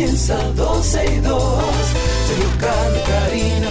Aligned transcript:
comienza 0.00 0.34
12 0.56 1.04
y 1.04 1.20
2. 1.20 1.42
Sergio 2.26 2.48
Carlos, 2.58 3.02
Karina, 3.06 3.69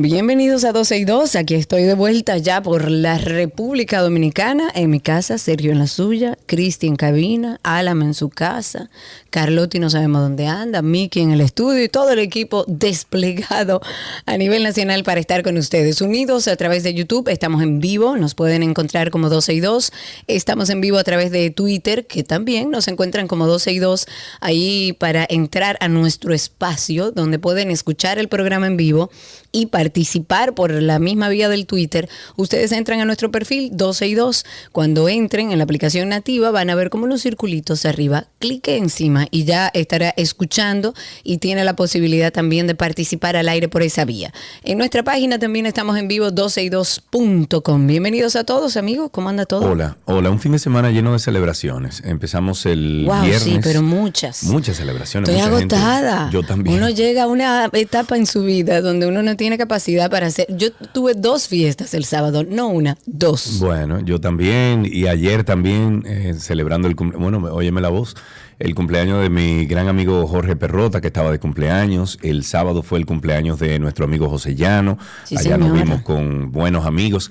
Bienvenidos 0.00 0.62
a 0.62 0.70
12 0.70 0.96
y 0.98 1.04
2. 1.04 1.34
Aquí 1.34 1.56
estoy 1.56 1.82
de 1.82 1.94
vuelta 1.94 2.38
ya 2.38 2.62
por 2.62 2.88
la 2.88 3.18
República 3.18 4.00
Dominicana. 4.00 4.70
En 4.72 4.90
mi 4.90 5.00
casa, 5.00 5.38
Sergio 5.38 5.72
en 5.72 5.80
la 5.80 5.88
suya, 5.88 6.38
Cristi 6.46 6.86
en 6.86 6.94
cabina, 6.94 7.58
Alam 7.64 8.02
en 8.02 8.14
su 8.14 8.28
casa, 8.28 8.90
Carlotti 9.30 9.80
no 9.80 9.90
sabemos 9.90 10.22
dónde 10.22 10.46
anda, 10.46 10.82
Miki 10.82 11.18
en 11.18 11.32
el 11.32 11.40
estudio 11.40 11.82
y 11.82 11.88
todo 11.88 12.12
el 12.12 12.20
equipo 12.20 12.64
desplegado 12.68 13.80
a 14.24 14.36
nivel 14.36 14.62
nacional 14.62 15.02
para 15.02 15.18
estar 15.18 15.42
con 15.42 15.56
ustedes. 15.56 16.00
Unidos 16.00 16.46
a 16.46 16.54
través 16.54 16.84
de 16.84 16.94
YouTube, 16.94 17.28
estamos 17.28 17.60
en 17.60 17.80
vivo, 17.80 18.16
nos 18.16 18.36
pueden 18.36 18.62
encontrar 18.62 19.10
como 19.10 19.28
12 19.28 19.52
y 19.54 19.58
2. 19.58 19.92
Estamos 20.28 20.70
en 20.70 20.80
vivo 20.80 20.98
a 20.98 21.04
través 21.04 21.32
de 21.32 21.50
Twitter, 21.50 22.06
que 22.06 22.22
también 22.22 22.70
nos 22.70 22.86
encuentran 22.86 23.26
como 23.26 23.48
12 23.48 23.72
y 23.72 23.80
2, 23.80 24.06
ahí 24.40 24.92
para 24.92 25.26
entrar 25.28 25.76
a 25.80 25.88
nuestro 25.88 26.34
espacio 26.34 27.10
donde 27.10 27.40
pueden 27.40 27.72
escuchar 27.72 28.20
el 28.20 28.28
programa 28.28 28.68
en 28.68 28.76
vivo 28.76 29.10
y 29.50 29.66
participar 29.88 30.52
por 30.54 30.70
la 30.70 30.98
misma 30.98 31.30
vía 31.30 31.48
del 31.48 31.64
Twitter, 31.66 32.08
ustedes 32.36 32.72
entran 32.72 33.00
a 33.00 33.06
nuestro 33.06 33.30
perfil 33.30 33.70
12 33.72 34.06
y 34.06 34.14
2. 34.14 34.44
Cuando 34.70 35.08
entren 35.08 35.50
en 35.50 35.56
la 35.58 35.64
aplicación 35.64 36.10
nativa 36.10 36.50
van 36.50 36.68
a 36.68 36.74
ver 36.74 36.90
como 36.90 37.04
unos 37.04 37.22
circulitos 37.22 37.86
arriba. 37.86 38.26
Clique 38.38 38.76
encima 38.76 39.26
y 39.30 39.44
ya 39.44 39.70
estará 39.72 40.10
escuchando 40.18 40.92
y 41.24 41.38
tiene 41.38 41.64
la 41.64 41.74
posibilidad 41.74 42.30
también 42.32 42.66
de 42.66 42.74
participar 42.74 43.34
al 43.36 43.48
aire 43.48 43.68
por 43.68 43.82
esa 43.82 44.04
vía. 44.04 44.32
En 44.62 44.76
nuestra 44.76 45.02
página 45.02 45.38
también 45.38 45.64
estamos 45.64 45.96
en 45.96 46.06
vivo 46.06 46.28
12y2.com. 46.28 47.86
Bienvenidos 47.86 48.36
a 48.36 48.44
todos 48.44 48.76
amigos, 48.76 49.08
¿cómo 49.10 49.30
anda 49.30 49.46
todo? 49.46 49.70
Hola, 49.70 49.96
hola, 50.04 50.28
un 50.30 50.38
fin 50.38 50.52
de 50.52 50.58
semana 50.58 50.90
lleno 50.90 51.14
de 51.14 51.18
celebraciones. 51.18 52.02
Empezamos 52.04 52.66
el 52.66 53.04
Wow, 53.06 53.22
viernes. 53.22 53.42
sí, 53.42 53.58
pero 53.62 53.80
muchas. 53.82 54.44
Muchas 54.44 54.76
celebraciones. 54.76 55.30
Estoy 55.30 55.42
mucha 55.50 55.58
gente. 55.58 55.76
agotada. 55.76 56.30
Yo 56.30 56.42
también. 56.42 56.76
Uno 56.76 56.90
llega 56.90 57.22
a 57.22 57.26
una 57.26 57.70
etapa 57.72 58.16
en 58.18 58.26
su 58.26 58.42
vida 58.42 58.82
donde 58.82 59.06
uno 59.06 59.22
no 59.22 59.34
tiene 59.36 59.56
capacidad 59.56 59.77
para 60.10 60.26
hacer. 60.26 60.46
Yo 60.50 60.72
tuve 60.72 61.14
dos 61.14 61.48
fiestas 61.48 61.94
el 61.94 62.04
sábado, 62.04 62.44
no 62.44 62.68
una, 62.68 62.96
dos. 63.06 63.58
Bueno, 63.60 64.00
yo 64.00 64.20
también. 64.20 64.88
Y 64.90 65.06
ayer 65.06 65.44
también 65.44 66.04
eh, 66.06 66.34
celebrando 66.38 66.88
el 66.88 66.96
cumpleaños. 66.96 67.30
Bueno, 67.30 67.54
óyeme 67.54 67.80
la 67.80 67.88
voz. 67.88 68.16
El 68.58 68.74
cumpleaños 68.74 69.22
de 69.22 69.30
mi 69.30 69.66
gran 69.66 69.88
amigo 69.88 70.26
Jorge 70.26 70.56
Perrota, 70.56 71.00
que 71.00 71.06
estaba 71.06 71.30
de 71.30 71.38
cumpleaños. 71.38 72.18
El 72.22 72.44
sábado 72.44 72.82
fue 72.82 72.98
el 72.98 73.06
cumpleaños 73.06 73.58
de 73.58 73.78
nuestro 73.78 74.04
amigo 74.04 74.28
José 74.28 74.54
Llano. 74.54 74.98
Sí, 75.24 75.36
Allá 75.36 75.56
nos 75.56 75.72
vimos 75.72 76.02
con 76.02 76.50
buenos 76.50 76.84
amigos. 76.84 77.30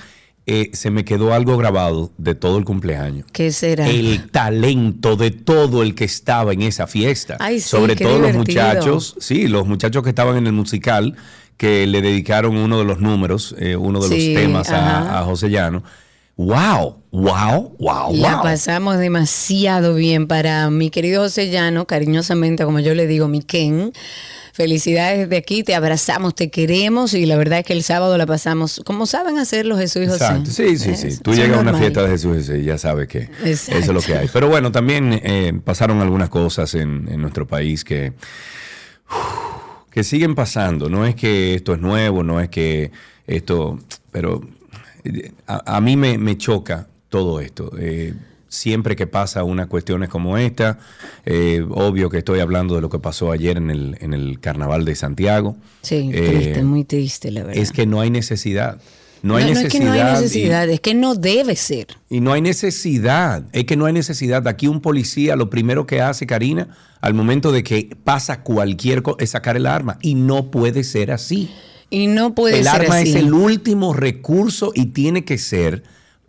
Eh, 0.50 0.70
se 0.72 0.92
me 0.92 1.04
quedó 1.04 1.34
algo 1.34 1.58
grabado 1.58 2.14
de 2.18 2.34
todo 2.34 2.58
el 2.58 2.64
cumpleaños. 2.64 3.26
¿Qué 3.34 3.52
será? 3.52 3.90
el 3.90 4.32
talento 4.32 5.18
de 5.18 5.32
todo 5.32 5.84
el 5.84 5.94
que 5.94 6.06
estaba 6.06 6.54
en 6.54 6.62
esa 6.62 6.88
fiesta. 6.88 7.36
Ay, 7.42 7.60
sí, 7.60 7.68
Sobre 7.68 7.98
todo 7.98 8.18
los 8.18 8.34
muchachos, 8.34 9.18
sí, 9.20 9.50
los 9.50 9.68
muchachos 9.68 10.04
que 10.04 10.10
estaban 10.10 10.38
en 10.38 10.48
el 10.48 10.54
musical, 10.54 11.18
que 11.58 11.86
le 11.88 12.02
dedicaron 12.02 12.56
uno 12.56 12.78
de 12.80 12.86
los 12.86 13.00
números, 13.00 13.56
eh, 13.60 13.76
uno 13.76 14.00
de 14.00 14.08
Sí, 14.10 14.34
los 14.34 14.42
temas 14.44 14.70
a, 14.70 15.20
a 15.20 15.24
José 15.24 15.50
Llano. 15.50 15.84
¡Wow! 16.36 17.02
¡Wow! 17.12 17.76
¡Wow! 17.80 18.16
La 18.16 18.36
wow. 18.36 18.44
pasamos 18.44 19.00
demasiado 19.00 19.96
bien 19.96 20.28
para 20.28 20.70
mi 20.70 20.92
querido 20.92 21.24
José 21.24 21.50
Llano, 21.50 21.88
cariñosamente, 21.88 22.64
como 22.64 22.80
yo 22.80 22.94
le 22.94 23.08
digo, 23.08 23.28
mi 23.28 23.42
Ken. 23.42 23.92
Felicidades 24.54 25.30
de 25.30 25.38
aquí, 25.38 25.62
te 25.64 25.76
abrazamos, 25.76 26.34
te 26.34 26.50
queremos 26.50 27.14
y 27.14 27.28
la 27.28 27.38
verdad 27.38 27.60
es 27.60 27.66
que 27.66 27.74
el 27.74 27.84
sábado 27.84 28.18
la 28.18 28.26
pasamos 28.26 28.82
como 28.86 29.06
saben 29.06 29.38
hacerlo 29.38 29.78
Jesús 29.78 30.02
y 30.04 30.08
José. 30.08 30.24
Exacto. 30.26 30.50
Sí, 30.52 30.78
sí, 30.80 30.96
sí. 30.96 31.08
Es- 31.10 31.22
Tú 31.22 31.34
llegas 31.36 31.58
a 31.60 31.62
una 31.62 31.76
fiesta 31.76 32.02
de 32.02 32.10
Jesús 32.10 32.50
y 32.50 32.64
ya 32.64 32.78
sabes 32.80 33.08
que 33.08 33.30
Exacto. 33.44 33.50
eso 33.80 33.80
es 33.80 33.88
lo 33.88 34.02
que 34.02 34.16
hay. 34.16 34.28
Pero 34.34 34.48
bueno, 34.48 34.72
también 34.72 35.20
eh, 35.24 35.54
pasaron 35.64 36.02
algunas 36.02 36.30
cosas 36.30 36.74
en, 36.74 37.08
en 37.12 37.22
nuestro 37.22 37.46
país 37.48 37.84
que, 37.84 38.14
que 39.98 40.04
siguen 40.04 40.36
pasando. 40.36 40.90
No 40.90 41.08
es 41.08 41.16
que 41.16 41.56
esto 41.56 41.74
es 41.74 41.80
nuevo, 41.80 42.22
no 42.22 42.40
es 42.40 42.50
que 42.50 42.92
esto, 43.26 43.80
pero 44.12 44.42
a, 45.48 45.76
a 45.78 45.82
mí 45.82 45.98
me, 45.98 46.20
me 46.20 46.38
choca 46.38 46.86
todo 47.10 47.40
esto. 47.42 47.72
Eh, 47.80 48.14
siempre 48.48 48.96
que 48.96 49.08
pasa 49.08 49.44
unas 49.44 49.66
cuestiones 49.66 50.10
como 50.10 50.38
esta, 50.38 50.78
eh, 51.26 51.66
obvio 51.72 52.12
que 52.12 52.20
estoy 52.20 52.42
hablando 52.42 52.76
de 52.76 52.82
lo 52.82 52.92
que 52.92 53.00
pasó 53.00 53.32
ayer 53.32 53.58
en 53.58 53.72
el, 53.72 53.98
en 54.00 54.14
el 54.14 54.40
Carnaval 54.40 54.86
de 54.86 54.94
Santiago. 54.94 55.56
Sí, 55.82 56.12
Eh, 56.14 56.32
triste, 56.32 56.64
muy 56.64 56.84
triste, 56.84 57.32
la 57.32 57.42
verdad. 57.44 57.60
Es 57.60 57.72
que 57.72 57.88
no 57.88 58.00
hay 58.00 58.12
necesidad. 58.12 58.80
No 59.24 59.36
hay 59.36 59.46
no, 59.46 59.54
no 59.54 59.62
necesidad. 59.62 59.66
es 59.66 59.74
que 59.74 59.86
no 59.86 59.92
hay 59.92 60.00
y- 60.00 60.04
necesidad, 60.22 60.70
es 60.70 60.80
que 60.80 60.94
no 60.94 61.16
debe 61.16 61.56
ser. 61.56 61.88
y 62.10 62.20
no 62.22 62.34
hay 62.34 62.42
necesidad, 62.42 63.44
es 63.52 63.64
que 63.66 63.76
no 63.76 63.86
hay 63.86 63.94
necesidad. 63.94 64.48
Aquí 64.48 64.68
un 64.68 64.82
policía 64.82 65.36
lo 65.36 65.50
primero 65.50 65.86
que 65.88 66.02
hace, 66.02 66.26
Karina, 66.28 66.70
al 67.02 67.14
momento 67.14 67.52
de 67.52 67.64
que 67.64 67.96
pasa 68.04 68.44
cualquier 68.44 69.02
cosa, 69.02 69.18
es 69.20 69.32
sacar 69.32 69.56
el 69.58 69.66
arma. 69.66 69.98
Y 70.02 70.16
no 70.16 70.52
puede 70.52 70.84
ser 70.84 71.12
así. 71.12 71.50
Y 71.90 72.08
no 72.08 72.36
puede 72.36 72.60
el 72.60 72.66
ser 72.66 72.82
arma 72.82 72.98
así. 73.00 73.10
es 73.12 73.16
el 73.16 73.34
último 73.34 73.94
recurso 73.94 74.72
y 74.76 74.88
tiene 74.88 75.24
que 75.26 75.38
ser 75.38 75.84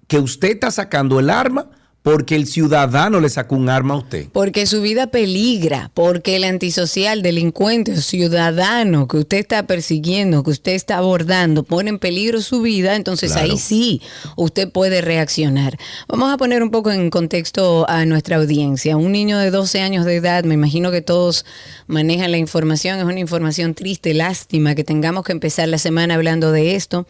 que 0.06 0.18
usted 0.20 0.50
está 0.52 0.70
sacando 0.70 1.18
el 1.20 1.30
arma 1.30 1.70
porque 2.02 2.36
el 2.36 2.46
ciudadano 2.46 3.20
le 3.20 3.28
sacó 3.28 3.56
un 3.56 3.68
arma 3.68 3.94
a 3.94 3.98
usted. 3.98 4.28
Porque 4.32 4.66
su 4.66 4.80
vida 4.80 5.08
peligra, 5.08 5.90
porque 5.94 6.36
el 6.36 6.44
antisocial, 6.44 7.22
delincuente 7.22 8.00
ciudadano 8.00 9.06
que 9.08 9.18
usted 9.18 9.38
está 9.38 9.66
persiguiendo, 9.66 10.42
que 10.42 10.50
usted 10.50 10.72
está 10.72 10.98
abordando, 10.98 11.64
pone 11.64 11.90
en 11.90 11.98
peligro 11.98 12.40
su 12.40 12.62
vida, 12.62 12.96
entonces 12.96 13.32
Claro. 13.32 13.50
ahí 13.50 13.58
sí 13.58 14.00
usted 14.36 14.70
puede 14.70 15.00
reaccionar. 15.00 15.76
Vamos 16.08 16.32
a 16.32 16.36
poner 16.36 16.62
un 16.62 16.70
poco 16.70 16.90
en 16.92 17.10
contexto 17.10 17.84
a 17.88 18.04
nuestra 18.06 18.36
audiencia. 18.36 18.96
Un 18.96 19.12
niño 19.12 19.38
de 19.38 19.50
12 19.50 19.80
años 19.80 20.04
de 20.04 20.16
edad, 20.16 20.44
me 20.44 20.54
imagino 20.54 20.90
que 20.90 21.02
todos 21.02 21.44
manejan 21.86 22.30
la 22.30 22.38
información, 22.38 22.98
es 22.98 23.04
una 23.04 23.20
información 23.20 23.74
triste, 23.74 24.14
lástima 24.14 24.74
que 24.74 24.84
tengamos 24.84 25.24
que 25.24 25.32
empezar 25.32 25.68
la 25.68 25.78
semana 25.78 26.14
hablando 26.14 26.52
de 26.52 26.74
esto. 26.74 27.06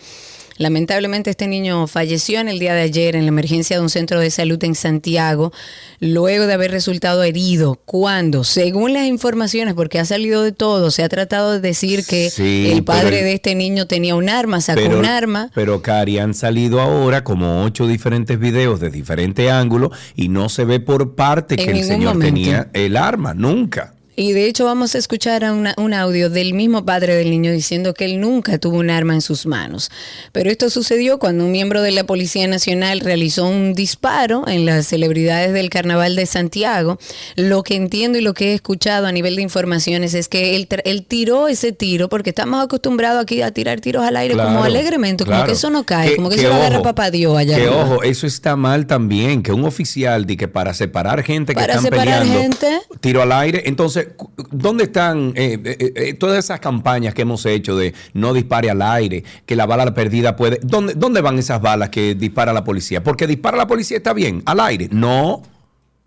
Lamentablemente 0.59 1.31
este 1.31 1.47
niño 1.47 1.87
falleció 1.87 2.41
en 2.41 2.49
el 2.49 2.59
día 2.59 2.75
de 2.75 2.83
ayer 2.83 3.17
en 3.17 3.23
la 3.23 3.29
emergencia 3.29 3.77
de 3.77 3.83
un 3.83 3.89
centro 3.91 4.21
de 4.21 4.31
salud 4.31 4.63
en 4.65 4.75
Santiago, 4.75 5.53
luego 6.01 6.47
de 6.47 6.53
haber 6.53 6.71
resultado 6.71 7.23
herido. 7.23 7.79
Cuando, 7.85 8.45
según 8.45 8.93
las 8.93 9.07
informaciones, 9.07 9.75
porque 9.75 9.99
ha 10.01 10.05
salido 10.05 10.43
de 10.43 10.53
todo, 10.53 10.91
se 10.91 11.03
ha 11.05 11.09
tratado 11.09 11.53
de 11.53 11.61
decir 11.61 12.05
que 12.05 12.29
Sí, 12.31 12.71
el 12.73 12.83
padre 12.85 13.21
el- 13.21 13.25
de 13.25 13.33
este 13.35 13.55
niño 13.55 13.87
tenía 13.87 14.15
un 14.17 14.29
arma, 14.29 14.61
sacó 14.61 14.81
Pero, 14.83 14.99
un 14.99 15.07
arma. 15.07 15.51
pero 15.55 15.81
Cari, 15.81 16.19
han 16.19 16.35
salido 16.35 16.81
ahora 16.81 17.25
como 17.25 17.63
ocho 17.65 17.87
diferentes 17.87 18.39
videos 18.39 18.81
de 18.81 18.91
diferentes 18.91 19.51
ángulos 19.51 19.91
y 20.17 20.29
no 20.29 20.49
se 20.49 20.65
ve 20.65 20.81
por 20.81 21.15
parte 21.15 21.55
En 21.55 21.65
que 21.67 21.71
el 21.79 21.85
señor 21.85 22.15
momento. 22.15 22.35
tenía 22.35 22.69
el 22.73 22.97
arma, 22.97 23.33
nunca. 23.35 23.95
Y 24.21 24.33
de 24.33 24.47
hecho 24.47 24.65
vamos 24.65 24.97
a 24.97 24.99
escuchar 24.99 25.45
a 25.45 25.53
una- 25.53 25.75
un 25.77 25.95
audio 25.95 26.29
del 26.29 26.53
mismo 26.53 26.85
padre 26.85 27.15
del 27.15 27.31
niño 27.31 27.53
diciendo 27.53 27.95
que 27.95 28.05
él 28.05 28.19
nunca 28.21 28.59
tuvo 28.59 28.79
un 28.79 28.91
arma 28.91 29.15
en 29.15 29.21
sus 29.21 29.47
manos. 29.47 29.93
Pero 30.33 30.51
esto 30.51 30.71
sucedió 30.71 31.21
cuando 31.21 31.45
un 31.45 31.53
miembro 31.53 31.83
de 31.83 31.93
la 31.93 32.03
Policía 32.03 32.49
Nacional 32.49 32.99
realizó 32.99 33.47
un 33.47 33.75
disparo 33.75 34.49
en 34.49 34.67
las 34.67 34.89
celebridades 34.89 35.53
del 35.53 35.71
Carnaval 35.71 36.17
de 36.17 36.27
Santiago. 36.27 36.99
Lo 37.37 37.63
que 37.63 37.77
entiendo 37.77 38.19
y 38.19 38.23
lo 38.23 38.35
que 38.35 38.51
he 38.51 38.55
escuchado 38.55 39.07
a 39.07 39.13
nivel 39.13 39.37
de 39.37 39.43
informaciones 39.43 40.15
es 40.15 40.27
que 40.27 40.57
él, 40.57 40.67
él 40.85 41.05
tiró 41.07 41.47
ese 41.47 41.71
tiro 41.71 42.09
porque 42.09 42.31
estamos 42.31 42.65
acostumbrados 42.65 43.23
aquí 43.23 43.41
a 43.43 43.53
tirar 43.53 43.79
tiros 43.81 44.03
al 44.03 44.17
aire 44.17 44.35
como 44.35 44.49
Claro, 44.49 44.65
alegremente, 44.65 45.25
como 45.27 45.45
que 45.45 45.53
eso 45.53 45.71
no 45.71 45.85
cae, 45.85 46.11
Que- 46.11 46.17
como 46.17 46.29
que, 46.29 46.35
que 46.35 46.41
eso 46.43 46.51
lo 46.51 46.57
agarra 46.57 46.77
ojo, 46.79 46.83
papá 46.83 47.13
Dios 47.13 47.39
allá 47.39 47.55
Que 47.55 47.63
arriba. 47.67 47.85
ojo, 47.85 48.03
eso 48.03 48.27
está 48.27 48.57
mal 48.57 48.89
también, 48.89 49.45
que 49.45 49.53
un 49.53 49.65
oficial 49.65 50.27
di 50.27 50.37
que 50.37 50.49
para 50.49 50.75
separar 50.75 51.23
gente 51.23 51.55
que 51.55 51.61
Para 51.61 51.75
están 51.75 51.85
separar 51.85 52.23
peleando, 52.23 52.41
gente. 52.41 52.81
tiro 53.01 53.23
al 53.23 53.31
aire. 53.31 53.63
Entonces, 53.67 54.08
¿dónde 54.51 54.85
están 54.85 55.33
eh, 55.37 55.59
eh, 55.65 55.93
eh, 55.95 56.15
todas 56.15 56.45
esas 56.45 56.61
campañas 56.61 57.15
que 57.15 57.23
hemos 57.23 57.45
hecho 57.47 57.77
de 57.77 57.95
no 58.15 58.33
dispare 58.33 58.71
al 58.71 58.83
aire, 58.83 59.25
que 59.47 59.57
la 59.57 59.67
bala 59.67 59.93
perdida 59.95 60.37
puede... 60.37 60.61
¿Dónde, 60.63 60.95
¿Dónde 60.95 61.21
van 61.21 61.39
esas 61.39 61.61
balas 61.61 61.91
que 61.91 62.15
dispara 62.15 62.53
la 62.53 62.65
policía? 62.65 63.03
Porque 63.03 63.27
dispara 63.27 63.57
la 63.57 63.67
policía 63.67 63.97
está 63.97 64.13
bien, 64.13 64.43
al 64.47 64.61
aire. 64.61 64.89
No. 64.91 65.43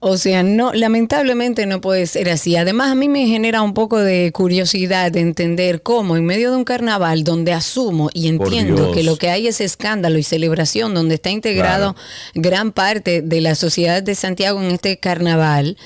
O 0.03 0.17
sea, 0.17 0.41
no, 0.41 0.73
lamentablemente 0.73 1.67
no 1.67 1.79
puede 1.79 2.07
ser 2.07 2.27
así. 2.31 2.55
Además, 2.55 2.91
a 2.91 2.95
mí 2.95 3.07
me 3.07 3.27
genera 3.27 3.61
un 3.61 3.75
poco 3.75 3.99
de 3.99 4.31
curiosidad 4.33 5.11
de 5.11 5.19
entender 5.19 5.83
cómo 5.83 6.17
en 6.17 6.25
medio 6.25 6.49
de 6.49 6.57
un 6.57 6.63
carnaval 6.63 7.23
donde 7.23 7.53
asumo 7.53 8.09
y 8.11 8.27
entiendo 8.27 8.93
que 8.93 9.03
lo 9.03 9.17
que 9.17 9.29
hay 9.29 9.45
es 9.45 9.61
escándalo 9.61 10.17
y 10.17 10.23
celebración, 10.23 10.95
donde 10.95 11.15
está 11.15 11.29
integrado 11.29 11.95
gran 12.33 12.71
parte 12.71 13.21
de 13.21 13.41
la 13.41 13.53
sociedad 13.53 14.01
de 14.01 14.15
Santiago 14.15 14.59
en 14.59 14.71
este 14.71 14.97
carnaval, 14.97 15.77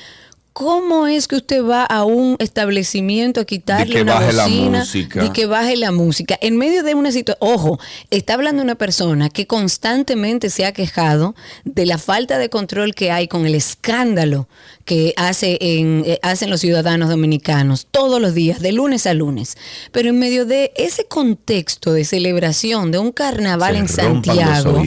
¿Cómo 0.56 1.06
es 1.06 1.28
que 1.28 1.36
usted 1.36 1.66
va 1.66 1.84
a 1.84 2.06
un 2.06 2.38
establecimiento 2.40 3.42
a 3.42 3.46
quitarle 3.46 4.02
una 4.04 4.22
bocina 4.22 4.86
y 5.22 5.30
que 5.34 5.48
baje 5.48 5.76
la 5.76 5.92
música? 5.92 6.40
En 6.40 6.56
medio 6.56 6.82
de 6.82 6.96
una 6.96 7.12
situación, 7.12 7.38
ojo, 7.42 7.78
está 8.10 8.36
hablando 8.36 8.64
una 8.64 8.76
persona 8.76 9.30
que 9.30 9.48
constantemente 9.48 10.50
se 10.50 10.66
ha 10.66 10.72
quejado 10.72 11.36
de 11.66 11.86
la 11.86 11.98
falta 11.98 12.38
de 12.38 12.50
control 12.50 12.96
que 12.96 13.12
hay 13.12 13.28
con 13.28 13.46
el 13.46 13.54
escándalo 13.54 14.48
que 14.86 15.14
hace 15.18 15.58
en, 15.60 16.04
eh, 16.06 16.20
hacen 16.22 16.50
los 16.50 16.62
ciudadanos 16.62 17.10
dominicanos 17.10 17.88
todos 17.92 18.22
los 18.22 18.34
días, 18.34 18.62
de 18.62 18.72
lunes 18.72 19.08
a 19.08 19.14
lunes. 19.14 19.58
Pero 19.92 20.10
en 20.10 20.20
medio 20.20 20.46
de 20.46 20.72
ese 20.78 21.06
contexto 21.06 21.92
de 21.92 22.06
celebración 22.06 22.92
de 22.92 23.00
un 23.00 23.12
carnaval 23.12 23.76
en 23.76 23.90
Santiago, 23.90 24.82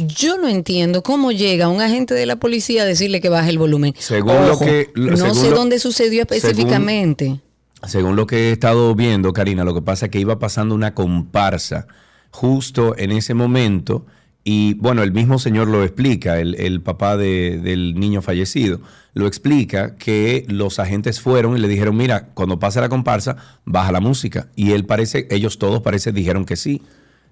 yo 0.00 0.36
no 0.36 0.48
entiendo 0.48 1.02
cómo 1.02 1.32
llega 1.32 1.68
un 1.68 1.80
agente 1.80 2.12
de 2.12 2.26
la 2.26 2.36
policía 2.36 2.82
a 2.82 2.84
decirle 2.84 3.22
que 3.22 3.30
baje 3.30 3.48
el 3.48 3.58
volumen. 3.58 3.94
Según 3.98 4.46
lo 4.46 4.58
que 4.58 4.90
no 4.98 5.34
sé 5.34 5.50
dónde 5.50 5.78
sucedió 5.78 6.22
específicamente. 6.22 7.40
Según, 7.86 8.16
lo 8.16 8.26
que 8.26 8.48
he 8.48 8.52
estado 8.52 8.94
viendo, 8.94 9.32
Karina, 9.32 9.64
lo 9.64 9.74
que 9.74 9.82
pasa 9.82 10.06
es 10.06 10.12
que 10.12 10.18
iba 10.18 10.38
pasando 10.38 10.74
una 10.74 10.94
comparsa 10.94 11.86
justo 12.30 12.96
en 12.98 13.12
ese 13.12 13.34
momento. 13.34 14.04
Y 14.42 14.74
bueno, 14.74 15.02
el 15.02 15.12
mismo 15.12 15.38
señor 15.38 15.68
lo 15.68 15.84
explica, 15.84 16.40
el, 16.40 16.80
papá 16.80 17.16
del 17.16 17.94
niño 17.98 18.22
fallecido, 18.22 18.80
lo 19.12 19.26
explica 19.26 19.96
que 19.96 20.44
los 20.48 20.78
agentes 20.78 21.20
fueron 21.20 21.56
y 21.56 21.60
le 21.60 21.68
dijeron, 21.68 21.96
mira, 21.96 22.28
cuando 22.34 22.58
pase 22.58 22.80
la 22.80 22.88
comparsa, 22.88 23.36
baja 23.64 23.92
la 23.92 24.00
música. 24.00 24.48
Y 24.56 24.72
él 24.72 24.86
parece, 24.86 25.28
ellos 25.30 25.58
todos 25.58 25.82
parece 25.82 26.12
dijeron 26.12 26.44
que 26.44 26.56
sí. 26.56 26.82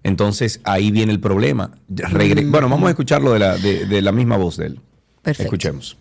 Entonces 0.03 0.61
ahí 0.65 0.91
viene 0.91 1.13
el 1.13 1.21
problema. 1.21 1.73
Mm. 1.89 2.51
Bueno, 2.51 2.69
vamos 2.69 2.87
a 2.87 2.91
escucharlo 2.91 3.33
de 3.33 3.39
la, 3.39 3.57
de, 3.57 4.03
la 4.03 4.13
misma 4.13 4.37
voz 4.37 4.57
de 4.59 4.67
él. 4.67 4.81
Perfecto. 5.23 5.45
Escuchemos 5.45 5.97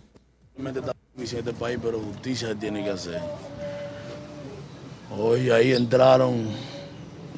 este 1.24 1.54
país, 1.54 1.80
pero 1.82 2.00
justicia 2.00 2.50
se 2.50 2.56
tiene 2.56 2.84
que 2.84 2.90
hacer. 2.90 3.22
Hoy 5.18 5.50
ahí 5.50 5.72
entraron 5.72 6.48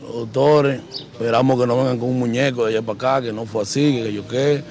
los 0.02 0.14
doctores, 0.14 0.82
esperamos 1.12 1.60
que 1.60 1.68
no 1.68 1.78
vengan 1.78 2.00
con 2.00 2.10
un 2.10 2.20
muñeco 2.20 2.66
de 2.66 2.72
allá 2.74 2.82
para 2.82 2.96
acá, 2.96 3.22
que 3.28 3.32
no 3.32 3.46
fue 3.46 3.62
así, 3.62 4.02
que 4.04 4.12
yo 4.12 4.28
qué. 4.28 4.64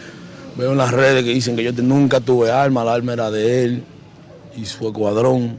Veo 0.56 0.72
en 0.72 0.78
las 0.78 0.90
redes 0.90 1.22
que 1.24 1.30
dicen 1.30 1.54
que 1.54 1.62
yo 1.62 1.72
nunca 1.72 2.20
tuve 2.20 2.50
arma, 2.50 2.84
la 2.84 2.94
arma 2.94 3.12
era 3.12 3.30
de 3.30 3.64
él 3.64 3.84
y 4.56 4.64
su 4.64 4.86
escuadrón. 4.88 5.58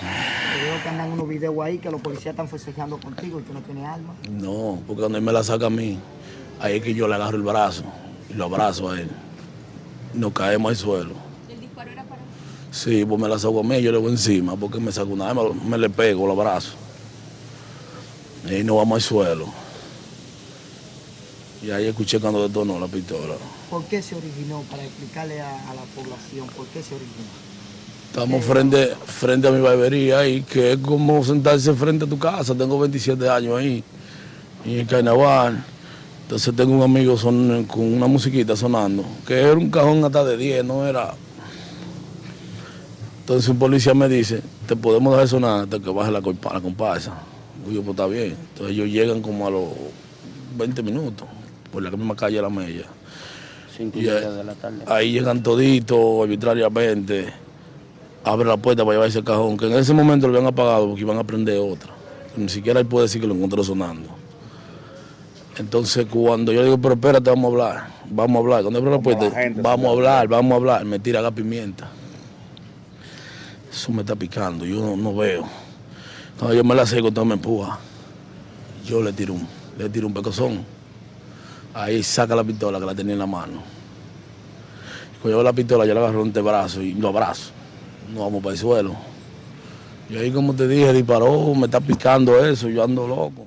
Veo 0.00 0.82
que 0.82 0.88
andan 0.88 1.12
unos 1.12 1.28
videos 1.28 1.56
ahí 1.62 1.78
que 1.78 1.90
los 1.90 2.00
policías 2.00 2.32
están 2.32 2.48
festejando 2.48 2.98
contigo 2.98 3.38
y 3.38 3.42
tú 3.42 3.52
no 3.52 3.60
tienes 3.60 3.84
arma. 3.84 4.14
No, 4.30 4.80
porque 4.86 5.00
cuando 5.00 5.18
él 5.18 5.24
me 5.24 5.32
la 5.32 5.44
saca 5.44 5.66
a 5.66 5.70
mí, 5.70 5.98
ahí 6.60 6.78
es 6.78 6.82
que 6.82 6.94
yo 6.94 7.06
le 7.06 7.16
agarro 7.16 7.36
el 7.36 7.42
brazo 7.42 7.84
y 8.30 8.34
lo 8.34 8.44
abrazo 8.46 8.90
a 8.90 9.00
él. 9.00 9.10
Nos 10.14 10.32
caemos 10.32 10.70
al 10.70 10.76
suelo. 10.76 11.31
Sí, 12.72 13.04
pues 13.04 13.20
me 13.20 13.28
la 13.28 13.38
saco 13.38 13.60
a 13.60 13.62
mí, 13.62 13.82
yo 13.82 13.92
le 13.92 13.98
voy 13.98 14.12
encima, 14.12 14.56
porque 14.56 14.80
me 14.80 14.90
saco 14.90 15.10
una 15.10 15.30
vez, 15.30 15.54
me, 15.62 15.76
le 15.76 15.90
pego 15.90 16.24
el 16.24 16.32
abrazo. 16.32 16.72
Y 18.50 18.64
nos 18.64 18.78
vamos 18.78 18.96
al 18.96 19.02
suelo. 19.02 19.46
Y 21.62 21.70
ahí 21.70 21.86
escuché 21.86 22.18
cuando 22.18 22.48
detonó 22.48 22.80
la 22.80 22.88
pistola. 22.88 23.34
¿Por 23.70 23.84
qué 23.84 24.00
se 24.00 24.14
originó? 24.14 24.62
Para 24.70 24.84
explicarle 24.84 25.42
a, 25.42 25.52
la 25.52 25.82
población, 25.94 26.46
¿por 26.56 26.66
qué 26.68 26.82
se 26.82 26.94
originó? 26.94 27.28
Estamos 28.08 28.44
frente, 28.44 28.94
frente 29.06 29.48
a 29.48 29.50
mi 29.50 29.60
barbería 29.60 30.20
ahí, 30.20 30.42
que 30.42 30.72
es 30.72 30.78
como 30.78 31.22
sentarse 31.22 31.74
frente 31.74 32.06
a 32.06 32.08
tu 32.08 32.18
casa. 32.18 32.54
Tengo 32.54 32.78
27 32.78 33.28
años 33.28 33.58
ahí, 33.58 33.84
en 34.64 34.80
el 34.80 34.86
carnaval. 34.86 35.62
Entonces 36.22 36.56
tengo 36.56 36.74
un 36.74 36.82
amigo 36.82 37.18
son, 37.18 37.64
con 37.64 37.80
una 37.80 38.06
musiquita 38.06 38.56
sonando, 38.56 39.04
que 39.26 39.38
era 39.38 39.52
un 39.52 39.70
cajón 39.70 40.02
hasta 40.04 40.24
de 40.24 40.38
10, 40.38 40.64
no 40.64 40.86
era 40.86 41.14
entonces 43.22 43.48
un 43.48 43.56
policía 43.56 43.94
me 43.94 44.08
dice, 44.08 44.42
te 44.66 44.74
podemos 44.74 45.12
dejar 45.12 45.28
sonar 45.28 45.60
hasta 45.62 45.78
que 45.78 45.90
baje 45.90 46.10
la, 46.10 46.20
la 46.20 46.60
comparsa. 46.60 47.12
yo, 47.70 47.80
pues 47.80 47.90
está 47.90 48.06
bien. 48.08 48.36
Entonces 48.50 48.74
ellos 48.74 48.88
llegan 48.88 49.22
como 49.22 49.46
a 49.46 49.50
los 49.50 49.68
20 50.58 50.82
minutos, 50.82 51.28
por 51.72 51.84
la 51.84 51.92
misma 51.92 52.16
calle 52.16 52.36
de 52.36 52.42
la 52.42 52.50
Mella. 52.50 52.84
Cinco 53.76 54.00
y 54.00 54.02
de 54.02 54.42
la 54.42 54.54
tarde. 54.54 54.82
Ahí 54.88 55.12
llegan 55.12 55.40
toditos 55.40 56.24
arbitrariamente, 56.24 57.32
abren 58.24 58.48
la 58.48 58.56
puerta 58.56 58.84
para 58.84 58.96
llevar 58.96 59.08
ese 59.08 59.22
cajón, 59.22 59.56
que 59.56 59.66
en 59.66 59.74
ese 59.74 59.94
momento 59.94 60.26
lo 60.26 60.34
habían 60.36 60.52
apagado 60.52 60.88
porque 60.88 61.02
iban 61.02 61.16
a 61.16 61.22
prender 61.22 61.60
otra. 61.60 61.92
Ni 62.36 62.48
siquiera 62.48 62.80
él 62.80 62.86
puede 62.86 63.04
decir 63.04 63.20
que 63.20 63.28
lo 63.28 63.34
encontró 63.34 63.62
sonando. 63.62 64.08
Entonces 65.58 66.06
cuando 66.10 66.50
yo 66.50 66.64
digo, 66.64 66.76
pero 66.78 66.94
espérate, 66.94 67.30
vamos 67.30 67.44
a 67.44 67.52
hablar, 67.52 67.86
vamos 68.10 68.34
a 68.34 68.38
hablar, 68.40 68.62
cuando 68.62 68.80
abre 68.80 68.90
la 68.90 69.00
puerta, 69.00 69.30
vamos 69.62 69.86
a 69.86 69.90
hablar, 69.90 70.26
vamos 70.26 70.52
a 70.52 70.56
hablar, 70.56 70.84
me 70.84 70.98
tira 70.98 71.22
la 71.22 71.30
pimienta. 71.30 71.88
Eso 73.72 73.90
me 73.90 74.02
está 74.02 74.14
picando, 74.14 74.66
yo 74.66 74.94
no, 74.96 75.14
veo. 75.14 75.44
Cuando 76.38 76.54
yo 76.54 76.62
me 76.62 76.74
la 76.74 76.84
seco, 76.84 77.08
entonces 77.08 77.28
me 77.28 77.34
empuja. 77.34 77.78
Yo 78.84 79.02
le 79.02 79.14
tiro 79.14 79.32
un, 79.32 79.48
le 79.78 79.88
tiro 79.88 80.06
un 80.06 80.12
pecozón. 80.12 80.62
Ahí 81.72 82.02
saca 82.02 82.36
la 82.36 82.44
pistola 82.44 82.78
que 82.78 82.84
la 82.84 82.94
tenía 82.94 83.14
en 83.14 83.18
la 83.18 83.26
mano. 83.26 83.62
Cuando 85.22 85.38
yo 85.38 85.42
la 85.42 85.54
pistola, 85.54 85.86
yo 85.86 85.94
la 85.94 86.00
agarro 86.00 86.22
en 86.22 86.32
brazo 86.32 86.82
y 86.82 86.92
lo 86.92 87.08
abrazo. 87.08 87.50
No 88.12 88.20
vamos 88.20 88.42
para 88.42 88.52
el 88.52 88.58
suelo. 88.58 88.94
Y 90.10 90.16
ahí, 90.16 90.30
como 90.30 90.52
te 90.52 90.68
dije, 90.68 90.92
disparó, 90.92 91.54
me 91.54 91.64
está 91.64 91.80
picando 91.80 92.44
eso, 92.44 92.68
yo 92.68 92.84
ando 92.84 93.08
loco. 93.08 93.46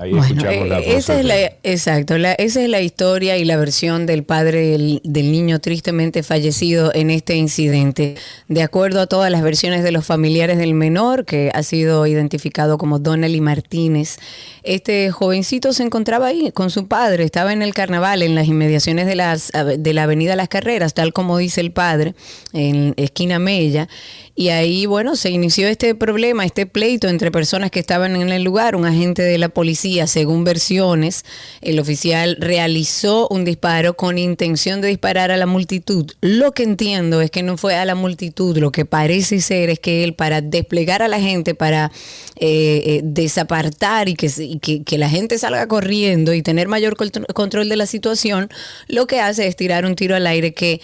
Ahí 0.00 0.16
escuchamos 0.16 0.66
la 0.66 0.80
eh, 0.80 0.96
esa 0.96 1.20
es 1.20 1.26
la, 1.26 1.38
exacto, 1.62 2.14
esa 2.16 2.62
es 2.62 2.68
la 2.70 2.80
historia 2.80 3.36
y 3.36 3.44
la 3.44 3.58
versión 3.58 4.06
del 4.06 4.24
padre 4.24 4.78
del, 4.78 5.02
niño 5.04 5.58
tristemente 5.58 6.22
fallecido 6.22 6.90
en 6.94 7.10
este 7.10 7.36
incidente. 7.36 8.14
De 8.48 8.62
acuerdo 8.62 9.02
a 9.02 9.06
todas 9.06 9.30
las 9.30 9.42
versiones 9.42 9.82
de 9.84 9.92
los 9.92 10.06
familiares 10.06 10.56
del 10.56 10.72
menor, 10.72 11.26
que 11.26 11.50
ha 11.52 11.62
sido 11.62 12.06
identificado 12.06 12.78
como 12.78 12.98
Donnelly 12.98 13.42
Martínez, 13.42 14.16
este 14.62 15.10
jovencito 15.10 15.74
se 15.74 15.82
encontraba 15.82 16.28
ahí 16.28 16.50
con 16.50 16.70
su 16.70 16.88
padre, 16.88 17.24
estaba 17.24 17.52
en 17.52 17.60
el 17.60 17.74
carnaval, 17.74 18.22
en 18.22 18.34
las 18.34 18.46
inmediaciones 18.46 19.06
de, 19.06 19.16
las, 19.16 19.52
de 19.76 19.92
la 19.92 20.04
avenida 20.04 20.34
Las 20.34 20.48
Carreras, 20.48 20.94
tal 20.94 21.12
como 21.12 21.36
dice 21.36 21.60
el 21.60 21.72
padre, 21.72 22.14
en 22.54 22.94
esquina 22.96 23.38
Mella, 23.38 23.86
y 24.40 24.48
ahí, 24.48 24.86
bueno, 24.86 25.16
se 25.16 25.28
inició 25.28 25.68
este 25.68 25.94
problema, 25.94 26.46
este 26.46 26.64
pleito 26.64 27.08
entre 27.08 27.30
personas 27.30 27.70
que 27.70 27.78
estaban 27.78 28.16
en 28.16 28.30
el 28.30 28.42
lugar. 28.42 28.74
Un 28.74 28.86
agente 28.86 29.20
de 29.20 29.36
la 29.36 29.50
policía, 29.50 30.06
según 30.06 30.44
versiones, 30.44 31.26
el 31.60 31.78
oficial 31.78 32.38
realizó 32.40 33.28
un 33.28 33.44
disparo 33.44 33.98
con 33.98 34.16
intención 34.16 34.80
de 34.80 34.88
disparar 34.88 35.30
a 35.30 35.36
la 35.36 35.44
multitud. 35.44 36.10
Lo 36.22 36.52
que 36.52 36.62
entiendo 36.62 37.20
es 37.20 37.30
que 37.30 37.42
no 37.42 37.58
fue 37.58 37.74
a 37.74 37.84
la 37.84 37.94
multitud, 37.94 38.56
lo 38.56 38.72
que 38.72 38.86
parece 38.86 39.42
ser 39.42 39.68
es 39.68 39.78
que 39.78 40.04
él, 40.04 40.14
para 40.14 40.40
desplegar 40.40 41.02
a 41.02 41.08
la 41.08 41.20
gente, 41.20 41.54
para 41.54 41.92
eh, 42.36 42.82
eh, 42.86 43.00
desapartar 43.04 44.08
y, 44.08 44.14
que, 44.14 44.58
que, 44.58 44.84
que 44.84 44.96
la 44.96 45.10
gente 45.10 45.36
salga 45.36 45.68
corriendo 45.68 46.32
y 46.32 46.40
tener 46.40 46.66
mayor 46.66 46.96
control 46.96 47.68
de 47.68 47.76
la 47.76 47.84
situación, 47.84 48.48
lo 48.88 49.06
que 49.06 49.20
hace 49.20 49.46
es 49.46 49.54
tirar 49.54 49.84
un 49.84 49.96
tiro 49.96 50.16
al 50.16 50.26
aire 50.26 50.54
que 50.54 50.80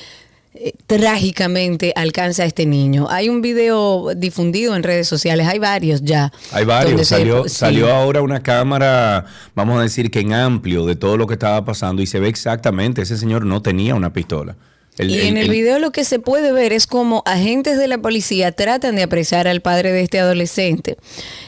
eh, 0.58 0.72
trágicamente 0.86 1.92
alcanza 1.96 2.42
a 2.42 2.46
este 2.46 2.66
niño. 2.66 3.06
Hay 3.10 3.28
un 3.28 3.42
video 3.42 4.14
difundido 4.16 4.74
en 4.76 4.82
redes 4.82 5.08
sociales, 5.08 5.46
hay 5.46 5.58
varios 5.58 6.02
ya. 6.02 6.32
Hay 6.52 6.64
varios, 6.64 7.06
salió, 7.06 7.48
salió 7.48 7.92
ahora 7.92 8.22
una 8.22 8.42
cámara, 8.42 9.26
vamos 9.54 9.78
a 9.78 9.82
decir 9.82 10.10
que 10.10 10.20
en 10.20 10.32
amplio 10.32 10.86
de 10.86 10.96
todo 10.96 11.16
lo 11.16 11.26
que 11.26 11.34
estaba 11.34 11.64
pasando 11.64 12.02
y 12.02 12.06
se 12.06 12.20
ve 12.20 12.28
exactamente, 12.28 13.02
ese 13.02 13.16
señor 13.16 13.44
no 13.44 13.62
tenía 13.62 13.94
una 13.94 14.12
pistola 14.12 14.56
y 14.98 15.20
en 15.20 15.36
el, 15.36 15.50
video 15.50 15.78
lo 15.78 15.92
que 15.92 16.04
se 16.04 16.18
puede 16.18 16.52
ver 16.52 16.72
es 16.72 16.86
como 16.86 17.22
agentes 17.26 17.78
de 17.78 17.86
la 17.86 17.98
policía 17.98 18.52
tratan 18.52 18.96
de 18.96 19.02
apresar 19.02 19.46
al 19.46 19.60
padre 19.60 19.92
de 19.92 20.02
este 20.02 20.20
adolescente. 20.20 20.96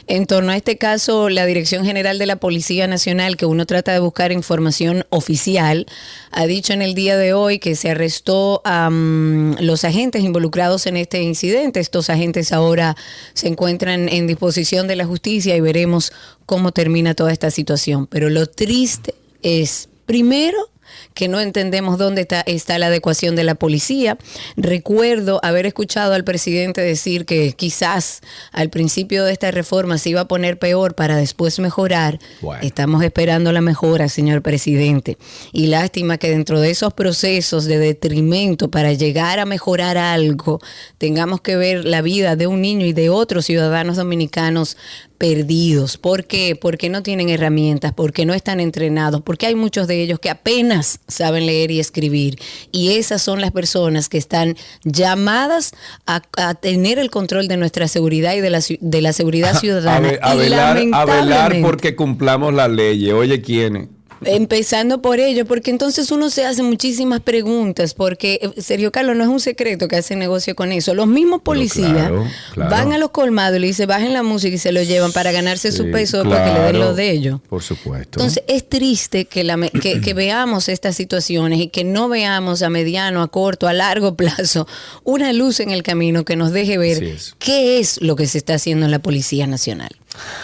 En 0.07 0.27
torno 0.27 0.51
a 0.51 0.57
este 0.57 0.77
caso, 0.77 1.29
la 1.29 1.45
Dirección 1.45 1.83
General 1.83 2.19
de 2.19 2.27
la 2.27 2.35
Policía 2.35 2.87
Nacional, 2.87 3.37
que 3.37 3.47
uno 3.47 3.65
trata 3.65 3.91
de 3.91 3.99
buscar 3.99 4.31
información 4.31 5.05
oficial, 5.09 5.87
ha 6.31 6.45
dicho 6.45 6.73
en 6.73 6.83
el 6.83 6.93
día 6.93 7.17
de 7.17 7.33
hoy 7.33 7.57
que 7.57 7.75
se 7.75 7.89
arrestó 7.89 8.61
a 8.65 8.89
mm, 8.89 9.57
los 9.61 9.83
agentes 9.83 10.23
involucrados 10.23 10.85
en 10.85 10.97
este 10.97 11.21
incidente. 11.23 11.79
Estos 11.79 12.09
agentes 12.11 12.53
ahora 12.53 12.95
se 13.33 13.47
encuentran 13.47 14.09
en 14.09 14.27
disposición 14.27 14.87
de 14.87 14.95
la 14.95 15.05
justicia 15.05 15.55
y 15.55 15.61
veremos 15.61 16.13
cómo 16.45 16.71
termina 16.71 17.15
toda 17.15 17.31
esta 17.31 17.49
situación. 17.49 18.05
Pero 18.07 18.29
lo 18.29 18.45
triste 18.45 19.15
es, 19.41 19.89
primero, 20.05 20.69
que 21.13 21.27
no 21.27 21.39
entendemos 21.39 21.97
dónde 21.97 22.21
está, 22.21 22.41
está 22.41 22.77
la 22.77 22.87
adecuación 22.87 23.35
de 23.35 23.43
la 23.43 23.55
policía. 23.55 24.17
Recuerdo 24.55 25.39
haber 25.43 25.65
escuchado 25.65 26.13
al 26.13 26.23
presidente 26.23 26.81
decir 26.81 27.25
que 27.25 27.53
quizás 27.53 28.21
al 28.51 28.69
principio 28.69 29.23
de 29.23 29.31
esta 29.31 29.51
reforma 29.51 29.97
se 29.97 30.09
iba 30.09 30.21
a 30.21 30.27
poner 30.27 30.59
peor 30.59 30.95
para 30.95 31.15
después 31.17 31.59
mejorar. 31.59 32.19
Bueno. 32.41 32.61
Estamos 32.63 33.03
esperando 33.03 33.51
la 33.51 33.61
mejora, 33.61 34.09
señor 34.09 34.41
presidente. 34.41 35.17
Y 35.51 35.67
lástima 35.67 36.17
que 36.17 36.29
dentro 36.29 36.61
de 36.61 36.71
esos 36.71 36.93
procesos 36.93 37.65
de 37.65 37.79
detrimento 37.79 38.69
para 38.69 38.93
llegar 38.93 39.39
a 39.39 39.45
mejorar 39.45 39.97
algo, 39.97 40.59
tengamos 40.97 41.41
que 41.41 41.55
ver 41.55 41.85
la 41.85 42.01
vida 42.01 42.35
de 42.35 42.47
un 42.47 42.61
niño 42.61 42.85
y 42.85 42.93
de 42.93 43.09
otros 43.09 43.45
ciudadanos 43.45 43.97
dominicanos 43.97 44.77
perdidos. 45.19 45.97
¿Por 45.97 46.25
qué? 46.25 46.55
Porque 46.55 46.89
no 46.89 47.03
tienen 47.03 47.29
herramientas, 47.29 47.93
porque 47.93 48.25
no 48.25 48.33
están 48.33 48.59
entrenados, 48.59 49.21
porque 49.21 49.45
hay 49.45 49.53
muchos 49.53 49.85
de 49.87 50.01
ellos 50.01 50.17
que 50.19 50.29
apenas 50.29 51.01
saben 51.07 51.45
leer 51.45 51.69
y 51.69 51.79
escribir. 51.79 52.39
Y 52.71 52.93
esas 52.93 53.21
son 53.21 53.41
las 53.41 53.51
personas 53.51 54.09
que 54.09 54.17
están 54.17 54.55
llamadas 54.83 55.73
a, 56.07 56.23
a 56.37 56.55
tener 56.55 56.97
el 56.97 57.11
control 57.11 57.47
de 57.47 57.57
nuestra 57.57 57.87
seguridad 57.87 58.33
y 58.33 58.39
de 58.39 58.49
la, 58.49 58.61
de 58.79 59.01
la 59.01 59.13
seguridad 59.13 59.53
ciudadana. 59.59 60.13
a 60.21 60.33
velar, 60.33 60.81
a 60.93 61.05
velar 61.05 61.61
porque 61.61 61.95
cumplamos 61.95 62.53
las 62.53 62.71
leyes. 62.71 63.13
Oye, 63.13 63.41
¿quiénes? 63.41 63.89
Empezando 64.25 65.01
por 65.01 65.19
ello, 65.19 65.45
porque 65.45 65.71
entonces 65.71 66.11
uno 66.11 66.29
se 66.29 66.45
hace 66.45 66.63
muchísimas 66.63 67.21
preguntas, 67.21 67.93
porque 67.93 68.39
eh, 68.41 68.61
Sergio 68.61 68.91
Carlos 68.91 69.15
no 69.15 69.23
es 69.23 69.29
un 69.29 69.39
secreto 69.39 69.87
que 69.87 69.95
hace 69.95 70.15
negocio 70.15 70.55
con 70.55 70.71
eso. 70.71 70.93
Los 70.93 71.07
mismos 71.07 71.41
policías 71.41 71.89
claro, 71.91 72.27
claro. 72.53 72.71
van 72.71 72.93
a 72.93 72.97
los 72.97 73.11
colmados 73.11 73.57
y 73.57 73.61
le 73.61 73.67
dicen 73.67 73.87
bajen 73.87 74.13
la 74.13 74.23
música 74.23 74.55
y 74.55 74.59
se 74.59 74.71
lo 74.71 74.81
llevan 74.83 75.11
para 75.11 75.31
ganarse 75.31 75.71
su 75.71 75.89
peso 75.91 76.23
para 76.23 76.45
que 76.45 76.51
le 76.51 76.59
den 76.59 76.69
claro, 76.71 76.85
lo 76.89 76.93
de 76.95 77.11
ellos. 77.11 77.39
Por 77.49 77.63
supuesto. 77.63 78.19
Entonces 78.19 78.43
es 78.47 78.67
triste 78.67 79.25
que, 79.25 79.43
la 79.43 79.57
que, 79.69 80.01
que 80.01 80.13
veamos 80.13 80.69
estas 80.69 80.95
situaciones 80.95 81.59
y 81.59 81.67
que 81.67 81.83
no 81.83 82.09
veamos 82.09 82.61
a 82.61 82.69
mediano, 82.69 83.21
a 83.21 83.27
corto, 83.29 83.67
a 83.67 83.73
largo 83.73 84.15
plazo 84.15 84.67
una 85.03 85.33
luz 85.33 85.59
en 85.59 85.71
el 85.71 85.83
camino 85.83 86.25
que 86.25 86.35
nos 86.35 86.51
deje 86.51 86.77
ver 86.77 87.03
es. 87.03 87.35
qué 87.39 87.79
es 87.79 88.01
lo 88.01 88.15
que 88.15 88.27
se 88.27 88.37
está 88.37 88.55
haciendo 88.55 88.85
en 88.85 88.91
la 88.91 88.99
Policía 88.99 89.47
Nacional. 89.47 89.89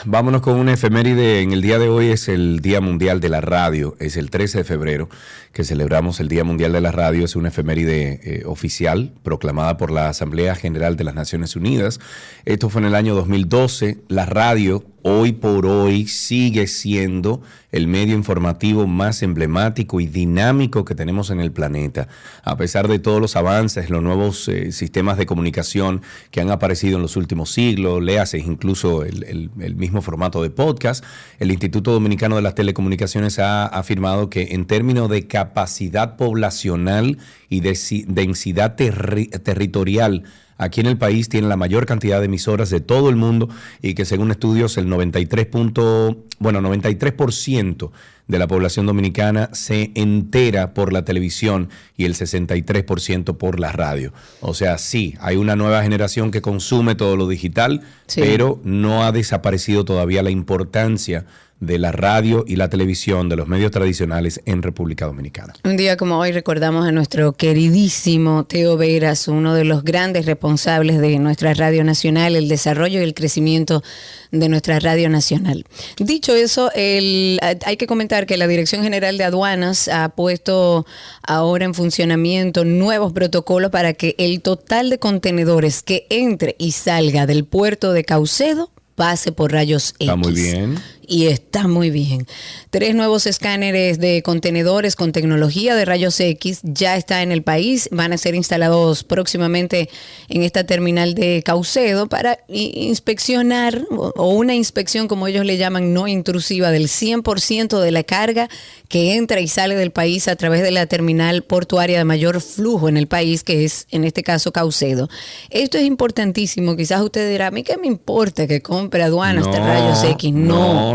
Vámonos 0.05 0.41
con 0.41 0.57
una 0.57 0.73
efeméride. 0.73 1.41
En 1.41 1.51
el 1.51 1.61
día 1.61 1.79
de 1.79 1.89
hoy 1.89 2.09
es 2.11 2.27
el 2.27 2.59
Día 2.59 2.81
Mundial 2.81 3.19
de 3.19 3.29
la 3.29 3.41
Radio. 3.41 3.95
Es 3.99 4.17
el 4.17 4.29
13 4.29 4.59
de 4.59 4.63
febrero 4.63 5.09
que 5.55 5.63
celebramos 5.63 6.19
el 6.19 6.27
Día 6.27 6.43
Mundial 6.43 6.73
de 6.73 6.81
la 6.81 6.91
Radio. 6.91 7.23
Es 7.23 7.37
una 7.37 7.47
efeméride 7.47 8.19
eh, 8.23 8.43
oficial 8.45 9.13
proclamada 9.23 9.77
por 9.77 9.89
la 9.89 10.09
Asamblea 10.09 10.53
General 10.53 10.97
de 10.97 11.05
las 11.05 11.15
Naciones 11.15 11.55
Unidas. 11.55 12.01
Esto 12.43 12.69
fue 12.69 12.81
en 12.81 12.87
el 12.87 12.95
año 12.95 13.15
2012. 13.15 13.99
La 14.09 14.25
radio 14.25 14.83
hoy 15.07 15.33
por 15.33 15.67
hoy 15.67 16.07
sigue 16.07 16.65
siendo 16.65 17.41
el 17.71 17.87
medio 17.87 18.15
informativo 18.15 18.87
más 18.87 19.21
emblemático 19.21 20.01
y 20.01 20.07
dinámico 20.07 20.83
que 20.83 20.95
tenemos 20.95 21.29
en 21.29 21.39
el 21.39 21.51
planeta. 21.51 22.07
A 22.43 22.57
pesar 22.57 22.87
de 22.87 22.97
todos 22.99 23.21
los 23.21 23.35
avances, 23.35 23.89
los 23.91 24.01
nuevos 24.01 24.47
eh, 24.49 24.71
sistemas 24.71 25.17
de 25.17 25.27
comunicación 25.27 26.01
que 26.31 26.41
han 26.41 26.49
aparecido 26.51 26.95
en 26.97 27.03
los 27.03 27.17
últimos 27.17 27.51
siglos, 27.51 28.01
léase 28.03 28.39
incluso 28.39 29.03
el, 29.03 29.23
el- 29.25 29.51
el 29.61 29.75
mismo 29.75 30.01
formato 30.01 30.41
de 30.41 30.49
podcast, 30.49 31.03
el 31.39 31.51
Instituto 31.51 31.91
Dominicano 31.91 32.35
de 32.35 32.41
las 32.41 32.55
Telecomunicaciones 32.55 33.37
ha 33.39 33.67
afirmado 33.67 34.29
que 34.31 34.49
en 34.55 34.65
términos 34.65 35.07
de 35.09 35.27
capacidad 35.27 35.44
poblacional 35.53 37.17
y 37.49 37.59
de 37.61 37.75
si- 37.75 38.05
densidad 38.07 38.75
terri- 38.75 39.29
territorial, 39.41 40.23
aquí 40.57 40.79
en 40.81 40.87
el 40.87 40.97
país 40.97 41.27
tiene 41.29 41.47
la 41.47 41.57
mayor 41.57 41.85
cantidad 41.85 42.19
de 42.19 42.25
emisoras 42.25 42.69
de 42.69 42.79
todo 42.79 43.09
el 43.09 43.15
mundo 43.17 43.49
y 43.81 43.93
que 43.93 44.05
según 44.05 44.31
estudios 44.31 44.77
el 44.77 44.87
93 44.89 45.45
punto, 45.47 46.23
bueno, 46.39 46.61
93% 46.61 47.91
de 48.27 48.39
la 48.39 48.47
población 48.47 48.87
dominicana 48.87 49.49
se 49.53 49.91
entera 49.93 50.73
por 50.73 50.91
la 50.93 51.05
televisión 51.05 51.69
y 51.95 52.05
el 52.05 52.15
63% 52.15 53.37
por 53.37 53.59
la 53.59 53.71
radio. 53.71 54.13
O 54.41 54.53
sea, 54.53 54.77
sí, 54.79 55.15
hay 55.19 55.35
una 55.35 55.55
nueva 55.55 55.83
generación 55.83 56.31
que 56.31 56.41
consume 56.41 56.95
todo 56.95 57.17
lo 57.17 57.27
digital, 57.27 57.81
Sí. 58.07 58.21
pero 58.21 58.59
no 58.63 59.03
ha 59.03 59.11
desaparecido 59.11 59.85
todavía 59.85 60.23
la 60.23 60.31
importancia 60.31 61.25
de 61.65 61.79
la 61.79 61.91
radio 61.91 62.43
y 62.47 62.55
la 62.55 62.69
televisión, 62.69 63.29
de 63.29 63.35
los 63.35 63.47
medios 63.47 63.71
tradicionales 63.71 64.41
en 64.45 64.61
República 64.61 65.05
Dominicana. 65.05 65.53
Un 65.63 65.77
día 65.77 65.97
como 65.97 66.17
hoy 66.19 66.31
recordamos 66.31 66.87
a 66.87 66.91
nuestro 66.91 67.33
queridísimo 67.33 68.45
Teo 68.45 68.77
Veras, 68.77 69.27
uno 69.27 69.53
de 69.53 69.65
los 69.65 69.83
grandes 69.83 70.25
responsables 70.25 70.99
de 70.99 71.17
nuestra 71.19 71.53
radio 71.53 71.83
nacional, 71.83 72.35
el 72.35 72.47
desarrollo 72.47 72.99
y 72.99 73.03
el 73.03 73.13
crecimiento 73.13 73.83
de 74.31 74.49
nuestra 74.49 74.79
radio 74.79 75.09
nacional. 75.09 75.65
Dicho 75.97 76.35
eso, 76.35 76.69
el- 76.75 77.39
hay 77.65 77.77
que 77.77 77.87
comentar 77.87 78.25
que 78.25 78.37
la 78.37 78.47
Dirección 78.47 78.83
General 78.83 79.17
de 79.17 79.23
Aduanas 79.23 79.87
ha 79.87 80.09
puesto 80.09 80.85
ahora 81.23 81.65
en 81.65 81.73
funcionamiento 81.73 82.65
nuevos 82.65 83.13
protocolos 83.13 83.71
para 83.71 83.93
que 83.93 84.15
el 84.17 84.41
total 84.41 84.89
de 84.89 84.99
contenedores 84.99 85.81
que 85.83 86.05
entre 86.09 86.55
y 86.59 86.71
salga 86.71 87.25
del 87.25 87.45
puerto 87.45 87.93
de 87.93 88.03
Caucedo 88.03 88.69
pase 88.95 89.31
por 89.33 89.51
rayos 89.51 89.89
X. 89.99 90.07
Está 90.07 90.15
muy 90.15 90.33
bien. 90.33 90.75
Y 91.07 91.27
está 91.27 91.67
muy 91.67 91.89
bien. 91.89 92.27
Tres 92.69 92.95
nuevos 92.95 93.25
escáneres 93.25 93.99
de 93.99 94.21
contenedores 94.23 94.95
con 94.95 95.11
tecnología 95.11 95.75
de 95.75 95.85
rayos 95.85 96.19
X 96.19 96.59
ya 96.63 96.97
está 96.97 97.21
en 97.21 97.31
el 97.31 97.43
país. 97.43 97.89
Van 97.91 98.13
a 98.13 98.17
ser 98.17 98.35
instalados 98.35 99.03
próximamente 99.03 99.89
en 100.29 100.43
esta 100.43 100.65
terminal 100.65 101.15
de 101.15 101.41
Caucedo 101.43 102.07
para 102.07 102.39
inspeccionar 102.47 103.81
o 103.89 104.29
una 104.29 104.55
inspección, 104.55 105.07
como 105.07 105.27
ellos 105.27 105.45
le 105.45 105.57
llaman, 105.57 105.93
no 105.93 106.07
intrusiva 106.07 106.71
del 106.71 106.87
100% 106.87 107.79
de 107.79 107.91
la 107.91 108.03
carga 108.03 108.49
que 108.89 109.15
entra 109.15 109.39
y 109.39 109.47
sale 109.47 109.75
del 109.75 109.91
país 109.91 110.27
a 110.27 110.35
través 110.35 110.61
de 110.61 110.71
la 110.71 110.85
terminal 110.85 111.43
portuaria 111.43 111.97
de 111.97 112.05
mayor 112.05 112.41
flujo 112.41 112.89
en 112.89 112.97
el 112.97 113.07
país, 113.07 113.43
que 113.43 113.65
es 113.65 113.87
en 113.91 114.03
este 114.03 114.23
caso 114.23 114.51
Caucedo. 114.51 115.09
Esto 115.49 115.77
es 115.77 115.85
importantísimo. 115.85 116.75
Quizás 116.75 117.01
usted 117.01 117.29
dirá, 117.29 117.47
a 117.47 117.51
mí 117.51 117.63
qué 117.63 117.77
me 117.77 117.87
importa 117.87 118.47
que 118.47 118.61
compre 118.61 119.03
aduanas 119.03 119.45
de 119.51 119.59
rayos 119.59 120.03
X. 120.03 120.33
no, 120.33 120.94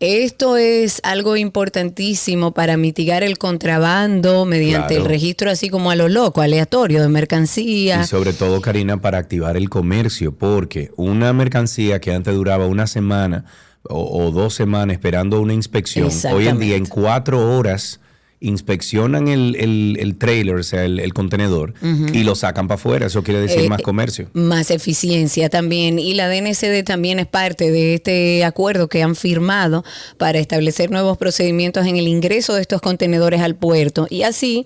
Esto 0.00 0.56
es 0.56 1.00
algo 1.02 1.36
importantísimo 1.36 2.52
para 2.52 2.76
mitigar 2.76 3.24
el 3.24 3.36
contrabando 3.36 4.44
mediante 4.44 4.94
Claro. 4.94 5.02
el 5.04 5.10
registro 5.10 5.50
así 5.50 5.70
como 5.70 5.90
a 5.90 5.96
lo 5.96 6.08
loco, 6.08 6.40
aleatorio 6.40 7.02
de 7.02 7.08
mercancía. 7.08 8.02
Y 8.02 8.06
sobre 8.06 8.32
todo, 8.32 8.60
Karina, 8.60 9.00
para 9.00 9.18
activar 9.18 9.56
el 9.56 9.68
comercio, 9.68 10.30
porque 10.32 10.92
una 10.96 11.32
mercancía 11.32 12.00
que 12.00 12.12
antes 12.12 12.32
duraba 12.32 12.66
una 12.66 12.86
semana 12.86 13.44
o, 13.82 14.24
o 14.24 14.30
dos 14.30 14.54
semanas 14.54 14.94
esperando 14.94 15.40
una 15.40 15.54
inspección, 15.54 16.10
hoy 16.32 16.46
en 16.46 16.60
día 16.60 16.76
en 16.76 16.86
cuatro 16.86 17.56
horas 17.56 17.98
inspeccionan 18.40 19.28
el, 19.28 19.56
el, 19.56 19.96
el 19.98 20.16
trailer, 20.16 20.56
o 20.56 20.62
sea, 20.62 20.84
el, 20.84 21.00
el 21.00 21.12
contenedor, 21.12 21.74
y 22.12 22.22
lo 22.22 22.34
sacan 22.34 22.68
para 22.68 22.76
afuera. 22.76 23.06
Eso 23.06 23.22
quiere 23.22 23.40
decir 23.40 23.60
Eh, 23.60 23.68
más 23.68 23.82
comercio. 23.82 24.28
Más 24.32 24.70
eficiencia 24.70 25.48
también. 25.48 25.98
Y 25.98 26.14
la 26.14 26.28
DNCD 26.28 26.84
también 26.84 27.18
es 27.18 27.26
parte 27.26 27.70
de 27.70 27.94
este 27.94 28.44
acuerdo 28.44 28.88
que 28.88 29.02
han 29.02 29.16
firmado 29.16 29.84
para 30.16 30.38
establecer 30.38 30.90
nuevos 30.90 31.18
procedimientos 31.18 31.86
en 31.86 31.96
el 31.96 32.06
ingreso 32.06 32.54
de 32.54 32.60
estos 32.60 32.80
contenedores 32.80 33.40
al 33.40 33.56
puerto. 33.56 34.06
Y 34.08 34.22
así 34.22 34.64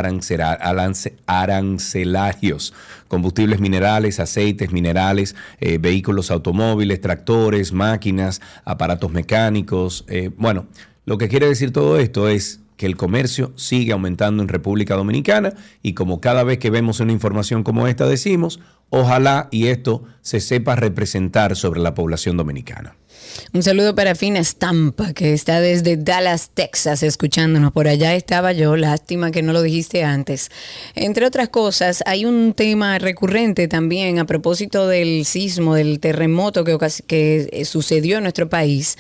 arancelarios, 1.27 2.75
combustibles 3.09 3.61
minerales, 3.61 4.21
aceites 4.21 4.73
minerales, 4.73 5.35
eh, 5.61 5.79
vehículos 5.79 6.31
automóviles, 6.31 7.01
tractores, 7.01 7.73
máquinas, 7.73 8.41
aparatos 8.65 9.11
mecánicos. 9.11 10.05
eh, 10.09 10.31
bueno, 10.37 10.67
lo 11.05 11.17
que 11.17 11.29
quiere 11.29 11.49
decir 11.49 11.73
todo 11.73 11.99
esto 11.99 12.29
es 12.29 12.61
que 12.79 12.87
el 12.87 12.97
comercio 12.97 13.53
sigue 13.57 13.93
aumentando 13.93 14.43
en 14.43 14.49
República 14.49 14.95
Dominicana 14.95 15.53
y 15.83 15.93
como 15.93 16.21
cada 16.21 16.45
vez 16.45 16.59
que 16.59 16.71
vemos 16.71 17.01
una 17.01 17.13
información 17.13 17.65
como 17.65 17.89
esta 17.89 18.07
decimos, 18.07 18.61
ojalá 18.89 19.49
y 19.51 19.67
esto 19.67 20.05
se 20.23 20.41
sepa 20.41 20.77
representar 20.77 21.57
sobre 21.57 21.81
la 21.81 21.95
población 21.95 22.37
dominicana. 22.37 22.97
Un 23.53 23.63
saludo 23.63 23.95
para 23.95 24.15
Fina 24.15 24.39
Estampa, 24.39 25.13
que 25.13 25.33
está 25.33 25.61
desde 25.61 25.97
Dallas, 25.97 26.51
Texas, 26.55 27.03
escuchándonos. 27.03 27.73
Por 27.73 27.89
allá 27.89 28.15
estaba 28.15 28.53
yo, 28.53 28.77
lástima 28.77 29.33
que 29.33 29.43
no 29.43 29.53
lo 29.53 29.63
dijiste 29.63 30.05
antes. 30.05 30.51
Entre 30.95 31.27
otras 31.27 31.49
cosas, 31.49 32.03
hay 32.07 32.25
un 32.25 32.55
tema 32.55 32.99
recurrente 32.99 33.67
también 33.67 34.19
a 34.19 34.27
propósito 34.27 34.87
del 34.87 35.25
sismo, 35.25 35.75
del 35.75 35.99
terremoto 35.99 36.65
que, 36.65 36.79
que 37.07 37.49
eh, 37.53 37.65
sucedió 37.65 38.19
en 38.19 38.23
nuestro 38.23 38.49
país. 38.49 38.97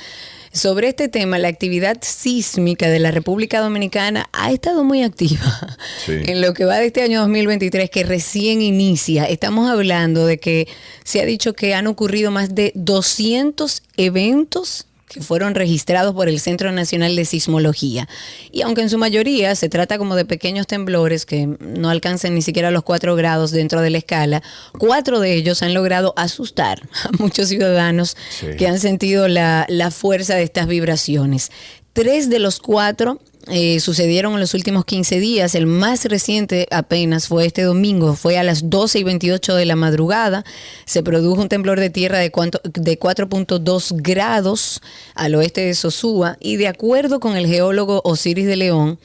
Sobre 0.52 0.88
este 0.88 1.08
tema, 1.08 1.38
la 1.38 1.48
actividad 1.48 1.98
sísmica 2.00 2.88
de 2.88 2.98
la 2.98 3.10
República 3.10 3.60
Dominicana 3.60 4.28
ha 4.32 4.50
estado 4.50 4.82
muy 4.84 5.02
activa 5.02 5.76
Sí. 6.06 6.12
en 6.26 6.40
lo 6.40 6.54
que 6.54 6.64
va 6.64 6.78
de 6.78 6.86
este 6.86 7.02
año 7.02 7.20
2023 7.20 7.90
que 7.90 8.02
recién 8.04 8.60
inicia. 8.62 9.24
Estamos 9.24 9.70
hablando 9.70 10.26
de 10.26 10.38
que 10.38 10.66
se 11.04 11.20
ha 11.20 11.24
dicho 11.26 11.52
que 11.54 11.74
han 11.74 11.86
ocurrido 11.86 12.30
más 12.30 12.54
de 12.54 12.72
200 12.74 13.82
eventos 13.96 14.87
que 15.08 15.20
fueron 15.22 15.54
registrados 15.54 16.14
por 16.14 16.28
el 16.28 16.38
Centro 16.40 16.70
Nacional 16.72 17.16
de 17.16 17.24
Sismología. 17.24 18.08
Y 18.52 18.62
aunque 18.62 18.82
en 18.82 18.90
su 18.90 18.98
mayoría 18.98 19.54
se 19.54 19.68
trata 19.68 19.98
como 19.98 20.16
de 20.16 20.24
pequeños 20.24 20.66
temblores 20.66 21.24
que 21.26 21.46
no 21.60 21.88
alcanzan 21.90 22.34
ni 22.34 22.42
siquiera 22.42 22.70
los 22.70 22.82
4 22.82 23.16
grados 23.16 23.50
dentro 23.50 23.80
de 23.80 23.90
la 23.90 23.98
escala, 23.98 24.42
cuatro 24.78 25.20
de 25.20 25.34
ellos 25.34 25.62
han 25.62 25.72
logrado 25.74 26.12
asustar 26.16 26.82
a 27.04 27.10
muchos 27.18 27.48
ciudadanos 27.48 28.16
Sí. 28.40 28.46
que 28.58 28.66
han 28.68 28.78
sentido 28.78 29.28
la, 29.28 29.64
la 29.68 29.90
fuerza 29.90 30.34
de 30.34 30.42
estas 30.42 30.66
vibraciones. 30.66 31.50
Tres 31.92 32.28
de 32.30 32.38
los 32.38 32.60
cuatro 32.60 33.20
eh, 33.50 33.80
sucedieron 33.80 34.34
en 34.34 34.40
los 34.40 34.54
últimos 34.54 34.84
15 34.84 35.20
días. 35.20 35.54
El 35.54 35.66
más 35.66 36.04
reciente 36.04 36.66
apenas 36.70 37.28
fue 37.28 37.46
este 37.46 37.62
domingo, 37.62 38.14
fue 38.14 38.38
a 38.38 38.42
las 38.42 38.68
12 38.70 38.98
y 39.00 39.04
28 39.04 39.54
de 39.54 39.64
la 39.64 39.76
madrugada. 39.76 40.44
Se 40.84 41.02
produjo 41.02 41.40
un 41.42 41.48
temblor 41.48 41.80
de 41.80 41.90
tierra 41.90 42.18
de, 42.18 42.30
cuanto- 42.30 42.60
de 42.64 42.98
4.2 42.98 43.94
grados 44.02 44.80
al 45.14 45.34
oeste 45.34 45.62
de 45.62 45.74
Sosúa 45.74 46.36
y 46.40 46.56
de 46.56 46.68
acuerdo 46.68 47.20
con 47.20 47.36
el 47.36 47.46
geólogo 47.46 48.00
Osiris 48.04 48.46
de 48.46 48.56
León, 48.56 48.98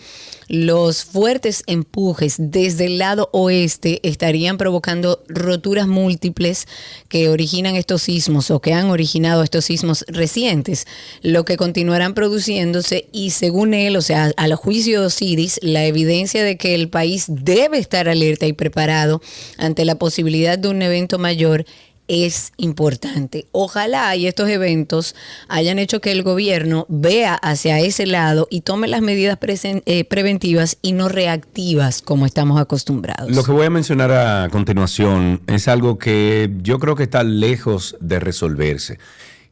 los 0.54 1.04
fuertes 1.04 1.64
empujes 1.66 2.36
desde 2.38 2.86
el 2.86 3.00
lado 3.00 3.28
oeste 3.34 4.00
estarían 4.04 4.60
provocando 4.60 5.24
roturas 5.28 5.88
múltiples 5.88 6.68
que 7.08 7.28
originan 7.30 7.76
estos 7.76 8.04
sismos 8.04 8.52
o 8.52 8.60
que 8.60 8.72
han 8.72 8.92
originado 8.92 9.42
estos 9.42 9.66
sismos 9.66 10.06
recientes, 10.08 10.86
lo 11.24 11.44
que 11.44 11.58
continuarán 11.58 12.14
produciéndose 12.14 13.08
y 13.12 13.32
según 13.32 13.74
él, 13.74 13.98
o 13.98 14.04
sea, 14.04 14.32
al 14.38 14.54
juicio 14.54 15.02
de 15.02 15.08
Osiris, 15.08 15.60
la 15.64 15.86
evidencia 15.86 16.44
de 16.44 16.56
que 16.56 16.76
el 16.76 16.88
país 16.88 17.26
debe 17.30 17.80
estar 17.80 18.08
alerta 18.08 18.46
y 18.46 18.54
preparado 18.54 19.24
ante 19.58 19.86
la 19.86 19.96
posibilidad 19.96 20.60
de 20.60 20.68
un 20.68 20.84
evento 20.84 21.18
mayor 21.18 21.66
es 22.14 22.54
importante. 22.58 23.48
Ojalá 23.52 24.16
y 24.16 24.28
estos 24.28 24.50
eventos 24.50 25.16
hayan 25.48 25.80
hecho 25.80 26.02
que 26.02 26.12
el 26.12 26.24
gobierno 26.24 26.86
vea 26.90 27.36
hacia 27.36 27.80
ese 27.80 28.06
lado 28.06 28.48
y 28.50 28.62
tome 28.62 28.88
las 28.88 29.02
medidas 29.02 29.38
eh, 29.42 30.04
preventivas 30.06 30.78
y 30.82 30.94
no 30.94 31.10
reactivas 31.10 32.02
como 32.02 32.26
estamos 32.26 32.60
acostumbrados. 32.60 33.32
Lo 33.32 33.44
que 33.44 33.52
voy 33.52 33.66
a 33.66 33.70
mencionar 33.70 34.12
a 34.12 34.50
continuación 34.50 35.42
es 35.48 35.68
algo 35.68 35.98
que 35.98 36.52
yo 36.62 36.80
creo 36.80 36.96
que 36.96 37.04
está 37.04 37.24
lejos 37.24 37.98
de 38.00 38.20
resolverse. 38.20 39.00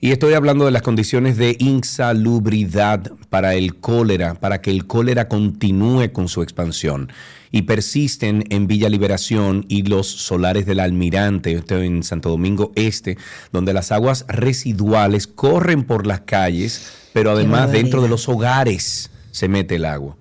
Y 0.04 0.12
estoy 0.12 0.34
hablando 0.34 0.66
de 0.66 0.72
las 0.72 0.82
condiciones 0.82 1.38
de 1.38 1.56
insalubridad 1.60 3.12
para 3.30 3.54
el 3.54 3.76
cólera, 3.76 4.34
para 4.34 4.60
que 4.60 4.72
el 4.72 4.88
cólera 4.88 5.28
continúe 5.28 6.12
con 6.12 6.28
su 6.28 6.42
expansión. 6.42 7.14
Y 7.52 7.64
persisten 7.64 8.46
en 8.50 8.66
Villa 8.66 8.90
Liberación 8.90 9.64
y 9.70 9.84
los 9.84 10.08
solares 10.08 10.66
del 10.66 10.80
Almirante, 10.80 11.64
en 11.70 12.02
Santo 12.02 12.30
Domingo 12.30 12.72
Este, 12.74 13.20
donde 13.52 13.74
las 13.74 13.92
aguas 13.92 14.26
residuales 14.28 15.28
corren 15.28 15.84
por 15.84 16.08
las 16.08 16.22
calles, 16.22 16.94
pero 17.14 17.30
además 17.30 17.72
dentro 17.72 18.02
de 18.02 18.10
los 18.10 18.28
hogares 18.28 19.12
se 19.30 19.50
mete 19.50 19.76
el 19.76 19.86
agua. 19.86 20.18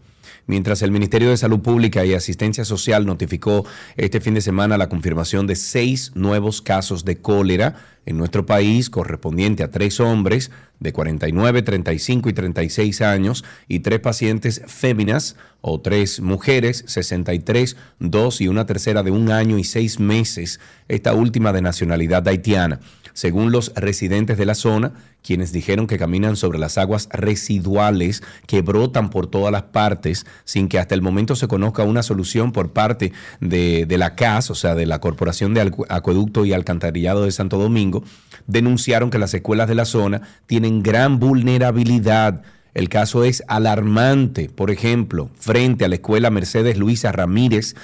Mientras 0.51 0.83
el 0.83 0.91
Ministerio 0.91 1.31
de 1.31 1.37
Salud 1.37 1.61
Pública 1.61 2.05
y 2.05 2.13
Asistencia 2.13 2.65
Social 2.65 3.07
notificó 3.07 3.65
este 3.97 4.21
fin 4.21 4.35
de 4.35 4.41
semana 4.41 4.79
la 4.79 4.89
confirmación 4.89 5.47
de 5.47 5.55
seis 5.55 6.11
nuevos 6.17 6.61
casos 6.61 7.05
de 7.05 7.19
cólera 7.19 7.77
en 8.05 8.19
nuestro 8.19 8.47
país, 8.47 8.91
correspondiente 8.91 9.63
a 9.63 9.71
tres 9.71 10.01
hombres 10.01 10.51
de 10.81 10.93
49, 10.93 11.63
35 11.63 12.31
y 12.31 12.33
36 12.33 13.01
años 13.01 13.45
y 13.69 13.79
tres 13.79 14.01
pacientes 14.01 14.63
féminas 14.67 15.37
o 15.61 15.81
tres 15.81 16.19
mujeres, 16.19 16.83
63, 16.89 17.77
dos 18.01 18.41
y 18.41 18.49
una 18.49 18.67
tercera 18.67 19.05
de 19.05 19.13
un 19.13 19.31
año 19.31 19.57
y 19.57 19.63
seis 19.63 20.01
meses, 20.01 20.59
esta 20.89 21.15
última 21.15 21.53
de 21.53 21.63
nacionalidad 21.63 22.27
haitiana. 22.27 22.81
Según 23.21 23.53
los 23.53 23.75
residentes 23.75 24.39
de 24.39 24.47
la 24.47 24.55
zona, 24.55 24.93
quienes 25.23 25.53
dijeron 25.53 25.87
que 25.87 25.99
caminan 25.99 26.37
sobre 26.37 26.59
las 26.59 26.79
aguas 26.79 27.07
residuales 27.13 28.23
que 28.47 28.63
brotan 28.63 29.11
por 29.11 29.27
todas 29.27 29.53
las 29.53 29.65
partes 29.65 30.25
sin 30.47 30.69
que 30.69 30.79
hasta 30.79 30.95
el 30.95 31.03
momento 31.03 31.37
se 31.37 31.47
conozca 31.47 31.83
una 31.83 32.03
solución 32.03 32.51
por 32.51 32.73
parte 32.73 33.13
de, 33.39 33.85
la 33.99 34.15
CAS, 34.15 34.51
o 34.51 34.55
sea, 34.55 34.75
de 34.75 34.87
la 34.87 35.01
Corporación 35.01 35.53
de 35.53 35.71
Acueducto 35.91 36.47
y 36.47 36.55
Alcantarillado 36.55 37.25
de 37.25 37.31
Santo 37.31 37.59
Domingo, 37.59 38.03
denunciaron 38.47 39.11
que 39.11 39.19
las 39.19 39.35
escuelas 39.35 39.69
de 39.69 39.75
la 39.75 39.85
zona 39.85 40.23
tienen 40.47 40.83
gran 40.83 41.19
vulnerabilidad. 41.19 42.41
El 42.73 42.89
caso 42.89 43.25
es 43.25 43.43
alarmante, 43.49 44.49
por 44.49 44.71
ejemplo, 44.71 45.29
frente 45.39 45.85
a 45.85 45.89
la 45.89 45.97
escuela 45.97 46.31
Mercedes 46.31 46.79
Luisa 46.79 47.13
Ramírez, 47.13 47.75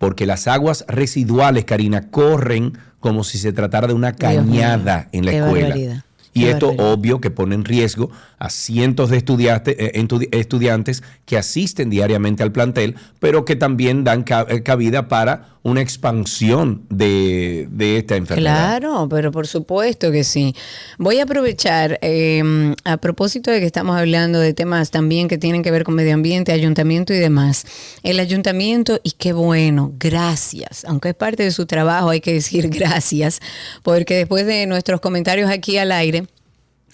porque 0.00 0.24
las 0.24 0.48
aguas 0.48 0.86
residuales, 0.88 1.66
Karina, 1.66 2.08
corren 2.10 2.72
como 3.00 3.22
si 3.22 3.36
se 3.36 3.52
tratara 3.52 3.86
de 3.86 3.92
una 3.92 4.12
Dios 4.12 4.18
cañada 4.34 5.10
en 5.12 5.26
la 5.26 5.32
escuela. 5.32 5.66
barbaridad, 5.68 6.04
Y 6.32 6.44
qué 6.44 6.50
esto 6.52 6.68
barbaridad. 6.68 6.92
obvio 6.94 7.20
que 7.20 7.30
pone 7.30 7.54
en 7.54 7.66
riesgo 7.66 8.10
a 8.40 8.48
cientos 8.48 9.10
de 9.10 9.18
estudiantes, 9.18 9.76
eh, 9.78 10.06
estudiantes 10.32 11.02
que 11.26 11.36
asisten 11.36 11.90
diariamente 11.90 12.42
al 12.42 12.52
plantel, 12.52 12.96
pero 13.20 13.44
que 13.44 13.54
también 13.54 14.02
dan 14.02 14.24
eh, 14.48 14.62
cabida 14.62 15.08
para 15.08 15.58
una 15.62 15.82
expansión 15.82 16.86
de, 16.88 17.68
esta 17.98 18.16
enfermedad. 18.16 18.78
Claro, 18.78 19.06
pero 19.10 19.30
por 19.30 19.46
supuesto 19.46 20.10
que 20.10 20.24
sí. 20.24 20.54
Voy 20.98 21.18
a 21.18 21.24
aprovechar, 21.24 21.98
eh, 22.00 22.42
a 22.84 22.96
propósito 22.96 23.50
de 23.50 23.60
que 23.60 23.66
estamos 23.66 23.94
hablando 23.98 24.40
de 24.40 24.54
temas 24.54 24.90
también 24.90 25.28
que 25.28 25.36
tienen 25.36 25.62
que 25.62 25.70
ver 25.70 25.84
con 25.84 25.94
medio 25.94 26.14
ambiente, 26.14 26.52
ayuntamiento 26.52 27.12
y 27.12 27.18
demás. 27.18 27.66
El 28.02 28.20
ayuntamiento, 28.20 29.00
y 29.02 29.10
qué 29.12 29.34
bueno, 29.34 29.92
gracias. 29.98 30.86
Aunque 30.86 31.10
es 31.10 31.14
parte 31.14 31.42
de 31.42 31.50
su 31.50 31.66
trabajo, 31.66 32.08
hay 32.08 32.22
que 32.22 32.32
decir 32.32 32.68
gracias, 32.70 33.40
porque 33.82 34.16
después 34.16 34.46
de 34.46 34.66
nuestros 34.66 35.02
comentarios 35.02 35.50
aquí 35.50 35.76
al 35.76 35.92
aire, 35.92 36.24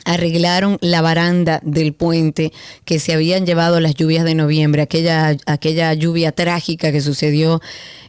arreglaron 0.07 0.79
la 0.81 1.03
baranda 1.03 1.61
del 1.63 1.93
puente 1.93 2.53
que 2.85 2.99
se 3.01 3.13
habían 3.13 3.45
llevado 3.45 3.81
las 3.81 3.95
lluvias 3.95 4.25
de 4.25 4.35
noviembre, 4.35 4.81
aquella, 4.81 5.37
aquella 5.47 5.93
lluvia 5.93 6.33
trágica 6.33 6.93
que 6.93 7.01
sucedió 7.03 7.61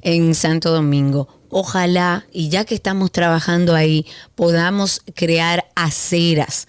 en 0.01 0.35
Santo 0.35 0.71
Domingo. 0.71 1.27
Ojalá, 1.49 2.25
y 2.31 2.49
ya 2.49 2.65
que 2.65 2.75
estamos 2.75 3.11
trabajando 3.11 3.73
ahí, 3.73 4.05
podamos 4.35 5.01
crear 5.15 5.65
aceras. 5.75 6.67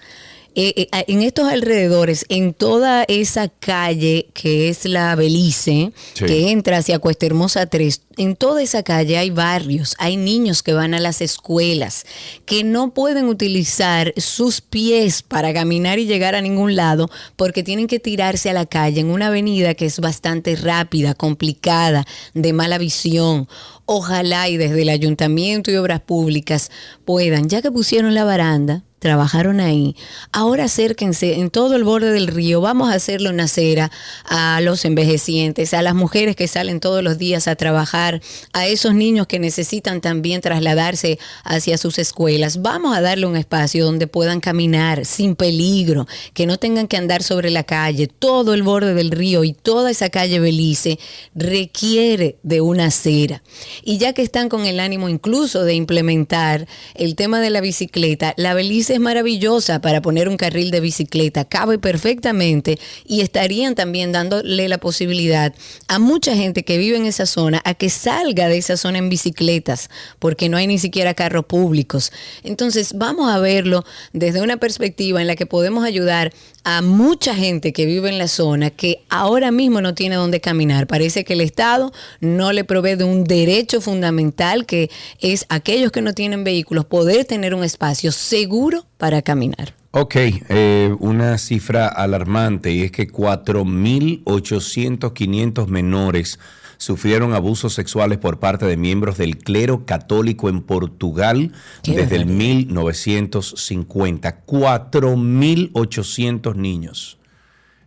Eh, 0.61 0.89
eh, 0.93 1.05
en 1.07 1.23
estos 1.23 1.49
alrededores, 1.49 2.27
en 2.29 2.53
toda 2.53 3.05
esa 3.07 3.47
calle 3.49 4.27
que 4.35 4.69
es 4.69 4.87
la 4.87 5.15
Belice, 5.15 5.93
Sí. 6.15 6.25
que 6.25 6.51
entra 6.51 6.79
hacia 6.79 6.99
Cuesta 6.99 7.27
Hermosa 7.27 7.67
3, 7.67 8.01
en 8.17 8.35
toda 8.35 8.61
esa 8.61 8.83
calle 8.83 9.17
hay 9.19 9.31
barrios, 9.31 9.95
hay 9.99 10.17
niños 10.17 10.65
que 10.65 10.73
van 10.73 10.95
a 10.95 10.99
las 10.99 11.21
escuelas, 11.21 12.05
que 12.45 12.65
no 12.65 12.93
pueden 12.93 13.27
utilizar 13.29 14.13
sus 14.17 14.61
pies 14.61 15.23
para 15.23 15.55
caminar 15.55 16.01
y 16.01 16.07
llegar 16.07 16.35
a 16.35 16.41
ningún 16.41 16.75
lado 16.75 17.09
porque 17.37 17.63
tienen 17.63 17.87
que 17.87 18.01
tirarse 18.01 18.51
a 18.51 18.53
la 18.53 18.67
calle 18.67 19.01
en 19.01 19.13
una 19.13 19.29
avenida 19.29 19.75
que 19.75 19.87
es 19.87 20.01
bastante 20.01 20.57
rápida, 20.57 21.15
complicada, 21.15 22.05
de 22.35 22.53
mala 22.53 22.79
visión. 22.79 23.47
Ojalá 23.91 24.49
y 24.51 24.57
desde 24.59 24.83
el 24.83 24.91
ayuntamiento 24.91 25.71
y 25.71 25.77
obras 25.77 26.01
públicas 26.01 26.71
puedan, 27.09 27.49
ya 27.49 27.63
que 27.63 27.71
pusieron 27.71 28.13
la 28.15 28.25
baranda, 28.25 28.83
trabajaron 28.99 29.61
ahí. 29.61 29.95
Ahora 30.33 30.65
acérquense 30.65 31.35
en 31.35 31.51
todo 31.51 31.77
el 31.77 31.85
borde 31.85 32.11
del 32.11 32.27
río, 32.27 32.61
vamos 32.61 32.91
a 32.91 32.95
hacerlo 32.95 33.31
una 33.31 33.45
acera 33.45 33.91
a 34.25 34.61
los 34.61 34.85
envejecientes, 34.85 35.75
a 35.75 35.83
las 35.83 35.95
mujeres 35.95 36.37
que 36.37 36.49
salen 36.49 36.81
todos 36.81 37.03
los 37.03 37.19
días 37.19 37.49
a 37.49 37.57
trabajar, 37.57 38.21
a 38.53 38.67
esos 38.67 38.95
niños 38.95 39.27
que 39.27 39.39
necesitan 39.39 40.01
también 40.01 40.41
trasladarse 40.41 41.19
hacia 41.45 41.79
sus 41.79 41.99
escuelas. 41.99 42.61
Vamos 42.61 42.97
a 42.97 43.01
darle 43.01 43.27
un 43.27 43.37
espacio 43.37 43.85
donde 43.85 44.07
puedan 44.07 44.41
caminar 44.41 45.05
sin 45.05 45.37
peligro, 45.37 46.07
que 46.35 46.47
no 46.47 46.59
tengan 46.59 46.89
que 46.89 46.97
andar 46.97 47.23
sobre 47.23 47.51
la 47.51 47.63
calle. 47.63 48.09
Todo 48.09 48.55
el 48.55 48.63
borde 48.63 48.95
del 48.95 49.11
río 49.11 49.45
y 49.45 49.53
toda 49.53 49.91
esa 49.91 50.11
calle 50.11 50.41
Belice 50.41 50.99
requiere 51.35 52.37
de 52.43 52.61
una 52.61 52.87
acera. 52.87 53.43
Y 53.85 53.99
ya 53.99 54.13
que 54.13 54.23
están 54.23 54.49
con 54.49 54.67
el 54.67 54.81
ánimo 54.81 55.09
incluso 55.09 55.65
de 55.65 55.75
implementar 55.75 56.67
el 56.99 57.15
tema 57.15 57.41
de 57.41 57.51
la 57.51 57.61
bicicleta, 57.61 58.35
la 58.37 58.55
Belice 58.55 58.95
es 58.95 59.01
maravillosa 59.01 59.81
para 59.81 60.03
poner 60.03 60.29
un 60.29 60.37
carril 60.37 60.71
de 60.71 60.81
bicicleta, 60.81 61.45
cabe 61.45 61.79
perfectamente 61.79 62.79
y 63.07 63.21
estarían 63.21 63.75
también 63.75 64.13
dándole 64.13 64.69
la 64.69 64.79
posibilidad 64.79 65.55
a 65.87 65.99
mucha 65.99 66.35
gente 66.35 66.65
que 66.65 66.77
vive 66.77 66.97
en 66.97 67.07
esa 67.07 67.27
zona 67.27 67.63
a 67.65 67.75
que 67.75 67.89
salga 67.89 68.49
de 68.49 68.59
esa 68.59 68.77
zona 68.77 68.99
en 68.99 69.09
bicicletas, 69.09 69.91
porque 70.19 70.49
no 70.49 70.57
hay 70.57 70.67
ni 70.67 70.79
siquiera 70.79 71.15
carros 71.15 71.47
públicos. 71.47 72.13
Entonces, 72.43 72.93
vamos 72.95 73.33
a 73.33 73.39
verlo 73.39 73.85
desde 74.13 74.43
una 74.43 74.57
perspectiva 74.57 75.21
en 75.21 75.29
la 75.29 75.37
que 75.37 75.47
podemos 75.47 75.85
ayudar 75.85 76.33
a 76.71 76.83
mucha 76.83 77.35
gente 77.35 77.73
que 77.73 77.87
vive 77.87 78.11
en 78.11 78.19
la 78.19 78.29
zona 78.29 78.69
que 78.69 79.01
ahora 79.09 79.51
mismo 79.51 79.81
no 79.81 79.95
tiene 79.95 80.17
dónde 80.17 80.43
caminar. 80.43 80.87
Parece 80.87 81.25
que 81.25 81.33
el 81.33 81.41
Estado 81.41 81.95
no 82.21 82.53
le 82.53 82.63
provee 82.63 82.95
de 82.95 83.05
un 83.05 83.25
derecho 83.25 83.81
fundamental 83.81 84.67
que 84.67 84.91
es 85.19 85.47
aquellos 85.49 85.93
que 85.93 86.03
no 86.03 86.13
tienen 86.13 86.45
vehículos 86.45 86.85
poder 86.85 87.25
tener 87.25 87.55
un 87.55 87.65
espacio 87.65 88.13
seguro 88.13 88.85
para 88.99 89.23
caminar. 89.23 89.73
Ok, 89.93 90.17
eh, 90.17 90.95
una 91.01 91.39
cifra 91.39 91.89
alarmante 91.89 92.71
y 92.71 92.83
es 92.83 92.93
que 92.93 93.09
4.800, 93.09 95.15
500 95.15 95.69
menores 95.69 96.39
sufrieron 96.79 97.35
abusos 97.35 97.75
sexuales 97.75 98.17
por 98.19 98.39
parte 98.39 98.65
de 98.65 98.79
miembros 98.79 99.19
del 99.19 99.37
clero 99.37 99.85
católico 99.85 100.49
en 100.49 100.63
Portugal 100.63 101.53
desde 101.85 102.17
el 102.17 102.25
1950. 102.27 104.47
4.800 104.47 106.55
niños. 106.55 107.19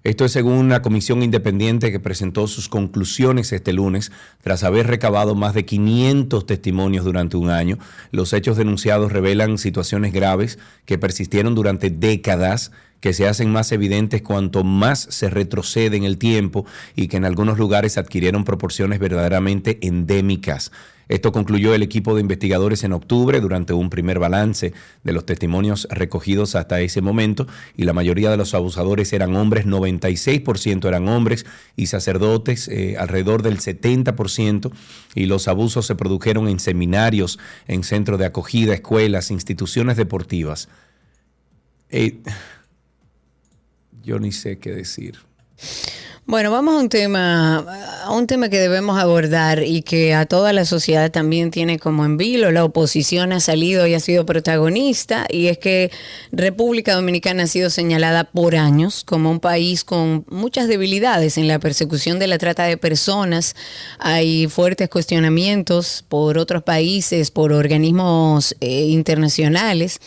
Esto 0.04 0.26
es 0.26 0.32
según 0.32 0.54
una 0.54 0.82
comisión 0.82 1.22
independiente 1.22 1.92
que 1.92 2.00
presentó 2.00 2.48
sus 2.48 2.70
conclusiones 2.70 3.54
este 3.54 3.72
lunes 3.72 4.12
tras 4.42 4.64
haber 4.64 4.88
recabado 4.88 5.36
más 5.36 5.54
de 5.54 5.64
500 5.64 6.48
testimonios 6.48 7.06
durante 7.06 7.38
un 7.38 7.52
año. 7.52 7.78
Los 8.12 8.34
hechos 8.34 8.58
denunciados 8.58 9.12
revelan 9.12 9.60
situaciones 9.60 10.12
graves 10.12 10.58
que 10.86 10.98
persistieron 10.98 11.54
durante 11.54 11.92
décadas 11.92 12.72
que 13.02 13.14
se 13.14 13.28
hacen 13.28 13.52
más 13.52 13.72
evidentes 13.72 14.22
cuanto 14.22 14.64
más 14.64 15.08
se 15.10 15.30
retrocede 15.30 15.98
en 15.98 16.06
el 16.06 16.18
tiempo 16.18 16.66
y 16.96 17.08
que 17.08 17.18
en 17.18 17.26
algunos 17.26 17.58
lugares 17.58 17.98
adquirieron 17.98 18.46
proporciones 18.46 19.00
verdaderamente 19.00 19.80
endémicas. 19.82 20.72
Esto 21.12 21.34
concluyó 21.34 21.76
el 21.76 21.84
equipo 21.84 22.16
de 22.16 22.22
investigadores 22.22 22.86
en 22.86 22.94
octubre 22.94 23.42
durante 23.42 23.74
un 23.74 23.90
primer 23.90 24.18
balance 24.18 24.72
de 25.04 25.12
los 25.12 25.26
testimonios 25.26 25.86
recogidos 25.90 26.56
hasta 26.56 26.80
ese 26.80 27.02
momento 27.02 27.48
y 27.76 27.84
la 27.84 27.92
mayoría 27.92 28.32
de 28.32 28.38
los 28.38 28.54
abusadores 28.54 29.12
eran 29.12 29.36
hombres, 29.36 29.66
96% 29.66 30.88
eran 30.88 31.10
hombres 31.10 31.46
y 31.76 31.88
sacerdotes, 31.88 32.70
eh, 32.70 32.96
alrededor 32.98 33.42
del 33.42 33.60
70% 33.60 34.72
y 35.14 35.26
los 35.26 35.50
abusos 35.50 35.86
se 35.86 35.96
produjeron 35.96 36.48
en 36.48 36.62
seminarios, 36.62 37.40
en 37.68 37.84
centros 37.84 38.18
de 38.18 38.28
acogida, 38.28 38.74
escuelas, 38.74 39.32
instituciones 39.32 39.98
deportivas. 39.98 40.70
Eh, 41.90 42.22
yo 44.04 44.20
ni 44.20 44.32
sé 44.32 44.58
qué 44.60 44.72
decir. 44.72 45.20
Bueno, 46.28 46.52
vamos 46.52 46.76
a 46.76 46.80
un 46.80 46.88
tema, 46.88 47.58
a 48.06 48.12
un 48.12 48.26
tema 48.26 48.48
que 48.48 48.60
debemos 48.60 48.98
abordar 48.98 49.64
y 49.64 49.82
que 49.82 50.14
a 50.14 50.26
toda 50.28 50.54
la 50.54 50.66
sociedad 50.66 51.12
también 51.12 51.52
tiene 51.52 51.78
como 51.80 52.06
en 52.06 52.16
vilo. 52.16 52.52
La 52.52 52.64
oposición 52.64 53.34
ha 53.34 53.40
salido 53.40 53.86
y 53.88 53.96
ha 53.96 54.00
sido 54.00 54.26
protagonista 54.26 55.26
y 55.30 55.48
es 55.48 55.58
que 55.58 55.92
República 56.32 56.94
Dominicana 56.94 57.44
ha 57.44 57.48
sido 57.48 57.70
señalada 57.70 58.26
por 58.26 58.56
años 58.56 59.04
como 59.04 59.30
un 59.32 59.40
país 59.42 59.84
con 59.84 60.24
muchas 60.30 60.68
debilidades 60.68 61.38
en 61.38 61.48
la 61.48 61.60
persecución 61.60 62.18
de 62.18 62.28
la 62.28 62.38
trata 62.38 62.64
de 62.64 62.78
personas. 62.78 63.56
Hay 64.00 64.48
fuertes 64.48 64.90
cuestionamientos 64.90 66.06
por 66.08 66.38
otros 66.38 66.64
países, 66.64 67.30
por 67.32 67.52
organismos 67.52 68.56
eh, 68.62 68.86
internacionales. 68.86 70.00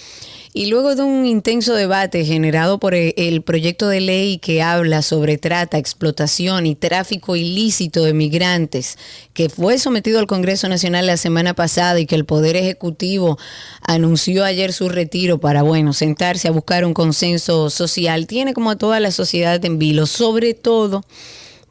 Y 0.56 0.66
luego 0.66 0.94
de 0.94 1.02
un 1.02 1.26
intenso 1.26 1.74
debate 1.74 2.24
generado 2.24 2.78
por 2.78 2.94
e, 2.94 3.12
el 3.16 3.42
proyecto 3.42 3.88
de 3.88 4.00
ley 4.00 4.38
que 4.38 4.62
habla 4.62 5.02
sobre 5.02 5.36
trata, 5.36 5.78
explotación 5.78 6.64
y 6.64 6.76
tráfico 6.76 7.34
ilícito 7.34 8.04
de 8.04 8.14
migrantes, 8.14 8.96
que 9.32 9.48
fue 9.48 9.80
sometido 9.80 10.20
al 10.20 10.28
Congreso 10.28 10.68
Nacional 10.68 11.08
la 11.08 11.16
semana 11.16 11.54
pasada 11.54 11.98
y 11.98 12.06
que 12.06 12.14
el 12.14 12.24
Poder 12.24 12.54
Ejecutivo 12.54 13.36
anunció 13.80 14.44
ayer 14.44 14.72
su 14.72 14.88
retiro 14.88 15.40
para, 15.40 15.64
bueno, 15.64 15.92
sentarse 15.92 16.46
a 16.46 16.52
buscar 16.52 16.84
un 16.84 16.94
consenso 16.94 17.68
social, 17.68 18.28
tiene 18.28 18.54
como 18.54 18.70
a 18.70 18.78
toda 18.78 19.00
la 19.00 19.10
sociedad 19.10 19.62
en 19.64 19.80
vilo, 19.80 20.06
sobre 20.06 20.54
todo 20.54 21.04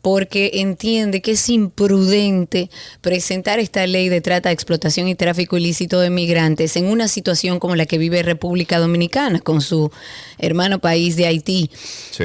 porque 0.04 0.52
entiende 0.56 1.22
que 1.22 1.32
es 1.32 1.50
imprudente 1.50 2.70
presentar 3.00 3.60
esta 3.60 3.88
ley 3.88 4.10
de 4.10 4.20
trata, 4.20 4.52
explotación 4.52 5.08
y 5.08 5.16
tráfico 5.16 5.56
ilícito 5.56 6.02
de 6.02 6.10
migrantes 6.10 6.76
en 6.76 6.88
una 6.88 7.08
situación 7.08 7.58
como 7.58 7.78
la 7.78 7.86
que 7.86 7.98
vive 7.98 8.22
República 8.22 8.80
Dominicana 8.80 9.40
con 9.40 9.62
su 9.62 9.92
hermano 10.38 10.80
país 10.80 11.16
de 11.16 11.28
Haití. 11.28 11.72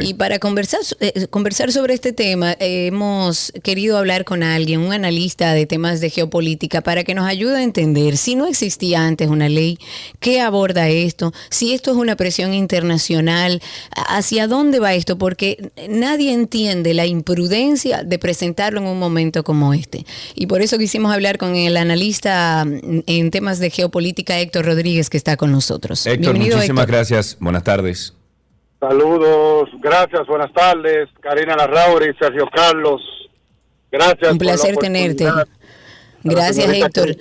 Y 0.03 0.15
para 0.15 0.41
conversar, 0.41 0.81
eh, 0.99 1.29
conversar 1.31 1.71
sobre 1.71 1.95
este 1.95 2.13
tema, 2.13 2.57
eh, 2.59 2.89
hemos 2.89 3.53
querido 3.63 3.97
hablar 3.97 4.25
con 4.25 4.43
alguien, 4.43 4.81
un 4.81 4.93
analista 4.93 5.53
de 5.53 5.65
temas 5.65 6.01
de 6.01 6.11
geopolítica, 6.11 6.81
para 6.81 7.05
que 7.05 7.15
nos 7.15 7.29
ayude 7.29 7.59
a 7.59 7.63
entender 7.63 8.17
si 8.17 8.35
no 8.35 8.49
existía 8.49 9.07
antes 9.07 9.29
una 9.29 9.49
ley, 9.49 9.79
qué 10.19 10.41
aborda 10.41 10.89
esto, 10.89 11.33
si 11.49 11.75
esto 11.75 11.93
es 11.93 11.97
una 11.97 12.17
presión 12.17 12.55
internacional, 12.55 13.63
hacia 13.93 14.49
dónde 14.49 14.81
va 14.81 14.95
esto, 14.95 15.17
porque 15.17 15.71
nadie 15.89 16.33
entiende 16.33 16.93
la 16.93 17.07
imprudencia 17.07 17.68
de 17.75 18.19
presentarlo 18.19 18.81
en 18.81 18.87
un 18.87 18.99
momento 18.99 19.45
como 19.45 19.75
este. 19.75 20.05
Y 20.35 20.47
por 20.47 20.63
eso 20.63 20.79
quisimos 20.79 21.13
hablar 21.13 21.39
con 21.39 21.57
el 21.57 21.77
analista 21.77 22.65
mm, 22.65 23.01
en 23.07 23.31
temas 23.31 23.59
de 23.59 23.71
geopolítica, 23.71 24.39
Héctor 24.39 24.67
Rodríguez, 24.67 25.11
que 25.11 25.17
está 25.17 25.37
con 25.37 25.53
nosotros. 25.53 26.07
Héctor, 26.07 26.37
muchísimas 26.37 26.87
gracias. 26.87 27.37
Buenas 27.41 27.65
tardes. 27.65 28.15
Saludos, 28.81 29.71
gracias, 29.81 30.27
buenas 30.29 30.53
tardes. 30.53 31.09
Karina 31.21 31.57
Larrauri, 31.57 32.15
Sergio 32.19 32.49
Carlos. 32.55 33.01
Gracias. 33.91 34.33
Un 34.33 34.39
placer 34.39 34.77
tenerte. 34.77 35.27
Gracias, 36.23 36.69
Héctor. 36.69 37.17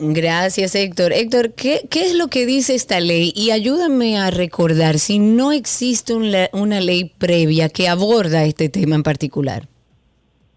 Gracias, 0.00 0.74
Héctor. 0.76 1.12
Héctor, 1.12 1.54
¿qué, 1.54 1.80
¿qué, 1.90 2.02
es 2.02 2.14
lo 2.14 2.28
que 2.28 2.46
dice 2.46 2.74
esta 2.74 3.00
ley? 3.00 3.32
Y 3.34 3.50
ayúdame 3.50 4.16
a 4.16 4.30
recordar 4.30 4.98
si 4.98 5.18
no 5.18 5.50
existe 5.50 6.14
una 6.14 6.80
ley 6.80 7.12
previa 7.18 7.68
que 7.68 7.88
aborda 7.88 8.44
este 8.44 8.68
tema 8.68 8.94
en 8.94 9.02
particular. 9.02 9.64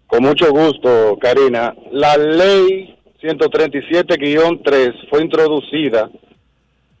Con 0.06 0.22
mucho 0.22 0.50
gusto, 0.52 1.18
Karina. 1.20 1.74
La 1.90 2.16
ley 2.16 2.94
137-3 3.20 5.08
fue 5.10 5.22
introducida 5.22 6.10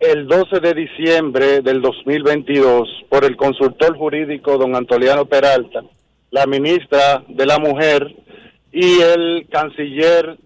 el 0.00 0.26
12 0.26 0.58
de 0.58 0.74
diciembre 0.74 1.60
del 1.60 1.80
2022 1.80 2.88
por 3.08 3.24
el 3.24 3.36
consultor 3.36 3.96
jurídico 3.96 4.58
don 4.58 4.74
Antoliano 4.74 5.26
Peralta, 5.26 5.82
la 6.32 6.46
ministra 6.46 7.22
de 7.28 7.46
la 7.46 7.60
Mujer 7.60 8.12
y 8.72 9.00
el 9.00 9.46
canciller 9.48 10.36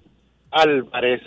Álvarez 0.50 1.22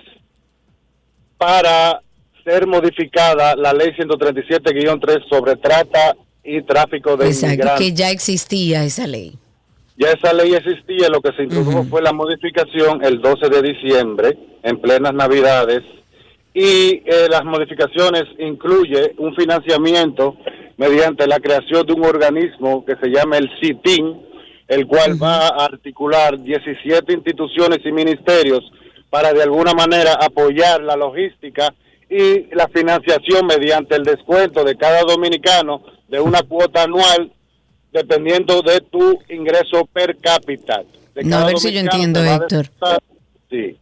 para 1.40 2.02
ser 2.44 2.68
modificada 2.68 3.56
la 3.56 3.74
ley 3.74 3.92
137-3 3.98 5.30
sobre 5.30 5.56
trata 5.56 6.16
y 6.44 6.62
tráfico 6.64 7.16
de 7.16 7.28
Exacto, 7.28 7.70
que 7.78 7.94
ya 7.94 8.12
existía 8.12 8.84
esa 8.84 9.08
ley. 9.08 9.36
Ya 9.98 10.12
esa 10.12 10.34
ley 10.34 10.54
existía, 10.54 11.10
lo 11.10 11.22
que 11.22 11.32
se 11.34 11.44
introdujo 11.44 11.86
fue 11.86 12.02
la 12.02 12.14
modificación 12.14 13.04
el 13.04 13.22
12 13.22 13.50
de 13.50 13.62
diciembre, 13.62 14.38
en 14.64 14.80
plenas 14.80 15.14
Navidades, 15.14 15.82
y 16.54 17.04
eh, 17.06 17.28
las 17.30 17.46
modificaciones 17.46 18.24
incluye 18.38 19.14
un 19.18 19.34
financiamiento 19.36 20.36
mediante 20.78 21.26
la 21.28 21.40
creación 21.40 21.86
de 21.86 21.94
un 21.94 22.06
organismo 22.06 22.86
que 22.86 22.96
se 22.96 23.08
llama 23.10 23.38
el 23.38 23.50
CITIN, 23.62 24.22
el 24.68 24.88
cual 24.88 25.22
va 25.22 25.48
a 25.48 25.66
articular 25.66 26.42
17 26.42 27.14
instituciones 27.14 27.80
y 27.86 27.92
ministerios 27.92 28.62
para 29.10 29.34
de 29.34 29.44
alguna 29.44 29.74
manera 29.74 30.14
apoyar 30.14 30.82
la 30.82 30.96
logística 30.96 31.74
y 32.10 32.54
la 32.56 32.68
financiación 32.68 33.46
mediante 33.46 33.96
el 33.96 34.04
descuento 34.04 34.64
de 34.64 34.76
cada 34.76 35.02
dominicano 35.02 35.84
de 36.08 36.20
una 36.20 36.42
cuota 36.42 36.84
anual 36.84 37.32
dependiendo 37.92 38.62
de 38.62 38.82
tu 38.82 39.20
ingreso 39.30 39.86
per 39.92 40.18
cápita. 40.18 40.84
No, 41.24 41.38
a 41.38 41.46
ver 41.46 41.60
si 41.60 41.72
yo 41.72 41.80
entiendo, 41.80 42.20
a 42.20 42.36
Héctor. 42.36 42.70
Sí. 43.50 43.78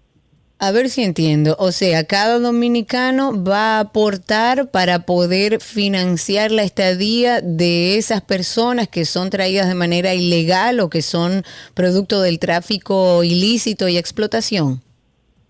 A 0.60 0.72
ver 0.72 0.90
si 0.90 1.04
entiendo. 1.04 1.56
O 1.60 1.72
sea, 1.72 2.04
cada 2.06 2.40
dominicano 2.40 3.44
va 3.44 3.78
a 3.78 3.80
aportar 3.82 4.72
para 4.72 5.06
poder 5.06 5.62
financiar 5.62 6.52
la 6.52 6.64
estadía 6.64 7.42
de 7.42 7.98
esas 7.98 8.22
personas 8.22 8.88
que 8.88 9.06
son 9.06 9.30
traídas 9.30 9.68
de 9.68 9.76
manera 9.76 10.16
ilegal 10.16 10.80
o 10.80 10.90
que 10.90 11.04
son 11.04 11.44
producto 11.76 12.22
del 12.22 12.40
tráfico 12.40 13.24
ilícito 13.24 13.88
y 13.88 13.98
explotación. 13.98 14.82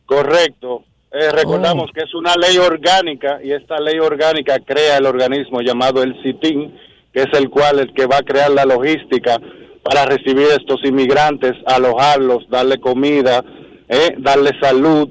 Correcto. 0.07 0.83
Eh, 1.11 1.31
recordamos 1.31 1.89
Oh. 1.89 1.93
que 1.93 2.01
es 2.01 2.13
una 2.15 2.35
ley 2.35 2.57
orgánica 2.57 3.39
y 3.43 3.51
esta 3.51 3.79
ley 3.79 3.99
orgánica 3.99 4.59
crea 4.59 4.97
el 4.97 5.05
organismo 5.05 5.61
llamado 5.61 6.01
el 6.01 6.19
CITIN, 6.23 6.75
que 7.13 7.21
es 7.21 7.33
el 7.33 7.49
cual 7.49 7.79
el 7.79 7.93
que 7.93 8.07
va 8.07 8.17
a 8.17 8.23
crear 8.23 8.49
la 8.51 8.65
logística 8.65 9.39
para 9.83 10.05
recibir 10.05 10.47
estos 10.49 10.83
inmigrantes, 10.83 11.53
alojarlos, 11.65 12.49
darle 12.49 12.79
comida, 12.79 13.43
eh, 13.87 14.15
darle 14.17 14.51
salud, 14.59 15.09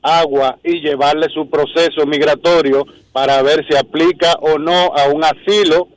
agua 0.00 0.58
y 0.62 0.80
llevarle 0.80 1.28
su 1.30 1.48
proceso 1.48 2.06
migratorio 2.06 2.84
para 3.12 3.42
ver 3.42 3.64
si 3.68 3.76
aplica 3.76 4.34
o 4.40 4.58
no 4.58 4.92
a 4.96 5.08
un 5.08 5.24
asilo 5.24 5.88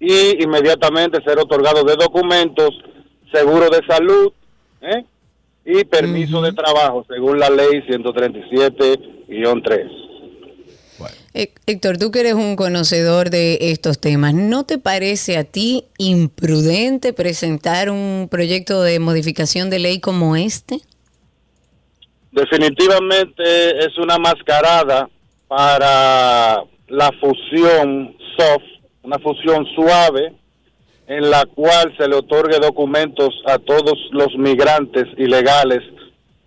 y 0.00 0.42
inmediatamente 0.42 1.22
ser 1.22 1.38
otorgado 1.38 1.84
de 1.84 1.96
documentos, 1.96 2.70
seguro 3.32 3.68
de 3.70 3.80
salud, 3.86 4.32
¿eh? 4.82 5.04
Y 5.64 5.84
permiso 5.84 6.40
de 6.42 6.52
trabajo 6.52 7.04
según 7.08 7.38
la 7.38 7.48
ley 7.50 7.82
137-3. 7.88 9.90
Hé- 11.34 11.52
Héctor, 11.66 11.96
tú 11.98 12.10
que 12.10 12.20
eres 12.20 12.34
un 12.34 12.56
conocedor 12.56 13.30
de 13.30 13.58
estos 13.72 13.98
temas, 13.98 14.34
¿no 14.34 14.64
te 14.64 14.76
parece 14.78 15.38
a 15.38 15.44
ti 15.44 15.84
imprudente 15.98 17.12
presentar 17.14 17.88
un 17.90 18.28
proyecto 18.30 18.82
de 18.82 18.98
modificación 18.98 19.70
de 19.70 19.78
ley 19.78 19.98
como 20.00 20.36
este? 20.36 20.80
Definitivamente 22.32 23.78
es 23.84 23.96
una 23.98 24.18
mascarada 24.18 25.08
para 25.48 26.62
la 26.88 27.10
fusión 27.20 28.16
soft, 28.36 28.64
una 29.02 29.18
fusión 29.18 29.66
suave, 29.74 30.34
en 31.16 31.30
la 31.30 31.44
cual 31.44 31.94
se 31.98 32.08
le 32.08 32.16
otorgue 32.16 32.58
documentos 32.58 33.34
a 33.44 33.58
todos 33.58 33.98
los 34.12 34.34
migrantes 34.38 35.04
ilegales 35.18 35.80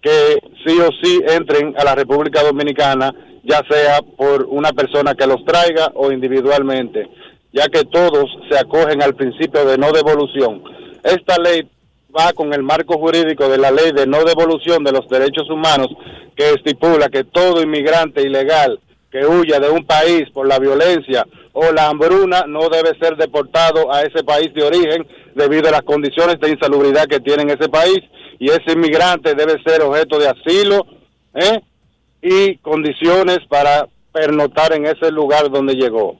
que 0.01 0.39
sí 0.65 0.80
o 0.80 0.89
sí 1.04 1.21
entren 1.28 1.75
a 1.78 1.84
la 1.84 1.93
República 1.93 2.41
Dominicana, 2.41 3.13
ya 3.43 3.62
sea 3.69 4.01
por 4.01 4.47
una 4.49 4.71
persona 4.71 5.13
que 5.13 5.28
los 5.28 5.45
traiga 5.45 5.91
o 5.93 6.12
individualmente, 6.12 7.08
ya 7.54 7.67
que 7.67 7.84
todos 7.84 8.25
se 8.49 8.58
acogen 8.58 9.04
al 9.04 9.13
principio 9.13 9.65
de 9.65 9.78
no 9.78 9.91
devolución. 9.91 10.63
Esta 11.04 11.38
ley 11.38 11.69
va 12.17 12.34
con 12.34 12.51
el 12.51 12.63
marco 12.63 12.97
jurídico 12.97 13.47
de 13.47 13.60
la 13.60 13.69
ley 13.69 13.91
de 13.91 14.08
no 14.08 14.23
devolución 14.23 14.84
de 14.84 14.93
los 14.93 15.08
derechos 15.10 15.47
humanos 15.47 15.89
que 16.36 16.54
estipula 16.54 17.10
que 17.10 17.23
todo 17.23 17.62
inmigrante 17.62 18.23
ilegal 18.23 18.80
que 19.12 19.28
huya 19.28 19.60
de 19.60 19.69
un 19.69 19.86
país 19.86 20.28
por 20.34 20.47
la 20.47 20.58
violencia 20.58 21.25
o 21.58 21.72
la 21.72 21.88
hambruna 21.88 22.44
no 22.48 22.68
debe 22.68 22.98
ser 23.00 23.15
deportado 23.15 23.91
a 23.91 24.02
ese 24.02 24.24
país 24.26 24.54
de 24.54 24.62
origen 24.62 25.08
debido 25.36 25.70
a 25.70 25.72
las 25.72 25.84
condiciones 25.84 26.38
de 26.41 26.50
insalubridad 26.50 27.08
que 27.08 27.22
tiene 27.22 27.52
ese 27.52 27.70
país 27.70 28.00
y 28.39 28.50
ese 28.50 28.74
inmigrante 28.74 29.36
debe 29.36 29.56
ser 29.63 29.82
objeto 29.82 30.20
de 30.20 30.28
asilo 30.28 30.86
¿eh? 31.34 31.62
y 32.22 32.58
condiciones 32.58 33.39
para 33.48 33.88
pernotar 34.12 34.74
en 34.74 34.86
ese 34.86 35.12
lugar 35.12 35.50
donde 35.50 35.76
llegó. 35.76 36.20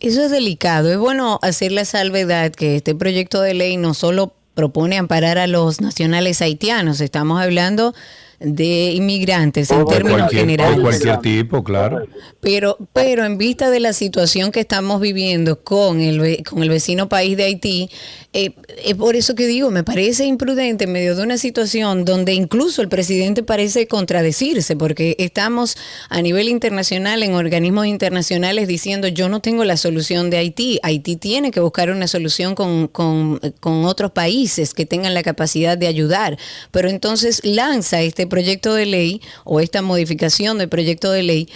Eso 0.00 0.22
es 0.22 0.30
delicado. 0.32 0.90
Es 0.90 0.98
bueno 0.98 1.38
hacer 1.42 1.70
la 1.70 1.84
salvedad 1.84 2.50
que 2.50 2.76
este 2.76 2.96
proyecto 2.96 3.40
de 3.40 3.54
ley 3.54 3.76
no 3.76 3.94
solo 3.94 4.32
propone 4.54 4.98
amparar 4.98 5.38
a 5.38 5.46
los 5.46 5.80
nacionales 5.80 6.42
haitianos, 6.42 7.00
estamos 7.00 7.40
hablando 7.40 7.94
de 8.40 8.92
inmigrantes 8.92 9.70
en 9.70 9.84
términos 9.86 10.18
cualquier, 10.18 10.46
de 10.46 10.52
generales. 10.52 10.80
cualquier 10.80 11.18
tipo, 11.20 11.64
claro. 11.64 12.06
Pero, 12.40 12.76
pero 12.92 13.24
en 13.24 13.38
vista 13.38 13.70
de 13.70 13.80
la 13.80 13.92
situación 13.92 14.52
que 14.52 14.60
estamos 14.60 15.00
viviendo 15.00 15.62
con 15.62 16.00
el, 16.00 16.42
con 16.44 16.62
el 16.62 16.68
vecino 16.68 17.08
país 17.08 17.36
de 17.36 17.44
Haití, 17.44 17.90
eh, 18.32 18.52
es 18.84 18.94
por 18.96 19.16
eso 19.16 19.34
que 19.34 19.46
digo, 19.46 19.70
me 19.70 19.82
parece 19.82 20.26
imprudente 20.26 20.84
en 20.84 20.92
medio 20.92 21.16
de 21.16 21.22
una 21.22 21.38
situación 21.38 22.04
donde 22.04 22.34
incluso 22.34 22.82
el 22.82 22.88
presidente 22.88 23.42
parece 23.42 23.86
contradecirse, 23.88 24.76
porque 24.76 25.16
estamos 25.18 25.76
a 26.10 26.20
nivel 26.20 26.48
internacional, 26.48 27.22
en 27.22 27.32
organismos 27.32 27.86
internacionales, 27.86 28.68
diciendo 28.68 29.08
yo 29.08 29.30
no 29.30 29.40
tengo 29.40 29.64
la 29.64 29.78
solución 29.78 30.28
de 30.28 30.36
Haití. 30.36 30.78
Haití 30.82 31.16
tiene 31.16 31.50
que 31.50 31.60
buscar 31.60 31.90
una 31.90 32.06
solución 32.06 32.54
con, 32.54 32.88
con, 32.88 33.40
con 33.60 33.86
otros 33.86 34.10
países 34.10 34.74
que 34.74 34.84
tengan 34.84 35.14
la 35.14 35.22
capacidad 35.22 35.78
de 35.78 35.86
ayudar. 35.86 36.36
Pero 36.70 36.90
entonces 36.90 37.40
lanza 37.42 38.02
este 38.02 38.25
proyecto 38.28 38.74
de 38.74 38.86
ley 38.86 39.20
o 39.44 39.60
esta 39.60 39.82
modificación 39.82 40.58
del 40.58 40.68
proyecto 40.68 41.10
de 41.10 41.22
ley 41.22 41.48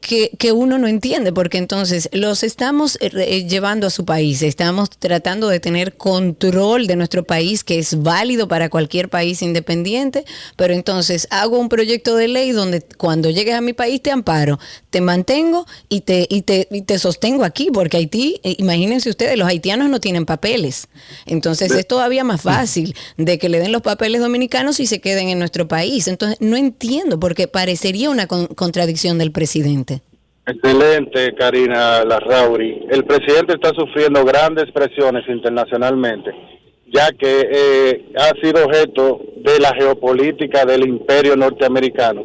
que, 0.00 0.30
que 0.38 0.52
uno 0.52 0.78
no 0.78 0.86
entiende, 0.86 1.32
porque 1.32 1.58
entonces 1.58 2.08
los 2.12 2.42
estamos 2.42 2.96
eh, 3.00 3.10
eh, 3.14 3.46
llevando 3.46 3.86
a 3.86 3.90
su 3.90 4.04
país, 4.04 4.42
estamos 4.42 4.90
tratando 4.90 5.48
de 5.48 5.60
tener 5.60 5.96
control 5.96 6.86
de 6.86 6.96
nuestro 6.96 7.24
país, 7.24 7.64
que 7.64 7.78
es 7.78 8.02
válido 8.02 8.48
para 8.48 8.68
cualquier 8.68 9.08
país 9.08 9.42
independiente, 9.42 10.24
pero 10.56 10.74
entonces 10.74 11.26
hago 11.30 11.58
un 11.58 11.68
proyecto 11.68 12.16
de 12.16 12.28
ley 12.28 12.52
donde 12.52 12.82
cuando 12.96 13.30
llegues 13.30 13.54
a 13.54 13.60
mi 13.60 13.72
país 13.72 14.02
te 14.02 14.10
amparo, 14.10 14.58
te 14.90 15.00
mantengo 15.00 15.66
y 15.88 16.00
te, 16.02 16.26
y 16.30 16.42
te, 16.42 16.66
y 16.70 16.82
te 16.82 16.98
sostengo 16.98 17.44
aquí, 17.44 17.68
porque 17.72 17.98
Haití, 17.98 18.40
eh, 18.42 18.54
imagínense 18.58 19.10
ustedes, 19.10 19.36
los 19.38 19.46
haitianos 19.48 19.88
no 19.90 20.00
tienen 20.00 20.24
papeles, 20.26 20.88
entonces 21.26 21.72
es 21.72 21.86
todavía 21.86 22.24
más 22.24 22.42
fácil 22.42 22.94
de 23.16 23.38
que 23.38 23.48
le 23.48 23.58
den 23.58 23.72
los 23.72 23.82
papeles 23.82 24.20
dominicanos 24.20 24.80
y 24.80 24.86
se 24.86 25.00
queden 25.00 25.28
en 25.28 25.38
nuestro 25.38 25.68
país. 25.68 26.08
Entonces 26.08 26.38
no 26.40 26.56
entiendo, 26.56 27.20
porque 27.20 27.48
parecería 27.48 28.10
una 28.10 28.26
con- 28.26 28.46
contradicción 28.46 29.18
del 29.18 29.32
presidente. 29.32 30.00
Excelente, 30.46 31.34
Karina 31.34 32.02
Larrauri. 32.04 32.86
El 32.90 33.04
presidente 33.04 33.52
está 33.54 33.70
sufriendo 33.74 34.24
grandes 34.24 34.72
presiones 34.72 35.24
internacionalmente, 35.28 36.30
ya 36.90 37.10
que 37.12 37.48
eh, 37.52 38.08
ha 38.16 38.30
sido 38.40 38.64
objeto 38.64 39.20
de 39.36 39.58
la 39.60 39.74
geopolítica 39.74 40.64
del 40.64 40.88
imperio 40.88 41.36
norteamericano. 41.36 42.24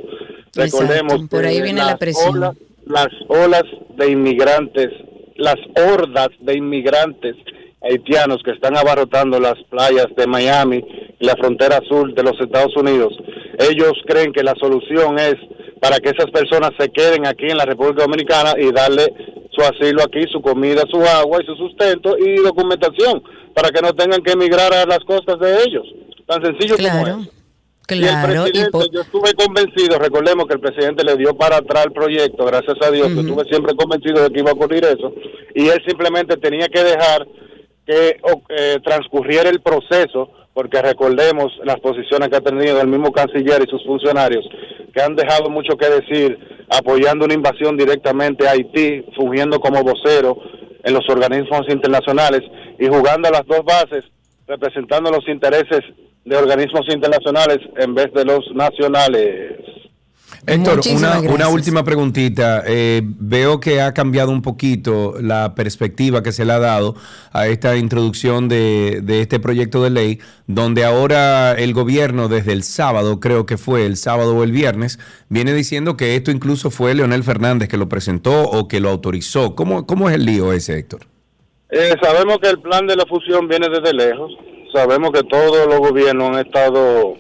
Recordemos 0.56 1.14
Exacto, 1.14 1.36
por 1.36 1.46
ahí 1.46 1.58
que 1.58 1.64
viene 1.64 1.80
la 1.82 1.86
las 1.88 1.98
presión. 1.98 2.36
olas- 2.38 2.58
las 2.86 3.08
olas 3.28 3.64
de 3.98 4.12
inmigrantes, 4.12 4.90
las 5.36 5.56
hordas 5.76 6.30
de 6.40 6.58
inmigrantes 6.58 7.36
haitianos 7.82 8.42
que 8.44 8.52
están 8.52 8.78
abarrotando 8.78 9.40
las 9.40 9.56
playas 9.70 10.08
de 10.16 10.28
Miami 10.28 10.84
y 11.20 11.26
la 11.26 11.36
frontera 11.36 11.80
sur 11.88 12.14
de 12.14 12.24
los 12.24 12.40
Estados 12.40 12.76
Unidos, 12.78 13.14
ellos 13.60 13.94
creen 14.06 14.32
que 14.34 14.44
la 14.44 14.54
solución 14.60 15.18
es 15.20 15.36
para 15.82 15.98
que 16.00 16.10
esas 16.10 16.30
personas 16.32 16.72
se 16.78 16.90
queden 16.90 17.26
aquí 17.28 17.46
en 17.50 17.58
la 17.58 17.66
República 17.66 18.04
Dominicana 18.04 18.54
y 18.58 18.72
darle 18.72 19.06
su 19.52 19.62
asilo 19.62 20.02
aquí, 20.04 20.24
su 20.32 20.42
comida, 20.42 20.84
su 20.90 20.98
agua 21.02 21.40
y 21.42 21.46
su 21.46 21.56
sustento 21.56 22.16
y 22.18 22.36
documentación 22.38 23.22
para 23.54 23.70
que 23.70 23.82
no 23.82 23.94
tengan 23.94 24.22
que 24.24 24.32
emigrar 24.32 24.74
a 24.74 24.86
las 24.86 25.00
costas 25.00 25.40
de 25.40 25.62
ellos. 25.64 25.86
Tan 26.26 26.44
sencillo 26.44 26.76
como 26.78 27.04
Claro, 27.04 27.20
es. 27.22 27.30
Claro. 27.88 28.28
y 28.54 28.58
el 28.60 28.70
presidente, 28.72 28.90
yo 28.94 29.02
estuve 29.02 29.34
convencido, 29.34 30.00
recordemos 30.00 30.46
que 30.48 30.54
el 30.54 30.60
presidente 30.60 31.04
le 31.04 31.16
dio 31.18 31.36
para 31.36 31.58
atrás 31.58 31.86
el 31.86 31.92
proyecto, 31.92 32.46
gracias 32.46 32.76
a 32.82 32.92
Dios, 32.92 33.08
que 33.08 33.20
estuve 33.22 33.44
siempre 33.50 33.76
convencido 33.76 34.24
de 34.24 34.30
que 34.32 34.40
iba 34.40 34.52
a 34.52 34.54
ocurrir 34.54 34.84
eso, 34.86 35.14
y 35.56 35.68
él 35.68 35.82
simplemente 35.88 36.38
tenía 36.38 36.68
que 36.68 36.84
dejar 36.84 37.28
que 37.86 38.18
o- 38.24 38.42
eh, 38.50 38.78
transcurriera 38.84 39.50
el 39.50 39.62
proceso, 39.62 40.30
porque 40.54 40.82
recordemos 40.82 41.52
las 41.66 41.80
posiciones 41.80 42.30
que 42.30 42.38
ha 42.38 42.42
tenido 42.42 42.80
el 42.80 42.88
mismo 42.88 43.12
canciller 43.12 43.62
y 43.66 43.70
sus 43.70 43.84
funcionarios, 43.86 44.46
que 44.94 45.02
han 45.02 45.16
dejado 45.16 45.50
mucho 45.50 45.76
que 45.76 45.90
decir, 45.90 46.38
apoyando 46.70 47.26
una 47.26 47.34
invasión 47.34 47.76
directamente 47.76 48.48
a 48.48 48.52
Haití, 48.52 49.04
fungiendo 49.16 49.60
como 49.60 49.84
vocero 49.84 50.38
en 50.84 50.94
los 50.94 51.04
organismos 51.10 51.62
internacionales 51.70 52.42
y 52.80 52.88
jugando 52.88 53.28
a 53.28 53.32
las 53.32 53.46
dos 53.48 53.64
bases, 53.66 54.04
representando 54.48 55.10
los 55.12 55.28
intereses 55.28 55.82
de 56.26 56.36
organismos 56.38 56.86
internacionales 56.90 57.60
en 57.78 57.96
vez 57.96 58.14
de 58.14 58.26
los 58.26 58.40
nacionales. 58.54 59.60
Héctor, 60.46 60.82
una, 60.94 61.20
una 61.22 61.48
última 61.48 61.84
preguntita. 61.86 62.64
Eh, 62.68 63.02
veo 63.04 63.60
que 63.60 63.82
ha 63.82 63.94
cambiado 63.94 64.30
un 64.32 64.42
poquito 64.42 65.16
la 65.22 65.56
perspectiva 65.56 66.22
que 66.22 66.34
se 66.34 66.44
le 66.44 66.52
ha 66.52 66.60
dado 66.60 66.96
a 67.32 67.48
esta 67.48 67.78
introducción 67.78 68.50
de, 68.50 69.00
de 69.04 69.22
este 69.22 69.40
proyecto 69.40 69.82
de 69.84 69.90
ley, 69.90 70.20
donde 70.48 70.84
ahora 70.84 71.54
el 71.54 71.74
gobierno 71.74 72.28
desde 72.28 72.52
el 72.52 72.64
sábado, 72.64 73.22
creo 73.22 73.46
que 73.46 73.58
fue 73.58 73.86
el 73.86 73.96
sábado 73.96 74.36
o 74.36 74.44
el 74.44 74.52
viernes, 74.52 75.00
viene 75.30 75.54
diciendo 75.54 75.96
que 75.96 76.16
esto 76.16 76.30
incluso 76.32 76.72
fue 76.72 76.94
Leonel 76.94 77.24
Fernández 77.24 77.70
que 77.70 77.78
lo 77.78 77.88
presentó 77.88 78.44
o 78.44 78.68
que 78.68 78.82
lo 78.82 78.90
autorizó. 78.90 79.56
¿Cómo, 79.56 79.86
cómo 79.86 80.10
es 80.10 80.16
el 80.16 80.26
lío 80.26 80.52
ese, 80.52 80.78
Héctor? 80.78 81.02
Eh, 81.70 81.96
sabemos 82.02 82.40
que 82.42 82.50
el 82.50 82.60
plan 82.60 82.86
de 82.86 82.96
la 82.98 83.06
fusión 83.06 83.48
viene 83.48 83.68
desde 83.70 83.94
lejos. 83.94 84.32
Sabemos 84.74 85.12
que 85.12 85.24
todos 85.24 85.68
los 85.68 85.80
gobiernos 85.80 86.30
han 86.30 86.46
estado 86.46 87.16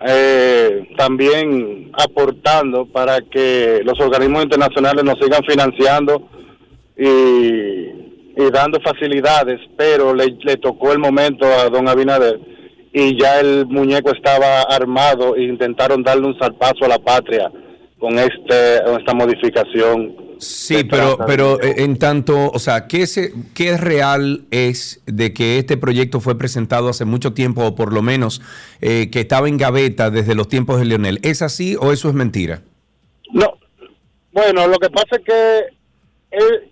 eh, 0.00 0.88
también 0.96 1.90
aportando 1.92 2.86
para 2.86 3.20
que 3.20 3.82
los 3.84 4.00
organismos 4.00 4.44
internacionales 4.44 5.04
nos 5.04 5.18
sigan 5.18 5.44
financiando 5.44 6.22
y, 6.96 7.04
y 7.06 8.50
dando 8.50 8.80
facilidades, 8.80 9.60
pero 9.76 10.14
le, 10.14 10.36
le 10.40 10.56
tocó 10.56 10.92
el 10.92 10.98
momento 10.98 11.44
a 11.44 11.68
don 11.68 11.86
Abinader 11.86 12.40
y 12.92 13.20
ya 13.20 13.40
el 13.40 13.66
muñeco 13.66 14.10
estaba 14.12 14.62
armado 14.62 15.36
e 15.36 15.42
intentaron 15.42 16.02
darle 16.02 16.26
un 16.26 16.38
salpazo 16.38 16.84
a 16.84 16.88
la 16.88 16.98
patria 16.98 17.50
con 17.98 18.18
este 18.18 18.82
con 18.84 18.98
esta 18.98 19.14
modificación. 19.14 20.29
Sí, 20.40 20.84
pero, 20.84 21.18
pero 21.26 21.60
eh, 21.60 21.74
en 21.78 21.98
tanto, 21.98 22.50
o 22.50 22.58
sea, 22.58 22.86
¿qué, 22.86 23.06
se, 23.06 23.34
¿qué 23.54 23.76
real 23.76 24.44
es 24.50 25.02
de 25.04 25.34
que 25.34 25.58
este 25.58 25.76
proyecto 25.76 26.20
fue 26.20 26.38
presentado 26.38 26.88
hace 26.88 27.04
mucho 27.04 27.34
tiempo, 27.34 27.62
o 27.62 27.74
por 27.74 27.92
lo 27.92 28.00
menos 28.00 28.40
eh, 28.80 29.10
que 29.10 29.20
estaba 29.20 29.48
en 29.48 29.58
gaveta 29.58 30.10
desde 30.10 30.34
los 30.34 30.48
tiempos 30.48 30.78
de 30.78 30.86
Leonel? 30.86 31.20
¿Es 31.22 31.42
así 31.42 31.76
o 31.78 31.92
eso 31.92 32.08
es 32.08 32.14
mentira? 32.14 32.62
No, 33.32 33.52
bueno, 34.32 34.66
lo 34.66 34.78
que 34.78 34.88
pasa 34.88 35.16
es 35.16 35.24
que 35.26 35.58
es, 36.30 36.62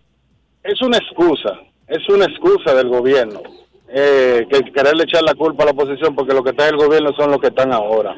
es 0.63 0.81
una 0.81 0.97
excusa, 0.97 1.61
es 1.89 2.09
una 2.09 2.25
excusa 2.25 2.73
del 2.73 2.89
gobierno, 2.89 3.43
eh, 3.89 4.47
que 4.51 4.73
quererle 4.73 5.05
echar 5.05 5.23
la 5.25 5.35
culpa 5.35 5.65
a 5.65 5.67
la 5.67 5.73
oposición 5.73 6.15
porque 6.15 6.33
los 6.33 6.43
que 6.43 6.51
están 6.51 6.69
en 6.69 6.75
el 6.75 6.87
gobierno 6.87 7.13
son 7.13 7.33
los 7.33 7.41
que 7.41 7.49
están 7.49 7.71
ahora. 7.71 8.17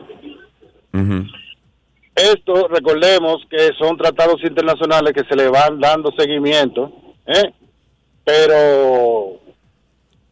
Esto, 2.15 2.69
recordemos 2.69 3.43
que 3.49 3.71
son 3.79 3.97
tratados 3.97 4.43
internacionales 4.43 5.13
que 5.15 5.25
se 5.25 5.37
le 5.37 5.49
van 5.49 5.81
dando 5.81 6.11
seguimiento, 6.13 6.93
¿eh? 7.27 7.53
pero 8.25 9.41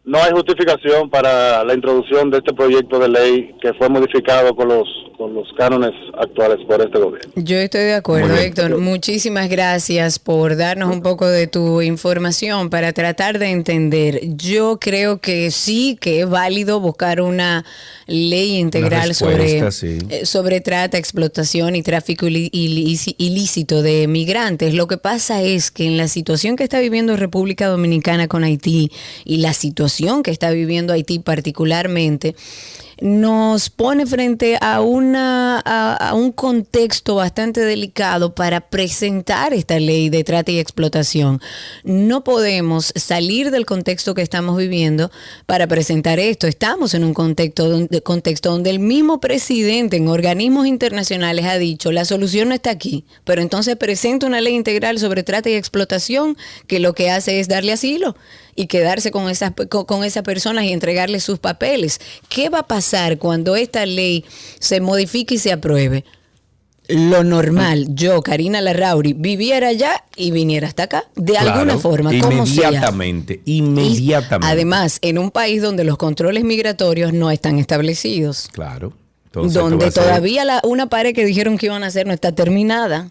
no 0.09 0.17
hay 0.23 0.33
justificación 0.33 1.11
para 1.11 1.63
la 1.65 1.75
introducción 1.75 2.31
de 2.31 2.39
este 2.39 2.55
proyecto 2.55 2.99
de 2.99 3.11
ley 3.11 3.55
que 3.61 3.75
fue 3.75 3.91
modificado 3.91 4.57
con 4.57 4.69
los 4.69 4.89
con 5.19 5.35
los 5.35 5.49
cánones 5.59 5.91
actuales 6.17 6.65
por 6.65 6.81
este 6.81 6.97
gobierno. 6.97 7.33
Yo 7.35 7.57
estoy 7.57 7.81
de 7.81 7.95
acuerdo. 7.95 8.37
Héctor. 8.37 8.79
Muchísimas 8.79 9.49
gracias 9.49 10.21
por 10.21 10.57
darnos 10.57 10.95
un 10.95 11.03
poco 11.03 11.27
de 11.27 11.49
tu 11.49 11.83
información 11.83 12.71
para 12.71 12.93
tratar 12.93 13.41
de 13.41 13.51
entender. 13.51 14.21
Yo 14.37 14.79
creo 14.81 15.19
que 15.19 15.51
sí 15.51 15.99
que 16.01 16.21
es 16.21 16.31
válido 16.31 16.79
buscar 16.79 17.21
una 17.21 17.65
ley 18.07 18.59
integral 18.59 19.13
sobre, 19.17 19.73
sí. 19.73 19.99
eh, 20.09 20.25
sobre 20.25 20.61
trata, 20.61 20.99
explotación 20.99 21.75
y 21.75 21.83
tráfico 21.83 22.29
ilícito 22.29 23.83
de 23.83 24.07
migrantes. 24.07 24.73
Lo 24.73 24.87
que 24.87 24.99
pasa 24.99 25.43
es 25.43 25.73
que 25.73 25.85
en 25.85 25.97
la 25.97 26.07
situación 26.07 26.55
que 26.55 26.63
está 26.63 26.79
viviendo 26.79 27.17
República 27.17 27.67
Dominicana 27.67 28.29
con 28.29 28.45
Haití 28.45 28.93
y 29.25 29.39
la 29.39 29.53
situación 29.53 29.98
que 30.23 30.31
está 30.31 30.51
viviendo 30.51 30.93
Haití 30.93 31.19
particularmente, 31.19 32.35
nos 33.01 33.71
pone 33.71 34.07
frente 34.07 34.59
a 34.61 34.81
una 34.81 35.61
a, 35.61 36.15
un 36.15 36.33
contexto 36.33 37.15
bastante 37.17 37.61
delicado 37.61 38.35
para 38.35 38.61
presentar 38.61 39.53
esta 39.53 39.79
ley 39.79 40.09
de 40.09 40.25
trata 40.25 40.51
y 40.51 40.59
explotación. 40.59 41.41
No 41.85 42.25
podemos 42.25 42.93
salir 42.97 43.51
del 43.51 43.67
contexto 43.67 44.15
que 44.15 44.23
estamos 44.23 44.57
viviendo 44.57 45.11
para 45.47 45.67
presentar 45.67 46.19
esto. 46.19 46.47
Estamos 46.47 46.95
en 46.95 47.05
un 47.05 47.15
contexto 47.15 47.69
donde, 47.69 48.03
contexto 48.03 48.51
donde 48.51 48.71
el 48.71 48.81
mismo 48.81 49.21
presidente 49.21 49.97
en 49.97 50.09
organismos 50.09 50.67
internacionales 50.67 51.45
ha 51.47 51.59
dicho 51.59 51.93
la 51.93 52.05
solución 52.05 52.49
no 52.49 52.55
está 52.55 52.71
aquí, 52.71 53.05
pero 53.25 53.43
entonces 53.43 53.77
presenta 53.77 54.27
una 54.27 54.41
ley 54.41 54.55
integral 54.55 54.99
sobre 54.99 55.23
trata 55.23 55.51
y 55.51 55.55
explotación 55.55 56.37
que 56.67 56.81
lo 56.81 56.95
que 56.95 57.11
hace 57.11 57.41
es 57.41 57.49
darle 57.49 57.73
asilo 57.73 58.17
y 58.55 58.67
quedarse 58.67 59.13
con 59.13 59.31
esas 59.31 59.53
con, 59.69 59.85
con 59.85 60.03
esas 60.03 60.25
personas 60.25 60.65
y 60.65 60.73
entregarles 60.73 61.23
sus 61.23 61.39
papeles. 61.39 62.01
¿Qué 62.29 62.49
va 62.49 62.61
a 62.61 62.67
pasar 62.67 62.88
cuando 63.19 63.57
esta 63.57 63.85
ley 63.87 64.25
se 64.59 64.81
modifique 64.81 65.35
y 65.35 65.39
se 65.39 65.53
apruebe? 65.53 66.05
Lo 66.89 67.23
normal, 67.23 67.87
yo, 67.91 68.23
Karina 68.23 68.63
Larrauri, 68.63 69.13
viviera 69.13 69.69
allá 69.69 70.05
y 70.17 70.31
viniera 70.31 70.69
hasta 70.69 70.85
acá, 70.85 71.05
de 71.17 71.33
Claro, 71.35 71.53
alguna 71.53 71.77
forma, 71.77 72.11
como 72.19 72.47
sea. 72.47 72.69
Inmediatamente, 72.69 73.43
Y, 73.45 73.59
inmediatamente. 73.59 74.51
además, 74.51 74.99
en 75.03 75.19
un 75.19 75.31
país 75.31 75.61
donde 75.61 75.85
los 75.85 75.99
controles 75.99 76.45
migratorios 76.45 77.13
no 77.13 77.31
están 77.31 77.59
establecidos, 77.59 78.49
Claro. 78.53 78.95
Entonces, 79.27 79.53
¿qué 79.53 79.63
va 79.63 79.69
donde 79.69 79.91
todavía 79.91 80.45
la, 80.47 80.63
una 80.65 80.89
pared 80.89 81.15
que 81.15 81.27
dijeron 81.27 81.59
que 81.59 81.67
iban 81.67 81.85
a 81.85 81.89
hacer 81.89 82.07
no 82.07 82.15
está 82.15 82.33
terminada. 82.33 83.11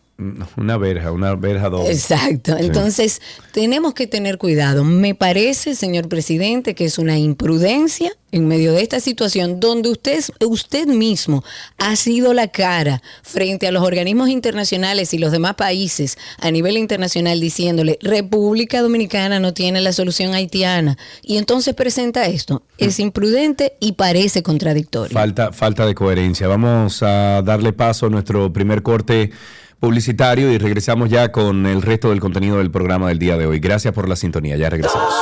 Una 0.56 0.78
verja, 0.78 1.12
una 1.12 1.36
verja 1.36 1.70
doble. 1.70 1.92
Exacto. 1.92 2.58
Sí. 2.58 2.66
Entonces, 2.66 3.22
tenemos 3.52 3.94
que 3.94 4.08
tener 4.08 4.40
cuidado. 4.40 4.84
Me 4.84 5.14
parece, 5.14 5.76
señor 5.76 6.10
presidente, 6.10 6.74
que 6.74 6.86
es 6.86 6.98
una 6.98 7.20
imprudencia 7.20 8.12
en 8.32 8.48
medio 8.48 8.74
de 8.74 8.82
esta 8.82 9.00
situación 9.00 9.60
donde 9.60 9.90
usted, 9.90 10.24
usted 10.42 10.88
mismo 10.88 11.44
ha 11.78 11.96
sido 11.96 12.34
la 12.34 12.48
cara 12.48 13.02
frente 13.22 13.68
a 13.68 13.72
los 13.72 13.84
organismos 13.84 14.30
internacionales 14.30 15.14
y 15.14 15.20
los 15.20 15.32
demás 15.32 15.54
países 15.54 16.18
a 16.40 16.50
nivel 16.50 16.78
internacional 16.78 17.40
diciéndole, 17.40 18.00
República 18.02 18.82
Dominicana 18.82 19.40
no 19.40 19.54
tiene 19.54 19.82
la 19.82 19.94
solución 19.94 20.34
haitiana. 20.34 20.98
Y 21.22 21.38
entonces 21.38 21.76
presenta 21.76 22.26
esto. 22.26 22.64
Es 22.80 23.00
imprudente 23.00 23.74
y 23.80 23.92
parece 23.92 24.42
contradictorio. 24.42 25.14
Falta, 25.14 25.54
falta 25.54 25.86
de 25.86 25.94
coherencia. 25.94 26.48
Vamos 26.48 27.04
a 27.04 27.44
darle 27.44 27.72
paso 27.72 28.08
a 28.08 28.10
nuestro 28.10 28.52
primer 28.52 28.82
corte 28.82 29.32
publicitario 29.80 30.52
y 30.52 30.58
regresamos 30.58 31.10
ya 31.10 31.32
con 31.32 31.66
el 31.66 31.82
resto 31.82 32.10
del 32.10 32.20
contenido 32.20 32.58
del 32.58 32.72
programa 32.72 33.10
del 33.10 33.20
día 33.20 33.38
de 33.38 33.46
hoy. 33.46 33.60
Gracias 33.60 33.94
por 33.94 34.10
la 34.10 34.16
sintonía. 34.16 34.58
Ya 34.58 34.70
regresamos. 34.70 35.14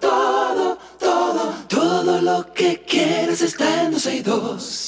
Todo, 0.00 0.78
todo, 0.98 1.54
todo 1.68 2.20
lo 2.20 2.52
que 2.52 2.82
quieres 2.86 3.42
está 3.42 3.84
en 3.84 3.92
12 3.92 4.16
y 4.16 4.20
2. 4.20 4.79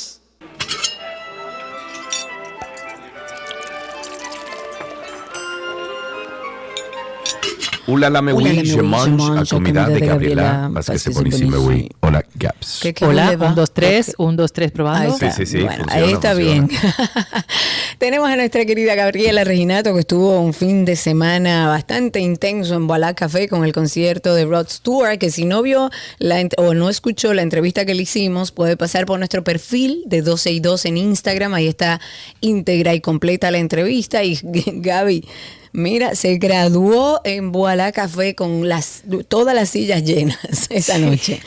Ula 7.92 8.08
la 8.08 8.22
me 8.22 8.32
oui, 8.32 8.44
me 8.44 8.64
je 8.64 8.80
mange, 8.82 9.38
a 9.38 9.44
comida 9.44 9.86
de 9.88 10.00
Gabriela. 10.00 10.68
Vázquez 10.70 11.12
Bonissime, 11.14 11.56
oui. 11.58 11.88
Hola, 12.00 12.24
Gaps. 12.34 12.78
¿Qué- 12.82 12.94
qué 12.94 13.04
Hola, 13.04 13.36
un, 13.38 13.54
dos, 13.54 13.72
tres, 13.72 14.14
un, 14.18 14.34
dos, 14.36 14.52
tres, 14.52 14.68
Ahí 14.68 14.74
probando. 14.74 15.12
está. 15.14 15.30
Sí, 15.32 15.44
sí, 15.46 15.58
sí, 15.58 15.62
Bueno, 15.64 15.84
funciona, 15.84 16.06
ahí 16.06 16.12
está 16.12 16.34
funciona. 16.34 16.66
bien. 16.66 16.70
Tenemos 17.98 18.30
a 18.30 18.36
nuestra 18.36 18.64
querida 18.64 18.94
Gabriela 18.94 19.44
Reginato 19.44 19.92
que 19.94 20.00
estuvo 20.00 20.40
un 20.40 20.54
fin 20.54 20.84
de 20.84 20.96
semana 20.96 21.68
bastante 21.68 22.20
intenso 22.20 22.74
en 22.74 22.86
Boalá 22.86 23.14
Café 23.14 23.48
con 23.48 23.64
el 23.64 23.72
concierto 23.72 24.34
de 24.34 24.44
Rod 24.44 24.68
Stewart, 24.68 25.18
que 25.18 25.30
si 25.30 25.44
no 25.44 25.62
vio 25.62 25.90
la, 26.18 26.42
o 26.56 26.74
no 26.74 26.88
escuchó 26.88 27.34
la 27.34 27.42
entrevista 27.42 27.84
que 27.84 27.94
le 27.94 28.02
hicimos, 28.02 28.52
puede 28.52 28.76
pasar 28.76 29.06
por 29.06 29.18
nuestro 29.18 29.44
perfil 29.44 30.02
de 30.06 30.22
12 30.22 30.50
y 30.50 30.60
2 30.60 30.84
en 30.86 30.96
Instagram, 30.96 31.54
ahí 31.54 31.68
está 31.68 32.00
íntegra 32.40 32.94
y 32.94 33.00
completa 33.00 33.50
la 33.50 33.58
entrevista 33.58 34.24
y 34.24 34.38
Gaby 34.42 35.24
Mira, 35.72 36.14
se 36.14 36.36
graduó 36.36 37.20
en 37.24 37.50
Boalá 37.50 37.92
Café 37.92 38.34
con 38.34 38.68
las 38.68 39.02
todas 39.28 39.54
las 39.54 39.70
sillas 39.70 40.04
llenas 40.04 40.38
esa 40.70 40.98
noche. 40.98 41.40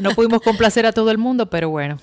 No 0.00 0.14
pudimos 0.14 0.40
complacer 0.40 0.86
a 0.86 0.92
todo 0.92 1.10
el 1.10 1.18
mundo, 1.18 1.50
pero 1.50 1.68
bueno. 1.68 1.98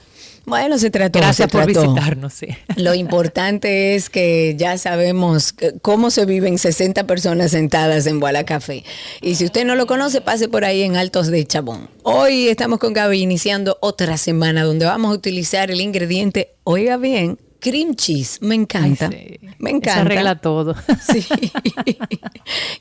Bueno, 0.45 0.78
se 0.78 0.91
trató. 0.91 1.17
Gracias 1.17 1.49
se 1.49 1.51
por 1.51 1.65
trató. 1.65 1.82
visitarnos, 1.82 2.34
sí. 2.34 2.47
Lo 2.75 2.93
importante 2.93 3.95
es 3.95 4.12
que 4.12 4.56
ya 4.58 4.78
sabemos 4.78 5.56
cómo 5.82 6.12
se 6.12 6.25
viven 6.25 6.60
60 6.60 7.08
personas 7.08 7.51
sentadas 7.51 8.06
en 8.06 8.19
Boala 8.19 8.43
Café. 8.43 8.84
Y 9.21 9.36
si 9.36 9.45
usted 9.45 9.65
no 9.65 9.75
lo 9.75 9.88
conoce, 9.88 10.21
pase 10.21 10.47
por 10.47 10.63
ahí 10.63 10.84
en 10.84 10.97
Altos 10.97 11.28
de 11.28 11.45
Chabón. 11.45 11.89
Hoy 12.04 12.47
estamos 12.47 12.78
con 12.78 12.93
Gaby 12.93 13.19
iniciando 13.21 13.78
otra 13.82 14.17
semana 14.17 14.63
donde 14.63 14.86
vamos 14.86 15.12
a 15.12 15.15
utilizar 15.15 15.71
el 15.71 15.82
ingrediente, 15.82 16.54
oiga 16.63 16.97
bien, 16.97 17.39
cream 17.60 17.96
cheese. 17.96 18.39
Me 18.41 18.56
encanta. 18.56 19.10
Ay, 19.12 19.38
sí. 19.41 19.48
Me 19.60 19.72
encanta. 19.72 20.02
arregla 20.02 20.39
todo. 20.39 20.76
Sí. 21.02 21.26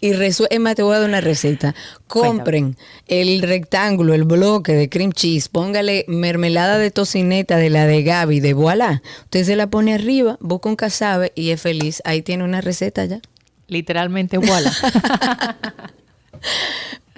y 0.01 0.13
más, 0.59 0.75
te 0.75 0.83
voy 0.83 0.95
a 0.95 1.01
dar 1.01 1.09
una 1.09 1.21
receta. 1.21 1.75
Compren 2.07 2.77
el 3.07 3.43
rectángulo, 3.43 4.15
el 4.15 4.25
bloque 4.25 4.73
de 4.73 4.89
cream 4.89 5.13
cheese, 5.13 5.49
póngale 5.49 6.05
mermelada 6.09 6.79
de 6.79 6.91
tocineta 6.91 7.57
de 7.57 7.71
la 7.71 7.87
de 7.87 8.03
Gaby, 8.03 8.41
de 8.41 8.55
voilà. 8.55 9.03
Usted 9.25 9.45
se 9.45 9.57
la 9.57 9.69
pone 9.69 9.95
arriba, 9.95 10.37
busca 10.41 10.69
un 10.69 10.77
casabe 10.77 11.33
y 11.35 11.51
es 11.51 11.61
feliz. 11.61 12.03
Ahí 12.05 12.23
tiene 12.23 12.45
una 12.45 12.61
receta 12.61 13.05
ya. 13.05 13.21
Literalmente, 13.67 14.39
voilà. 14.39 14.73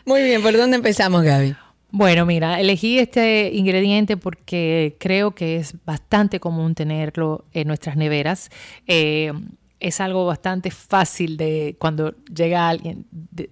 Muy 0.05 0.23
bien, 0.23 0.43
¿por 0.43 0.57
dónde 0.57 0.77
empezamos, 0.77 1.23
Gaby? 1.23 1.57
Bueno, 1.99 2.27
mira, 2.27 2.61
elegí 2.61 2.99
este 2.99 3.51
ingrediente 3.55 4.19
porque 4.19 4.99
creo 5.01 5.35
que 5.35 5.57
es 5.57 5.75
bastante 5.87 6.41
común 6.41 6.75
tenerlo 6.75 7.47
en 7.55 7.69
nuestras 7.69 7.97
neveras. 7.97 8.51
Eh, 8.87 9.33
es 9.81 9.99
algo 10.03 10.27
bastante 10.27 10.71
fácil 10.71 11.39
de 11.39 11.75
cuando 11.79 12.15
llega 12.27 12.69
alguien 12.69 13.07
de, 13.11 13.49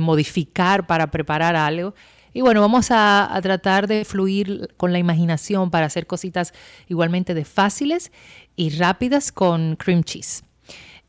modificar 0.00 0.88
para 0.88 1.12
preparar 1.12 1.54
algo. 1.54 1.94
Y 2.34 2.40
bueno, 2.40 2.60
vamos 2.62 2.90
a, 2.90 3.32
a 3.32 3.40
tratar 3.42 3.86
de 3.86 4.04
fluir 4.04 4.74
con 4.76 4.92
la 4.92 4.98
imaginación 4.98 5.70
para 5.70 5.86
hacer 5.86 6.08
cositas 6.08 6.52
igualmente 6.88 7.32
de 7.32 7.44
fáciles 7.44 8.10
y 8.56 8.70
rápidas 8.70 9.30
con 9.30 9.76
cream 9.76 10.02
cheese. 10.02 10.42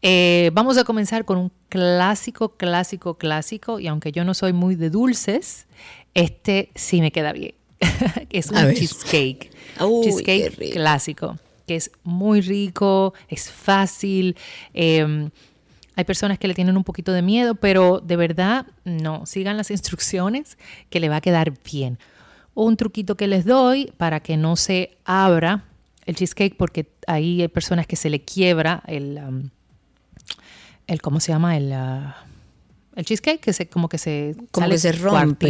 Eh, 0.01 0.51
vamos 0.53 0.77
a 0.77 0.85
comenzar 0.85 1.25
con 1.25 1.37
un 1.37 1.51
clásico, 1.67 2.55
clásico, 2.55 3.17
clásico. 3.17 3.79
Y 3.79 3.87
aunque 3.87 4.11
yo 4.11 4.23
no 4.23 4.33
soy 4.33 4.53
muy 4.53 4.75
de 4.75 4.89
dulces, 4.89 5.67
este 6.13 6.71
sí 6.75 7.01
me 7.01 7.11
queda 7.11 7.33
bien. 7.33 7.53
es 8.29 8.49
un 8.51 8.73
cheesecake. 8.73 9.51
Uy, 9.81 10.05
cheesecake 10.05 10.71
clásico. 10.71 11.37
que 11.65 11.75
es 11.75 11.91
muy 12.03 12.41
rico, 12.41 13.13
es 13.29 13.51
fácil. 13.51 14.35
eh, 14.73 15.29
hay 15.99 16.05
personas 16.05 16.39
que 16.39 16.47
le 16.47 16.53
tienen 16.53 16.77
un 16.77 16.85
poquito 16.85 17.11
de 17.11 17.21
miedo, 17.21 17.55
pero 17.55 17.99
de 17.99 18.15
verdad 18.15 18.65
no, 18.85 19.25
sigan 19.25 19.57
las 19.57 19.69
instrucciones 19.69 20.57
que 20.89 21.01
le 21.01 21.09
va 21.09 21.17
a 21.17 21.21
quedar 21.21 21.51
bien. 21.69 21.99
Un 22.53 22.77
truquito 22.77 23.15
que 23.15 23.27
les 23.27 23.43
doy 23.43 23.91
para 23.97 24.21
que 24.21 24.37
no 24.37 24.55
se 24.55 24.97
abra 25.03 25.65
el 26.05 26.15
cheesecake, 26.15 26.55
porque 26.55 26.89
ahí 27.05 27.41
hay 27.41 27.49
personas 27.49 27.85
que 27.85 27.97
se 27.97 28.09
le 28.09 28.21
quiebra 28.21 28.81
el, 28.87 29.19
um, 29.27 29.49
el 30.87 31.01
¿cómo 31.01 31.19
se 31.19 31.33
llama? 31.33 31.57
El, 31.57 31.73
uh, 31.73 32.13
el 32.99 33.05
cheesecake, 33.05 33.39
que 33.39 33.53
se, 33.53 33.67
como 33.67 33.89
que 33.89 33.97
se, 33.97 34.35
Como 34.51 34.65
sale 34.65 34.75
que 34.75 34.79
se 34.79 34.91
rompe. 34.91 35.47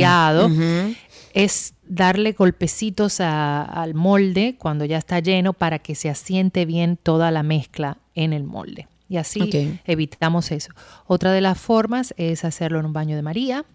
Es 1.34 1.74
darle 1.88 2.32
golpecitos 2.34 3.20
a- 3.22 3.62
al 3.64 3.94
molde 3.94 4.56
cuando 4.58 4.86
ya 4.86 4.98
está 4.98 5.20
lleno 5.20 5.54
para 5.54 5.80
que 5.80 5.96
se 5.96 6.10
asiente 6.10 6.66
bien 6.66 6.98
toda 6.98 7.30
la 7.32 7.44
mezcla 7.44 7.98
en 8.16 8.34
el 8.34 8.44
molde. 8.44 8.88
Y 9.08 9.18
así 9.18 9.40
evitamos 9.86 10.52
eso. 10.52 10.72
Otra 11.08 11.32
de 11.32 11.42
las 11.42 11.60
formas 11.60 12.14
es 12.18 12.46
hacerlo 12.46 12.80
en 12.80 12.86
un 12.86 12.94
baño 12.94 13.16
de 13.16 13.22
María, 13.24 13.66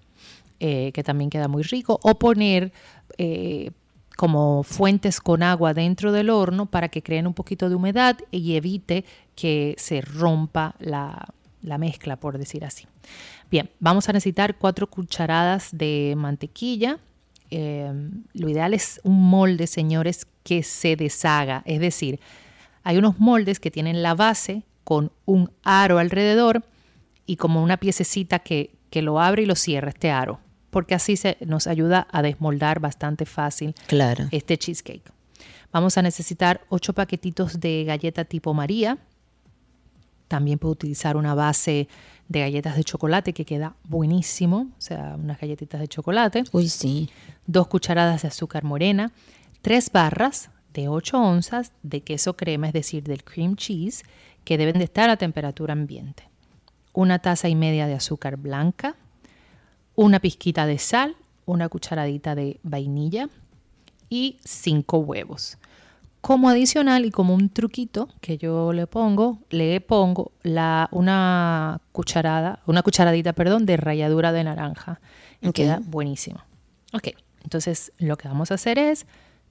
eh, 0.60 0.92
que 0.94 1.02
también 1.02 1.30
queda 1.30 1.48
muy 1.48 1.62
rico, 1.64 1.98
o 2.02 2.18
poner 2.18 2.72
eh, 3.18 3.70
como 4.16 4.62
fuentes 4.62 5.20
con 5.20 5.42
agua 5.42 5.74
dentro 5.74 6.12
del 6.12 6.30
horno 6.30 6.66
para 6.66 6.88
que 6.88 7.02
creen 7.02 7.26
un 7.26 7.34
poquito 7.34 7.68
de 7.68 7.74
humedad 7.74 8.16
y 8.30 8.54
evite 8.54 9.04
que 9.34 9.74
se 9.78 10.00
rompa 10.00 10.76
la, 10.78 11.26
la 11.62 11.78
mezcla, 11.78 12.16
por 12.16 12.38
decir 12.38 12.64
así. 12.64 12.86
Bien, 13.50 13.70
vamos 13.78 14.08
a 14.08 14.12
necesitar 14.12 14.56
cuatro 14.58 14.88
cucharadas 14.88 15.68
de 15.72 16.14
mantequilla. 16.16 16.98
Eh, 17.50 17.92
lo 18.32 18.48
ideal 18.48 18.74
es 18.74 19.00
un 19.04 19.22
molde, 19.28 19.66
señores, 19.66 20.26
que 20.42 20.62
se 20.62 20.96
deshaga. 20.96 21.62
Es 21.66 21.80
decir, 21.80 22.20
hay 22.82 22.96
unos 22.98 23.18
moldes 23.20 23.60
que 23.60 23.70
tienen 23.70 24.02
la 24.02 24.14
base 24.14 24.62
con 24.82 25.12
un 25.24 25.50
aro 25.62 25.98
alrededor 25.98 26.64
y 27.26 27.36
como 27.36 27.62
una 27.62 27.76
piececita 27.78 28.40
que, 28.40 28.74
que 28.90 29.02
lo 29.02 29.20
abre 29.20 29.42
y 29.42 29.46
lo 29.46 29.54
cierra 29.54 29.88
este 29.90 30.10
aro, 30.10 30.40
porque 30.70 30.94
así 30.94 31.16
se, 31.16 31.38
nos 31.46 31.66
ayuda 31.66 32.06
a 32.10 32.22
desmoldar 32.22 32.80
bastante 32.80 33.24
fácil 33.24 33.74
Claro. 33.86 34.26
este 34.30 34.58
cheesecake. 34.58 35.10
Vamos 35.72 35.96
a 35.96 36.02
necesitar 36.02 36.60
8 36.68 36.92
paquetitos 36.92 37.60
de 37.60 37.84
galleta 37.84 38.24
tipo 38.24 38.52
María. 38.52 38.98
También 40.28 40.58
puedo 40.58 40.72
utilizar 40.72 41.16
una 41.16 41.34
base 41.34 41.88
de 42.28 42.40
galletas 42.40 42.76
de 42.76 42.84
chocolate 42.84 43.32
que 43.32 43.44
queda 43.44 43.74
buenísimo, 43.84 44.68
o 44.78 44.80
sea, 44.80 45.16
unas 45.18 45.38
galletitas 45.38 45.80
de 45.80 45.88
chocolate 45.88 46.44
Uy, 46.52 46.68
sí. 46.68 47.10
dos 47.46 47.68
cucharadas 47.68 48.22
de 48.22 48.28
azúcar 48.28 48.64
morena, 48.64 49.12
tres 49.62 49.90
barras 49.92 50.50
de 50.72 50.88
8 50.88 51.18
onzas 51.18 51.72
de 51.82 52.02
queso 52.02 52.36
crema, 52.36 52.66
es 52.66 52.72
decir, 52.72 53.04
del 53.04 53.22
cream 53.22 53.56
cheese, 53.56 54.04
que 54.44 54.58
deben 54.58 54.78
de 54.78 54.84
estar 54.84 55.08
a 55.08 55.16
temperatura 55.16 55.72
ambiente, 55.72 56.24
una 56.92 57.20
taza 57.20 57.48
y 57.48 57.54
media 57.54 57.86
de 57.86 57.94
azúcar 57.94 58.36
blanca, 58.36 58.96
una 59.94 60.18
pizquita 60.18 60.66
de 60.66 60.78
sal, 60.78 61.16
una 61.46 61.68
cucharadita 61.68 62.34
de 62.34 62.58
vainilla 62.62 63.28
y 64.08 64.38
cinco 64.44 64.98
huevos. 64.98 65.58
Como 66.26 66.48
adicional 66.48 67.04
y 67.04 67.10
como 67.10 67.34
un 67.34 67.50
truquito 67.50 68.08
que 68.22 68.38
yo 68.38 68.72
le 68.72 68.86
pongo, 68.86 69.40
le 69.50 69.78
pongo 69.82 70.32
la, 70.42 70.88
una 70.90 71.80
cucharada, 71.92 72.60
una 72.66 72.82
cucharadita, 72.82 73.34
perdón, 73.34 73.66
de 73.66 73.76
ralladura 73.76 74.32
de 74.32 74.42
naranja. 74.42 75.00
Y 75.42 75.52
queda 75.52 75.80
buenísimo. 75.84 76.40
Ok, 76.94 77.08
entonces 77.42 77.92
lo 77.98 78.16
que 78.16 78.26
vamos 78.28 78.50
a 78.50 78.54
hacer 78.54 78.78
es, 78.78 79.04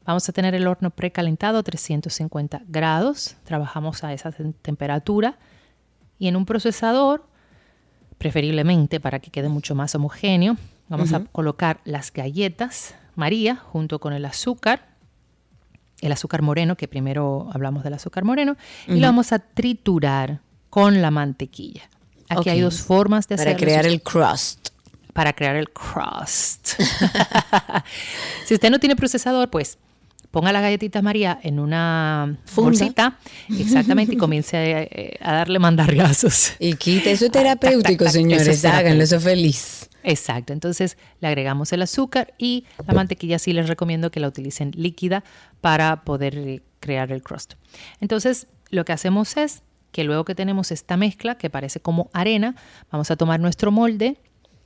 vamos 0.03 0.27
a 0.27 0.31
tener 0.31 0.55
el 0.55 0.65
horno 0.65 0.89
precalentado 0.89 1.59
a 1.59 1.63
350 1.63 2.63
grados. 2.67 3.35
Trabajamos 3.43 4.03
a 4.03 4.11
esa 4.11 4.31
tem- 4.31 4.55
temperatura. 4.63 5.37
Y 6.17 6.27
en 6.27 6.35
un 6.35 6.45
procesador, 6.45 7.23
preferiblemente 8.17 8.99
para 8.99 9.19
que 9.19 9.29
quede 9.29 9.49
mucho 9.49 9.75
más 9.75 9.93
homogéneo, 9.93 10.57
vamos 10.89 11.13
a 11.13 11.23
colocar 11.25 11.81
las 11.85 12.11
galletas 12.11 12.95
María 13.15 13.55
junto 13.57 13.99
con 13.99 14.13
el 14.13 14.25
azúcar 14.25 14.87
el 16.05 16.11
azúcar 16.11 16.41
moreno, 16.41 16.75
que 16.75 16.87
primero 16.87 17.49
hablamos 17.53 17.83
del 17.83 17.93
azúcar 17.93 18.23
moreno, 18.23 18.55
y 18.87 18.99
lo 18.99 19.07
vamos 19.07 19.31
a 19.31 19.39
triturar 19.39 20.39
con 20.69 21.01
la 21.01 21.11
mantequilla. 21.11 21.83
Aquí 22.29 22.49
hay 22.49 22.61
dos 22.61 22.81
formas 22.81 23.27
de 23.27 23.35
Para 23.37 23.51
hacerlo. 23.51 23.65
crear 23.65 23.85
Si 23.85 23.91
el 23.91 24.01
crust. 24.01 24.69
para 25.13 25.33
crear 25.33 25.55
el 25.55 25.69
crust. 25.69 26.79
si 28.45 28.53
usted 28.55 28.69
no 28.71 28.79
tiene 28.79 28.95
procesador, 28.95 29.49
pues 29.49 29.77
ponga 30.31 30.51
las 30.51 30.63
galletitas 30.63 31.03
María 31.03 31.39
en 31.43 31.59
una 31.59 32.35
Funda. 32.45 32.69
bolsita, 32.69 33.19
exactamente, 33.49 34.15
y 34.15 34.17
comience 34.17 34.57
a, 34.57 34.63
eh, 34.81 35.17
a 35.21 35.33
darle 35.33 35.59
mandarriazos. 35.59 36.53
Y 36.59 36.73
quita, 36.73 37.11
eso 37.11 37.25
es 37.25 37.31
terapéutico, 37.31 38.05
tac, 38.05 38.05
tac. 38.05 38.13
señores. 38.13 38.47
Eso 38.47 38.67
es 38.67 38.73
Háganlo, 38.73 39.03
eso 39.03 39.17
es 39.17 39.23
feliz. 39.23 39.89
Exacto, 40.03 40.53
entonces 40.53 40.97
le 41.21 41.29
agregamos 41.29 41.71
el 41.71 41.81
azúcar 41.81 42.33
y 42.37 42.65
la 42.85 42.93
mantequilla 42.93 43.39
sí 43.39 43.53
les 43.53 43.67
recomiendo 43.67 44.11
que 44.11 44.19
la 44.19 44.27
utilicen 44.27 44.71
líquida 44.75 45.23
para 45.61 46.03
poder 46.03 46.37
eh, 46.37 46.61
crear 46.79 47.11
el 47.11 47.23
crust. 47.23 47.53
Entonces 48.01 48.47
lo 48.69 48.85
que 48.85 48.91
hacemos 48.91 49.37
es 49.37 49.63
que 49.91 50.03
luego 50.03 50.25
que 50.25 50.35
tenemos 50.35 50.71
esta 50.71 50.97
mezcla 50.97 51.37
que 51.37 51.49
parece 51.49 51.79
como 51.79 52.09
arena, 52.11 52.55
vamos 52.91 53.11
a 53.11 53.15
tomar 53.15 53.39
nuestro 53.39 53.71
molde. 53.71 54.17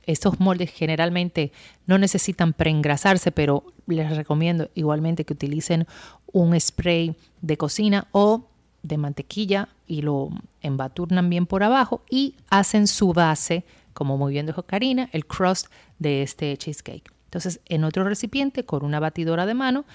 Estos 0.06 0.40
moldes 0.40 0.70
generalmente 0.70 1.52
no 1.86 1.98
necesitan 1.98 2.54
preengrasarse, 2.54 3.30
pero 3.30 3.64
les 3.86 4.16
recomiendo 4.16 4.70
igualmente 4.74 5.24
que 5.24 5.34
utilicen 5.34 5.86
un 6.32 6.58
spray 6.58 7.14
de 7.42 7.56
cocina 7.58 8.08
o 8.12 8.48
de 8.82 8.96
mantequilla 8.96 9.68
y 9.86 10.02
lo 10.02 10.30
embaturnan 10.62 11.28
bien 11.28 11.46
por 11.46 11.62
abajo 11.62 12.02
y 12.10 12.36
hacen 12.48 12.86
su 12.86 13.12
base, 13.12 13.64
como 13.98 14.16
muy 14.16 14.32
bien 14.32 14.46
dijo 14.46 14.62
Karina, 14.62 15.08
el 15.10 15.26
crust 15.26 15.66
de 15.98 16.22
este 16.22 16.56
cheesecake. 16.56 17.12
Entonces, 17.24 17.60
en 17.64 17.82
otro 17.82 18.04
recipiente 18.04 18.64
con 18.64 18.84
una 18.84 19.00
batidora 19.00 19.44
de 19.44 19.54
mano, 19.54 19.86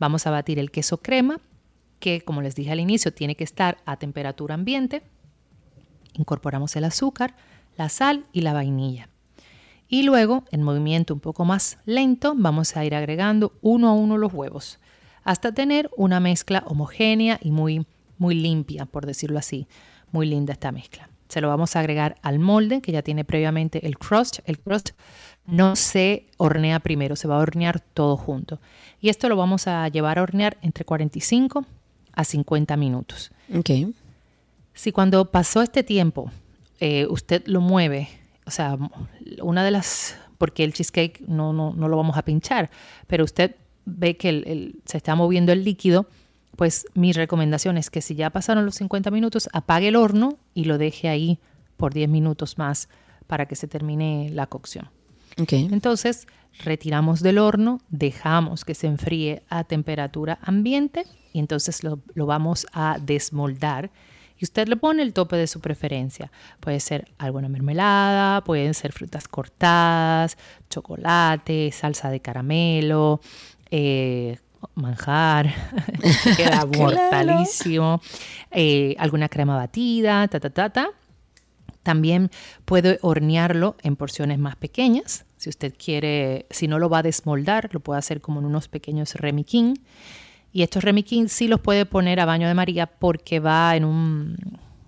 vamos 0.00 0.26
a 0.26 0.32
batir 0.32 0.58
el 0.58 0.72
queso 0.72 0.96
crema, 0.96 1.38
que 2.00 2.22
como 2.22 2.42
les 2.42 2.56
dije 2.56 2.72
al 2.72 2.80
inicio, 2.80 3.14
tiene 3.14 3.36
que 3.36 3.44
estar 3.44 3.78
a 3.86 3.98
temperatura 3.98 4.56
ambiente. 4.56 5.04
Incorporamos 6.14 6.74
el 6.74 6.82
azúcar, 6.82 7.36
la 7.76 7.88
sal 7.88 8.26
y 8.32 8.40
la 8.40 8.52
vainilla. 8.52 9.08
Y 9.86 10.02
luego, 10.02 10.42
en 10.50 10.64
movimiento 10.64 11.14
un 11.14 11.20
poco 11.20 11.44
más 11.44 11.78
lento, 11.84 12.34
vamos 12.36 12.76
a 12.76 12.84
ir 12.84 12.96
agregando 12.96 13.52
uno 13.62 13.90
a 13.90 13.92
uno 13.92 14.18
los 14.18 14.34
huevos, 14.34 14.80
hasta 15.22 15.54
tener 15.54 15.88
una 15.96 16.18
mezcla 16.18 16.64
homogénea 16.66 17.38
y 17.40 17.52
muy, 17.52 17.86
muy 18.18 18.34
limpia, 18.34 18.86
por 18.86 19.06
decirlo 19.06 19.38
así. 19.38 19.68
Muy 20.10 20.26
linda 20.26 20.52
esta 20.52 20.72
mezcla. 20.72 21.11
Se 21.32 21.40
lo 21.40 21.48
vamos 21.48 21.76
a 21.76 21.80
agregar 21.80 22.16
al 22.22 22.38
molde 22.38 22.82
que 22.82 22.92
ya 22.92 23.00
tiene 23.02 23.24
previamente 23.24 23.86
el 23.86 23.96
crust. 23.98 24.40
El 24.44 24.58
crust 24.58 24.90
no 25.46 25.76
se 25.76 26.26
hornea 26.36 26.78
primero, 26.80 27.16
se 27.16 27.26
va 27.26 27.36
a 27.36 27.38
hornear 27.38 27.80
todo 27.80 28.16
junto. 28.18 28.60
Y 29.00 29.08
esto 29.08 29.28
lo 29.30 29.36
vamos 29.36 29.66
a 29.66 29.88
llevar 29.88 30.18
a 30.18 30.22
hornear 30.22 30.58
entre 30.62 30.84
45 30.84 31.64
a 32.12 32.24
50 32.24 32.76
minutos. 32.76 33.30
Ok. 33.56 33.70
Si 34.74 34.92
cuando 34.92 35.30
pasó 35.30 35.62
este 35.62 35.82
tiempo 35.82 36.30
eh, 36.80 37.06
usted 37.08 37.42
lo 37.46 37.60
mueve, 37.60 38.08
o 38.44 38.50
sea, 38.50 38.76
una 39.40 39.64
de 39.64 39.70
las, 39.70 40.16
porque 40.36 40.64
el 40.64 40.72
cheesecake 40.74 41.20
no, 41.26 41.52
no, 41.52 41.72
no 41.72 41.88
lo 41.88 41.96
vamos 41.96 42.16
a 42.18 42.22
pinchar, 42.22 42.70
pero 43.06 43.24
usted 43.24 43.54
ve 43.84 44.16
que 44.16 44.28
el- 44.28 44.44
el- 44.46 44.74
se 44.84 44.96
está 44.98 45.14
moviendo 45.14 45.52
el 45.52 45.64
líquido, 45.64 46.06
pues 46.56 46.86
mi 46.94 47.12
recomendación 47.12 47.78
es 47.78 47.90
que 47.90 48.02
si 48.02 48.14
ya 48.14 48.30
pasaron 48.30 48.64
los 48.64 48.76
50 48.76 49.10
minutos, 49.10 49.48
apague 49.52 49.88
el 49.88 49.96
horno 49.96 50.38
y 50.54 50.64
lo 50.64 50.78
deje 50.78 51.08
ahí 51.08 51.38
por 51.76 51.94
10 51.94 52.08
minutos 52.08 52.58
más 52.58 52.88
para 53.26 53.46
que 53.46 53.56
se 53.56 53.68
termine 53.68 54.28
la 54.30 54.46
cocción. 54.46 54.90
Entonces, 55.48 56.26
retiramos 56.62 57.22
del 57.22 57.38
horno, 57.38 57.80
dejamos 57.88 58.64
que 58.64 58.74
se 58.74 58.86
enfríe 58.86 59.42
a 59.48 59.64
temperatura 59.64 60.38
ambiente 60.42 61.06
y 61.32 61.38
entonces 61.38 61.82
lo, 61.82 62.00
lo 62.14 62.26
vamos 62.26 62.66
a 62.72 62.98
desmoldar. 63.00 63.90
Y 64.38 64.44
usted 64.44 64.68
le 64.68 64.76
pone 64.76 65.02
el 65.02 65.12
tope 65.12 65.36
de 65.36 65.46
su 65.46 65.60
preferencia. 65.60 66.30
Puede 66.60 66.80
ser 66.80 67.08
alguna 67.16 67.48
mermelada, 67.48 68.42
pueden 68.42 68.74
ser 68.74 68.92
frutas 68.92 69.28
cortadas, 69.28 70.36
chocolate, 70.68 71.70
salsa 71.72 72.10
de 72.10 72.20
caramelo, 72.20 73.20
eh, 73.70 74.38
manjar, 74.74 75.52
que 76.24 76.36
queda 76.36 76.66
mortalísimo, 76.78 78.00
eh, 78.50 78.94
alguna 78.98 79.28
crema 79.28 79.56
batida, 79.56 80.26
ta, 80.28 80.40
ta, 80.40 80.50
ta, 80.50 80.70
ta. 80.70 80.88
También 81.82 82.30
puede 82.64 82.98
hornearlo 83.02 83.76
en 83.82 83.96
porciones 83.96 84.38
más 84.38 84.54
pequeñas. 84.56 85.24
Si 85.36 85.48
usted 85.48 85.74
quiere, 85.76 86.46
si 86.50 86.68
no 86.68 86.78
lo 86.78 86.88
va 86.88 86.98
a 86.98 87.02
desmoldar, 87.02 87.70
lo 87.72 87.80
puede 87.80 87.98
hacer 87.98 88.20
como 88.20 88.38
en 88.38 88.46
unos 88.46 88.68
pequeños 88.68 89.14
remiquín. 89.16 89.82
Y 90.52 90.62
estos 90.62 90.84
remiquín 90.84 91.28
sí 91.28 91.48
los 91.48 91.60
puede 91.60 91.84
poner 91.86 92.20
a 92.20 92.24
baño 92.24 92.46
de 92.46 92.54
María 92.54 92.86
porque 92.86 93.40
va 93.40 93.74
en 93.74 93.84
un... 93.84 94.36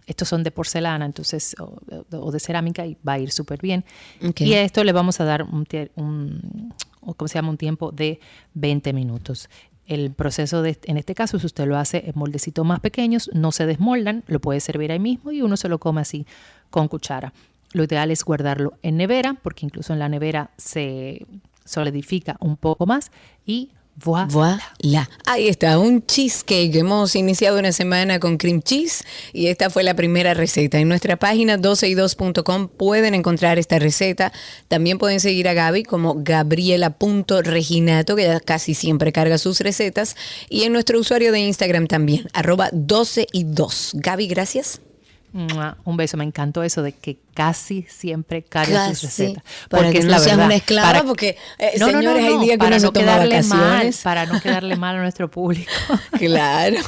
Estos 0.06 0.28
son 0.28 0.42
de 0.44 0.50
porcelana, 0.50 1.06
entonces, 1.06 1.56
o, 1.58 1.80
o 2.12 2.30
de 2.30 2.38
cerámica 2.38 2.84
y 2.86 2.96
va 3.08 3.14
a 3.14 3.18
ir 3.18 3.32
súper 3.32 3.58
bien. 3.60 3.84
Y 4.44 4.52
a 4.52 4.62
esto 4.62 4.84
le 4.84 4.92
vamos 4.92 5.18
a 5.20 5.24
dar 5.24 5.42
un- 5.42 6.72
o 7.06 7.14
¿cómo 7.14 7.28
se 7.28 7.34
llama? 7.34 7.50
un 7.50 7.56
tiempo 7.56 7.92
de 7.92 8.20
20 8.54 8.92
minutos. 8.92 9.48
El 9.86 10.12
proceso 10.12 10.62
de, 10.62 10.78
en 10.84 10.96
este 10.96 11.14
caso, 11.14 11.38
si 11.38 11.46
usted 11.46 11.66
lo 11.66 11.76
hace 11.76 12.04
en 12.06 12.12
moldecitos 12.14 12.64
más 12.64 12.80
pequeños, 12.80 13.30
no 13.34 13.52
se 13.52 13.66
desmoldan, 13.66 14.24
lo 14.26 14.40
puede 14.40 14.60
servir 14.60 14.90
ahí 14.90 14.98
mismo 14.98 15.30
y 15.30 15.42
uno 15.42 15.56
se 15.56 15.68
lo 15.68 15.78
come 15.78 16.00
así 16.00 16.26
con 16.70 16.88
cuchara. 16.88 17.32
Lo 17.72 17.84
ideal 17.84 18.10
es 18.10 18.24
guardarlo 18.24 18.74
en 18.82 18.96
nevera, 18.96 19.34
porque 19.42 19.66
incluso 19.66 19.92
en 19.92 19.98
la 19.98 20.08
nevera 20.08 20.50
se 20.56 21.26
solidifica 21.64 22.36
un 22.40 22.56
poco 22.56 22.86
más 22.86 23.10
y 23.44 23.70
Voilà. 23.96 24.60
Ahí 25.26 25.48
está, 25.48 25.78
un 25.78 26.04
cheesecake. 26.04 26.74
Hemos 26.74 27.14
iniciado 27.14 27.58
una 27.58 27.72
semana 27.72 28.18
con 28.18 28.36
cream 28.36 28.60
cheese 28.60 29.04
y 29.32 29.46
esta 29.46 29.70
fue 29.70 29.82
la 29.82 29.94
primera 29.94 30.34
receta. 30.34 30.78
En 30.78 30.88
nuestra 30.88 31.16
página 31.16 31.56
12y2.com 31.58 32.68
pueden 32.68 33.14
encontrar 33.14 33.58
esta 33.58 33.78
receta. 33.78 34.32
También 34.68 34.98
pueden 34.98 35.20
seguir 35.20 35.48
a 35.48 35.54
Gaby 35.54 35.84
como 35.84 36.16
gabriela.reginato, 36.18 38.16
que 38.16 38.40
casi 38.44 38.74
siempre 38.74 39.12
carga 39.12 39.38
sus 39.38 39.60
recetas. 39.60 40.16
Y 40.48 40.64
en 40.64 40.72
nuestro 40.72 40.98
usuario 40.98 41.32
de 41.32 41.40
Instagram 41.40 41.86
también, 41.86 42.28
arroba 42.32 42.70
12y2. 42.72 43.92
Gaby, 43.94 44.26
gracias. 44.26 44.80
Un 45.34 45.96
beso, 45.96 46.16
me 46.16 46.22
encantó 46.22 46.62
eso 46.62 46.80
de 46.82 46.92
que 46.92 47.18
casi 47.34 47.82
siempre 47.90 48.42
carga 48.42 48.88
sus 48.90 49.02
recetas. 49.02 49.42
Porque 49.68 49.86
para 49.86 49.92
que 49.92 50.04
no 50.04 50.18
seas 50.20 50.38
una 50.38 50.54
esclava, 50.54 51.02
porque 51.02 51.36
eh, 51.58 51.72
señores, 51.76 52.24
hay 52.24 52.38
días 52.38 52.50
que 52.52 52.58
para 52.58 52.78
no 52.78 52.92
quedarle 52.92 53.42
mal, 53.42 53.94
para 54.04 54.26
no 54.26 54.40
quedarle 54.40 54.76
mal 54.76 54.96
a 54.96 55.00
nuestro 55.00 55.28
público. 55.28 55.72
claro. 56.18 56.78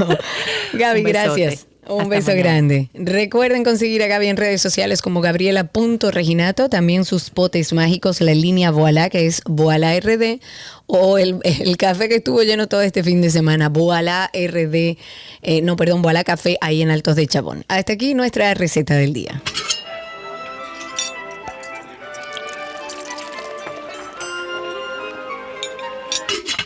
Gaby, 0.74 1.03
gracias. 1.03 1.66
Un 1.89 2.09
beso 2.09 2.32
grande. 2.34 2.91
Recuerden 2.95 3.62
conseguir 3.62 4.03
a 4.03 4.09
Gaby 4.09 4.26
en 4.26 4.37
redes 4.37 4.61
sociales 4.61 5.03
como 5.03 5.20
gabriela.reginato, 5.20 6.68
también 6.68 7.05
sus 7.05 7.30
potes 7.30 7.72
mágicos, 7.72 8.20
la 8.20 8.34
línea 8.34 8.72
Voila, 8.72 9.09
que 9.09 9.26
es 9.26 9.41
Voila 9.47 9.99
RD, 9.99 10.41
o 10.87 11.18
el, 11.18 11.41
café 11.78 12.09
que 12.09 12.16
estuvo 12.16 12.43
lleno 12.43 12.66
todo 12.66 12.82
este 12.82 13.05
fin 13.05 13.22
de 13.22 13.30
semana, 13.30 13.68
Voila 13.68 14.30
RD, 14.34 14.97
eh, 15.43 15.62
no, 15.62 15.76
perdón, 15.76 16.03
Voila 16.03 16.24
Café, 16.24 16.59
ahí 16.61 16.82
en 16.82 16.91
Altos 16.91 17.14
de 17.14 17.26
Chabón. 17.26 17.64
Hasta 17.68 17.93
aquí 17.93 18.14
nuestra 18.14 18.53
receta 18.55 18.95
del 18.95 19.12
día. 19.12 19.43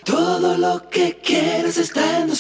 Todo 0.04 0.56
lo 0.56 0.88
que 0.88 1.18
quieres 1.22 1.76
está 1.76 2.20
en 2.20 2.30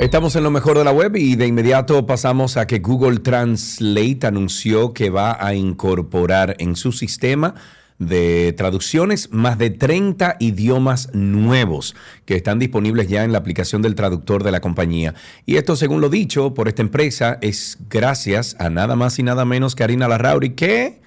Estamos 0.00 0.34
en 0.34 0.44
lo 0.44 0.50
mejor 0.50 0.78
de 0.78 0.84
la 0.84 0.92
web 0.92 1.14
y 1.16 1.36
de 1.36 1.46
inmediato 1.46 2.06
pasamos 2.06 2.56
a 2.56 2.66
que 2.66 2.78
Google 2.78 3.18
Translate 3.18 4.26
anunció 4.26 4.94
que 4.94 5.10
va 5.10 5.36
a 5.38 5.52
incorporar 5.52 6.56
en 6.58 6.74
su 6.74 6.92
sistema 6.92 7.54
de 7.98 8.54
traducciones 8.54 9.30
más 9.30 9.58
de 9.58 9.68
30 9.68 10.36
idiomas 10.40 11.12
nuevos 11.12 11.94
que 12.24 12.34
están 12.34 12.58
disponibles 12.58 13.08
ya 13.08 13.24
en 13.24 13.32
la 13.32 13.38
aplicación 13.40 13.82
del 13.82 13.94
traductor 13.94 14.42
de 14.42 14.52
la 14.52 14.60
compañía. 14.60 15.14
Y 15.44 15.56
esto, 15.56 15.76
según 15.76 16.00
lo 16.00 16.08
dicho 16.08 16.54
por 16.54 16.68
esta 16.68 16.80
empresa, 16.80 17.36
es 17.42 17.76
gracias 17.90 18.56
a 18.58 18.70
nada 18.70 18.96
más 18.96 19.18
y 19.18 19.22
nada 19.22 19.44
menos 19.44 19.76
que 19.76 19.84
Arina 19.84 20.08
Larrauri, 20.08 20.54
que 20.54 21.02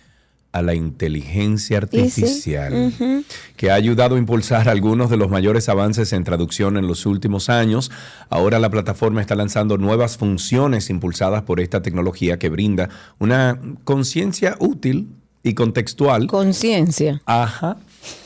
a 0.53 0.61
la 0.61 0.75
inteligencia 0.75 1.77
artificial, 1.77 2.93
que 3.57 3.71
ha 3.71 3.73
ayudado 3.73 4.15
a 4.15 4.19
impulsar 4.19 4.69
algunos 4.69 5.09
de 5.09 5.17
los 5.17 5.29
mayores 5.29 5.67
avances 5.67 6.13
en 6.13 6.23
traducción 6.23 6.77
en 6.77 6.87
los 6.87 7.05
últimos 7.07 7.49
años. 7.49 7.91
Ahora 8.29 8.59
la 8.59 8.69
plataforma 8.69 9.19
está 9.19 9.35
lanzando 9.35 9.77
nuevas 9.77 10.17
funciones 10.17 10.91
impulsadas 10.91 11.41
por 11.41 11.59
esta 11.59 11.81
tecnología 11.81 12.37
que 12.37 12.49
brinda 12.49 12.89
una 13.17 13.59
conciencia 13.83 14.55
útil 14.59 15.09
y 15.41 15.55
contextual. 15.55 16.27
Conciencia. 16.27 17.21
Ajá. 17.25 17.77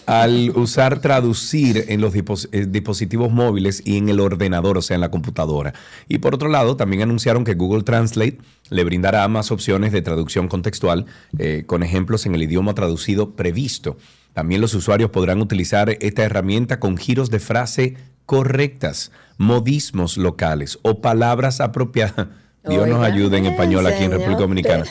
Al 0.06 0.52
usar 0.56 1.00
traducir 1.02 1.86
en 1.90 2.02
los 2.02 2.14
eh, 2.16 2.66
dispositivos 2.70 3.32
móviles 3.32 3.82
y 3.86 3.98
en 3.98 4.10
el 4.10 4.20
ordenador, 4.20 4.78
o 4.78 4.82
sea, 4.82 4.96
en 4.96 5.02
la 5.02 5.12
computadora. 5.12 5.74
Y 6.08 6.20
por 6.20 6.34
otro 6.34 6.50
lado, 6.50 6.78
también 6.78 7.02
anunciaron 7.02 7.44
que 7.44 7.56
Google 7.56 7.84
Translate 7.84 8.38
le 8.70 8.84
brindará 8.84 9.28
más 9.28 9.52
opciones 9.52 9.92
de 9.92 10.02
traducción 10.02 10.48
contextual 10.48 11.06
eh, 11.38 11.64
con 11.66 11.84
ejemplos 11.84 12.26
en 12.26 12.36
el 12.36 12.44
idioma 12.44 12.74
traducido 12.74 13.36
previsto. 13.36 13.98
También 14.34 14.62
los 14.62 14.74
usuarios 14.74 15.10
podrán 15.10 15.42
utilizar 15.42 15.90
esta 16.00 16.24
herramienta 16.24 16.80
con 16.80 16.98
giros 16.98 17.30
de 17.30 17.40
frase 17.40 17.96
correctas, 18.26 19.12
modismos 19.38 20.18
locales 20.18 20.80
o 20.84 21.02
palabras 21.02 21.60
apropiadas 21.60 22.28
Dios 22.70 22.88
nos 22.88 23.04
ayude 23.04 23.38
en 23.38 23.46
español 23.46 23.88
aquí 23.88 24.04
en 24.04 24.12
República 24.12 24.42
Dominicana. 24.42 24.84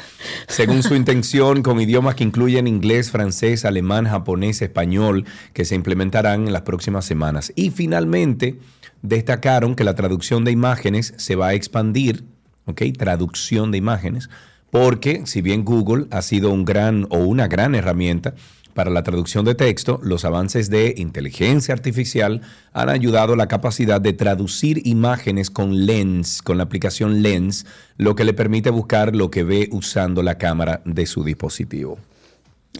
Según 0.48 0.82
su 0.82 0.94
intención, 0.96 1.62
con 1.62 1.80
idiomas 1.80 2.14
que 2.14 2.24
incluyen 2.24 2.66
inglés, 2.66 3.10
francés, 3.10 3.64
alemán, 3.64 4.06
japonés, 4.06 4.62
español, 4.62 5.24
que 5.52 5.64
se 5.64 5.74
implementarán 5.74 6.46
en 6.46 6.52
las 6.52 6.62
próximas 6.62 7.04
semanas. 7.04 7.52
Y 7.54 7.70
finalmente, 7.70 8.58
destacaron 9.02 9.74
que 9.74 9.84
la 9.84 9.94
traducción 9.94 10.44
de 10.44 10.52
imágenes 10.52 11.14
se 11.16 11.36
va 11.36 11.48
a 11.48 11.54
expandir, 11.54 12.24
¿ok? 12.64 12.82
Traducción 12.96 13.70
de 13.70 13.78
imágenes, 13.78 14.30
porque 14.70 15.22
si 15.26 15.42
bien 15.42 15.64
Google 15.64 16.06
ha 16.10 16.22
sido 16.22 16.50
un 16.50 16.64
gran 16.64 17.06
o 17.10 17.18
una 17.18 17.46
gran 17.46 17.74
herramienta 17.74 18.34
para 18.76 18.90
la 18.90 19.02
traducción 19.02 19.46
de 19.46 19.54
texto, 19.54 19.98
los 20.02 20.26
avances 20.26 20.68
de 20.68 20.94
inteligencia 20.98 21.72
artificial 21.72 22.42
han 22.74 22.90
ayudado 22.90 23.32
a 23.32 23.36
la 23.36 23.48
capacidad 23.48 24.02
de 24.02 24.12
traducir 24.12 24.86
imágenes 24.86 25.50
con 25.50 25.86
Lens, 25.86 26.42
con 26.42 26.58
la 26.58 26.64
aplicación 26.64 27.22
Lens, 27.22 27.64
lo 27.96 28.14
que 28.14 28.24
le 28.24 28.34
permite 28.34 28.68
buscar 28.68 29.16
lo 29.16 29.30
que 29.30 29.44
ve 29.44 29.70
usando 29.72 30.22
la 30.22 30.36
cámara 30.36 30.82
de 30.84 31.06
su 31.06 31.24
dispositivo. 31.24 31.98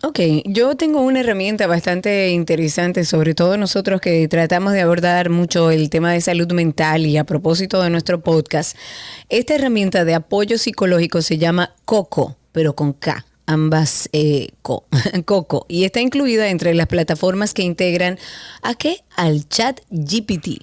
Ok, 0.02 0.20
yo 0.44 0.76
tengo 0.76 1.00
una 1.00 1.20
herramienta 1.20 1.66
bastante 1.66 2.28
interesante, 2.28 3.06
sobre 3.06 3.34
todo 3.34 3.56
nosotros 3.56 4.02
que 4.02 4.28
tratamos 4.28 4.74
de 4.74 4.82
abordar 4.82 5.30
mucho 5.30 5.70
el 5.70 5.88
tema 5.88 6.12
de 6.12 6.20
salud 6.20 6.52
mental 6.52 7.06
y 7.06 7.16
a 7.16 7.24
propósito 7.24 7.82
de 7.82 7.88
nuestro 7.88 8.20
podcast. 8.20 8.76
Esta 9.30 9.54
herramienta 9.54 10.04
de 10.04 10.14
apoyo 10.14 10.58
psicológico 10.58 11.22
se 11.22 11.38
llama 11.38 11.72
Coco, 11.86 12.36
pero 12.52 12.76
con 12.76 12.92
K 12.92 13.24
ambas 13.46 14.08
eh, 14.12 14.50
Coco 15.24 15.66
y 15.68 15.84
está 15.84 16.00
incluida 16.00 16.48
entre 16.48 16.74
las 16.74 16.86
plataformas 16.86 17.54
que 17.54 17.62
integran 17.62 18.18
a 18.62 18.74
qué 18.74 19.04
al 19.16 19.48
chat 19.48 19.80
GPT. 19.90 20.62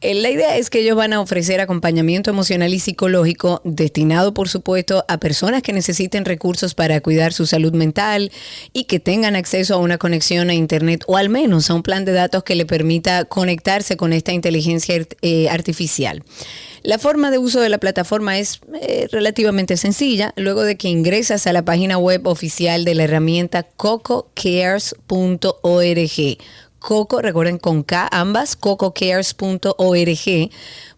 Eh, 0.00 0.14
la 0.14 0.30
idea 0.30 0.56
es 0.56 0.70
que 0.70 0.80
ellos 0.80 0.96
van 0.96 1.12
a 1.12 1.20
ofrecer 1.20 1.60
acompañamiento 1.60 2.30
emocional 2.30 2.72
y 2.72 2.78
psicológico 2.78 3.60
destinado 3.64 4.32
por 4.32 4.48
supuesto 4.48 5.04
a 5.08 5.18
personas 5.18 5.62
que 5.62 5.72
necesiten 5.72 6.24
recursos 6.24 6.74
para 6.74 7.00
cuidar 7.00 7.32
su 7.32 7.46
salud 7.46 7.72
mental 7.72 8.30
y 8.72 8.84
que 8.84 9.00
tengan 9.00 9.36
acceso 9.36 9.74
a 9.74 9.78
una 9.78 9.98
conexión 9.98 10.50
a 10.50 10.54
internet 10.54 11.04
o 11.06 11.16
al 11.16 11.28
menos 11.28 11.70
a 11.70 11.74
un 11.74 11.82
plan 11.82 12.04
de 12.04 12.12
datos 12.12 12.44
que 12.44 12.54
le 12.54 12.66
permita 12.66 13.24
conectarse 13.24 13.96
con 13.96 14.12
esta 14.12 14.32
inteligencia 14.32 15.06
eh, 15.22 15.48
artificial. 15.48 16.22
La 16.82 16.98
forma 16.98 17.30
de 17.30 17.38
uso 17.38 17.60
de 17.60 17.68
la 17.68 17.78
plataforma 17.78 18.38
es 18.38 18.60
eh, 18.80 19.08
relativamente 19.10 19.76
sencilla. 19.76 20.32
Luego 20.36 20.62
de 20.62 20.76
que 20.76 20.88
ingresas 20.88 21.46
a 21.46 21.52
la 21.52 21.64
página 21.64 21.98
web 21.98 22.26
oficial 22.26 22.84
de 22.84 22.94
la 22.94 23.04
herramienta 23.04 23.64
cococares.org, 23.64 26.38
Coco, 26.78 27.20
recuerden 27.20 27.58
con 27.58 27.82
K 27.82 28.08
ambas, 28.10 28.56
cococares.org, 28.56 30.50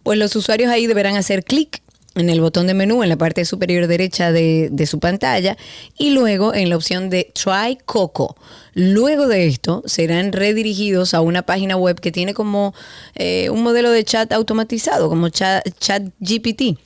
pues 0.03 0.18
los 0.18 0.37
usuarios 0.37 0.70
ahí 0.70 0.87
deberán 0.87 1.16
hacer 1.16 1.45
clic 1.45 1.83
en 2.16 2.28
el 2.28 2.41
botón 2.41 2.66
de 2.66 2.74
menú 2.74 3.03
en 3.03 3.09
la 3.09 3.16
parte 3.16 3.45
superior 3.45 3.87
derecha 3.87 4.33
de, 4.33 4.87
su 4.87 4.99
pantalla 4.99 5.57
y 5.97 6.11
luego 6.11 6.55
en 6.55 6.68
la 6.68 6.76
opción 6.76 7.09
de 7.09 7.33
Try 7.35 7.78
Coco. 7.85 8.37
Luego 8.74 9.28
de 9.28 9.47
esto 9.47 9.83
serán 9.87 10.33
redirigidos 10.33 11.14
a 11.14 11.20
una 11.20 11.43
página 11.43 11.76
web 11.76 12.01
que 12.01 12.12
tiene 12.12 12.35
como 12.35 12.74
eh, 13.14 13.49
un 13.51 13.62
modelo 13.62 13.91
de 13.91 14.05
chat 14.05 14.33
automatizado, 14.33 15.09
como 15.09 15.28
chat, 15.28 15.66
chat 15.78 16.03
GPT 16.20 16.78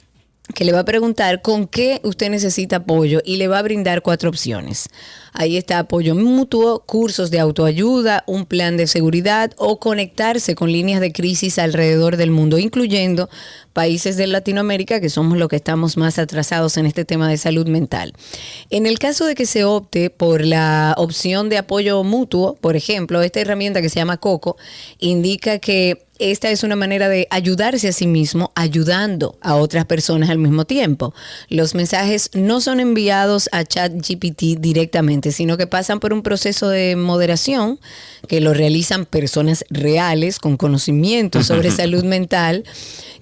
que 0.55 0.65
le 0.65 0.73
va 0.73 0.81
a 0.81 0.85
preguntar 0.85 1.41
con 1.41 1.67
qué 1.67 2.01
usted 2.03 2.29
necesita 2.29 2.77
apoyo 2.77 3.23
y 3.25 3.37
le 3.37 3.49
va 3.49 3.59
a 3.59 3.63
brindar 3.63 4.03
cuatro 4.03 4.29
opciones. 4.29 4.89
Ahí 5.37 5.57
está 5.57 5.81
apoyo 5.81 6.15
mutuo, 6.15 6.85
cursos 6.87 7.33
de 7.33 7.41
autoayuda, 7.41 8.23
un 8.29 8.47
plan 8.47 8.77
de 8.77 8.87
seguridad 8.87 9.51
o 9.57 9.81
conectarse 9.81 10.55
con 10.55 10.71
líneas 10.71 11.01
de 11.01 11.13
crisis 11.13 11.59
alrededor 11.59 12.17
del 12.17 12.31
mundo, 12.31 12.57
incluyendo 12.57 13.29
países 13.73 14.17
de 14.17 14.29
Latinoamérica, 14.29 15.01
que 15.01 15.11
somos 15.11 15.37
los 15.37 15.49
que 15.49 15.57
estamos 15.57 15.97
más 15.97 16.21
atrasados 16.21 16.77
en 16.77 16.87
este 16.87 17.05
tema 17.05 17.29
de 17.29 17.37
salud 17.37 17.67
mental. 17.67 18.13
En 18.71 18.87
el 18.87 19.01
caso 19.01 19.27
de 19.27 19.35
que 19.35 19.45
se 19.45 19.65
opte 19.65 20.09
por 20.09 20.45
la 20.45 20.95
opción 20.97 21.49
de 21.49 21.59
apoyo 21.59 22.05
mutuo, 22.05 22.55
por 22.55 22.77
ejemplo, 22.77 23.21
esta 23.21 23.41
herramienta 23.41 23.83
que 23.83 23.89
se 23.89 23.97
llama 23.97 24.19
COCO, 24.19 24.57
indica 25.01 25.59
que 25.59 26.05
esta 26.21 26.49
es 26.51 26.63
una 26.63 26.77
manera 26.77 27.09
de 27.09 27.27
ayudarse 27.31 27.89
a 27.89 27.93
sí 27.93 28.07
mismo 28.07 28.53
ayudando 28.55 29.37
a 29.41 29.57
otras 29.57 29.85
personas 29.85 30.31
al 30.31 30.39
mismo 30.39 30.65
tiempo. 30.65 31.13
Los 31.49 31.75
mensajes 31.75 32.31
no 32.35 32.61
son 32.61 32.79
enviados 32.79 33.49
a 33.51 33.65
ChatGPT 33.65 34.61
directamente, 34.61 35.24
sino 35.33 35.57
que 35.57 35.67
pasan 35.67 36.01
por 36.01 36.13
un 36.13 36.23
proceso 36.23 36.69
de 36.69 36.97
moderación 36.97 37.79
que 38.29 38.41
lo 38.41 38.55
realizan 38.55 39.07
personas 39.07 39.65
reales 39.71 40.39
con 40.39 40.57
conocimiento 40.57 41.43
sobre 41.43 41.71
salud 41.71 42.05
mental 42.05 42.65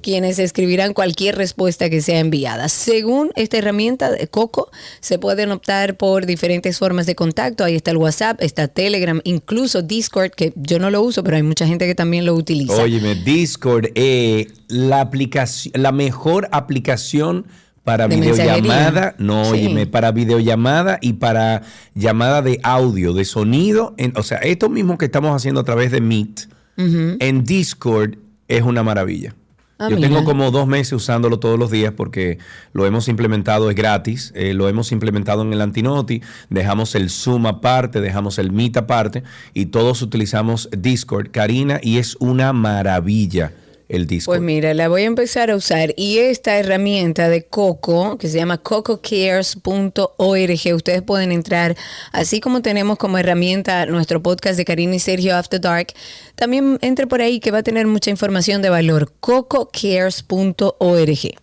quienes 0.02 0.38
escribirán 0.38 0.92
cualquier 0.92 1.36
respuesta 1.36 1.88
que 1.88 2.02
sea 2.02 2.18
enviada. 2.18 2.68
Según 2.68 3.30
esta 3.36 3.56
herramienta 3.56 4.10
de 4.10 4.26
Coco, 4.26 4.70
se 5.00 5.18
pueden 5.18 5.50
optar 5.52 5.96
por 5.96 6.26
diferentes 6.26 6.78
formas 6.78 7.06
de 7.06 7.14
contacto. 7.14 7.64
Ahí 7.64 7.76
está 7.76 7.92
el 7.92 7.96
WhatsApp, 7.96 8.42
está 8.42 8.68
Telegram, 8.68 9.20
incluso 9.24 9.80
Discord, 9.80 10.32
que 10.32 10.52
yo 10.56 10.78
no 10.78 10.90
lo 10.90 11.02
uso, 11.02 11.24
pero 11.24 11.36
hay 11.36 11.42
mucha 11.42 11.66
gente 11.66 11.86
que 11.86 11.94
también 11.94 12.26
lo 12.26 12.34
utiliza. 12.34 12.82
Óyeme, 12.82 13.14
Discord 13.14 13.86
es 13.94 14.48
la 14.68 15.00
aplicación, 15.00 15.80
la 15.80 15.92
mejor 15.92 16.48
aplicación 16.50 17.46
para 17.84 18.06
De 18.08 18.16
videollamada, 18.16 18.60
mensajería. 18.60 19.14
no, 19.18 19.44
Sí. 19.46 19.86
para 19.86 20.12
videollamada 20.12 20.98
y 21.00 21.14
para 21.14 21.62
llamada 21.94 22.40
de 22.42 22.60
audio, 22.62 23.12
de 23.12 23.24
sonido. 23.24 23.94
en- 23.98 24.12
o 24.16 24.22
sea, 24.22 24.38
esto 24.38 24.68
mismo 24.68 24.98
que 24.98 25.06
estamos 25.06 25.34
haciendo 25.34 25.60
a 25.60 25.64
través 25.64 25.90
de 25.90 26.00
Meet, 26.00 26.48
en 26.76 27.44
Discord 27.44 28.16
es 28.48 28.62
una 28.62 28.82
maravilla. 28.82 29.34
Ah, 29.78 29.88
Yo 29.90 29.96
mira. 29.96 30.08
tengo 30.08 30.22
como 30.24 30.52
dos 30.52 30.68
meses 30.68 30.92
usándolo 30.92 31.40
todos 31.40 31.58
los 31.58 31.70
días 31.72 31.92
porque 31.96 32.38
lo 32.72 32.86
hemos 32.86 33.08
implementado, 33.08 33.68
es 33.68 33.74
gratis, 33.74 34.32
eh, 34.36 34.54
lo 34.54 34.68
hemos 34.68 34.92
implementado 34.92 35.42
en 35.42 35.52
el 35.52 35.60
Antinoti, 35.60 36.22
dejamos 36.50 36.94
el 36.94 37.10
Zoom 37.10 37.46
aparte, 37.46 38.00
dejamos 38.00 38.38
el 38.38 38.52
Meet 38.52 38.76
aparte 38.76 39.24
y 39.54 39.66
todos 39.66 40.00
utilizamos 40.02 40.68
Discord, 40.76 41.30
Karina, 41.32 41.80
y 41.82 41.98
es 41.98 42.16
una 42.20 42.52
maravilla 42.52 43.52
el 43.92 44.06
Discord. 44.06 44.38
Pues 44.38 44.44
mira, 44.44 44.74
la 44.74 44.88
voy 44.88 45.02
a 45.02 45.06
empezar 45.06 45.50
a 45.50 45.56
usar 45.56 45.94
y 45.96 46.18
esta 46.18 46.58
herramienta 46.58 47.28
de 47.28 47.44
Coco, 47.44 48.18
que 48.18 48.28
se 48.28 48.38
llama 48.38 48.58
cococares.org, 48.58 50.74
ustedes 50.74 51.02
pueden 51.02 51.30
entrar, 51.30 51.76
así 52.10 52.40
como 52.40 52.62
tenemos 52.62 52.98
como 52.98 53.18
herramienta 53.18 53.86
nuestro 53.86 54.22
podcast 54.22 54.56
de 54.56 54.64
Karina 54.64 54.94
y 54.94 54.98
Sergio 54.98 55.36
After 55.36 55.60
Dark, 55.60 55.88
también 56.34 56.78
entre 56.80 57.06
por 57.06 57.20
ahí 57.20 57.38
que 57.38 57.50
va 57.50 57.58
a 57.58 57.62
tener 57.62 57.86
mucha 57.86 58.10
información 58.10 58.62
de 58.62 58.70
valor, 58.70 59.12
cococares.org. 59.20 61.34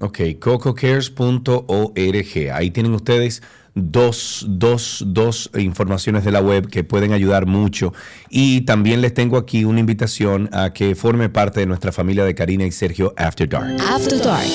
Ok, 0.00 0.20
cococares.org. 0.38 2.52
Ahí 2.52 2.70
tienen 2.70 2.94
ustedes 2.94 3.42
dos, 3.90 4.44
dos, 4.48 5.04
dos 5.06 5.50
informaciones 5.58 6.24
de 6.24 6.32
la 6.32 6.40
web 6.40 6.68
que 6.68 6.84
pueden 6.84 7.12
ayudar 7.12 7.46
mucho. 7.46 7.92
Y 8.30 8.62
también 8.62 9.00
les 9.00 9.14
tengo 9.14 9.36
aquí 9.36 9.64
una 9.64 9.80
invitación 9.80 10.48
a 10.52 10.72
que 10.72 10.94
forme 10.94 11.28
parte 11.28 11.60
de 11.60 11.66
nuestra 11.66 11.92
familia 11.92 12.24
de 12.24 12.34
Karina 12.34 12.64
y 12.64 12.72
Sergio 12.72 13.14
After 13.16 13.48
Dark. 13.48 13.76
After 13.80 14.20
Dark. 14.20 14.48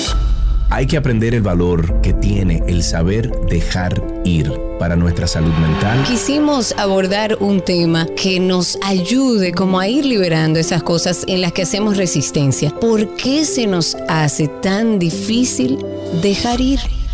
Hay 0.70 0.86
que 0.86 0.96
aprender 0.96 1.34
el 1.34 1.42
valor 1.42 2.00
que 2.00 2.12
tiene 2.14 2.62
el 2.66 2.82
saber 2.82 3.30
dejar 3.48 4.02
ir 4.24 4.50
para 4.78 4.96
nuestra 4.96 5.26
salud 5.26 5.52
mental. 5.52 6.02
Quisimos 6.04 6.72
abordar 6.76 7.36
un 7.38 7.60
tema 7.60 8.06
que 8.16 8.40
nos 8.40 8.78
ayude 8.82 9.52
como 9.52 9.78
a 9.78 9.86
ir 9.86 10.04
liberando 10.04 10.58
esas 10.58 10.82
cosas 10.82 11.24
en 11.28 11.42
las 11.42 11.52
que 11.52 11.62
hacemos 11.62 11.96
resistencia. 11.96 12.70
¿Por 12.70 13.14
qué 13.14 13.44
se 13.44 13.66
nos 13.66 13.96
hace 14.08 14.48
tan 14.48 14.98
difícil 14.98 15.78
dejar 16.20 16.60
ir? 16.60 16.80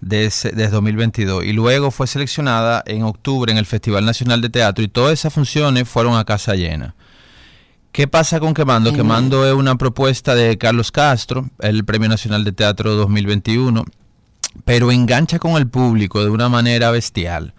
de, 0.00 0.26
ese- 0.26 0.50
de 0.50 0.68
2022 0.68 1.44
y 1.44 1.52
luego 1.52 1.90
fue 1.90 2.06
seleccionada 2.06 2.82
en 2.86 3.02
octubre 3.02 3.52
en 3.52 3.58
el 3.58 3.66
Festival 3.66 4.04
Nacional 4.04 4.40
de 4.40 4.48
Teatro 4.50 4.82
y 4.84 4.88
todas 4.88 5.12
esas 5.12 5.32
funciones 5.32 5.88
fueron 5.88 6.16
a 6.16 6.24
casa 6.24 6.54
llena. 6.54 6.94
¿Qué 7.96 8.06
pasa 8.06 8.40
con 8.40 8.52
Quemando? 8.52 8.92
Quemando 8.92 9.46
es 9.48 9.54
una 9.54 9.76
propuesta 9.76 10.34
de 10.34 10.58
Carlos 10.58 10.92
Castro, 10.92 11.48
el 11.60 11.82
Premio 11.86 12.10
Nacional 12.10 12.44
de 12.44 12.52
Teatro 12.52 12.94
2021, 12.94 13.86
pero 14.66 14.92
engancha 14.92 15.38
con 15.38 15.52
el 15.56 15.66
público 15.66 16.22
de 16.22 16.28
una 16.28 16.50
manera 16.50 16.90
bestial. 16.90 17.54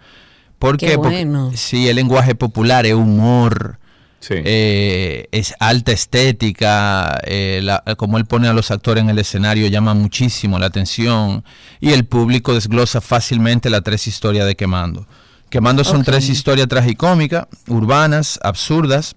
¿Por 0.60 0.76
Qué 0.76 0.90
qué? 0.90 0.94
Porque 0.94 1.26
sí, 1.56 1.88
el 1.88 1.96
lenguaje 1.96 2.36
popular 2.36 2.86
es 2.86 2.94
humor, 2.94 3.80
Sí. 4.20 4.34
eh, 4.36 5.26
es 5.32 5.56
alta 5.58 5.90
estética, 5.90 7.18
eh, 7.24 7.58
la- 7.64 7.82
como 7.96 8.16
él 8.16 8.24
pone 8.24 8.46
a 8.46 8.52
los 8.52 8.70
actores 8.70 9.02
en 9.02 9.10
el 9.10 9.18
escenario 9.18 9.66
llama 9.66 9.92
muchísimo 9.94 10.60
la 10.60 10.66
atención 10.66 11.42
y 11.80 11.90
el 11.90 12.04
público 12.04 12.54
desglosa 12.54 13.00
fácilmente 13.00 13.70
las 13.70 13.82
tres 13.82 14.06
historias 14.06 14.46
de 14.46 14.54
Quemando. 14.54 15.04
Quemando 15.50 15.82
son 15.82 16.04
tres 16.04 16.28
historias 16.28 16.68
tragicómicas, 16.68 17.48
urbanas, 17.66 18.38
absurdas. 18.40 19.16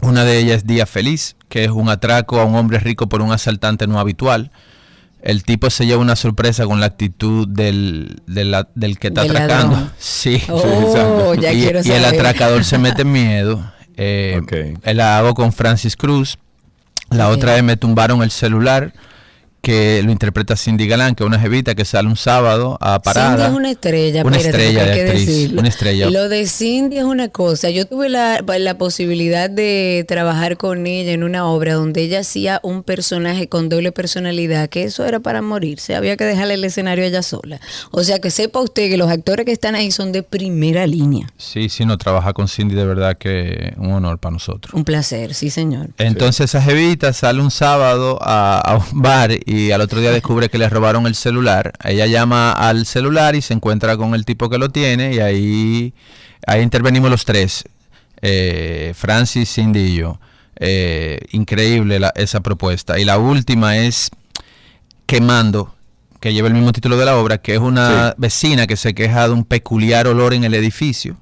Una 0.00 0.24
de 0.24 0.38
ellas 0.38 0.58
es 0.58 0.66
Día 0.66 0.86
Feliz, 0.86 1.36
que 1.48 1.64
es 1.64 1.70
un 1.70 1.88
atraco 1.88 2.40
a 2.40 2.44
un 2.44 2.54
hombre 2.56 2.78
rico 2.78 3.08
por 3.08 3.22
un 3.22 3.32
asaltante 3.32 3.86
no 3.86 3.98
habitual. 3.98 4.50
el 5.22 5.42
tipo 5.44 5.70
se 5.70 5.86
lleva 5.86 6.02
una 6.02 6.16
sorpresa 6.16 6.66
con 6.66 6.80
la 6.80 6.86
actitud 6.86 7.48
del, 7.48 8.20
del, 8.26 8.98
que 8.98 9.08
está 9.08 9.22
Del 9.22 9.30
atracando. 9.36 9.76
ladrón. 9.76 9.92
Sí. 9.98 10.42
Oh, 10.50 11.34
ya 11.34 11.52
y, 11.52 11.62
quiero 11.62 11.80
y 11.82 11.90
el 11.90 12.04
atracador 12.04 12.64
se 12.64 12.76
mete 12.78 13.02
en 13.02 13.12
miedo. 13.12 13.70
Eh. 13.96 14.74
La 14.92 15.18
hago 15.18 15.34
con 15.34 15.52
Francis 15.52 15.96
Cruz. 15.96 16.36
La 17.10 17.28
otra 17.28 17.54
vez 17.54 17.62
me 17.62 17.76
tumbaron 17.76 18.24
el 18.24 18.32
celular, 18.32 18.92
que 19.64 20.02
lo 20.04 20.12
interpreta 20.12 20.56
Cindy 20.56 20.86
Galán, 20.86 21.14
que 21.14 21.24
es 21.24 21.26
una 21.26 21.40
jevita 21.40 21.74
que 21.74 21.84
sale 21.84 22.06
un 22.08 22.16
sábado 22.16 22.78
a 22.80 23.00
parada. 23.02 23.36
Cindy 23.36 23.42
es 23.50 23.56
una 23.58 23.70
estrella, 23.70 24.22
Una 24.24 24.36
espérate, 24.36 24.64
estrella 24.64 24.84
de 24.84 24.90
hay 24.92 24.96
que 24.98 25.04
actriz, 25.06 25.26
decirlo. 25.26 25.60
una 25.60 25.68
estrella. 25.68 26.10
Lo 26.10 26.28
de 26.28 26.46
Cindy 26.46 26.98
es 26.98 27.04
una 27.04 27.28
cosa. 27.28 27.70
Yo 27.70 27.86
tuve 27.86 28.08
la, 28.08 28.40
la 28.58 28.78
posibilidad 28.78 29.50
de 29.50 30.04
trabajar 30.06 30.56
con 30.56 30.86
ella 30.86 31.12
en 31.12 31.24
una 31.24 31.46
obra 31.46 31.74
donde 31.74 32.02
ella 32.02 32.20
hacía 32.20 32.60
un 32.62 32.82
personaje 32.82 33.48
con 33.48 33.68
doble 33.68 33.90
personalidad, 33.90 34.68
que 34.68 34.84
eso 34.84 35.04
era 35.04 35.20
para 35.20 35.42
morirse. 35.42 35.94
Había 35.96 36.16
que 36.16 36.24
dejarle 36.24 36.54
el 36.54 36.64
escenario 36.64 37.04
a 37.04 37.08
ella 37.08 37.22
sola. 37.22 37.60
O 37.90 38.04
sea, 38.04 38.18
que 38.20 38.30
sepa 38.30 38.60
usted 38.60 38.90
que 38.90 38.96
los 38.96 39.10
actores 39.10 39.46
que 39.46 39.52
están 39.52 39.74
ahí 39.74 39.90
son 39.90 40.12
de 40.12 40.22
primera 40.22 40.86
línea. 40.86 41.26
Sí, 41.38 41.68
sí, 41.68 41.84
no, 41.86 41.96
trabaja 41.98 42.32
con 42.32 42.48
Cindy 42.48 42.74
de 42.74 42.84
verdad 42.84 43.16
que 43.16 43.72
un 43.78 43.92
honor 43.92 44.18
para 44.18 44.32
nosotros. 44.34 44.74
Un 44.74 44.84
placer, 44.84 45.34
sí, 45.34 45.48
señor. 45.50 45.88
Entonces 45.98 46.50
esa 46.50 46.60
jevita 46.62 47.12
sale 47.12 47.40
un 47.40 47.50
sábado 47.50 48.18
a, 48.20 48.58
a 48.60 48.76
un 48.76 49.00
bar 49.02 49.30
y 49.32 49.53
al 49.72 49.80
otro 49.80 50.00
día 50.00 50.10
descubre 50.10 50.48
que 50.48 50.58
le 50.58 50.68
robaron 50.68 51.06
el 51.06 51.14
celular. 51.14 51.72
Ella 51.84 52.06
llama 52.06 52.52
al 52.52 52.86
celular 52.86 53.34
y 53.36 53.42
se 53.42 53.54
encuentra 53.54 53.96
con 53.96 54.14
el 54.14 54.24
tipo 54.24 54.48
que 54.50 54.58
lo 54.58 54.70
tiene 54.70 55.14
y 55.14 55.18
ahí, 55.20 55.94
ahí 56.46 56.62
intervenimos 56.62 57.10
los 57.10 57.24
tres, 57.24 57.64
eh, 58.22 58.92
Francis, 58.96 59.52
Cindy 59.52 59.80
y 59.80 59.96
yo. 59.96 60.18
Eh, 60.56 61.18
increíble 61.32 61.98
la- 61.98 62.12
esa 62.14 62.40
propuesta. 62.40 62.98
Y 62.98 63.04
la 63.04 63.18
última 63.18 63.76
es 63.78 64.10
Quemando, 65.06 65.74
que 66.20 66.32
lleva 66.32 66.48
el 66.48 66.54
mismo 66.54 66.72
título 66.72 66.96
de 66.96 67.04
la 67.04 67.16
obra, 67.16 67.38
que 67.38 67.54
es 67.54 67.60
una 67.60 68.10
Sí. 68.10 68.14
vecina 68.18 68.66
que 68.66 68.76
se 68.76 68.94
queja 68.94 69.26
de 69.28 69.34
un 69.34 69.44
peculiar 69.44 70.06
olor 70.06 70.32
en 70.32 70.44
el 70.44 70.54
edificio. 70.54 71.16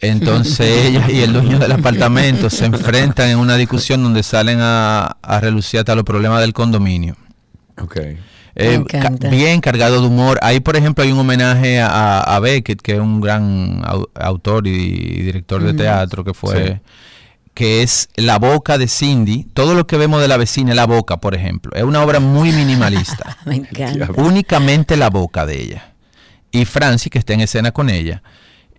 Entonces 0.00 0.86
ella 0.86 1.10
y 1.10 1.20
el 1.20 1.32
dueño 1.32 1.58
del 1.58 1.72
apartamento 1.72 2.48
se 2.50 2.64
enfrentan 2.66 3.28
en 3.28 3.38
una 3.38 3.56
discusión 3.56 4.02
donde 4.02 4.22
salen 4.22 4.58
a, 4.60 5.16
a 5.22 5.40
relucir 5.40 5.80
hasta 5.80 5.94
los 5.94 6.04
problemas 6.04 6.40
del 6.40 6.52
condominio. 6.52 7.16
Ok. 7.78 7.96
Eh, 8.56 8.82
ca- 8.88 9.10
bien 9.30 9.60
cargado 9.60 10.00
de 10.00 10.06
humor. 10.06 10.38
Ahí, 10.42 10.60
por 10.60 10.76
ejemplo, 10.76 11.04
hay 11.04 11.12
un 11.12 11.18
homenaje 11.20 11.80
a, 11.80 12.20
a 12.20 12.40
Beckett, 12.40 12.80
que 12.82 12.94
es 12.94 12.98
un 13.00 13.20
gran 13.20 13.80
au- 13.82 14.08
autor 14.14 14.66
y, 14.66 14.70
y 14.70 15.22
director 15.22 15.62
de 15.62 15.72
teatro, 15.72 16.24
que 16.24 16.34
fue, 16.34 16.66
Sí. 16.66 16.80
que 17.54 17.82
es 17.82 18.08
La 18.16 18.38
boca 18.38 18.76
de 18.76 18.88
Cindy. 18.88 19.44
Todo 19.54 19.74
lo 19.74 19.86
que 19.86 19.96
vemos 19.96 20.20
de 20.20 20.28
la 20.28 20.36
vecina 20.36 20.70
es 20.70 20.76
la 20.76 20.86
boca, 20.86 21.18
por 21.18 21.34
ejemplo. 21.34 21.72
Es 21.74 21.84
una 21.84 22.02
obra 22.02 22.20
muy 22.20 22.52
minimalista. 22.52 23.36
Me 23.46 23.56
encanta. 23.56 24.08
únicamente 24.16 24.96
la 24.96 25.10
boca 25.10 25.46
de 25.46 25.60
ella. 25.62 25.92
Y 26.50 26.64
Francis, 26.64 27.10
que 27.10 27.18
está 27.20 27.32
en 27.34 27.40
escena 27.42 27.70
con 27.70 27.88
ella. 27.88 28.22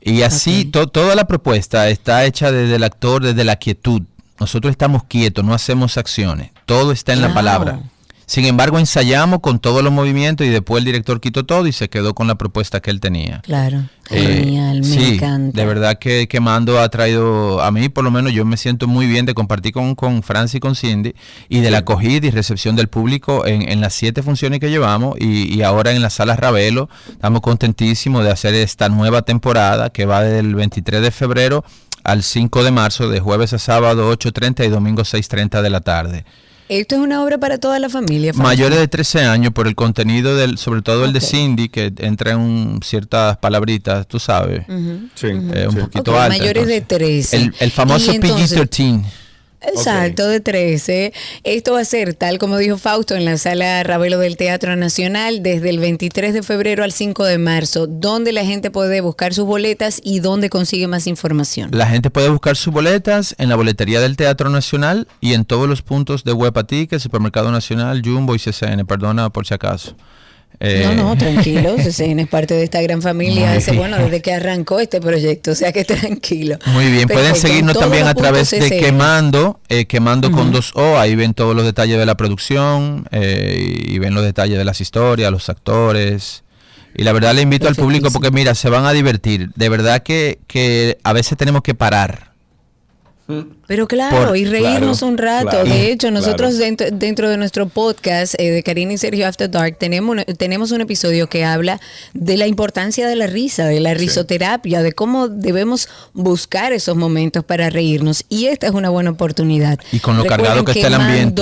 Y 0.01 0.23
así 0.23 0.65
to- 0.65 0.87
toda 0.87 1.15
la 1.15 1.25
propuesta 1.27 1.89
está 1.89 2.25
hecha 2.25 2.51
desde 2.51 2.75
el 2.75 2.83
actor, 2.83 3.23
desde 3.23 3.43
la 3.43 3.55
quietud. 3.57 4.01
Nosotros 4.39 4.71
estamos 4.71 5.03
quietos, 5.03 5.45
no 5.45 5.53
hacemos 5.53 5.97
acciones. 5.97 6.49
Todo 6.65 6.91
está 6.91 7.13
en 7.13 7.21
la 7.21 7.33
palabra. 7.33 7.79
Sin 8.31 8.45
embargo, 8.45 8.79
ensayamos 8.79 9.41
con 9.41 9.59
todos 9.59 9.83
los 9.83 9.91
movimientos 9.91 10.47
y 10.47 10.49
después 10.49 10.79
el 10.79 10.85
director 10.85 11.19
quitó 11.19 11.45
todo 11.45 11.67
y 11.67 11.73
se 11.73 11.89
quedó 11.89 12.15
con 12.15 12.27
la 12.27 12.35
propuesta 12.35 12.79
que 12.79 12.89
él 12.89 13.01
tenía. 13.01 13.41
Claro. 13.41 13.83
Eh, 14.09 14.43
Genial, 14.45 14.79
me 14.79 14.85
sí, 14.85 15.15
encanta. 15.15 15.59
de 15.59 15.67
verdad 15.67 15.99
que, 15.99 16.29
que 16.29 16.39
Mando 16.39 16.79
ha 16.79 16.87
traído, 16.87 17.61
a 17.61 17.71
mí 17.71 17.89
por 17.89 18.05
lo 18.05 18.09
menos 18.09 18.31
yo 18.31 18.45
me 18.45 18.55
siento 18.55 18.87
muy 18.87 19.05
bien 19.05 19.25
de 19.25 19.33
compartir 19.33 19.73
con, 19.73 19.95
con 19.95 20.23
Francis 20.23 20.55
y 20.55 20.59
con 20.61 20.77
Cindy 20.77 21.13
y 21.49 21.59
de 21.59 21.71
la 21.71 21.79
acogida 21.79 22.25
y 22.25 22.31
recepción 22.31 22.77
del 22.77 22.87
público 22.87 23.45
en, 23.45 23.67
en 23.67 23.81
las 23.81 23.93
siete 23.95 24.23
funciones 24.23 24.61
que 24.61 24.69
llevamos 24.69 25.17
y, 25.19 25.53
y 25.53 25.61
ahora 25.63 25.91
en 25.91 26.01
la 26.01 26.09
sala 26.09 26.37
Ravelo. 26.37 26.87
Estamos 27.09 27.41
contentísimos 27.41 28.23
de 28.23 28.31
hacer 28.31 28.53
esta 28.53 28.87
nueva 28.87 29.23
temporada 29.23 29.89
que 29.89 30.05
va 30.05 30.23
del 30.23 30.55
23 30.55 31.01
de 31.01 31.11
febrero 31.11 31.65
al 32.05 32.23
5 32.23 32.63
de 32.63 32.71
marzo, 32.71 33.09
de 33.09 33.19
jueves 33.19 33.51
a 33.51 33.59
sábado 33.59 34.09
8.30 34.13 34.65
y 34.65 34.69
domingo 34.69 35.01
6.30 35.01 35.61
de 35.61 35.69
la 35.69 35.81
tarde. 35.81 36.23
Esto 36.71 36.95
es 36.95 37.01
una 37.01 37.21
obra 37.21 37.37
para 37.37 37.57
toda 37.57 37.79
la 37.79 37.89
familia. 37.89 38.31
Fausto. 38.33 38.43
Mayores 38.47 38.79
de 38.79 38.87
13 38.87 39.25
años 39.25 39.51
por 39.51 39.67
el 39.67 39.75
contenido 39.75 40.37
del, 40.37 40.57
sobre 40.57 40.81
todo 40.81 41.03
el 41.03 41.11
de 41.11 41.19
Ok. 41.19 41.25
Cindy, 41.25 41.67
que 41.67 41.91
entra 41.97 42.31
en 42.31 42.37
un- 42.39 42.79
ciertas 42.81 43.35
palabritas, 43.39 44.07
tú 44.07 44.19
sabes, 44.19 44.61
Ujú. 44.69 44.99
Sí. 45.15 45.27
eh, 45.27 45.65
un 45.67 45.73
sí. 45.75 45.79
poquito 45.81 46.11
Ok, 46.11 46.17
alta. 46.17 46.37
mayores 46.37 46.67
de 46.67 46.77
entonces. 46.77 47.29
13. 47.29 47.37
El, 47.37 47.53
el 47.59 47.71
famoso 47.71 48.13
Y 48.13 48.15
entonces- 48.15 48.51
PG-13. 48.57 49.03
Exacto, 49.61 50.27
de 50.27 50.39
13. 50.39 51.13
Esto 51.43 51.73
va 51.73 51.81
a 51.81 51.85
ser, 51.85 52.13
tal 52.15 52.39
como 52.39 52.57
dijo 52.57 52.77
Fausto, 52.77 53.15
en 53.15 53.25
la 53.25 53.37
sala 53.37 53.83
Ravelo 53.83 54.17
del 54.17 54.37
Teatro 54.37 54.75
Nacional 54.75 55.43
desde 55.43 55.69
el 55.69 55.79
23 55.79 56.33
de 56.33 56.43
febrero 56.43 56.83
al 56.83 56.91
5 56.91 57.23
de 57.25 57.37
marzo, 57.37 57.87
donde 57.87 58.31
la 58.31 58.43
gente 58.43 58.71
puede 58.71 59.01
buscar 59.01 59.33
sus 59.33 59.45
boletas 59.45 60.01
y 60.03 60.19
donde 60.19 60.49
consigue 60.49 60.87
más 60.87 61.05
información. 61.07 61.69
La 61.73 61.87
gente 61.87 62.09
puede 62.09 62.29
buscar 62.29 62.55
sus 62.55 62.73
boletas 62.73 63.35
en 63.37 63.49
la 63.49 63.55
boletería 63.55 64.01
del 64.01 64.17
Teatro 64.17 64.49
Nacional 64.49 65.07
y 65.19 65.33
en 65.33 65.45
todos 65.45 65.69
los 65.69 65.81
puntos 65.81 66.23
de 66.23 66.33
Huepa 66.33 66.63
Tickets, 66.65 67.03
Supermercado 67.03 67.51
Nacional, 67.51 68.01
Jumbo 68.03 68.35
y 68.35 68.39
CCN, 68.39 68.85
perdona 68.85 69.29
por 69.29 69.45
si 69.45 69.53
acaso. 69.53 69.95
Eh, 70.59 70.83
No, 70.85 70.93
no, 70.93 71.17
tranquilo, 71.17 71.75
es 71.77 72.27
parte 72.27 72.53
de 72.53 72.63
esta 72.63 72.81
gran 72.81 73.01
familia, 73.01 73.55
ese, 73.55 73.71
bueno, 73.71 73.97
desde 73.97 74.21
que 74.21 74.33
arrancó 74.33 74.79
este 74.79 75.01
proyecto, 75.01 75.51
o 75.51 75.55
sea 75.55 75.71
que 75.71 75.85
tranquilo. 75.85 76.57
Muy 76.67 76.91
bien, 76.91 77.07
pueden 77.07 77.35
seguirnos 77.35 77.77
también 77.77 78.07
a 78.07 78.13
través 78.13 78.51
de. 78.51 78.79
Quemando, 78.79 79.59
eh, 79.69 79.85
Quemando 79.85 80.31
con 80.31 80.51
dos 80.51 80.71
O, 80.75 80.97
ahí 80.97 81.15
ven 81.15 81.33
todos 81.33 81.55
los 81.55 81.65
detalles 81.65 81.97
de 81.97 82.05
la 82.05 82.15
producción 82.15 83.05
eh, 83.11 83.83
y 83.85 83.99
ven 83.99 84.13
los 84.13 84.23
detalles 84.23 84.57
de 84.57 84.65
las 84.65 84.81
historias, 84.81 85.31
los 85.31 85.49
actores. 85.49 86.43
Y 86.93 87.03
la 87.03 87.13
verdad 87.13 87.33
le 87.33 87.41
invito 87.41 87.67
al 87.67 87.75
público 87.75 88.11
porque 88.11 88.31
mira, 88.31 88.53
se 88.53 88.69
van 88.69 88.85
a 88.85 88.91
divertir. 88.91 89.49
De 89.55 89.69
verdad 89.69 90.03
que, 90.03 90.39
que 90.47 90.97
a 91.03 91.13
veces 91.13 91.37
tenemos 91.37 91.61
que 91.61 91.73
parar. 91.73 92.30
Pero 93.67 93.87
claro, 93.87 94.27
Por- 94.27 94.37
y 94.37 94.45
reírnos 94.45 94.99
claro, 94.99 95.11
un 95.11 95.17
rato. 95.17 95.49
claro, 95.49 95.65
de 95.65 95.91
hecho, 95.91 96.11
nosotros 96.11 96.51
claro. 96.55 96.65
dentro, 96.65 96.87
dentro 96.91 97.29
de 97.29 97.37
nuestro 97.37 97.69
podcast 97.69 98.35
eh, 98.37 98.51
de 98.51 98.63
Karina 98.63 98.93
y 98.93 98.97
Sergio 98.97 99.27
After 99.27 99.49
Dark 99.49 99.77
tenemos, 99.77 100.17
tenemos 100.37 100.71
un 100.71 100.81
episodio 100.81 101.27
que 101.27 101.45
habla 101.45 101.79
de 102.13 102.37
la 102.37 102.47
importancia 102.47 103.07
de 103.07 103.15
la 103.15 103.27
risa, 103.27 103.65
de 103.65 103.79
la 103.79 103.93
risoterapia, 103.93 104.81
de 104.81 104.93
cómo 104.93 105.27
debemos 105.27 105.87
buscar 106.13 106.73
esos 106.73 106.95
momentos 106.95 107.43
para 107.43 107.69
reírnos. 107.69 108.25
Y 108.29 108.47
esta 108.47 108.67
es 108.67 108.73
una 108.73 108.89
buena 108.89 109.11
oportunidad. 109.11 109.79
Y 109.91 109.99
con 109.99 110.17
lo 110.17 110.25
cargado 110.25 110.65
que 110.65 110.73
está 110.73 110.87
el 110.87 110.95
ambiente. 110.95 111.41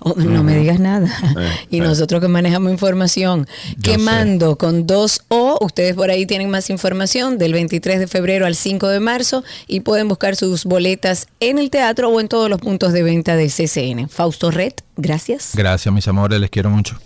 Oh, 0.00 0.14
no 0.16 0.42
me 0.42 0.56
digas 0.56 0.80
nada. 0.80 1.08
Eh, 1.38 1.50
y 1.70 1.78
eh. 1.78 1.80
nosotros 1.80 2.20
que 2.20 2.28
manejamos 2.28 2.72
información. 2.72 3.46
Yo 3.76 3.92
Quemando 3.92 4.56
con 4.56 4.86
dos 4.86 5.22
O. 5.28 5.58
Ustedes 5.60 5.94
por 5.94 6.10
ahí 6.10 6.26
tienen 6.26 6.50
más 6.50 6.70
información 6.70 7.38
del 7.38 7.52
23 7.52 8.00
de 8.00 8.06
febrero 8.06 8.46
al 8.46 8.54
5 8.54 8.88
de 8.88 9.00
marzo 9.00 9.44
y 9.66 9.80
pueden 9.80 10.08
buscar 10.08 10.36
sus 10.36 10.64
boletas 10.64 11.26
en 11.40 11.58
el 11.58 11.70
teatro 11.70 12.08
o 12.08 12.20
en 12.20 12.28
todos 12.28 12.48
los 12.48 12.60
puntos 12.60 12.92
de 12.92 13.02
venta 13.02 13.36
de 13.36 13.48
CCN. 13.48 14.08
Fausto 14.08 14.50
Red, 14.50 14.72
gracias. 14.96 15.52
Gracias, 15.54 15.94
mis 15.94 16.08
amores, 16.08 16.40
les 16.40 16.50
quiero 16.50 16.70
mucho. 16.70 16.98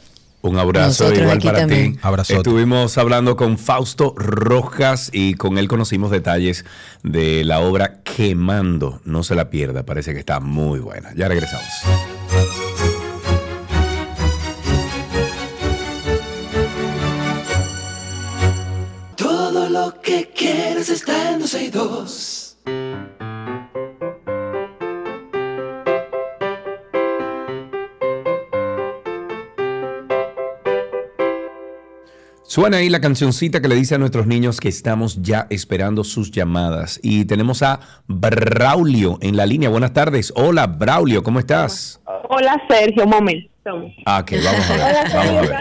Un 0.43 0.59
abrazo 0.59 1.05
Nosotros 1.05 1.21
igual 1.21 1.39
para 1.41 1.61
también. 1.61 1.95
ti. 1.95 2.01
Abrazote. 2.03 2.37
Estuvimos 2.37 2.99
hablando 2.99 3.35
con 3.35 3.57
Fausto 3.57 4.15
Rojas 4.15 5.09
y 5.11 5.35
con 5.35 5.57
él 5.57 5.69
conocimos 5.69 6.11
detalles 6.11 6.67
de 7.03 7.45
la 7.45 7.61
obra 7.61 8.03
Quemando. 8.03 9.01
No 9.07 9.23
se 9.25 9.35
la 9.35 9.49
pierda, 9.49 9.85
parece 9.85 10.13
que 10.13 10.19
está 10.19 10.41
muy 10.41 10.81
buena. 10.81 11.15
Ya 11.17 11.29
regresamos. 11.29 11.65
Quieres 20.85 20.91
está 20.91 21.31
en 21.31 21.39
12 21.41 21.65
y 21.65 21.71
2. 21.71 22.51
Suena 32.43 32.77
ahí 32.77 32.89
la 32.89 33.01
cancioncita 33.01 33.61
que 33.61 33.69
le 33.69 33.75
dice 33.75 33.97
a 33.97 33.99
nuestros 33.99 34.27
niños 34.27 34.61
que 34.61 34.69
estamos 34.69 35.21
ya 35.23 35.47
esperando 35.51 36.05
sus 36.05 36.31
llamadas. 36.31 37.01
Y 37.03 37.25
tenemos 37.25 37.63
a 37.63 37.81
Braulio 38.07 39.19
en 39.23 39.37
la 39.37 39.47
línea. 39.47 39.71
Buenas 39.71 39.93
tardes. 39.93 40.33
Hola, 40.37 40.67
Braulio, 40.67 41.23
¿cómo 41.23 41.41
estás? 41.41 42.01
Hola 42.29 42.63
Sergio, 42.69 43.05
un 43.05 43.11
momento. 43.11 43.51
Ah, 44.07 44.23
que 44.25 44.39
vamos 44.39 44.71
a 44.71 44.77
ver. 44.77 44.97
Vamos 45.15 45.33
a 45.33 45.41
ver. 45.41 45.57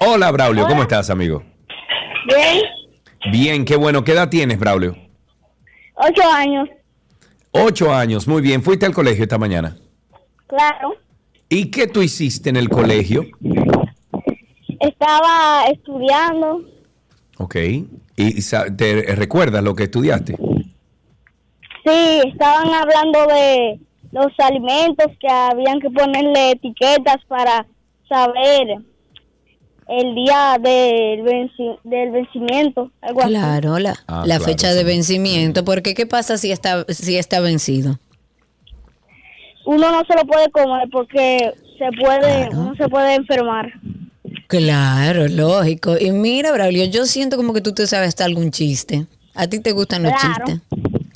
Hola, 0.00 0.30
Braulio, 0.30 0.66
¿cómo 0.66 0.82
estás, 0.82 1.10
amigo? 1.10 1.42
Bien, 2.28 2.62
Bien, 3.30 3.64
qué 3.64 3.76
bueno. 3.76 4.04
¿Qué 4.04 4.12
edad 4.12 4.28
tienes, 4.28 4.58
Braulio? 4.58 4.96
ocho 5.94 6.22
años, 6.32 6.68
Ocho 7.52 7.92
años. 7.92 8.26
Muy 8.28 8.40
bien. 8.42 8.62
¿Fuiste 8.62 8.86
al 8.86 8.94
colegio 8.94 9.24
esta 9.24 9.38
mañana? 9.38 9.76
claro. 10.46 10.94
¿Y 11.48 11.70
qué 11.70 11.88
tú 11.88 12.00
hiciste 12.00 12.48
en 12.48 12.56
el 12.56 12.68
colegio? 12.68 13.24
Estaba 14.78 15.64
estudiando, 15.66 16.62
Ok. 17.38 17.56
¿Y 18.16 18.40
te 18.76 19.02
recuerdas 19.16 19.62
lo 19.64 19.74
que 19.74 19.84
estudiaste? 19.84 20.36
sí, 21.84 22.20
estaban 22.26 22.68
hablando 22.72 23.26
de 23.26 23.80
los 24.12 24.26
alimentos 24.38 25.06
que 25.18 25.28
habían 25.28 25.80
que 25.80 25.88
ponerle 25.90 26.52
etiquetas 26.52 27.16
para 27.26 27.66
saber 28.08 28.76
el 29.90 30.14
día 30.14 30.56
del, 30.60 31.22
venci- 31.24 31.78
del 31.84 32.10
vencimiento, 32.12 32.90
algo 33.00 33.20
así. 33.22 33.30
Claro, 33.30 33.78
la, 33.78 33.94
Ah, 34.06 34.18
la 34.26 34.36
claro, 34.36 34.44
fecha 34.44 34.70
sí. 34.70 34.76
de 34.76 34.84
vencimiento. 34.84 35.64
Porque 35.64 35.94
¿qué 35.94 36.06
pasa 36.06 36.38
si 36.38 36.52
está, 36.52 36.84
si 36.88 37.16
está 37.16 37.40
vencido? 37.40 37.98
Uno 39.66 39.90
no 39.92 40.04
se 40.04 40.14
lo 40.14 40.24
puede 40.24 40.50
comer 40.50 40.88
porque 40.90 41.52
se 41.78 41.88
puede, 42.00 42.46
Claro. 42.48 42.60
uno 42.60 42.74
se 42.76 42.88
puede 42.88 43.14
enfermar. 43.14 43.72
Claro, 44.46 45.28
lógico. 45.28 45.96
Y 45.98 46.10
mira, 46.12 46.52
Braulio, 46.52 46.84
yo 46.86 47.06
siento 47.06 47.36
como 47.36 47.52
que 47.52 47.60
tú 47.60 47.72
te 47.72 47.86
sabes 47.86 48.08
hasta 48.08 48.24
algún 48.24 48.50
chiste. 48.50 49.06
¿A 49.34 49.46
ti 49.46 49.60
te 49.60 49.72
gustan 49.72 50.02
los 50.02 50.12
Claro. 50.12 50.44
chistes? 50.46 50.62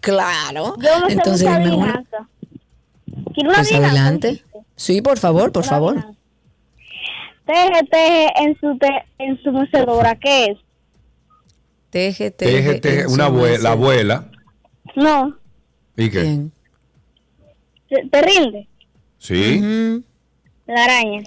Claro. 0.01 0.75
Yo 0.81 1.01
no 1.01 1.07
sé 1.07 1.13
Entonces, 1.15 1.49
dime 1.49 1.67
uno. 1.75 1.85
adivinanza. 1.85 2.29
¿Quiere 3.35 3.49
una 3.49 3.59
Pues 3.59 3.73
adelante. 3.73 4.43
Sí, 4.77 5.01
por 5.03 5.19
favor, 5.19 5.51
por 5.51 5.63
Una 5.63 5.71
favor. 5.71 5.91
adivinanza. 5.95 6.19
Teje, 7.47 7.83
teje 7.91 8.27
en 8.43 8.59
su, 8.61 8.79
te- 8.79 9.05
en 9.19 9.43
su 9.43 9.53
mecedora, 9.53 10.15
¿qué 10.17 10.45
es? 10.47 10.59
Teje, 11.91 12.31
teje, 12.31 12.53
Teje, 12.53 12.81
teje, 12.81 13.01
en 13.03 13.07
una 13.11 13.27
su 13.27 13.33
abue- 13.33 13.51
mesa. 13.51 13.63
la 13.63 13.71
abuela. 13.73 14.31
No, 14.97 15.37
¿Y 15.97 16.11
qué? 16.11 16.23
Bien. 16.23 16.53
te, 17.89 18.09
te 18.11 18.23
rinde. 18.23 18.69
Sí. 19.19 20.03
La 20.67 20.85
araña. 20.85 21.23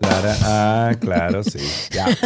Clara- 0.00 0.36
ah, 0.42 0.92
claro, 1.00 1.42
sí. 1.44 1.58
Ya. 1.92 2.06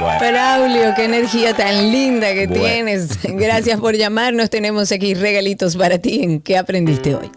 Bueno. 0.00 0.18
Braulio, 0.18 0.94
qué 0.96 1.04
energía 1.04 1.54
tan 1.54 1.92
linda 1.92 2.32
que 2.32 2.48
Bueno. 2.48 2.64
tienes. 2.64 3.18
Gracias 3.22 3.78
por 3.78 3.94
llamarnos. 3.94 4.50
Tenemos 4.50 4.90
aquí 4.90 5.14
regalitos 5.14 5.76
para 5.76 5.98
ti. 5.98 6.24
¿En 6.24 6.40
qué 6.40 6.58
aprendiste 6.58 7.14
hoy? 7.14 7.30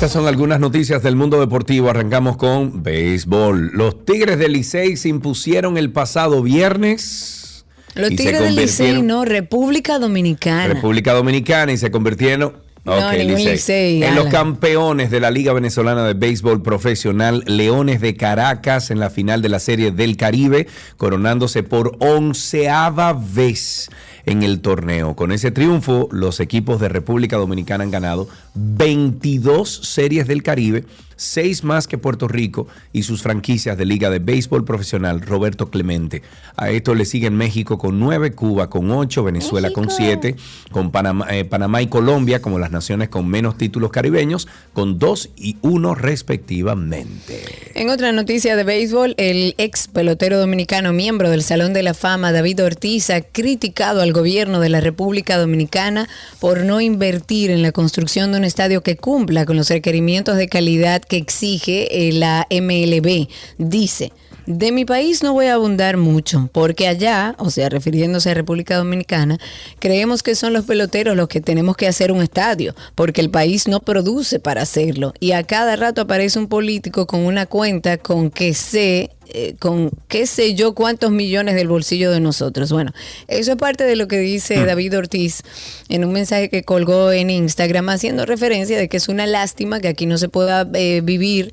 Estas 0.00 0.12
son 0.12 0.26
algunas 0.26 0.60
noticias 0.60 1.02
del 1.02 1.14
mundo 1.14 1.38
deportivo. 1.38 1.90
Arrancamos 1.90 2.38
con 2.38 2.82
béisbol. 2.82 3.72
Los 3.74 4.06
Tigres 4.06 4.38
del 4.38 4.54
Licey 4.54 4.96
se 4.96 5.10
impusieron 5.10 5.76
el 5.76 5.92
pasado 5.92 6.42
viernes. 6.42 7.66
Los 7.94 8.08
Tigres 8.08 8.40
del 8.40 8.56
Licey, 8.56 9.02
no, 9.02 9.26
República 9.26 9.98
Dominicana. 9.98 10.72
República 10.72 11.12
Dominicana 11.12 11.72
y 11.72 11.76
se 11.76 11.90
convirtieron 11.90 12.54
No, 12.82 12.94
Ok, 12.94 13.12
ningún 13.18 13.34
Licey. 13.40 13.52
Licey, 13.52 14.02
en 14.02 14.14
los 14.14 14.28
campeones 14.28 15.10
de 15.10 15.20
la 15.20 15.30
Liga 15.30 15.52
Venezolana 15.52 16.06
de 16.06 16.14
Béisbol 16.14 16.62
Profesional, 16.62 17.44
Leones 17.46 18.00
de 18.00 18.16
Caracas 18.16 18.90
en 18.90 19.00
la 19.00 19.10
final 19.10 19.42
de 19.42 19.50
la 19.50 19.58
Serie 19.58 19.90
del 19.90 20.16
Caribe, 20.16 20.66
coronándose 20.96 21.62
por 21.62 21.98
onceava 21.98 23.12
vez 23.12 23.90
en 24.26 24.42
el 24.42 24.60
torneo. 24.60 25.16
Con 25.16 25.32
ese 25.32 25.50
triunfo, 25.50 26.08
los 26.10 26.40
equipos 26.40 26.80
de 26.80 26.88
República 26.88 27.36
Dominicana 27.36 27.84
han 27.84 27.90
ganado 27.90 28.28
22 28.54 29.70
series 29.70 30.26
del 30.26 30.42
Caribe, 30.42 30.84
seis 31.20 31.64
más 31.64 31.86
que 31.86 31.98
Puerto 31.98 32.28
Rico 32.28 32.66
y 32.92 33.02
sus 33.02 33.22
franquicias 33.22 33.76
de 33.76 33.84
Liga 33.84 34.08
de 34.08 34.20
Béisbol 34.20 34.64
Profesional, 34.64 35.20
Roberto 35.20 35.70
Clemente. 35.70 36.22
A 36.56 36.70
esto 36.70 36.94
le 36.94 37.04
siguen 37.04 37.36
México 37.36 37.76
con 37.76 38.00
nueve, 38.00 38.32
Cuba 38.32 38.70
con 38.70 38.90
ocho, 38.90 39.22
Venezuela 39.22 39.70
con 39.70 39.90
siete, 39.90 40.36
con 40.72 40.90
Panamá, 40.90 41.26
eh, 41.30 41.44
Panamá 41.44 41.82
y 41.82 41.88
Colombia 41.88 42.40
como 42.40 42.58
las 42.58 42.70
naciones 42.70 43.10
con 43.10 43.28
menos 43.28 43.58
títulos 43.58 43.90
caribeños, 43.90 44.48
con 44.72 44.98
dos 44.98 45.28
y 45.36 45.58
uno 45.60 45.94
respectivamente. 45.94 47.44
En 47.74 47.90
otra 47.90 48.12
noticia 48.12 48.56
de 48.56 48.64
béisbol, 48.64 49.14
el 49.18 49.54
ex 49.58 49.88
pelotero 49.88 50.38
dominicano, 50.38 50.92
miembro 50.92 51.30
del 51.30 51.42
Salón 51.42 51.74
de 51.74 51.82
la 51.82 51.94
Fama, 51.94 52.32
David 52.32 52.64
Ortiz, 52.64 53.10
ha 53.10 53.20
criticado 53.20 54.00
al 54.00 54.12
gobierno 54.12 54.60
de 54.60 54.70
la 54.70 54.80
República 54.80 55.36
Dominicana 55.36 56.08
por 56.40 56.64
no 56.64 56.80
invertir 56.80 57.50
en 57.50 57.60
la 57.62 57.72
construcción 57.72 58.32
de 58.32 58.38
un 58.38 58.44
estadio 58.44 58.82
que 58.82 58.96
cumpla 58.96 59.44
con 59.44 59.56
los 59.56 59.68
requerimientos 59.68 60.36
de 60.36 60.48
calidad 60.48 61.02
que 61.10 61.16
exige 61.16 62.08
eh, 62.08 62.12
la 62.12 62.46
MLB. 62.50 63.28
Dice. 63.58 64.12
De 64.52 64.72
mi 64.72 64.84
país 64.84 65.22
no 65.22 65.32
voy 65.32 65.46
a 65.46 65.54
abundar 65.54 65.96
mucho, 65.96 66.50
porque 66.50 66.88
allá, 66.88 67.36
o 67.38 67.50
sea, 67.50 67.68
refiriéndose 67.68 68.32
a 68.32 68.34
República 68.34 68.76
Dominicana, 68.76 69.38
creemos 69.78 70.24
que 70.24 70.34
son 70.34 70.52
los 70.52 70.64
peloteros 70.64 71.16
los 71.16 71.28
que 71.28 71.40
tenemos 71.40 71.76
que 71.76 71.86
hacer 71.86 72.10
un 72.10 72.20
estadio, 72.20 72.74
porque 72.96 73.20
el 73.20 73.30
país 73.30 73.68
no 73.68 73.78
produce 73.78 74.40
para 74.40 74.62
hacerlo. 74.62 75.14
Y 75.20 75.32
a 75.32 75.44
cada 75.44 75.76
rato 75.76 76.00
aparece 76.00 76.40
un 76.40 76.48
político 76.48 77.06
con 77.06 77.20
una 77.20 77.46
cuenta 77.46 77.98
con 77.98 78.32
que 78.32 78.52
sé, 78.54 79.10
eh, 79.28 79.54
con 79.60 79.92
qué 80.08 80.26
sé 80.26 80.54
yo 80.54 80.74
cuántos 80.74 81.12
millones 81.12 81.54
del 81.54 81.68
bolsillo 81.68 82.10
de 82.10 82.18
nosotros. 82.18 82.72
Bueno, 82.72 82.92
eso 83.28 83.52
es 83.52 83.56
parte 83.56 83.84
de 83.84 83.94
lo 83.94 84.08
que 84.08 84.18
dice 84.18 84.64
David 84.66 84.98
Ortiz 84.98 85.42
en 85.88 86.04
un 86.04 86.10
mensaje 86.10 86.48
que 86.48 86.64
colgó 86.64 87.12
en 87.12 87.30
Instagram 87.30 87.88
haciendo 87.90 88.26
referencia 88.26 88.76
de 88.76 88.88
que 88.88 88.96
es 88.96 89.08
una 89.08 89.28
lástima 89.28 89.78
que 89.78 89.86
aquí 89.86 90.06
no 90.06 90.18
se 90.18 90.28
pueda 90.28 90.68
eh, 90.74 91.02
vivir 91.04 91.52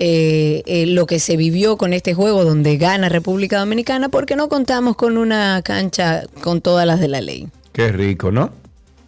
eh, 0.00 0.62
eh, 0.66 0.86
lo 0.86 1.06
que 1.06 1.18
se 1.18 1.36
vivió 1.36 1.76
con 1.76 1.92
este 1.92 2.14
juego 2.14 2.44
donde 2.44 2.76
gana 2.76 3.08
República 3.08 3.58
Dominicana 3.58 4.08
porque 4.08 4.36
no 4.36 4.48
contamos 4.48 4.96
con 4.96 5.18
una 5.18 5.62
cancha 5.62 6.24
con 6.40 6.60
todas 6.60 6.86
las 6.86 7.00
de 7.00 7.08
la 7.08 7.20
ley 7.20 7.48
Qué 7.72 7.92
rico, 7.92 8.30
¿no? 8.32 8.50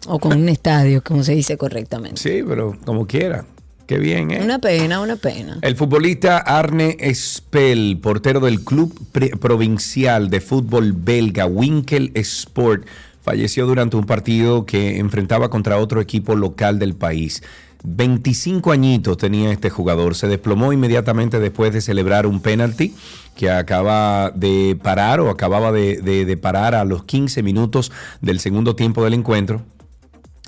o 0.07 0.19
con 0.19 0.37
un 0.37 0.49
estadio, 0.49 1.03
como 1.03 1.23
se 1.23 1.35
dice 1.35 1.57
correctamente. 1.57 2.21
Sí, 2.21 2.43
pero 2.47 2.77
como 2.85 3.05
quiera. 3.05 3.45
Qué 3.85 3.97
bien, 3.97 4.31
¿eh? 4.31 4.39
Una 4.41 4.59
pena, 4.59 5.01
una 5.01 5.17
pena. 5.17 5.59
El 5.61 5.75
futbolista 5.75 6.37
Arne 6.37 6.97
Spel, 7.13 7.99
portero 8.01 8.39
del 8.39 8.63
club 8.63 8.93
provincial 9.39 10.29
de 10.29 10.39
fútbol 10.39 10.93
belga 10.93 11.45
Winkel 11.45 12.11
Sport, 12.15 12.85
falleció 13.21 13.67
durante 13.67 13.97
un 13.97 14.05
partido 14.05 14.65
que 14.65 14.97
enfrentaba 14.97 15.49
contra 15.49 15.77
otro 15.77 15.99
equipo 15.99 16.35
local 16.35 16.79
del 16.79 16.95
país. 16.95 17.43
25 17.83 18.71
añitos 18.71 19.17
tenía 19.17 19.51
este 19.51 19.69
jugador. 19.69 20.15
Se 20.15 20.27
desplomó 20.27 20.73
inmediatamente 20.73 21.39
después 21.39 21.73
de 21.73 21.81
celebrar 21.81 22.27
un 22.27 22.41
penalti 22.41 22.95
que 23.35 23.49
acaba 23.49 24.31
de 24.31 24.77
parar 24.81 25.19
o 25.19 25.29
acababa 25.29 25.71
de, 25.71 26.39
parar 26.41 26.75
a 26.75 26.85
los 26.85 27.03
15 27.03 27.43
minutos 27.43 27.91
del 28.21 28.39
segundo 28.39 28.75
tiempo 28.75 29.03
del 29.03 29.13
encuentro 29.13 29.61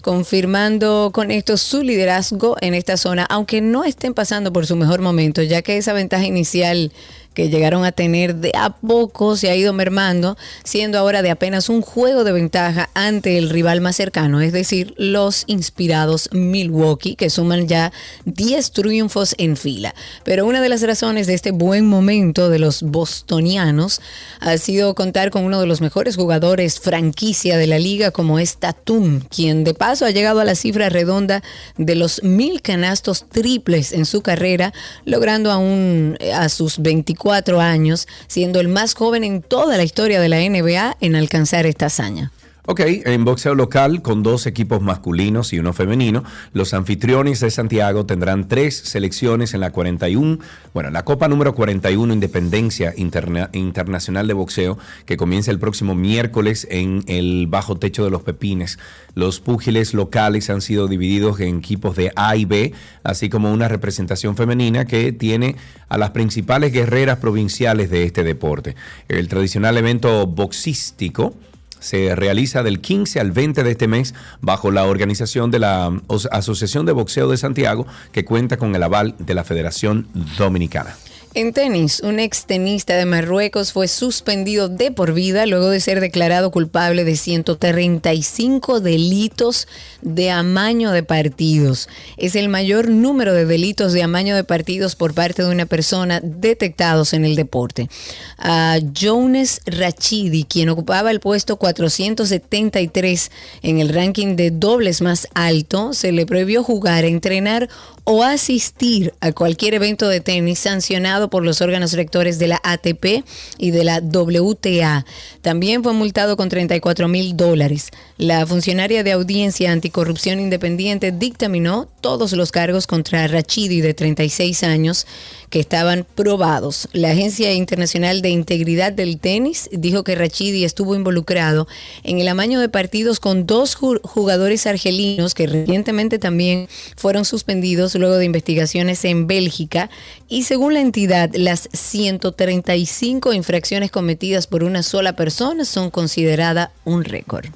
confirmando 0.03 1.11
con 1.13 1.31
esto 1.31 1.57
su 1.57 1.83
liderazgo 1.83 2.57
en 2.61 2.75
esta 2.75 2.97
zona, 2.97 3.27
aunque 3.29 3.61
no 3.61 3.85
estén 3.85 4.15
pasando 4.15 4.53
por 4.53 4.67
su 4.67 4.77
mejor 4.77 5.01
momento, 5.01 5.43
ya 5.43 5.63
que 5.63 5.77
esa 5.77 5.93
ventaja 5.93 6.25
inicial 6.25 6.93
que 7.39 7.49
llegaron 7.49 7.85
a 7.85 7.93
tener 7.93 8.35
de 8.35 8.51
a 8.59 8.71
poco 8.71 9.37
se 9.37 9.49
ha 9.49 9.55
ido 9.55 9.73
mermando, 9.73 10.37
siendo 10.65 10.99
ahora 10.99 11.23
de 11.23 11.31
apenas 11.31 11.69
un 11.69 11.83
juego 11.83 12.25
de 12.25 12.33
ventaja 12.33 12.91
ante 12.95 13.39
el 13.39 13.49
rival 13.49 13.81
más 13.81 13.95
cercano, 13.95 14.41
es 14.41 14.53
decir, 14.53 14.93
los 14.97 15.45
inspirados 15.47 16.31
Milwaukee, 16.33 17.15
que 17.15 17.31
suman 17.31 17.69
ya 17.69 17.93
10 18.25 18.73
triunfos 18.73 19.37
en 19.39 19.57
fila. 19.57 19.95
Pero 20.25 20.47
una 20.47 20.61
de 20.61 20.69
las 20.69 20.83
razones 20.83 21.29
de 21.29 21.35
este 21.35 21.53
buen 21.53 21.87
momento 21.87 22.49
de 22.49 22.59
los 22.59 22.83
bostonianos 22.83 24.01
ha 24.41 24.59
sido 24.59 24.97
contar 24.97 25.31
con 25.31 25.45
uno 25.45 25.61
de 25.61 25.67
los 25.69 25.81
mejores 25.81 26.17
jugadores 26.17 26.81
franquicia 26.81 27.57
de 27.57 27.69
la 27.69 27.79
liga 27.79 28.11
como 28.11 28.41
es 28.41 28.57
Tatum, 28.57 29.21
quien 29.21 29.63
de 29.63 29.75
paso 29.75 30.07
ha 30.07 30.11
llegado 30.11 30.41
a 30.41 30.45
la 30.45 30.57
cifra 30.57 30.89
redonda 30.89 31.45
de 31.77 31.95
los 31.95 32.21
mil 32.25 32.63
canastos 32.63 33.29
triples 33.29 33.93
en 33.93 34.07
su 34.07 34.23
carrera, 34.23 34.73
logrando 35.05 35.53
aún 35.53 36.17
eh, 36.19 36.33
a 36.33 36.49
sus 36.49 36.81
24 36.81 37.28
años, 37.61 38.09
siendo 38.27 38.61
el 38.61 38.69
más 38.69 38.95
joven 38.95 39.25
en 39.25 39.43
toda 39.43 39.77
la 39.77 39.85
historia 39.85 40.21
de 40.21 40.29
la 40.29 40.39
NBA 40.39 40.97
en 41.01 41.17
alcanzar 41.17 41.67
esta 41.67 41.87
hazaña. 41.87 42.33
Ok, 42.71 42.81
en 42.85 43.25
boxeo 43.25 43.55
local, 43.55 44.03
con 44.03 44.23
dos 44.23 44.47
equipos 44.47 44.83
masculinos 44.83 45.55
y 45.55 45.59
uno 45.59 45.73
femenino, 45.73 46.23
los 46.53 46.75
anfitriones 46.75 47.41
de 47.41 47.51
Santiago 47.51 48.05
tendrán 48.05 48.47
tres 48.47 48.77
selecciones 48.77 49.55
en 49.55 49.61
la 49.61 49.71
41, 49.71 50.39
bueno, 50.75 50.91
la 50.91 51.03
Copa 51.03 51.29
número 51.29 51.55
41 51.55 52.13
Independencia 52.13 52.93
Interna- 52.95 53.49
Internacional 53.55 54.27
de 54.27 54.35
Boxeo, 54.35 54.77
que 55.07 55.17
comienza 55.17 55.51
el 55.51 55.59
próximo 55.59 55.95
miércoles 55.95 56.69
en 56.71 57.05
el 57.07 57.47
bajo 57.47 57.79
techo 57.79 58.05
de 58.05 58.11
los 58.11 58.21
Pepines. 58.21 58.79
Los 59.15 59.41
púgiles 59.41 59.95
locales 59.95 60.51
han 60.51 60.61
sido 60.61 60.89
divididos 60.89 61.41
en 61.41 61.61
equipos 61.61 61.97
de 61.97 62.13
A 62.17 62.37
y 62.37 62.45
B, 62.45 62.75
así 63.03 63.31
como 63.31 63.51
una 63.51 63.69
representación 63.69 64.37
femenina 64.37 64.85
que 64.85 65.13
tiene 65.13 65.57
a 65.89 65.97
las 65.97 66.11
principales 66.11 66.71
guerreras 66.71 67.17
provinciales 67.17 67.89
de 67.89 68.05
este 68.05 68.25
deporte. 68.25 68.77
El 69.09 69.29
tradicional 69.29 69.79
evento 69.79 70.27
boxístico 70.27 71.35
se 71.81 72.15
realiza 72.15 72.63
del 72.63 72.81
15 72.81 73.21
al 73.21 73.33
20 73.33 73.63
de 73.63 73.71
este 73.71 73.89
mes 73.89 74.15
bajo 74.41 74.71
la 74.71 74.85
organización 74.85 75.51
de 75.51 75.59
la 75.59 75.93
Asociación 76.31 76.87
de 76.87 76.93
Boxeo 76.93 77.29
de 77.29 77.37
Santiago, 77.37 77.87
que 78.13 78.25
cuenta 78.25 78.57
con 78.57 78.75
el 78.75 78.83
aval 78.83 79.15
de 79.19 79.35
la 79.35 79.45
Federación 79.45 80.09
Dominicana. 80.37 80.97
En 81.35 81.53
tenis, 81.53 82.01
un 82.01 82.21
ex 82.21 82.47
tenista 82.47 82.97
de 82.97 83.05
Marruecos 83.05 83.73
fue 83.73 83.87
suspendido 83.87 84.71
de 84.71 84.91
por 84.91 85.13
vida 85.13 85.45
luego 85.45 85.69
de 85.69 85.79
ser 85.79 86.01
declarado 86.01 86.51
culpable 86.51 87.05
de 87.05 87.17
135 87.17 88.81
delitos 88.81 89.69
de 90.01 90.31
amaño 90.31 90.91
de 90.91 91.03
partidos. 91.03 91.91
Es 92.17 92.35
el 92.35 92.49
mayor 92.49 92.89
número 92.89 93.35
de 93.35 93.45
delitos 93.45 93.93
de 93.93 94.03
amaño 94.03 94.37
de 94.37 94.45
partidos 94.45 94.97
por 94.97 95.13
parte 95.13 95.43
de 95.43 95.51
una 95.51 95.67
persona 95.67 96.21
detectados 96.23 97.13
en 97.13 97.27
el 97.27 97.37
deporte. 97.37 97.91
A 98.39 98.79
Jones 98.99 99.61
Rachidi, 99.67 100.45
quien 100.45 100.71
ocupaba 100.71 101.11
el 101.11 101.21
puesto 101.21 101.59
473 101.59 103.31
en 103.63 103.81
el 103.81 103.91
ranking 103.91 104.35
de 104.35 104.51
dobles 104.51 105.03
más 105.03 105.29
alto, 105.35 105.93
se 105.93 106.11
le 106.11 106.25
prohibió 106.25 106.65
jugar, 106.65 107.05
entrenar 107.05 107.69
o 108.05 108.23
asistir 108.25 109.13
a 109.21 109.33
cualquier 109.33 109.75
evento 109.75 110.09
de 110.09 110.21
tenis 110.21 110.61
sancionado 110.61 111.18
por 111.27 111.45
los 111.45 111.61
órganos 111.61 111.93
rectores 111.95 112.39
de 112.39 112.47
la 112.47 112.61
ATP 112.63 113.25
y 113.59 113.73
de 113.73 113.83
la 113.83 114.01
WTA. 114.01 115.05
También 115.43 115.83
fue 115.83 115.93
multado 115.93 116.37
con 116.37 116.49
34 116.49 117.09
mil 117.09 117.37
dólares. 117.37 117.91
La 118.19 118.45
funcionaria 118.45 119.05
de 119.05 119.13
audiencia 119.13 119.71
anticorrupción 119.71 120.41
independiente 120.41 121.13
dictaminó 121.13 121.87
todos 122.01 122.33
los 122.33 122.51
cargos 122.51 122.89
contra 122.89 123.29
Rachidi 123.29 123.81
de 123.81 123.95
36 123.95 124.65
años 124.65 125.07
que 125.51 125.61
estaban 125.61 126.05
probados. 126.17 126.89
La 126.93 127.13
Agencia 127.13 127.53
Internacional 127.53 128.21
de 128.21 128.31
Integridad 128.31 128.93
del 128.93 129.21
Tenis 129.21 129.69
dijo 129.71 130.03
que 130.03 130.17
Rachidi 130.17 130.65
estuvo 130.65 130.97
involucrado 130.97 131.69
en 132.03 132.19
el 132.19 132.27
amaño 132.27 132.59
de 132.59 132.69
partidos 132.69 133.21
con 133.21 133.47
dos 133.47 133.79
ju- 133.79 134.01
jugadores 134.03 134.67
argelinos 134.67 135.33
que 135.33 135.47
recientemente 135.47 136.19
también 136.19 136.67
fueron 136.97 137.25
suspendidos 137.25 137.95
luego 137.95 138.17
de 138.17 138.25
investigaciones 138.25 139.05
en 139.05 139.29
Bélgica 139.29 139.91
y 140.29 140.43
según 140.43 140.75
la 140.75 140.81
entidad 140.81 141.31
las 141.35 141.69
135 141.73 143.33
infracciones 143.33 143.93
cometidas 143.93 144.49
por 144.49 144.65
una 144.65 144.83
sola 144.83 145.15
persona 145.15 145.65
son 145.65 145.91
consideradas 145.93 146.71
un 146.85 147.05
récord. 147.05 147.47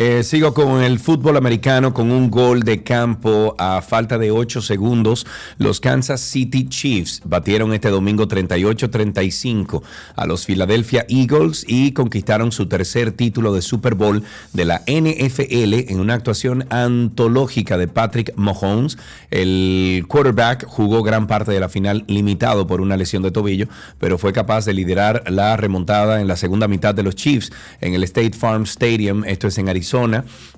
Eh, 0.00 0.22
sigo 0.22 0.54
con 0.54 0.80
el 0.80 1.00
fútbol 1.00 1.36
americano 1.36 1.92
con 1.92 2.12
un 2.12 2.30
gol 2.30 2.62
de 2.62 2.84
campo 2.84 3.56
a 3.58 3.82
falta 3.82 4.16
de 4.16 4.30
8 4.30 4.62
segundos. 4.62 5.26
Los 5.58 5.80
Kansas 5.80 6.20
City 6.20 6.68
Chiefs 6.68 7.20
batieron 7.24 7.72
este 7.72 7.88
domingo 7.88 8.28
38-35 8.28 9.82
a 10.14 10.26
los 10.26 10.46
Philadelphia 10.46 11.04
Eagles 11.08 11.64
y 11.66 11.94
conquistaron 11.94 12.52
su 12.52 12.66
tercer 12.66 13.10
título 13.10 13.52
de 13.52 13.60
Super 13.60 13.96
Bowl 13.96 14.22
de 14.52 14.64
la 14.66 14.84
NFL 14.86 15.90
en 15.90 15.98
una 15.98 16.14
actuación 16.14 16.66
antológica 16.70 17.76
de 17.76 17.88
Patrick 17.88 18.32
Mahomes. 18.36 18.98
El 19.32 20.04
quarterback 20.06 20.64
jugó 20.64 21.02
gran 21.02 21.26
parte 21.26 21.50
de 21.50 21.58
la 21.58 21.68
final 21.68 22.04
limitado 22.06 22.68
por 22.68 22.80
una 22.80 22.96
lesión 22.96 23.24
de 23.24 23.32
tobillo, 23.32 23.66
pero 23.98 24.16
fue 24.16 24.32
capaz 24.32 24.64
de 24.64 24.74
liderar 24.74 25.24
la 25.28 25.56
remontada 25.56 26.20
en 26.20 26.28
la 26.28 26.36
segunda 26.36 26.68
mitad 26.68 26.94
de 26.94 27.02
los 27.02 27.16
Chiefs 27.16 27.50
en 27.80 27.94
el 27.94 28.04
State 28.04 28.36
Farm 28.38 28.62
Stadium, 28.62 29.24
esto 29.24 29.48
es 29.48 29.58
en 29.58 29.68
Arizona, 29.68 29.87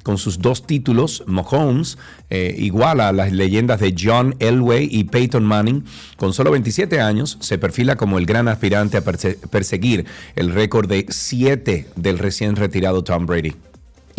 con 0.02 0.18
sus 0.18 0.38
dos 0.38 0.66
títulos. 0.66 1.22
Mahomes 1.26 1.98
eh, 2.30 2.54
iguala 2.58 3.08
a 3.08 3.12
las 3.12 3.32
leyendas 3.32 3.80
de 3.80 3.94
John 3.98 4.34
Elway 4.38 4.88
y 4.90 5.04
Peyton 5.04 5.44
Manning. 5.44 5.84
Con 6.16 6.32
solo 6.32 6.50
27 6.50 7.00
años, 7.00 7.38
se 7.40 7.58
perfila 7.58 7.96
como 7.96 8.18
el 8.18 8.26
gran 8.26 8.48
aspirante 8.48 8.96
a 8.96 9.04
perse- 9.04 9.38
perseguir 9.48 10.06
el 10.36 10.52
récord 10.52 10.88
de 10.88 11.06
7 11.08 11.86
del 11.96 12.18
recién 12.18 12.56
retirado 12.56 13.04
Tom 13.04 13.26
Brady. 13.26 13.54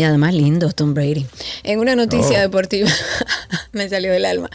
Y 0.02 0.04
además 0.04 0.34
lindo 0.34 0.72
Tom 0.72 0.96
Brady. 0.96 1.28
En 1.62 1.78
una 1.78 1.96
noticia 1.96 2.40
Oh. 2.40 2.42
deportiva, 2.42 2.90
me 3.72 3.88
salió 3.88 4.12
del 4.12 4.26
alma. 4.26 4.50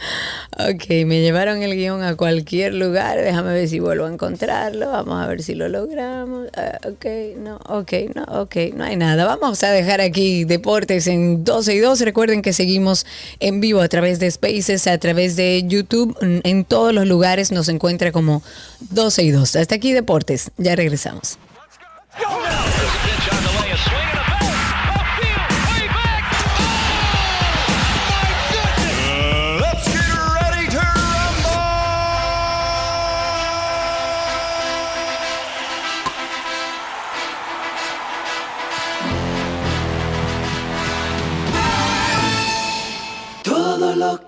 Ok, 0.59 0.89
me 1.05 1.21
llevaron 1.21 1.63
el 1.63 1.73
guion 1.73 2.03
a 2.03 2.15
cualquier 2.17 2.73
lugar. 2.73 3.17
Déjame 3.17 3.53
ver 3.53 3.69
si 3.69 3.79
vuelvo 3.79 4.07
a 4.07 4.09
encontrarlo. 4.11 4.91
Vamos 4.91 5.23
a 5.23 5.25
ver 5.25 5.41
si 5.41 5.55
lo 5.55 5.69
logramos. 5.69 6.49
Ah, 6.57 6.79
ok, 6.85 7.05
no, 7.37 7.61
ok, 7.65 7.93
no, 8.13 8.23
ok, 8.41 8.55
no 8.75 8.83
hay 8.83 8.97
nada. 8.97 9.23
Vamos 9.23 9.63
a 9.63 9.71
dejar 9.71 10.01
aquí 10.01 10.43
deportes 10.43 11.07
en 11.07 11.45
12 11.45 11.75
y 11.75 11.79
2. 11.79 12.01
Recuerden 12.01 12.41
que 12.41 12.51
seguimos 12.51 13.05
en 13.39 13.61
vivo 13.61 13.79
a 13.79 13.87
través 13.87 14.19
de 14.19 14.29
Spaces, 14.29 14.85
a 14.87 14.97
través 14.97 15.37
de 15.37 15.63
YouTube. 15.65 16.13
En 16.43 16.65
todos 16.65 16.93
los 16.93 17.07
lugares 17.07 17.53
nos 17.53 17.69
encuentra 17.69 18.11
como 18.11 18.43
12 18.89 19.23
y 19.23 19.31
2. 19.31 19.55
Hasta 19.55 19.75
aquí 19.75 19.93
deportes. 19.93 20.51
Ya 20.57 20.75
regresamos. 20.75 21.37
Let's 22.19 23.16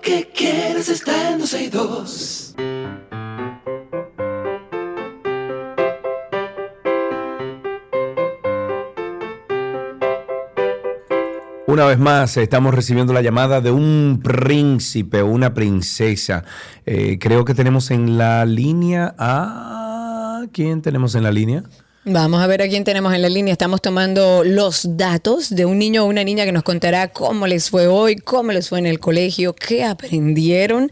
que 0.02 0.30
quieres 0.34 0.88
está 0.88 1.32
en 1.32 1.38
12 1.38 1.62
y 1.62 1.68
2. 1.68 2.54
Una 11.66 11.84
vez 11.84 12.00
más, 12.00 12.36
estamos 12.36 12.74
recibiendo 12.74 13.12
la 13.12 13.22
llamada 13.22 13.60
de 13.60 13.70
un 13.70 14.20
príncipe 14.22 15.22
o 15.22 15.28
una 15.28 15.54
princesa. 15.54 16.44
Eh, 16.84 17.18
creo 17.20 17.44
que 17.44 17.54
tenemos 17.54 17.92
en 17.92 18.18
la 18.18 18.44
línea 18.44 19.14
a... 19.16 20.46
¿Quién 20.52 20.82
tenemos 20.82 21.14
en 21.14 21.22
la 21.22 21.30
línea? 21.30 21.62
Vamos 22.06 22.40
a 22.40 22.46
ver 22.46 22.62
a 22.62 22.68
quién 22.68 22.82
tenemos 22.82 23.12
en 23.12 23.20
la 23.20 23.28
línea. 23.28 23.52
Estamos 23.52 23.82
tomando 23.82 24.42
los 24.42 24.96
datos 24.96 25.50
de 25.54 25.66
un 25.66 25.78
niño 25.78 26.04
o 26.04 26.06
una 26.06 26.24
niña 26.24 26.46
que 26.46 26.52
nos 26.52 26.62
contará 26.62 27.08
cómo 27.08 27.46
les 27.46 27.68
fue 27.68 27.88
hoy, 27.88 28.16
cómo 28.16 28.52
les 28.52 28.70
fue 28.70 28.78
en 28.78 28.86
el 28.86 28.98
colegio, 28.98 29.52
qué 29.52 29.84
aprendieron. 29.84 30.90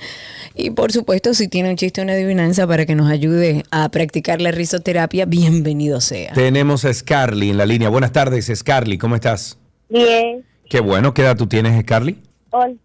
Y 0.55 0.69
por 0.69 0.93
supuesto, 0.93 1.33
si 1.33 1.49
tiene 1.49 1.71
un 1.71 1.77
chiste 1.77 2.03
o 2.03 2.05
una 2.05 2.13
adivinanza 2.13 2.67
para 2.67 2.85
que 2.85 2.95
nos 2.95 3.11
ayude 3.11 3.65
a 3.71 3.89
practicar 3.89 4.43
la 4.43 4.51
risoterapia, 4.51 5.25
bienvenido 5.25 6.03
sea. 6.03 6.35
Tenemos 6.35 6.85
a 6.85 6.93
Scarly 6.93 7.49
en 7.49 7.57
la 7.57 7.65
línea. 7.65 7.89
Buenas 7.89 8.13
tardes, 8.13 8.53
Scarly, 8.55 8.99
¿cómo 8.99 9.15
estás? 9.15 9.57
Bien, 9.89 10.45
Qué 10.69 10.81
bueno, 10.81 11.15
¿qué 11.15 11.23
edad 11.23 11.39
tú 11.39 11.47
tienes, 11.47 11.81
Scarly? 11.81 12.19
11. 12.51 12.79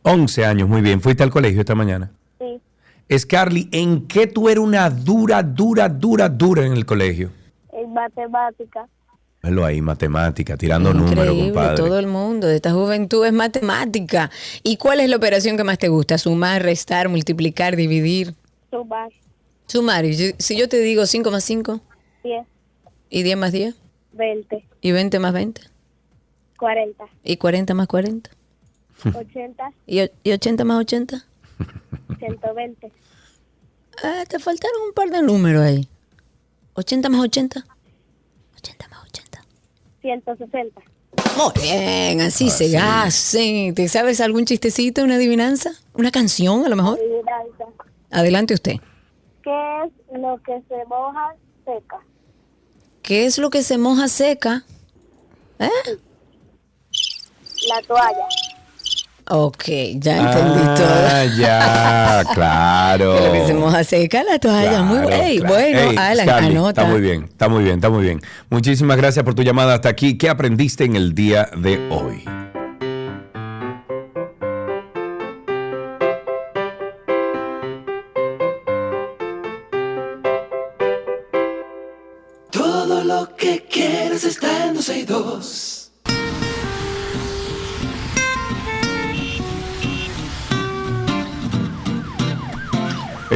11 0.00 0.44
años, 0.46 0.66
muy 0.66 0.80
bien. 0.80 1.02
¿Fuiste 1.02 1.22
al 1.22 1.30
colegio 1.30 1.60
esta 1.60 1.74
mañana? 1.74 2.10
Sí. 2.38 3.18
Scarly, 3.18 3.68
¿en 3.70 4.06
qué 4.06 4.26
tú 4.26 4.48
eres 4.48 4.64
una 4.64 4.88
dura, 4.88 5.42
dura, 5.42 5.90
dura, 5.90 6.30
dura 6.30 6.64
en 6.64 6.72
el 6.72 6.86
colegio? 6.86 7.32
Matemática. 7.96 8.86
Velo 9.42 9.64
ahí, 9.64 9.80
matemática, 9.80 10.56
tirando 10.58 10.92
números, 10.92 11.34
compadre. 11.34 11.76
todo 11.76 11.98
el 11.98 12.06
mundo 12.06 12.46
de 12.46 12.56
esta 12.56 12.72
juventud 12.72 13.24
es 13.24 13.32
matemática. 13.32 14.30
¿Y 14.62 14.76
cuál 14.76 15.00
es 15.00 15.08
la 15.08 15.16
operación 15.16 15.56
que 15.56 15.64
más 15.64 15.78
te 15.78 15.88
gusta? 15.88 16.18
Sumar, 16.18 16.62
restar, 16.62 17.08
multiplicar, 17.08 17.74
dividir. 17.76 18.34
Sumar. 18.70 19.08
Sumario, 19.66 20.10
yo- 20.12 20.34
si 20.38 20.56
yo 20.58 20.68
te 20.68 20.78
digo 20.80 21.06
5 21.06 21.30
más 21.30 21.42
5 21.44 21.80
10, 22.22 22.46
y 23.08 23.22
10 23.22 23.36
más 23.38 23.52
10 23.52 23.74
20, 24.12 24.64
y 24.80 24.92
20 24.92 25.18
más 25.20 25.32
20 25.32 25.62
40, 26.58 27.04
y 27.24 27.36
40 27.36 27.74
más 27.74 27.86
40 27.86 28.30
80, 29.14 29.70
y, 29.86 30.00
o- 30.02 30.08
y 30.22 30.32
80 30.32 30.64
más 30.64 30.78
80. 30.80 31.24
120, 32.18 32.92
Ah, 34.04 34.24
te 34.28 34.38
faltaron 34.38 34.82
un 34.88 34.92
par 34.92 35.08
de 35.10 35.22
números 35.22 35.62
ahí. 35.62 35.88
80 36.74 37.08
más 37.08 37.20
80. 37.22 37.64
160. 40.06 40.80
Muy 41.36 41.52
bien, 41.60 42.20
así 42.20 42.48
se 42.50 42.78
hace. 42.78 43.72
¿Te 43.74 43.88
sabes 43.88 44.20
algún 44.20 44.44
chistecito, 44.44 45.02
una 45.02 45.16
adivinanza? 45.16 45.72
¿Una 45.94 46.10
canción 46.10 46.64
a 46.64 46.68
lo 46.68 46.76
mejor? 46.76 46.98
Adivinanza. 46.98 47.64
Adelante 48.10 48.54
usted. 48.54 48.76
¿Qué 49.42 49.82
es 49.84 50.20
lo 50.20 50.40
que 50.42 50.62
se 50.68 50.84
moja 50.86 51.34
seca? 51.64 51.98
¿Qué 53.02 53.26
es 53.26 53.38
lo 53.38 53.50
que 53.50 53.62
se 53.62 53.78
moja 53.78 54.08
seca? 54.08 54.64
¿Eh? 55.58 55.70
La 57.68 57.82
toalla. 57.82 58.28
Ok, 59.28 59.64
ya 59.94 60.18
entendí 60.18 60.60
todo. 60.76 60.86
Ah, 60.88 61.24
ya, 61.36 62.24
claro. 62.34 63.16
Que 63.16 63.38
lo 63.40 63.46
que 63.46 63.54
moja 63.54 63.82
seca, 63.82 64.22
la 64.22 64.38
toalla. 64.38 64.82
muy 64.82 64.98
Claro, 64.98 65.22
ey, 65.24 65.38
claro. 65.38 65.54
bueno, 65.54 66.00
Alan, 66.00 66.28
anota. 66.28 66.82
Está 66.82 66.84
muy 66.84 67.00
bien, 67.00 67.24
está 67.24 67.48
muy 67.48 67.64
bien, 67.64 67.74
está 67.74 67.90
muy 67.90 68.02
bien. 68.04 68.20
Muchísimas 68.50 68.96
gracias 68.96 69.24
por 69.24 69.34
tu 69.34 69.42
llamada 69.42 69.74
hasta 69.74 69.88
aquí. 69.88 70.16
¿Qué 70.16 70.28
aprendiste 70.28 70.84
en 70.84 70.94
el 70.94 71.12
día 71.14 71.48
de 71.56 71.88
hoy? 71.90 72.22
Todo 82.50 83.02
lo 83.04 83.34
que 83.36 83.64
quieres 83.68 84.24
está 84.24 84.66
en 84.66 84.74
12 84.74 84.98
y 84.98 85.04
2. 85.04 85.75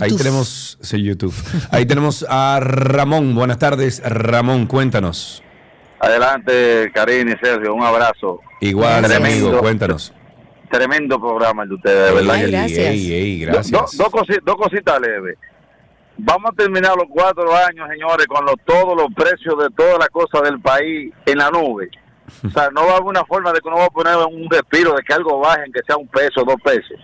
Ahí 0.01 0.15
tenemos, 0.17 0.77
sí, 0.81 1.01
YouTube. 1.03 1.33
Ahí 1.71 1.85
tenemos 1.85 2.25
a 2.27 2.59
Ramón. 2.61 3.35
Buenas 3.35 3.59
tardes, 3.59 4.01
Ramón. 4.03 4.65
Cuéntanos. 4.67 5.43
Adelante, 5.99 6.91
Karine 6.93 7.35
y 7.39 7.45
Sergio, 7.45 7.73
un 7.73 7.83
abrazo. 7.83 8.39
Igual, 8.61 9.03
Tremendo. 9.05 9.47
amigo, 9.47 9.59
cuéntanos. 9.59 10.13
Tremendo 10.69 11.19
programa 11.19 11.63
el 11.63 11.69
de 11.69 11.75
ustedes, 11.75 12.09
de 12.09 12.15
verdad. 12.15 12.41
Gracias. 12.47 12.79
ey, 12.79 13.45
do- 13.45 14.11
cosi- 14.11 14.41
dos 14.43 14.55
cositas 14.57 14.99
leves. 14.99 15.37
Vamos 16.19 16.51
a 16.51 16.55
terminar 16.55 16.95
los 16.95 17.07
cuatro 17.09 17.55
años, 17.55 17.87
señores, 17.89 18.25
con 18.27 18.43
los, 18.45 18.55
todos 18.65 18.95
los 18.95 19.13
precios 19.13 19.55
de 19.59 19.69
todas 19.75 19.99
las 19.99 20.09
cosas 20.09 20.41
del 20.43 20.59
país 20.59 21.13
en 21.25 21.37
la 21.37 21.51
nube. 21.51 21.89
O 22.45 22.49
sea, 22.49 22.69
no 22.71 22.85
va 22.85 22.93
a 22.93 22.95
haber 22.95 23.07
una 23.07 23.23
forma 23.23 23.53
de 23.53 23.59
que 23.61 23.67
uno 23.67 23.77
va 23.77 23.85
a 23.85 23.89
poner 23.89 24.15
un 24.17 24.49
respiro, 24.49 24.93
de 24.93 25.03
que 25.03 25.13
algo 25.13 25.39
baje, 25.39 25.63
que 25.73 25.81
sea 25.85 25.95
un 25.95 26.07
peso, 26.07 26.43
dos 26.43 26.57
pesos. 26.63 26.99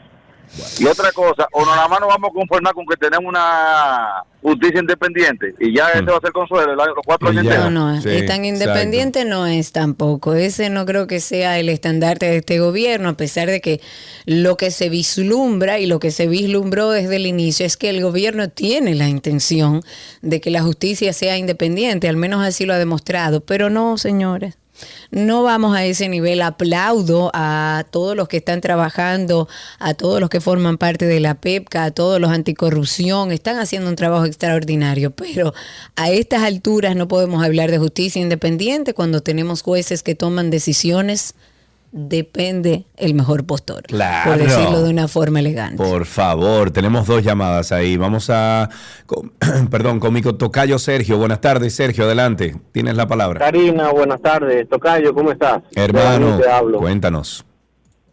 Y 0.79 0.85
otra 0.85 1.11
cosa, 1.11 1.47
o 1.51 1.65
nada 1.65 1.87
más 1.87 1.99
nos 1.99 2.09
vamos 2.09 2.29
a 2.29 2.33
conformar 2.33 2.73
con 2.75 2.85
que 2.85 2.95
tenemos 2.95 3.27
una 3.29 4.23
justicia 4.41 4.79
independiente 4.81 5.55
y 5.59 5.73
ya 5.75 5.87
este 5.87 6.11
va 6.11 6.17
a 6.17 6.21
ser 6.21 6.31
consuelo 6.31 6.73
el 6.73 6.79
año- 6.79 6.93
los 6.95 7.05
cuatro 7.05 7.29
años 7.29 7.43
No, 7.45 7.69
no, 7.71 7.95
es 7.97 8.25
tan 8.27 8.43
independiente 8.45 9.25
no 9.25 9.47
es 9.47 9.71
tampoco. 9.71 10.33
Ese 10.35 10.69
no 10.69 10.85
creo 10.85 11.07
que 11.07 11.19
sea 11.21 11.57
el 11.59 11.69
estandarte 11.69 12.25
de 12.27 12.37
este 12.37 12.59
gobierno, 12.59 13.09
a 13.09 13.17
pesar 13.17 13.49
de 13.49 13.61
que 13.61 13.81
lo 14.25 14.55
que 14.57 14.69
se 14.69 14.89
vislumbra 14.89 15.79
y 15.79 15.85
lo 15.87 15.99
que 15.99 16.11
se 16.11 16.27
vislumbró 16.27 16.89
desde 16.91 17.15
el 17.15 17.25
inicio 17.25 17.65
es 17.65 17.75
que 17.77 17.89
el 17.89 18.01
gobierno 18.03 18.49
tiene 18.49 18.95
la 18.95 19.07
intención 19.07 19.81
de 20.21 20.39
que 20.41 20.51
la 20.51 20.61
justicia 20.61 21.13
sea 21.13 21.37
independiente, 21.37 22.07
al 22.09 22.17
menos 22.17 22.45
así 22.45 22.65
lo 22.65 22.73
ha 22.73 22.77
demostrado, 22.77 23.41
pero 23.41 23.69
no, 23.69 23.97
señores. 23.97 24.55
No 25.11 25.43
vamos 25.43 25.75
a 25.75 25.85
ese 25.85 26.09
nivel. 26.09 26.41
Aplaudo 26.41 27.31
a 27.33 27.85
todos 27.91 28.15
los 28.15 28.27
que 28.27 28.37
están 28.37 28.61
trabajando, 28.61 29.47
a 29.79 29.93
todos 29.93 30.19
los 30.19 30.29
que 30.29 30.41
forman 30.41 30.77
parte 30.77 31.05
de 31.05 31.19
la 31.19 31.35
PEPCA, 31.35 31.85
a 31.85 31.91
todos 31.91 32.19
los 32.19 32.31
anticorrupción. 32.31 33.31
Están 33.31 33.59
haciendo 33.59 33.89
un 33.89 33.95
trabajo 33.95 34.25
extraordinario, 34.25 35.11
pero 35.11 35.53
a 35.95 36.09
estas 36.09 36.43
alturas 36.43 36.95
no 36.95 37.07
podemos 37.07 37.43
hablar 37.43 37.71
de 37.71 37.77
justicia 37.77 38.21
independiente 38.21 38.93
cuando 38.93 39.21
tenemos 39.21 39.61
jueces 39.61 40.03
que 40.03 40.15
toman 40.15 40.49
decisiones. 40.49 41.35
Depende 41.95 42.85
el 42.97 43.13
mejor 43.13 43.45
postor, 43.45 43.83
Claro. 43.83 44.31
por 44.31 44.39
decirlo 44.41 44.81
de 44.81 44.89
una 44.89 45.07
forma 45.07 45.39
elegante. 45.41 45.77
Por 45.77 46.05
favor, 46.05 46.71
tenemos 46.71 47.05
dos 47.05 47.21
llamadas 47.23 47.71
ahí. 47.71 47.97
Vamos 47.97 48.31
a, 48.31 48.67
con- 49.05 49.31
perdón, 49.69 49.99
con 49.99 50.11
mi 50.11 50.23
tocayo 50.23 50.79
Sergio. 50.79 51.19
Buenas 51.19 51.39
tardes, 51.39 51.75
Sergio, 51.75 52.05
adelante. 52.05 52.55
Tienes 52.71 52.95
la 52.95 53.05
palabra. 53.07 53.39
Karina, 53.39 53.91
buenas 53.91 54.19
tardes. 54.23 54.67
Tocayo, 54.67 55.13
¿cómo 55.13 55.31
estás? 55.31 55.61
Hermano, 55.75 56.39
Te 56.39 56.49
hablo. 56.49 56.79
cuéntanos. 56.79 57.45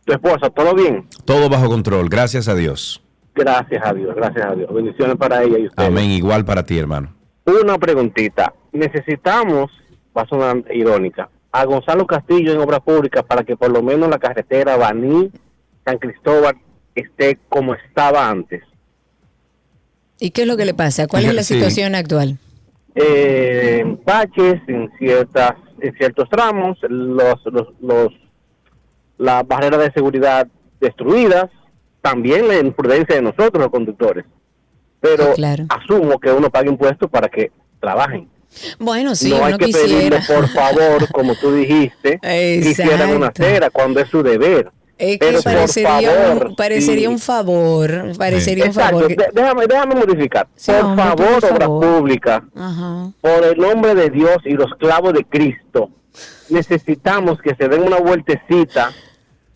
Tu 0.05 0.12
esposa, 0.12 0.51
¿todo 0.51 0.74
bien? 0.74 1.07
Todo 1.24 1.49
bajo 1.49 1.68
control, 1.68 2.11
gracias 2.11 2.49
a 2.49 2.55
Dios. 2.55 3.03
Gracias 3.34 3.83
a 3.83 3.95
Dios, 3.95 4.14
gracias 4.14 4.45
a 4.45 4.55
Dios. 4.57 4.72
Bendiciones 4.75 5.17
para 5.17 5.42
ella 5.42 5.59
y 5.59 5.67
usted. 5.68 5.83
Amén, 5.83 6.11
igual 6.11 6.45
para 6.45 6.64
ti, 6.67 6.76
hermano. 6.79 7.14
Una 7.46 7.79
preguntita. 7.79 8.53
Necesitamos, 8.72 9.71
va 10.17 10.22
a 10.22 10.26
sonar 10.29 10.63
irónica, 10.75 11.30
a 11.53 11.64
Gonzalo 11.64 12.07
Castillo 12.07 12.53
en 12.53 12.61
Obras 12.61 12.81
Públicas 12.81 13.25
para 13.25 13.43
que 13.45 13.57
por 13.57 13.71
lo 13.71 13.83
menos 13.83 14.09
la 14.09 14.18
carretera 14.18 14.77
Baní, 14.77 15.31
San 15.85 15.99
Cristóbal 15.99 16.57
esté 16.95 17.39
como 17.49 17.75
estaba 17.75 18.29
antes. 18.29 18.63
¿Y 20.18 20.31
qué 20.31 20.43
es 20.43 20.49
lo 20.49 20.57
que 20.57 20.64
le 20.64 20.75
pasa? 20.75 21.07
¿Cuál 21.07 21.25
es 21.27 21.35
la 21.35 21.43
Sí. 21.45 21.55
situación 21.55 21.95
actual? 21.95 22.39
Eh, 22.95 23.85
baches 24.05 24.61
en 24.67 24.91
ciertas 24.99 25.53
en 25.81 25.95
ciertos 25.95 26.29
tramos, 26.29 26.79
los, 26.89 27.41
los, 27.47 27.68
los 27.81 28.13
las 29.17 29.47
barreras 29.47 29.81
de 29.81 29.93
seguridad 29.93 30.47
destruidas, 30.81 31.47
también 32.03 32.49
la 32.49 32.59
imprudencia 32.59 33.14
de 33.17 33.22
nosotros 33.22 33.53
los 33.63 33.71
conductores. 33.71 34.25
Pero 35.01 35.33
asumo 35.71 36.18
que 36.18 36.31
uno 36.31 36.51
paga 36.51 36.68
impuestos 36.68 37.09
para 37.11 37.29
que 37.29 37.51
trabajen. 37.81 38.29
Bueno, 38.79 39.14
sí, 39.14 39.31
no 39.31 39.45
hay 39.45 39.57
que 39.57 39.67
quisiera. 39.67 39.89
pedirle, 39.89 40.21
por 40.27 40.49
favor, 40.53 41.09
como 41.13 41.35
tú 41.37 41.53
dijiste, 41.55 42.18
que 42.21 42.57
hicieran 42.57 43.17
una 43.17 43.29
acera 43.29 43.71
cuando 43.71 44.01
es 44.01 44.09
su 44.09 44.22
deber. 44.22 44.71
Es 44.99 45.18
que 45.18 45.27
Pero 45.29 45.43
parecería, 45.43 46.11
favor, 46.13 46.47
un, 46.49 46.57
parecería 46.57 47.07
sí. 47.09 47.13
un 47.14 47.18
favor, 47.18 48.17
parecería 48.18 48.64
un 48.67 48.75
favor. 48.75 49.09
déjame, 49.33 49.67
déjame 49.67 49.95
modificar. 49.95 50.47
Sí, 50.55 50.72
por 50.72 50.85
hombre, 50.85 51.05
favor, 51.05 51.41
por 51.41 51.53
obra 51.53 51.67
favor. 51.67 51.87
pública, 51.97 52.45
Ajá. 52.55 53.11
por 53.22 53.45
el 53.45 53.57
nombre 53.57 53.95
de 53.95 54.11
Dios 54.11 54.37
y 54.45 54.51
los 54.51 54.75
clavos 54.75 55.14
de 55.14 55.25
Cristo, 55.25 55.89
necesitamos 56.51 57.41
que 57.41 57.55
se 57.55 57.68
den 57.68 57.83
una 57.83 57.97
vueltecita 57.99 58.93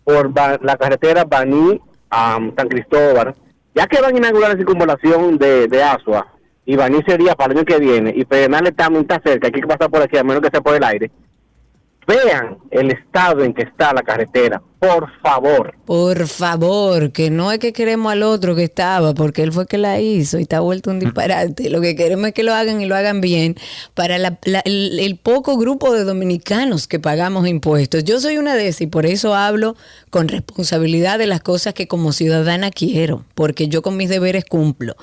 por 0.03 0.31
la 0.35 0.77
carretera 0.77 1.25
Baní 1.25 1.79
a 2.09 2.39
San 2.57 2.67
Cristóbal, 2.67 3.35
ya 3.75 3.85
que 3.87 4.01
van 4.01 4.15
a 4.15 4.17
inaugurar 4.17 4.51
la 4.51 4.57
circunvalación 4.57 5.37
de, 5.37 5.67
de 5.67 5.83
Asua, 5.83 6.27
y 6.65 6.75
Baní 6.75 7.01
sería 7.07 7.35
para 7.35 7.53
el 7.53 7.59
año 7.59 7.65
que 7.65 7.79
viene, 7.79 8.13
y 8.15 8.25
Pedernales 8.25 8.73
muy 8.89 9.01
está 9.01 9.21
cerca, 9.23 9.47
hay 9.47 9.53
que 9.53 9.67
pasar 9.67 9.89
por 9.89 10.01
aquí, 10.01 10.17
a 10.17 10.23
menos 10.23 10.41
que 10.41 10.49
sea 10.49 10.61
por 10.61 10.75
el 10.75 10.83
aire. 10.83 11.11
Vean 12.07 12.57
el 12.71 12.91
estado 12.91 13.43
en 13.43 13.53
que 13.53 13.63
está 13.63 13.93
la 13.93 14.03
carretera, 14.03 14.61
por 14.79 15.09
favor. 15.21 15.73
Por 15.85 16.27
favor, 16.27 17.11
que 17.11 17.29
no 17.29 17.51
es 17.51 17.59
que 17.59 17.73
queremos 17.73 18.11
al 18.11 18.23
otro 18.23 18.55
que 18.55 18.63
estaba, 18.63 19.13
porque 19.13 19.41
él 19.43 19.51
fue 19.51 19.65
que 19.67 19.77
la 19.77 19.99
hizo 19.99 20.37
y 20.39 20.43
está 20.43 20.59
vuelto 20.59 20.89
un 20.91 20.99
disparate. 20.99 21.69
Lo 21.69 21.81
que 21.81 21.95
queremos 21.95 22.27
es 22.27 22.33
que 22.33 22.43
lo 22.43 22.53
hagan 22.53 22.81
y 22.81 22.85
lo 22.85 22.95
hagan 22.95 23.21
bien 23.21 23.55
para 23.93 24.17
la- 24.17 24.37
la- 24.43 24.61
el, 24.65 24.99
el 24.99 25.15
poco 25.17 25.57
grupo 25.57 25.93
de 25.93 26.03
dominicanos 26.03 26.87
que 26.87 26.99
pagamos 26.99 27.47
impuestos. 27.47 28.03
Yo 28.03 28.19
soy 28.19 28.37
una 28.37 28.55
de 28.55 28.67
esas 28.67 28.81
y 28.81 28.87
por 28.87 29.05
eso 29.05 29.33
hablo 29.35 29.75
con 30.09 30.27
responsabilidad 30.27 31.19
de 31.19 31.27
las 31.27 31.41
cosas 31.41 31.73
que 31.73 31.87
como 31.87 32.11
ciudadana 32.13 32.71
quiero, 32.71 33.25
porque 33.35 33.67
yo 33.67 33.81
con 33.81 33.97
mis 33.97 34.09
deberes 34.09 34.45
cumplo. 34.45 34.95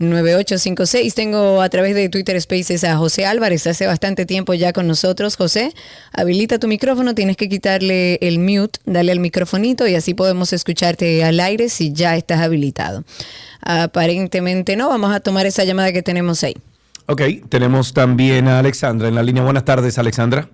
829-236-9856. 0.00 1.14
Tengo 1.14 1.62
a 1.62 1.68
través 1.68 1.94
de 1.94 2.08
Twitter 2.08 2.40
Spaces 2.40 2.84
a 2.84 2.96
José 2.96 3.26
Álvarez, 3.26 3.66
hace 3.66 3.86
bastante 3.86 4.26
tiempo 4.26 4.54
ya 4.54 4.72
con 4.72 4.86
nosotros. 4.86 5.36
José, 5.36 5.72
habilita 6.12 6.58
tu 6.58 6.68
micrófono, 6.68 7.14
tienes 7.18 7.36
que 7.36 7.48
quitarle 7.48 8.14
el 8.22 8.38
mute, 8.38 8.78
dale 8.86 9.10
al 9.10 9.18
microfonito 9.18 9.88
y 9.88 9.96
así 9.96 10.14
podemos 10.14 10.52
escucharte 10.52 11.24
al 11.24 11.40
aire 11.40 11.68
si 11.68 11.92
ya 11.92 12.14
estás 12.14 12.40
habilitado. 12.40 13.02
Aparentemente 13.60 14.76
no, 14.76 14.88
vamos 14.88 15.10
a 15.12 15.18
tomar 15.18 15.44
esa 15.44 15.64
llamada 15.64 15.92
que 15.92 16.00
tenemos 16.00 16.44
ahí. 16.44 16.54
Ok, 17.06 17.22
tenemos 17.48 17.92
también 17.92 18.46
a 18.46 18.60
Alexandra 18.60 19.08
en 19.08 19.16
la 19.16 19.24
línea. 19.24 19.42
Buenas 19.42 19.64
tardes, 19.64 19.98
Alexandra. 19.98 20.48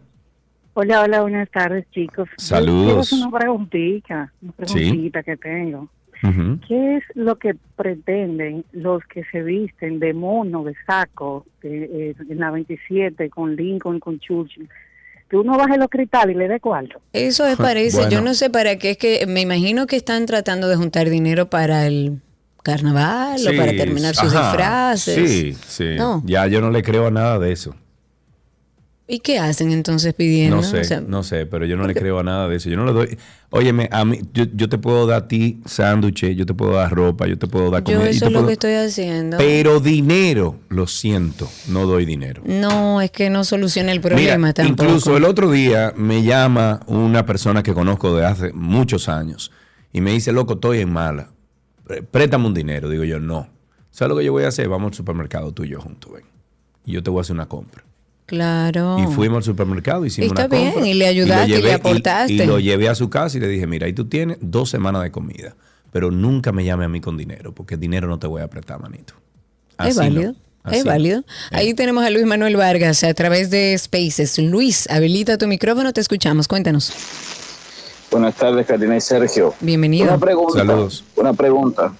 Hola, 0.72 1.02
hola, 1.02 1.20
buenas 1.20 1.50
tardes, 1.50 1.84
chicos. 1.92 2.30
Saludos. 2.38 3.12
una 3.12 3.30
preguntita, 3.38 4.32
una 4.40 4.52
Sí. 4.66 4.74
preguntita 4.74 5.22
que 5.22 5.36
tengo. 5.36 5.88
¿Qué 6.66 6.96
es 6.96 7.02
lo 7.14 7.36
que 7.36 7.54
pretenden 7.76 8.64
los 8.72 9.02
que 9.04 9.24
se 9.30 9.42
visten 9.42 9.98
de 10.00 10.14
mono, 10.14 10.64
de 10.64 10.74
saco, 10.86 11.44
de, 11.62 11.84
eh, 12.10 12.14
en 12.30 12.38
la 12.40 12.50
27, 12.50 13.28
con 13.28 13.54
Lincoln, 13.54 14.00
con 14.00 14.18
Churchill? 14.18 14.66
Que 15.28 15.36
uno 15.36 15.56
baje 15.56 15.76
los 15.78 15.88
cristales 15.88 16.36
y 16.36 16.38
le 16.38 16.48
dé 16.48 16.60
cuarto. 16.60 17.00
Eso 17.12 17.46
es 17.46 17.56
parece, 17.58 18.02
yo 18.02 18.08
Bueno. 18.08 18.20
no 18.22 18.34
sé 18.34 18.50
para 18.50 18.76
qué, 18.76 18.90
es 18.90 18.98
que 18.98 19.26
me 19.26 19.40
imagino 19.40 19.86
que 19.86 19.96
están 19.96 20.26
tratando 20.26 20.68
de 20.68 20.76
juntar 20.76 21.08
dinero 21.10 21.48
para 21.50 21.86
el 21.86 22.20
carnaval 22.62 23.40
o 23.46 23.56
para 23.56 23.72
terminar 23.72 24.14
sus 24.14 24.34
ajá, 24.34 24.48
disfraces. 24.48 25.30
Sí, 25.30 25.56
sí. 25.66 25.96
No. 25.96 26.22
Ya 26.24 26.46
yo 26.46 26.60
no 26.60 26.70
le 26.70 26.82
creo 26.82 27.06
a 27.06 27.10
nada 27.10 27.38
de 27.38 27.52
eso. 27.52 27.74
¿Y 29.06 29.18
qué 29.18 29.38
hacen 29.38 29.70
entonces 29.70 30.14
pidiendo? 30.14 30.56
No 30.56 30.62
sé, 30.62 30.80
O 30.80 30.84
sea, 30.84 31.00
no 31.02 31.22
sé, 31.22 31.44
pero 31.44 31.66
yo 31.66 31.76
no 31.76 31.86
le 31.86 31.94
creo 31.94 32.18
a 32.18 32.22
nada 32.22 32.48
de 32.48 32.56
eso. 32.56 32.70
Yo 32.70 32.76
no 32.78 32.86
le 32.86 32.92
doy. 32.94 33.18
Óyeme, 33.50 33.86
a 33.92 34.02
mí, 34.06 34.20
yo, 34.32 34.44
yo 34.54 34.68
te 34.70 34.78
puedo 34.78 35.06
dar 35.06 35.24
a 35.24 35.28
ti 35.28 35.60
sándwiches, 35.66 36.34
yo 36.34 36.46
te 36.46 36.54
puedo 36.54 36.72
dar 36.72 36.90
ropa, 36.90 37.26
yo 37.26 37.36
te 37.38 37.46
puedo 37.46 37.70
dar 37.70 37.82
comida. 37.84 38.00
yo 38.04 38.06
eso 38.06 38.24
es 38.26 38.32
lo 38.32 38.38
puedo- 38.38 38.46
que 38.46 38.52
estoy 38.54 38.72
haciendo. 38.72 39.36
Pero 39.36 39.80
dinero, 39.80 40.58
lo 40.70 40.86
siento, 40.86 41.50
no 41.68 41.84
doy 41.86 42.06
dinero. 42.06 42.42
No, 42.46 43.02
es 43.02 43.10
que 43.10 43.28
no 43.28 43.44
soluciona 43.44 43.92
el 43.92 44.00
problema 44.00 44.36
Mira, 44.38 44.52
tampoco. 44.54 44.84
incluso 44.88 45.16
el 45.18 45.24
otro 45.24 45.50
día 45.50 45.92
me 45.96 46.22
llama 46.22 46.80
una 46.86 47.26
persona 47.26 47.62
que 47.62 47.74
conozco 47.74 48.16
de 48.16 48.24
hace 48.24 48.52
muchos 48.54 49.10
años 49.10 49.52
y 49.92 50.00
me 50.00 50.12
dice, 50.12 50.32
loco, 50.32 50.54
estoy 50.54 50.78
en 50.80 50.90
mala. 50.90 51.28
Pré- 51.86 52.02
Préstame 52.02 52.46
un 52.46 52.54
dinero. 52.54 52.88
Digo 52.88 53.04
yo, 53.04 53.20
no. 53.20 53.48
¿Sabes 53.90 54.08
lo 54.08 54.16
que 54.18 54.24
yo 54.24 54.32
voy 54.32 54.44
a 54.44 54.48
hacer? 54.48 54.66
Vamos 54.68 54.92
al 54.92 54.94
supermercado 54.94 55.52
tú 55.52 55.62
y 55.64 55.68
yo 55.68 55.80
juntos, 55.80 56.10
ven. 56.10 56.24
Y 56.86 56.92
yo 56.92 57.02
te 57.02 57.10
voy 57.10 57.18
a 57.18 57.20
hacer 57.20 57.34
una 57.36 57.46
compra. 57.46 57.84
Claro. 58.26 58.98
Y 58.98 59.12
fuimos 59.12 59.38
al 59.38 59.42
supermercado, 59.42 60.06
hicimos 60.06 60.28
Está 60.30 60.46
una 60.46 60.56
bien, 60.56 60.72
compra. 60.72 60.88
y 60.88 60.94
le 60.94 61.06
ayudaste, 61.06 61.48
lo 61.48 61.58
y 61.58 61.62
le 61.62 61.72
aportaste. 61.74 62.32
Y, 62.32 62.46
lo 62.46 62.58
llevé 62.58 62.88
a 62.88 62.94
su 62.94 63.10
casa 63.10 63.36
y 63.36 63.40
le 63.40 63.48
dije, 63.48 63.66
mira, 63.66 63.86
ahí 63.86 63.92
tú 63.92 64.06
tienes 64.06 64.38
dos 64.40 64.70
semanas 64.70 65.02
de 65.02 65.10
comida, 65.10 65.54
pero 65.92 66.10
nunca 66.10 66.50
me 66.52 66.64
llame 66.64 66.86
a 66.86 66.88
mí 66.88 67.00
con 67.00 67.16
dinero, 67.16 67.52
porque 67.52 67.76
dinero 67.76 68.08
no 68.08 68.18
te 68.18 68.26
voy 68.26 68.40
a 68.42 68.48
prestar, 68.48 68.80
manito. 68.80 69.14
es 69.78 69.98
Así 69.98 69.98
no, 69.98 70.02
válido. 70.02 70.34
así 70.62 70.76
Es 70.78 70.84
válido. 70.84 71.24
Ahí 71.50 71.74
tenemos 71.74 72.02
a 72.04 72.10
Luis 72.10 72.24
Manuel 72.24 72.56
Vargas 72.56 73.04
a 73.04 73.12
través 73.12 73.50
de 73.50 73.76
Spaces. 73.76 74.38
Luis, 74.38 74.88
habilita 74.90 75.36
tu 75.36 75.46
micrófono, 75.46 75.92
te 75.92 76.00
escuchamos. 76.00 76.48
Cuéntanos. 76.48 76.92
Buenas 78.10 78.36
tardes, 78.36 78.66
Karina 78.66 78.96
y 78.96 79.00
Sergio. 79.00 79.54
Bienvenido. 79.60 80.06
Una 80.06 80.18
pregunta. 80.18 80.58
Saludos. 80.58 81.04
Una 81.16 81.32
pregunta. 81.34 81.92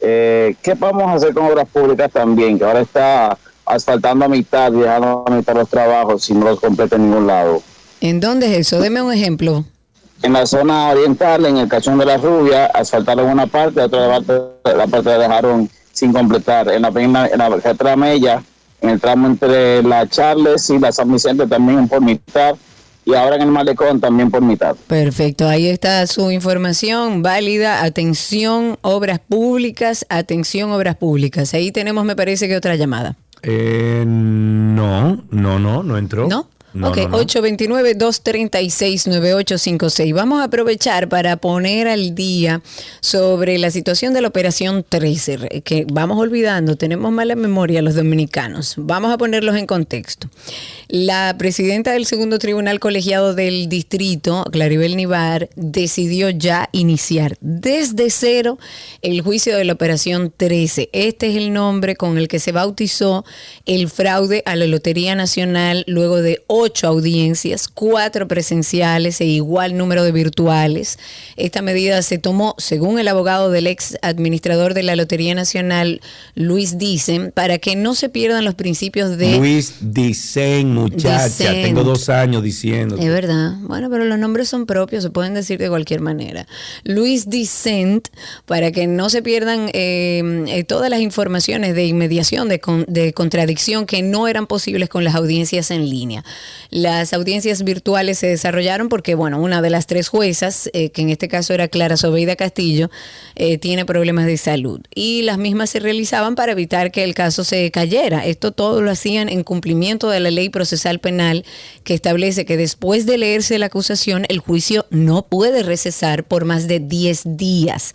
Eh, 0.00 0.54
¿Qué 0.62 0.74
vamos 0.74 1.04
a 1.04 1.14
hacer 1.14 1.32
con 1.32 1.46
obras 1.46 1.68
públicas 1.68 2.10
también? 2.12 2.58
Que 2.58 2.64
ahora 2.64 2.80
está 2.80 3.38
asfaltando 3.66 4.24
a 4.24 4.28
mitad 4.28 4.72
dejando 4.72 5.24
a 5.26 5.30
mitad 5.30 5.54
los 5.54 5.68
trabajos 5.68 6.24
si 6.24 6.34
no 6.34 6.46
los 6.46 6.60
completa 6.60 6.96
en 6.96 7.10
ningún 7.10 7.26
lado. 7.26 7.62
¿En 8.00 8.20
dónde 8.20 8.46
es 8.46 8.58
eso? 8.66 8.80
Deme 8.80 9.02
un 9.02 9.12
ejemplo. 9.12 9.64
En 10.22 10.32
la 10.32 10.46
zona 10.46 10.88
oriental, 10.88 11.44
en 11.44 11.58
el 11.58 11.68
Cachón 11.68 11.98
de 11.98 12.06
la 12.06 12.16
Rubia, 12.16 12.66
asfaltaron 12.66 13.28
una 13.28 13.46
parte, 13.46 13.80
otra 13.82 14.08
parte, 14.08 14.32
la 14.64 14.86
parte 14.86 15.10
la 15.10 15.18
dejaron 15.18 15.68
sin 15.92 16.12
completar. 16.12 16.70
En 16.70 16.82
la, 16.82 16.88
en 16.88 17.12
la, 17.12 17.26
en 17.26 17.38
la 17.38 18.42
en 18.80 18.90
el 18.90 19.00
tramo 19.00 19.26
entre 19.26 19.82
la 19.82 20.06
Charles 20.06 20.68
y 20.70 20.78
la 20.78 20.92
San 20.92 21.10
Vicente 21.10 21.46
también 21.46 21.88
por 21.88 22.00
mitad. 22.00 22.56
Y 23.04 23.14
ahora 23.14 23.36
en 23.36 23.42
el 23.42 23.52
Malecón 23.52 24.00
también 24.00 24.32
por 24.32 24.42
mitad. 24.42 24.74
Perfecto, 24.88 25.48
ahí 25.48 25.68
está 25.68 26.04
su 26.08 26.32
información 26.32 27.22
válida. 27.22 27.84
Atención, 27.84 28.78
obras 28.82 29.20
públicas, 29.20 30.04
atención, 30.08 30.72
obras 30.72 30.96
públicas. 30.96 31.54
Ahí 31.54 31.70
tenemos, 31.70 32.04
me 32.04 32.16
parece 32.16 32.48
que 32.48 32.56
otra 32.56 32.74
llamada. 32.74 33.16
Eh, 33.42 34.04
no, 34.06 35.24
no, 35.30 35.58
no, 35.58 35.82
no 35.82 35.96
entró. 35.96 36.28
¿No? 36.28 36.48
No, 36.76 36.90
ok, 36.90 36.96
no, 36.98 37.08
no. 37.08 37.18
829-236-9856. 37.24 40.14
Vamos 40.14 40.40
a 40.40 40.44
aprovechar 40.44 41.08
para 41.08 41.36
poner 41.36 41.88
al 41.88 42.14
día 42.14 42.62
sobre 43.00 43.58
la 43.58 43.70
situación 43.70 44.12
de 44.14 44.20
la 44.20 44.28
operación 44.28 44.84
13, 44.88 45.36
re- 45.38 45.62
que 45.62 45.86
vamos 45.90 46.18
olvidando, 46.18 46.76
tenemos 46.76 47.10
mala 47.12 47.34
memoria 47.34 47.82
los 47.82 47.94
dominicanos. 47.94 48.74
Vamos 48.76 49.12
a 49.12 49.18
ponerlos 49.18 49.56
en 49.56 49.66
contexto. 49.66 50.28
La 50.88 51.34
presidenta 51.38 51.92
del 51.92 52.06
segundo 52.06 52.38
tribunal 52.38 52.78
colegiado 52.78 53.34
del 53.34 53.68
distrito, 53.68 54.44
Claribel 54.52 54.96
Nivar, 54.96 55.48
decidió 55.56 56.30
ya 56.30 56.68
iniciar 56.72 57.36
desde 57.40 58.10
cero 58.10 58.58
el 59.02 59.20
juicio 59.22 59.56
de 59.56 59.64
la 59.64 59.72
operación 59.72 60.32
13. 60.36 60.90
Este 60.92 61.30
es 61.30 61.36
el 61.36 61.52
nombre 61.52 61.96
con 61.96 62.18
el 62.18 62.28
que 62.28 62.38
se 62.38 62.52
bautizó 62.52 63.24
el 63.64 63.88
fraude 63.88 64.42
a 64.46 64.54
la 64.56 64.66
Lotería 64.66 65.14
Nacional 65.14 65.84
luego 65.88 66.20
de 66.22 66.42
ocho 66.46 66.65
audiencias, 66.84 67.68
cuatro 67.68 68.28
presenciales 68.28 69.20
e 69.20 69.24
igual 69.26 69.76
número 69.76 70.04
de 70.04 70.12
virtuales. 70.12 70.98
Esta 71.36 71.62
medida 71.62 72.02
se 72.02 72.18
tomó, 72.18 72.54
según 72.58 72.98
el 72.98 73.08
abogado 73.08 73.50
del 73.50 73.66
ex 73.66 73.96
administrador 74.02 74.74
de 74.74 74.82
la 74.82 74.96
Lotería 74.96 75.34
Nacional, 75.34 76.00
Luis 76.34 76.78
Dicen, 76.78 77.32
para 77.32 77.58
que 77.58 77.76
no 77.76 77.94
se 77.94 78.08
pierdan 78.08 78.44
los 78.44 78.54
principios 78.54 79.16
de... 79.16 79.38
Luis 79.38 79.74
Dicen, 79.80 80.74
muchacha. 80.74 81.24
Dicen. 81.24 81.62
Tengo 81.62 81.84
dos 81.84 82.08
años 82.08 82.42
diciendo. 82.42 82.96
Es 82.98 83.08
verdad. 83.08 83.54
Bueno, 83.62 83.88
pero 83.90 84.04
los 84.04 84.18
nombres 84.18 84.48
son 84.48 84.66
propios, 84.66 85.02
se 85.02 85.10
pueden 85.10 85.34
decir 85.34 85.58
de 85.58 85.68
cualquier 85.68 86.00
manera. 86.00 86.46
Luis 86.84 87.28
Dicent, 87.28 88.08
para 88.44 88.72
que 88.72 88.86
no 88.86 89.10
se 89.10 89.22
pierdan 89.22 89.70
eh, 89.72 90.44
eh, 90.48 90.64
todas 90.64 90.90
las 90.90 91.00
informaciones 91.00 91.74
de 91.74 91.86
inmediación, 91.86 92.48
de, 92.48 92.60
con- 92.60 92.84
de 92.88 93.12
contradicción 93.12 93.86
que 93.86 94.02
no 94.02 94.28
eran 94.28 94.46
posibles 94.46 94.88
con 94.88 95.04
las 95.04 95.14
audiencias 95.14 95.70
en 95.70 95.88
línea. 95.88 96.24
Las 96.70 97.12
audiencias 97.12 97.62
virtuales 97.62 98.18
se 98.18 98.26
desarrollaron 98.26 98.88
porque, 98.88 99.14
bueno, 99.14 99.40
una 99.40 99.62
de 99.62 99.70
las 99.70 99.86
tres 99.86 100.08
juezas, 100.08 100.70
eh, 100.72 100.90
que 100.90 101.02
en 101.02 101.10
este 101.10 101.28
caso 101.28 101.54
era 101.54 101.68
Clara 101.68 101.96
Sobeida 101.96 102.36
Castillo, 102.36 102.90
eh, 103.34 103.58
tiene 103.58 103.84
problemas 103.84 104.26
de 104.26 104.36
salud. 104.36 104.80
Y 104.94 105.22
las 105.22 105.38
mismas 105.38 105.70
se 105.70 105.80
realizaban 105.80 106.34
para 106.34 106.52
evitar 106.52 106.90
que 106.90 107.04
el 107.04 107.14
caso 107.14 107.44
se 107.44 107.70
cayera. 107.70 108.26
Esto 108.26 108.52
todo 108.52 108.82
lo 108.82 108.90
hacían 108.90 109.28
en 109.28 109.44
cumplimiento 109.44 110.10
de 110.10 110.20
la 110.20 110.30
ley 110.30 110.48
procesal 110.48 111.00
penal 111.00 111.44
que 111.84 111.94
establece 111.94 112.44
que 112.44 112.56
después 112.56 113.06
de 113.06 113.18
leerse 113.18 113.58
la 113.58 113.66
acusación, 113.66 114.26
el 114.28 114.38
juicio 114.38 114.86
no 114.90 115.26
puede 115.26 115.62
recesar 115.62 116.24
por 116.24 116.44
más 116.44 116.68
de 116.68 116.80
10 116.80 117.36
días. 117.36 117.94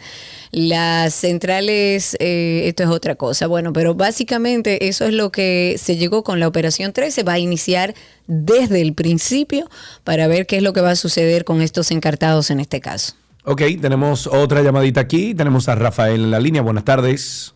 Las 0.51 1.13
centrales, 1.13 2.17
eh, 2.19 2.63
esto 2.65 2.83
es 2.83 2.89
otra 2.89 3.15
cosa. 3.15 3.47
Bueno, 3.47 3.71
pero 3.71 3.95
básicamente 3.95 4.89
eso 4.89 5.05
es 5.05 5.13
lo 5.13 5.31
que 5.31 5.75
se 5.77 5.95
llegó 5.95 6.23
con 6.23 6.41
la 6.41 6.47
operación 6.47 6.91
13. 6.91 7.23
Va 7.23 7.33
a 7.33 7.39
iniciar 7.39 7.93
desde 8.27 8.81
el 8.81 8.93
principio 8.93 9.67
para 10.03 10.27
ver 10.27 10.45
qué 10.45 10.57
es 10.57 10.63
lo 10.63 10.73
que 10.73 10.81
va 10.81 10.91
a 10.91 10.95
suceder 10.95 11.45
con 11.45 11.61
estos 11.61 11.91
encartados 11.91 12.51
en 12.51 12.59
este 12.59 12.81
caso. 12.81 13.13
Ok, 13.45 13.61
tenemos 13.81 14.27
otra 14.27 14.61
llamadita 14.61 14.99
aquí. 14.99 15.33
Tenemos 15.33 15.69
a 15.69 15.75
Rafael 15.75 16.21
en 16.25 16.31
la 16.31 16.39
línea. 16.39 16.61
Buenas 16.61 16.83
tardes. 16.83 17.55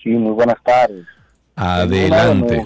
Sí, 0.00 0.10
muy 0.10 0.32
buenas 0.32 0.62
tardes. 0.62 1.06
Adelante. 1.56 2.64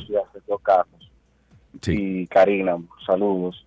Y 1.86 2.26
Karina, 2.26 2.76
saludos. 3.06 3.64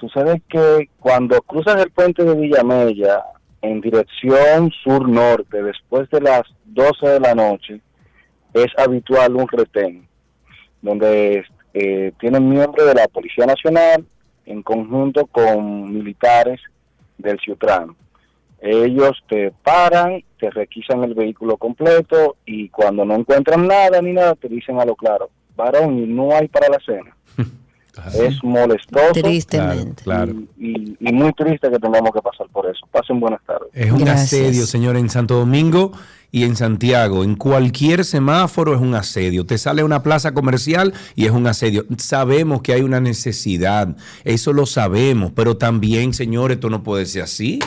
Sucede 0.00 0.42
que 0.48 0.88
cuando 0.98 1.42
cruzas 1.42 1.82
el 1.82 1.90
puente 1.90 2.24
de 2.24 2.34
Villamella 2.34 3.22
en 3.62 3.80
dirección 3.80 4.70
sur-norte 4.82 5.62
después 5.62 6.08
de 6.10 6.20
las 6.20 6.42
12 6.64 7.08
de 7.08 7.20
la 7.20 7.34
noche, 7.34 7.80
es 8.54 8.66
habitual 8.76 9.36
un 9.36 9.48
retén, 9.48 10.08
donde 10.82 11.44
eh, 11.74 12.12
tienen 12.18 12.48
miembros 12.48 12.86
de 12.86 12.94
la 12.94 13.06
Policía 13.08 13.46
Nacional 13.46 14.04
en 14.46 14.62
conjunto 14.62 15.26
con 15.26 15.92
militares 15.92 16.60
del 17.18 17.38
Ciutrán. 17.38 17.94
Ellos 18.60 19.12
te 19.28 19.52
paran, 19.62 20.22
te 20.38 20.50
requisan 20.50 21.04
el 21.04 21.14
vehículo 21.14 21.56
completo 21.56 22.36
y 22.44 22.68
cuando 22.68 23.04
no 23.04 23.14
encuentran 23.14 23.66
nada 23.66 24.02
ni 24.02 24.12
nada 24.12 24.34
te 24.34 24.48
dicen 24.48 24.80
a 24.80 24.84
lo 24.84 24.96
claro, 24.96 25.30
varón, 25.56 25.98
y 25.98 26.06
no 26.06 26.34
hay 26.34 26.48
para 26.48 26.68
la 26.68 26.78
cena. 26.84 27.16
Es 28.14 28.42
molestoso 28.42 29.12
Tristemente. 29.12 30.04
Y, 30.58 30.96
y 31.00 31.12
muy 31.12 31.32
triste 31.32 31.70
que 31.70 31.78
tengamos 31.78 32.10
que 32.12 32.20
pasar 32.20 32.46
por 32.52 32.66
eso. 32.66 32.86
Pasen 32.90 33.20
buenas 33.20 33.40
tardes. 33.44 33.68
Es 33.72 33.90
un 33.90 34.08
asedio, 34.08 34.66
señor, 34.66 34.96
en 34.96 35.08
Santo 35.08 35.34
Domingo 35.34 35.92
y 36.32 36.44
en 36.44 36.56
Santiago. 36.56 37.24
En 37.24 37.36
cualquier 37.36 38.04
semáforo 38.04 38.74
es 38.74 38.80
un 38.80 38.94
asedio. 38.94 39.44
Te 39.46 39.58
sale 39.58 39.82
a 39.82 39.84
una 39.84 40.02
plaza 40.02 40.32
comercial 40.32 40.94
y 41.14 41.26
es 41.26 41.30
un 41.32 41.46
asedio. 41.46 41.86
Sabemos 41.98 42.62
que 42.62 42.72
hay 42.72 42.82
una 42.82 43.00
necesidad, 43.00 43.96
eso 44.24 44.52
lo 44.52 44.66
sabemos, 44.66 45.32
pero 45.34 45.56
también, 45.56 46.14
señor, 46.14 46.52
esto 46.52 46.70
no 46.70 46.82
puede 46.82 47.06
ser 47.06 47.22
así. 47.22 47.58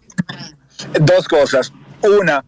Dos 1.00 1.28
cosas. 1.28 1.72
Una, 2.04 2.44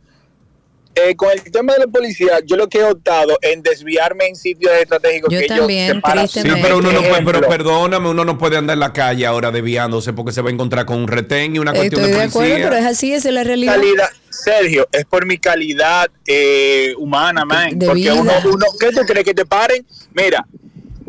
eh, 0.95 1.15
con 1.15 1.31
el 1.31 1.41
tema 1.51 1.73
de 1.73 1.79
la 1.79 1.87
policía, 1.87 2.39
yo 2.45 2.55
lo 2.55 2.67
que 2.69 2.77
he 2.79 2.83
optado 2.83 3.37
en 3.41 3.63
desviarme 3.63 4.27
en 4.27 4.35
sitios 4.35 4.71
estratégicos 4.73 5.33
Yo 5.33 5.39
que 5.39 5.47
también, 5.47 5.83
ellos 5.89 5.95
separan- 6.03 6.27
Sí, 6.27 6.41
pero 6.61 6.77
uno 6.77 6.91
no 6.91 7.01
puede, 7.01 7.23
pero 7.23 7.41
perdóname, 7.41 8.09
uno 8.09 8.23
no 8.25 8.37
puede 8.37 8.57
andar 8.57 8.75
en 8.75 8.79
la 8.79 8.93
calle 8.93 9.25
ahora 9.25 9.49
desviándose 9.51 10.13
porque 10.13 10.31
se 10.31 10.41
va 10.41 10.49
a 10.49 10.53
encontrar 10.53 10.85
con 10.85 10.99
un 10.99 11.07
retén 11.07 11.55
y 11.55 11.59
una 11.59 11.73
cuestión 11.73 12.01
Estoy 12.01 12.13
de 12.13 12.17
de 12.19 12.23
acuerdo, 12.25 12.49
policía. 12.49 12.69
pero 12.69 12.79
es 12.81 12.85
así, 12.85 13.13
esa 13.13 13.29
es 13.29 13.33
la 13.33 13.43
realidad. 13.43 13.75
calidad, 13.75 14.09
Sergio, 14.29 14.87
es 14.91 15.05
por 15.05 15.25
mi 15.25 15.37
calidad 15.37 16.09
eh, 16.27 16.93
humana, 16.97 17.43
man. 17.45 17.77
De 17.79 17.85
porque 17.87 18.01
vida. 18.01 18.13
uno, 18.13 18.31
uno, 18.45 18.65
¿qué 18.79 18.91
tú 18.91 19.01
crees 19.05 19.25
que 19.25 19.33
te 19.33 19.45
paren? 19.45 19.85
Mira, 20.13 20.45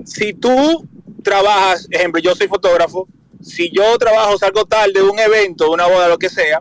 si 0.05 0.33
tú 0.33 0.87
trabajas, 1.23 1.87
ejemplo, 1.91 2.21
yo 2.21 2.35
soy 2.35 2.49
fotógrafo, 2.49 3.07
si 3.43 3.71
yo 3.71 3.97
trabajo, 3.99 4.39
salgo 4.39 4.65
tarde 4.65 4.93
de 4.95 5.03
un 5.03 5.19
evento, 5.19 5.65
de 5.65 5.71
una 5.71 5.87
boda, 5.87 6.09
lo 6.09 6.19
que 6.19 6.29
sea, 6.31 6.61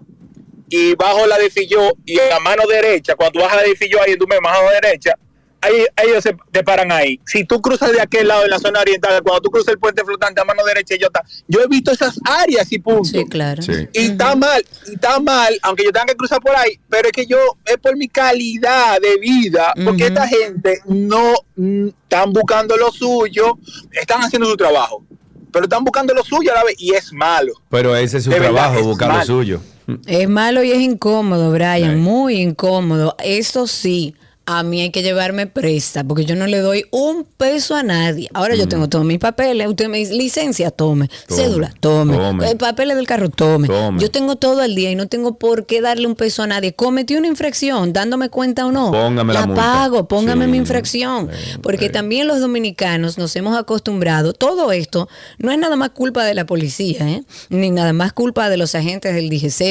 y 0.70 0.96
bajo 0.96 1.26
la 1.28 1.38
de 1.38 1.50
Filló 1.50 1.94
y 2.06 2.20
a 2.20 2.28
la 2.30 2.40
mano 2.40 2.64
derecha, 2.68 3.16
cuando 3.16 3.34
tú 3.34 3.40
bajas 3.46 3.58
la 3.58 3.64
de 3.64 3.76
Filló 3.76 4.02
ahí 4.02 4.14
en 4.14 4.20
tu 4.20 4.28
mano 4.28 4.42
derecha, 4.82 5.14
ahí, 5.62 5.86
ellos 6.04 6.22
se 6.24 6.36
te 6.52 6.62
paran 6.64 6.92
ahí. 6.92 7.20
Si 7.26 7.46
tú 7.46 7.62
cruzas 7.62 7.92
de 7.94 8.02
aquel 8.02 8.28
lado 8.28 8.44
en 8.44 8.50
la 8.50 8.60
zona 8.60 8.82
oriental, 8.82 9.22
cuando 9.24 9.42
tú 9.42 9.50
cruzas 9.50 9.70
el 9.74 9.80
puente 9.80 10.04
flotante 10.04 10.42
a 10.42 10.44
mano 10.44 10.62
derecha, 10.66 10.96
yo, 11.00 11.10
ta- 11.10 11.24
yo 11.48 11.62
he 11.62 11.68
visto 11.68 11.92
esas 11.92 12.20
áreas 12.26 12.70
y 12.72 12.80
punto. 12.80 13.06
Sí, 13.06 13.24
claro. 13.30 13.62
Y 13.94 14.00
está 14.08 14.36
mal, 14.36 14.66
y 14.88 14.94
está 14.96 15.20
mal, 15.22 15.58
aunque 15.62 15.84
yo 15.86 15.92
tenga 15.94 16.08
que 16.08 16.16
cruzar 16.16 16.42
por 16.42 16.54
ahí, 16.56 16.78
pero 16.90 17.08
es 17.08 17.12
que 17.14 17.26
yo, 17.26 17.38
es 17.66 17.78
por 17.78 17.96
mi 17.96 18.10
calidad 18.10 19.00
de 19.00 19.18
vida, 19.20 19.74
porque 19.86 20.08
esta 20.08 20.28
gente 20.28 20.80
no 20.86 21.34
mm, 21.56 21.88
están 22.04 22.34
buscando 22.34 22.76
lo 22.76 22.92
suyo, 22.92 23.58
están 23.92 24.22
haciendo 24.22 24.50
su 24.50 24.58
trabajo, 24.58 25.06
pero 25.52 25.64
están 25.66 25.84
buscando 25.86 26.14
lo 26.14 26.24
suyo 26.24 26.52
a 26.52 26.56
la 26.56 26.64
vez, 26.66 26.76
y 26.78 26.94
es 26.94 27.14
malo. 27.14 27.54
Pero 27.70 27.96
ese 27.96 28.18
es 28.18 28.24
su 28.26 28.32
De 28.32 28.40
verdad, 28.40 28.54
trabajo, 28.54 28.80
es 28.80 28.86
buscar 28.86 29.16
lo 29.20 29.24
suyo. 29.26 29.62
Es 30.06 30.30
malo 30.30 30.64
y 30.64 30.72
es 30.72 30.80
incómodo, 30.80 31.52
Brian, 31.52 32.00
muy 32.00 32.42
incómodo. 32.42 33.16
Eso 33.24 33.68
sí, 33.68 34.16
a 34.46 34.62
mí 34.64 34.82
hay 34.82 34.92
que 34.92 35.02
llevarme 35.04 35.48
presta 35.48 36.04
porque 36.04 36.26
yo 36.26 36.36
no 36.36 36.48
le 36.48 36.60
doy 36.60 36.86
un 36.92 37.24
peso 37.24 37.76
a 37.76 37.84
nadie. 37.84 38.30
Ahora 38.34 38.56
yo 38.56 38.68
tengo 38.68 38.90
todos 38.90 39.06
mis 39.06 39.20
papeles. 39.20 39.68
Usted 39.68 39.88
me 39.88 40.00
dice 40.00 40.14
licencia, 40.16 40.70
tome. 40.70 41.10
Tome, 41.28 41.42
Cédula, 41.42 41.74
tome. 41.80 42.18
tome. 42.18 42.52
Eh, 42.52 42.56
papeles 42.58 42.98
del 42.98 43.08
carro, 43.08 43.30
tome. 43.30 43.68
Tome. 43.68 44.02
Yo 44.02 44.12
tengo 44.12 44.36
todo 44.36 44.62
el 44.64 44.76
día 44.76 44.92
y 44.92 44.96
no 44.96 45.08
tengo 45.08 45.38
por 45.38 45.66
qué 45.66 45.80
darle 45.80 46.08
un 46.08 46.16
peso 46.16 46.44
a 46.44 46.48
nadie. 46.48 46.74
Cometí 46.74 47.16
una 47.16 47.28
infracción, 47.28 47.94
dándome 47.94 48.30
cuenta 48.30 48.66
o 48.66 48.72
no. 48.72 48.92
Póngame 48.92 49.34
la 49.34 49.46
multa. 49.46 49.62
pago, 49.62 50.08
póngame 50.10 50.46
Sí, 50.46 50.52
mi 50.52 50.58
infracción. 50.58 51.30
porque 51.62 51.90
también 51.90 52.28
los 52.28 52.42
dominicanos 52.42 53.18
nos 53.18 53.34
hemos 53.38 53.58
acostumbrado. 53.58 54.34
Todo 54.34 54.74
esto 54.74 55.08
no 55.38 55.52
es 55.52 55.58
nada 55.58 55.76
más 55.78 55.92
culpa 55.92 56.26
de 56.26 56.34
la 56.34 56.46
policía, 56.46 57.10
¿eh? 57.10 57.24
ni 57.50 57.70
nada 57.70 57.94
más 57.94 58.12
culpa 58.12 58.50
de 58.50 58.58
los 58.58 58.76
agentes 58.76 59.14
del 59.16 59.30
DGC. 59.30 59.62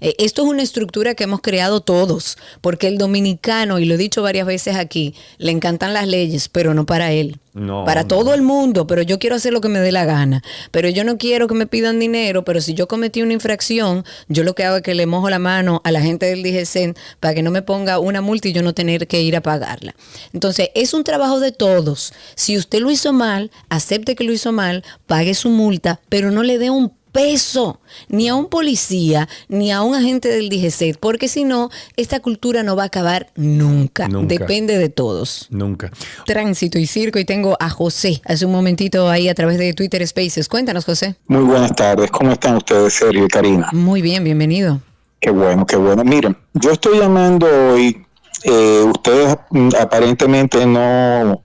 Eh, 0.00 0.14
esto 0.18 0.42
es 0.42 0.48
una 0.48 0.62
estructura 0.62 1.14
que 1.14 1.24
hemos 1.24 1.40
creado 1.40 1.80
todos, 1.80 2.36
porque 2.60 2.86
el 2.86 2.98
dominicano, 2.98 3.78
y 3.80 3.84
lo 3.84 3.94
he 3.94 3.98
dicho 3.98 4.11
varias 4.20 4.46
veces 4.46 4.76
aquí, 4.76 5.14
le 5.38 5.52
encantan 5.52 5.94
las 5.94 6.06
leyes, 6.06 6.50
pero 6.50 6.74
no 6.74 6.84
para 6.84 7.12
él. 7.12 7.38
No, 7.54 7.84
para 7.84 8.08
todo 8.08 8.32
el 8.32 8.40
mundo, 8.40 8.86
pero 8.86 9.02
yo 9.02 9.18
quiero 9.18 9.36
hacer 9.36 9.52
lo 9.52 9.60
que 9.60 9.68
me 9.68 9.78
dé 9.78 9.92
la 9.92 10.06
gana. 10.06 10.42
Pero 10.70 10.88
yo 10.88 11.04
no 11.04 11.18
quiero 11.18 11.48
que 11.48 11.54
me 11.54 11.66
pidan 11.66 12.00
dinero, 12.00 12.44
pero 12.44 12.62
si 12.62 12.72
yo 12.72 12.88
cometí 12.88 13.20
una 13.22 13.34
infracción, 13.34 14.04
yo 14.28 14.42
lo 14.42 14.54
que 14.54 14.64
hago 14.64 14.76
es 14.76 14.82
que 14.82 14.94
le 14.94 15.06
mojo 15.06 15.28
la 15.28 15.38
mano 15.38 15.82
a 15.84 15.92
la 15.92 16.00
gente 16.00 16.26
del 16.26 16.42
DGCEN 16.42 16.94
para 17.20 17.34
que 17.34 17.42
no 17.42 17.50
me 17.50 17.62
ponga 17.62 17.98
una 17.98 18.22
multa 18.22 18.48
y 18.48 18.52
yo 18.52 18.62
no 18.62 18.72
tener 18.72 19.06
que 19.06 19.20
ir 19.20 19.36
a 19.36 19.42
pagarla. 19.42 19.94
Entonces, 20.32 20.70
es 20.74 20.94
un 20.94 21.04
trabajo 21.04 21.40
de 21.40 21.52
todos. 21.52 22.14
Si 22.34 22.56
usted 22.56 22.80
lo 22.80 22.90
hizo 22.90 23.12
mal, 23.12 23.50
acepte 23.68 24.14
que 24.14 24.24
lo 24.24 24.32
hizo 24.32 24.52
mal, 24.52 24.82
pague 25.06 25.34
su 25.34 25.50
multa, 25.50 26.00
pero 26.08 26.30
no 26.30 26.42
le 26.42 26.58
dé 26.58 26.70
un 26.70 26.92
peso, 27.12 27.80
ni 28.08 28.28
a 28.28 28.34
un 28.34 28.46
policía, 28.46 29.28
ni 29.48 29.70
a 29.70 29.82
un 29.82 29.94
agente 29.94 30.28
del 30.28 30.48
DGC, 30.48 30.98
porque 30.98 31.28
si 31.28 31.44
no, 31.44 31.70
esta 31.96 32.20
cultura 32.20 32.62
no 32.62 32.74
va 32.74 32.84
a 32.84 32.86
acabar 32.86 33.28
nunca. 33.36 34.08
Nunca. 34.08 34.26
Depende 34.26 34.78
de 34.78 34.88
todos. 34.88 35.46
Nunca. 35.50 35.90
Tránsito 36.26 36.78
y 36.78 36.86
circo, 36.86 37.18
y 37.18 37.24
tengo 37.24 37.56
a 37.60 37.70
José 37.70 38.22
hace 38.24 38.46
un 38.46 38.52
momentito 38.52 39.08
ahí 39.08 39.28
a 39.28 39.34
través 39.34 39.58
de 39.58 39.72
Twitter 39.74 40.06
Spaces. 40.06 40.48
Cuéntanos, 40.48 40.84
José. 40.84 41.16
Muy 41.26 41.44
buenas 41.44 41.74
tardes, 41.74 42.10
¿cómo 42.10 42.32
están 42.32 42.56
ustedes, 42.56 42.94
Sergio 42.94 43.26
y 43.26 43.28
Karina? 43.28 43.68
Muy 43.72 44.02
bien, 44.02 44.24
bienvenido. 44.24 44.80
Qué 45.20 45.30
bueno, 45.30 45.66
qué 45.66 45.76
bueno. 45.76 46.02
Miren, 46.04 46.36
yo 46.54 46.72
estoy 46.72 46.98
llamando 46.98 47.46
hoy, 47.46 48.04
eh, 48.44 48.82
ustedes 48.84 49.36
mm, 49.50 49.68
aparentemente 49.80 50.66
no, 50.66 51.44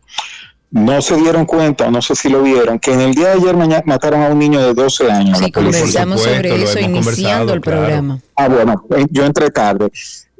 no 0.72 1.02
se 1.02 1.16
dieron 1.16 1.46
cuenta, 1.46 1.88
o 1.88 1.92
no 1.92 2.02
sé 2.02 2.16
si 2.16 2.30
lo 2.30 2.44
vieron, 2.44 2.78
que 2.80 2.92
en 2.94 3.00
el 3.02 3.14
día 3.16 3.28
de 3.30 3.34
ayer 3.42 3.56
maña- 3.56 3.84
mataron 3.86 4.22
a 4.22 4.28
un 4.30 4.40
niño 4.40 4.60
de 4.62 4.74
12 4.74 5.10
años. 5.10 5.38
Sí, 5.46 5.52
conversamos 5.52 6.22
sobre 6.36 6.50
eso 6.64 6.80
iniciando 7.00 7.54
el 7.54 7.62
programa. 7.62 8.20
Ah, 8.36 8.48
bueno, 8.50 8.86
eh, 8.96 9.06
yo 9.10 9.26
entré 9.26 9.50
tarde. 9.50 9.90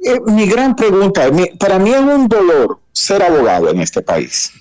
Eh, 0.04 0.20
mi 0.26 0.46
gran 0.46 0.76
pregunta, 0.76 1.30
mi- 1.30 1.46
para 1.58 1.78
mí 1.78 1.90
es 1.92 2.00
un 2.00 2.28
dolor 2.28 2.78
ser 2.92 3.22
abogado 3.22 3.70
en 3.70 3.80
este 3.80 4.02
país. 4.02 4.52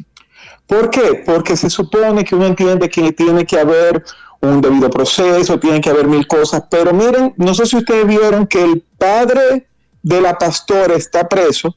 ¿Por 0.66 0.90
qué? 0.90 1.22
Porque 1.26 1.56
se 1.58 1.70
supone 1.70 2.24
que 2.26 2.36
uno 2.36 2.46
entiende 2.48 2.90
que 2.90 3.12
tiene 3.12 3.46
que 3.46 3.60
haber 3.60 4.04
un 4.42 4.62
debido 4.62 4.90
proceso, 4.90 5.60
tiene 5.60 5.82
que 5.82 5.90
haber 5.90 6.08
mil 6.08 6.28
cosas, 6.28 6.64
pero 6.70 6.94
miren, 6.94 7.34
no 7.38 7.54
sé 7.54 7.66
si 7.66 7.78
ustedes 7.78 8.06
vieron 8.08 8.48
que 8.48 8.64
el 8.64 8.84
padre 8.98 9.68
de 10.04 10.22
la 10.22 10.38
pastora 10.38 10.96
está 10.96 11.28
preso 11.28 11.76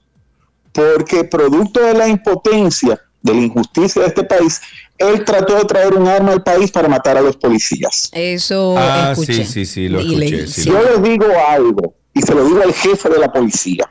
porque 0.72 1.24
producto 1.24 1.80
de 1.82 1.94
la 1.94 2.06
impotencia, 2.08 3.00
de 3.22 3.34
la 3.34 3.40
injusticia 3.40 4.02
de 4.02 4.08
este 4.08 4.24
país, 4.24 4.60
él 4.98 5.24
trató 5.24 5.54
de 5.56 5.64
traer 5.64 5.94
un 5.94 6.06
arma 6.08 6.32
al 6.32 6.42
país 6.42 6.70
para 6.70 6.88
matar 6.88 7.16
a 7.16 7.20
los 7.20 7.36
policías. 7.36 8.08
Eso 8.12 8.74
Ah, 8.78 9.10
escuché. 9.12 9.44
sí, 9.44 9.52
sí, 9.52 9.66
sí, 9.66 9.88
lo 9.88 10.00
Y 10.00 10.06
escuché. 10.14 10.30
leí, 10.36 10.46
sí, 10.48 10.64
Yo 10.64 10.72
lo- 10.74 10.82
les 10.84 11.02
digo 11.02 11.26
algo, 11.48 11.94
y 12.14 12.22
se 12.22 12.34
lo 12.34 12.44
digo 12.44 12.62
al 12.62 12.72
jefe 12.72 13.08
de 13.08 13.18
la 13.18 13.32
policía. 13.32 13.90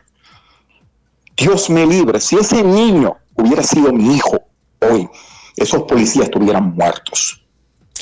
Dios 1.38 1.70
me 1.70 1.86
libre, 1.86 2.20
si 2.20 2.36
ese 2.38 2.64
niño 2.64 3.16
hubiera 3.36 3.64
sido 3.64 3.94
mi 3.94 4.16
hijo 4.18 4.40
hoy, 4.82 5.08
esos 5.56 5.84
policías 5.84 6.26
estuvieran 6.26 6.74
muertos, 6.76 7.42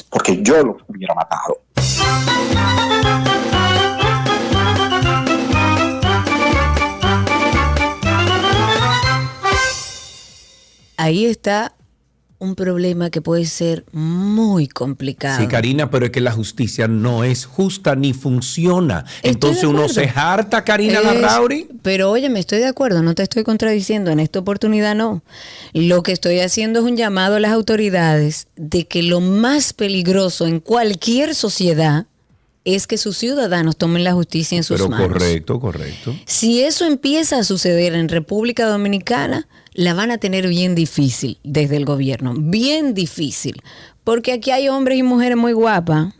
porque 0.10 0.42
yo 0.42 0.64
los 0.64 0.78
hubiera 0.88 1.14
matado. 1.14 1.62
Ahí 10.98 11.26
está 11.26 11.74
un 12.40 12.54
problema 12.54 13.10
que 13.10 13.20
puede 13.20 13.46
ser 13.46 13.84
muy 13.92 14.68
complicado. 14.68 15.40
Sí, 15.42 15.48
Karina, 15.48 15.90
pero 15.90 16.06
es 16.06 16.12
que 16.12 16.22
la 16.22 16.32
justicia 16.32 16.88
no 16.88 17.24
es 17.24 17.46
justa 17.46 17.96
ni 17.96 18.14
funciona. 18.14 19.06
Entonces 19.24 19.64
uno 19.64 19.90
se 19.90 20.08
harta, 20.14 20.64
Karina 20.64 21.00
Es- 21.00 21.04
Larrauri. 21.04 21.68
Pero 21.82 22.12
oye, 22.12 22.30
me 22.30 22.40
estoy 22.40 22.60
de 22.60 22.68
acuerdo, 22.68 23.02
no 23.02 23.16
te 23.16 23.24
estoy 23.24 23.44
contradiciendo, 23.44 24.12
en 24.12 24.20
esta 24.20 24.38
oportunidad 24.38 24.94
no. 24.94 25.24
Lo 25.74 26.04
que 26.04 26.12
estoy 26.12 26.40
haciendo 26.40 26.80
es 26.82 26.86
un 26.86 26.96
llamado 26.96 27.38
a 27.38 27.40
las 27.40 27.54
autoridades 27.54 28.48
de 28.56 28.86
que 28.86 29.02
lo 29.02 29.20
más 29.20 29.74
peligroso 29.74 30.46
en 30.46 30.60
cualquier 30.60 31.34
sociedad 31.34 32.06
es 32.66 32.86
que 32.86 32.98
sus 33.00 33.18
ciudadanos 33.18 33.78
tomen 33.78 34.04
la 34.04 34.14
justicia 34.14 34.58
en 34.58 34.64
sus 34.64 34.78
Pero 34.78 34.90
manos. 34.90 35.08
correcto, 35.08 35.60
correcto. 35.60 36.14
Si 36.26 36.62
eso 36.62 36.86
empieza 36.86 37.40
a 37.40 37.44
suceder 37.44 37.96
en 37.96 38.10
República 38.10 38.68
Dominicana, 38.68 39.48
la 39.78 39.94
van 39.94 40.10
a 40.10 40.18
tener 40.18 40.48
bien 40.48 40.74
difícil 40.74 41.38
desde 41.44 41.78
el 41.78 41.86
gobierno, 41.86 42.34
bien 42.36 42.96
difícil, 42.96 43.62
porque 44.04 44.34
aquí 44.34 44.50
hay 44.50 44.70
hombres 44.70 44.98
y 44.98 45.04
mujeres 45.04 45.38
muy 45.38 45.54
guapas. 45.54 46.14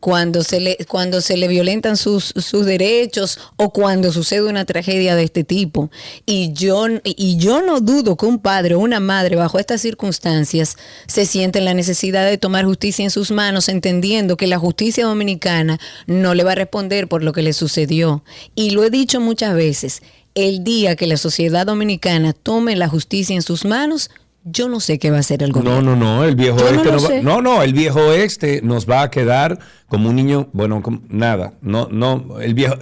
Cuando 0.00 0.42
se 0.42 0.60
le, 0.60 0.78
cuando 0.88 1.20
se 1.20 1.36
le 1.36 1.46
violentan 1.46 1.98
sus, 1.98 2.32
sus 2.34 2.64
derechos 2.64 3.38
o 3.56 3.70
cuando 3.70 4.12
sucede 4.12 4.48
una 4.48 4.64
tragedia 4.64 5.14
de 5.14 5.24
este 5.24 5.44
tipo. 5.44 5.90
Y 6.24 6.54
yo, 6.54 6.86
y 7.04 7.36
yo 7.36 7.60
no 7.60 7.80
dudo 7.80 8.16
que 8.16 8.24
un 8.24 8.38
padre 8.38 8.76
o 8.76 8.78
una 8.78 8.98
madre 8.98 9.36
bajo 9.36 9.58
estas 9.58 9.82
circunstancias 9.82 10.78
se 11.06 11.26
sienten 11.26 11.66
la 11.66 11.74
necesidad 11.74 12.26
de 12.26 12.38
tomar 12.38 12.64
justicia 12.64 13.04
en 13.04 13.10
sus 13.10 13.30
manos, 13.30 13.68
entendiendo 13.68 14.38
que 14.38 14.46
la 14.46 14.58
justicia 14.58 15.04
dominicana 15.04 15.78
no 16.06 16.32
le 16.32 16.44
va 16.44 16.52
a 16.52 16.54
responder 16.54 17.06
por 17.06 17.22
lo 17.22 17.34
que 17.34 17.42
le 17.42 17.52
sucedió. 17.52 18.24
Y 18.54 18.70
lo 18.70 18.84
he 18.84 18.88
dicho 18.88 19.20
muchas 19.20 19.54
veces, 19.54 20.00
el 20.34 20.62
día 20.64 20.96
que 20.96 21.06
la 21.06 21.16
sociedad 21.16 21.66
dominicana 21.66 22.32
tome 22.32 22.76
la 22.76 22.88
justicia 22.88 23.34
en 23.34 23.42
sus 23.42 23.64
manos, 23.64 24.10
yo 24.44 24.68
no 24.68 24.80
sé 24.80 24.98
qué 24.98 25.10
va 25.10 25.18
a 25.18 25.20
hacer 25.20 25.42
el 25.42 25.52
gobierno. 25.52 25.82
No, 25.82 25.96
no, 25.96 26.16
no, 26.18 26.24
el 26.24 26.34
viejo 26.36 26.58
Yo 26.58 26.70
no 26.72 26.76
este 26.78 26.92
no, 26.92 27.00
va- 27.02 27.08
sé. 27.08 27.22
no, 27.22 27.42
no, 27.42 27.62
el 27.62 27.72
viejo 27.74 28.12
este 28.12 28.62
nos 28.62 28.88
va 28.88 29.02
a 29.02 29.10
quedar 29.10 29.58
como 29.88 30.08
un 30.08 30.16
niño, 30.16 30.48
bueno, 30.52 30.80
como- 30.82 31.02
nada, 31.08 31.54
no, 31.60 31.88
no, 31.90 32.40
el 32.40 32.54
viejo, 32.54 32.76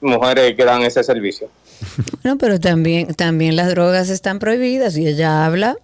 mujeres 0.00 0.56
que 0.56 0.64
dan 0.64 0.82
ese 0.82 1.04
servicio? 1.04 1.48
No, 2.24 2.38
pero 2.38 2.60
también, 2.60 3.14
también 3.14 3.56
las 3.56 3.68
drogas 3.70 4.08
están 4.10 4.38
prohibidas 4.38 4.96
y 4.96 5.06
ella 5.06 5.44
habla 5.46 5.76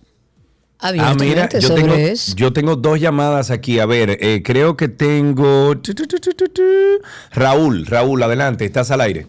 Ah, 0.79 0.89
abiertamente 0.89 1.25
mira, 1.27 1.49
yo 1.59 1.69
sobre 1.69 1.83
tengo, 1.83 1.95
eso. 1.95 2.35
yo 2.37 2.53
tengo 2.53 2.77
dos 2.77 3.01
llamadas 3.01 3.51
aquí. 3.51 3.79
A 3.79 3.87
ver, 3.87 4.19
eh, 4.21 4.43
creo 4.45 4.77
que 4.77 4.89
tengo... 4.89 5.75
Raúl, 7.33 7.87
Raúl, 7.87 8.23
adelante, 8.23 8.67
estás 8.67 8.91
al 8.91 9.01
aire. 9.01 9.27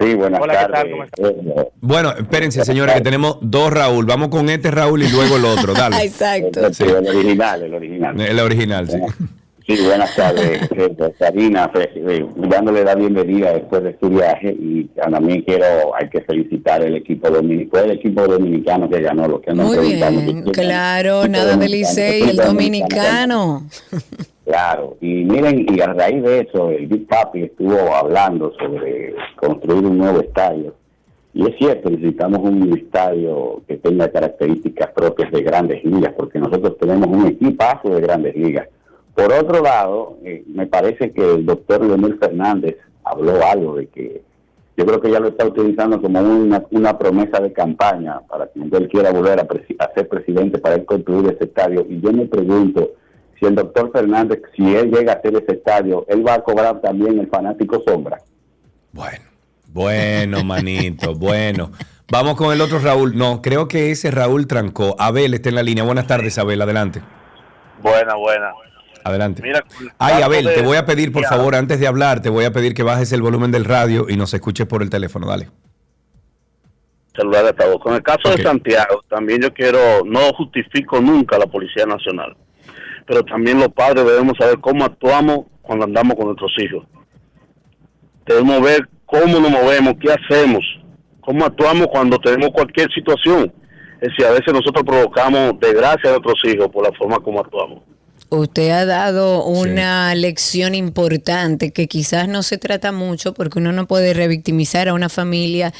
Sí, 0.00 0.14
buenas 0.14 0.40
Hola, 0.40 0.52
¿qué 0.52 0.58
tal? 0.60 0.72
tardes. 0.72 0.92
¿Cómo 1.16 1.28
Eh, 1.62 1.68
Bueno, 1.80 2.12
espérense, 2.12 2.64
señores, 2.64 2.94
que 2.94 3.00
tenemos 3.00 3.38
dos 3.40 3.72
Raúl. 3.72 4.04
Vamos 4.06 4.28
con 4.28 4.48
este 4.50 4.70
Raúl 4.70 5.02
y 5.02 5.08
luego 5.08 5.36
el 5.36 5.44
otro. 5.46 5.72
Dale. 5.72 5.96
Exacto. 6.04 6.72
Sí, 6.72 6.84
el 6.84 7.08
original, 7.08 7.62
el 7.62 7.74
original. 7.74 8.20
El 8.20 8.38
original, 8.40 8.88
sí. 8.90 8.98
Sí, 9.66 9.76
buenas 9.84 10.14
tardes, 10.14 10.68
Karina, 11.18 11.72
pues, 11.72 11.88
eh, 11.96 12.24
dándole 12.36 12.84
la 12.84 12.94
bienvenida 12.94 13.52
después 13.52 13.82
de 13.82 13.96
su 13.98 14.08
viaje 14.08 14.54
y 14.56 14.84
también 14.94 15.42
quiero, 15.42 15.92
hay 15.96 16.08
que 16.08 16.20
felicitar 16.20 16.82
el 16.82 16.94
equipo 16.94 17.28
dominicano, 17.28 17.84
el 17.84 17.90
equipo 17.90 18.28
dominicano 18.28 18.88
que 18.88 19.00
ganó 19.00 19.26
lo 19.26 19.40
que 19.40 19.52
nos 19.52 19.66
Muy 19.66 19.94
bien, 19.94 20.44
claro, 20.52 21.26
nada 21.26 21.46
de 21.46 21.50
dominicano, 21.52 21.64
Licey, 21.66 22.22
el 22.22 22.36
dominicano. 22.36 23.62
Claro, 24.46 24.96
y 25.00 25.24
miren, 25.24 25.66
y 25.68 25.80
a 25.80 25.88
raíz 25.88 26.22
de 26.22 26.42
eso, 26.42 26.70
el 26.70 26.86
Big 26.86 27.08
Papi 27.08 27.42
estuvo 27.42 27.92
hablando 27.92 28.52
sobre 28.56 29.12
construir 29.34 29.84
un 29.84 29.98
nuevo 29.98 30.20
estadio. 30.20 30.72
Y 31.34 31.48
es 31.48 31.58
cierto, 31.58 31.90
necesitamos 31.90 32.48
un 32.48 32.72
estadio 32.78 33.60
que 33.66 33.76
tenga 33.78 34.08
características 34.08 34.92
propias 34.94 35.32
de 35.32 35.42
grandes 35.42 35.84
ligas, 35.84 36.14
porque 36.16 36.38
nosotros 36.38 36.78
tenemos 36.78 37.08
un 37.08 37.26
equipazo 37.26 37.88
de 37.88 38.00
grandes 38.00 38.36
ligas. 38.36 38.68
Por 39.16 39.32
otro 39.32 39.62
lado, 39.62 40.18
eh, 40.24 40.44
me 40.46 40.66
parece 40.66 41.10
que 41.10 41.34
el 41.34 41.46
doctor 41.46 41.84
Leonel 41.84 42.18
Fernández 42.18 42.76
habló 43.02 43.42
algo 43.44 43.76
de 43.76 43.88
que 43.88 44.22
yo 44.76 44.84
creo 44.84 45.00
que 45.00 45.10
ya 45.10 45.20
lo 45.20 45.28
está 45.28 45.46
utilizando 45.46 46.02
como 46.02 46.20
una, 46.20 46.62
una 46.70 46.98
promesa 46.98 47.40
de 47.40 47.50
campaña 47.50 48.20
para 48.28 48.46
que 48.48 48.60
él 48.60 48.88
quiera 48.88 49.10
volver 49.10 49.40
a, 49.40 49.48
presi- 49.48 49.76
a 49.78 49.90
ser 49.94 50.06
presidente 50.06 50.58
para 50.58 50.74
él 50.74 50.84
construir 50.84 51.32
ese 51.32 51.44
estadio. 51.44 51.86
Y 51.88 51.98
yo 52.02 52.12
me 52.12 52.26
pregunto 52.26 52.90
si 53.40 53.46
el 53.46 53.54
doctor 53.54 53.90
Fernández, 53.90 54.42
si 54.54 54.74
él 54.74 54.90
llega 54.90 55.14
a 55.14 55.16
hacer 55.16 55.34
ese 55.34 55.52
estadio, 55.52 56.04
él 56.08 56.26
va 56.26 56.34
a 56.34 56.42
cobrar 56.42 56.82
también 56.82 57.18
el 57.18 57.28
fanático 57.28 57.82
sombra. 57.86 58.18
Bueno, 59.72 60.44
manito, 60.44 61.14
bueno. 61.14 61.70
Vamos 62.12 62.34
con 62.34 62.52
el 62.52 62.60
otro 62.60 62.78
Raúl. 62.78 63.16
No, 63.16 63.40
creo 63.40 63.68
que 63.68 63.90
ese 63.90 64.10
Raúl 64.10 64.46
trancó. 64.46 64.94
Abel 64.98 65.32
está 65.32 65.48
en 65.48 65.54
la 65.54 65.62
línea. 65.62 65.84
Buenas 65.84 66.06
tardes, 66.06 66.38
Abel. 66.38 66.60
Adelante. 66.60 67.00
Buena, 67.82 68.14
buena. 68.16 68.52
Adelante. 69.06 69.42
Mira, 69.42 69.64
Ay, 69.98 70.22
Abel, 70.22 70.44
de- 70.44 70.54
te 70.54 70.62
voy 70.62 70.76
a 70.76 70.84
pedir, 70.84 71.12
por 71.12 71.22
Ya. 71.22 71.28
favor, 71.28 71.54
antes 71.54 71.78
de 71.80 71.86
hablar, 71.86 72.20
te 72.22 72.28
voy 72.28 72.44
a 72.44 72.52
pedir 72.52 72.74
que 72.74 72.82
bajes 72.82 73.12
el 73.12 73.22
volumen 73.22 73.50
del 73.52 73.64
radio 73.64 74.06
y 74.08 74.16
nos 74.16 74.32
escuches 74.34 74.66
por 74.66 74.82
el 74.82 74.90
teléfono. 74.90 75.26
Dale. 75.26 75.48
celular 77.14 77.46
de 77.46 77.52
todo. 77.54 77.78
Con 77.78 77.94
el 77.94 78.02
caso 78.02 78.28
de 78.30 78.42
Santiago, 78.42 79.02
también 79.08 79.40
yo 79.40 79.50
quiero, 79.54 79.78
no 80.04 80.20
justifico 80.34 81.00
nunca 81.00 81.36
a 81.36 81.38
la 81.38 81.46
Policía 81.46 81.86
Nacional, 81.86 82.36
pero 83.06 83.22
también 83.24 83.58
los 83.58 83.68
padres 83.68 84.04
debemos 84.04 84.36
saber 84.38 84.58
cómo 84.60 84.84
actuamos 84.84 85.46
cuando 85.62 85.86
andamos 85.86 86.14
con 86.14 86.26
nuestros 86.26 86.52
hijos. 86.58 86.84
Debemos 88.26 88.60
ver 88.60 88.86
cómo 89.06 89.38
nos 89.40 89.50
movemos, 89.50 89.94
qué 89.98 90.12
hacemos, 90.12 90.60
cómo 91.22 91.46
actuamos 91.46 91.86
cuando 91.86 92.18
tenemos 92.18 92.50
cualquier 92.50 92.92
situación. 92.92 93.50
Es 94.00 94.10
decir, 94.10 94.26
a 94.26 94.32
veces 94.32 94.52
nosotros 94.52 94.84
provocamos 94.84 95.58
desgracia 95.58 96.10
a 96.10 96.18
nuestros 96.18 96.34
hijos 96.44 96.68
por 96.68 96.84
la 96.84 96.92
forma 96.98 97.16
como 97.20 97.40
actuamos. 97.40 97.82
Usted 98.28 98.70
ha 98.70 98.84
dado 98.84 99.44
una 99.44 100.14
lección 100.16 100.74
importante 100.74 101.70
que 101.70 101.86
quizás 101.86 102.28
no 102.28 102.42
se 102.42 102.58
trata 102.58 102.90
mucho 102.90 103.34
porque 103.34 103.60
uno 103.60 103.70
no 103.72 103.86
puede 103.86 104.14
revictimizar 104.14 104.88
a 104.88 104.94
una 104.94 105.08
familia 105.08 105.72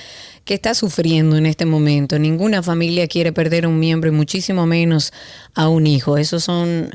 que 0.44 0.54
está 0.54 0.74
sufriendo 0.74 1.36
en 1.36 1.46
este 1.46 1.66
momento. 1.66 2.20
Ninguna 2.20 2.62
familia 2.62 3.08
quiere 3.08 3.32
perder 3.32 3.64
a 3.64 3.68
un 3.68 3.80
miembro 3.80 4.10
y 4.10 4.12
muchísimo 4.12 4.64
menos 4.64 5.12
a 5.54 5.68
un 5.68 5.88
hijo. 5.88 6.18
Esos 6.18 6.44
son 6.44 6.90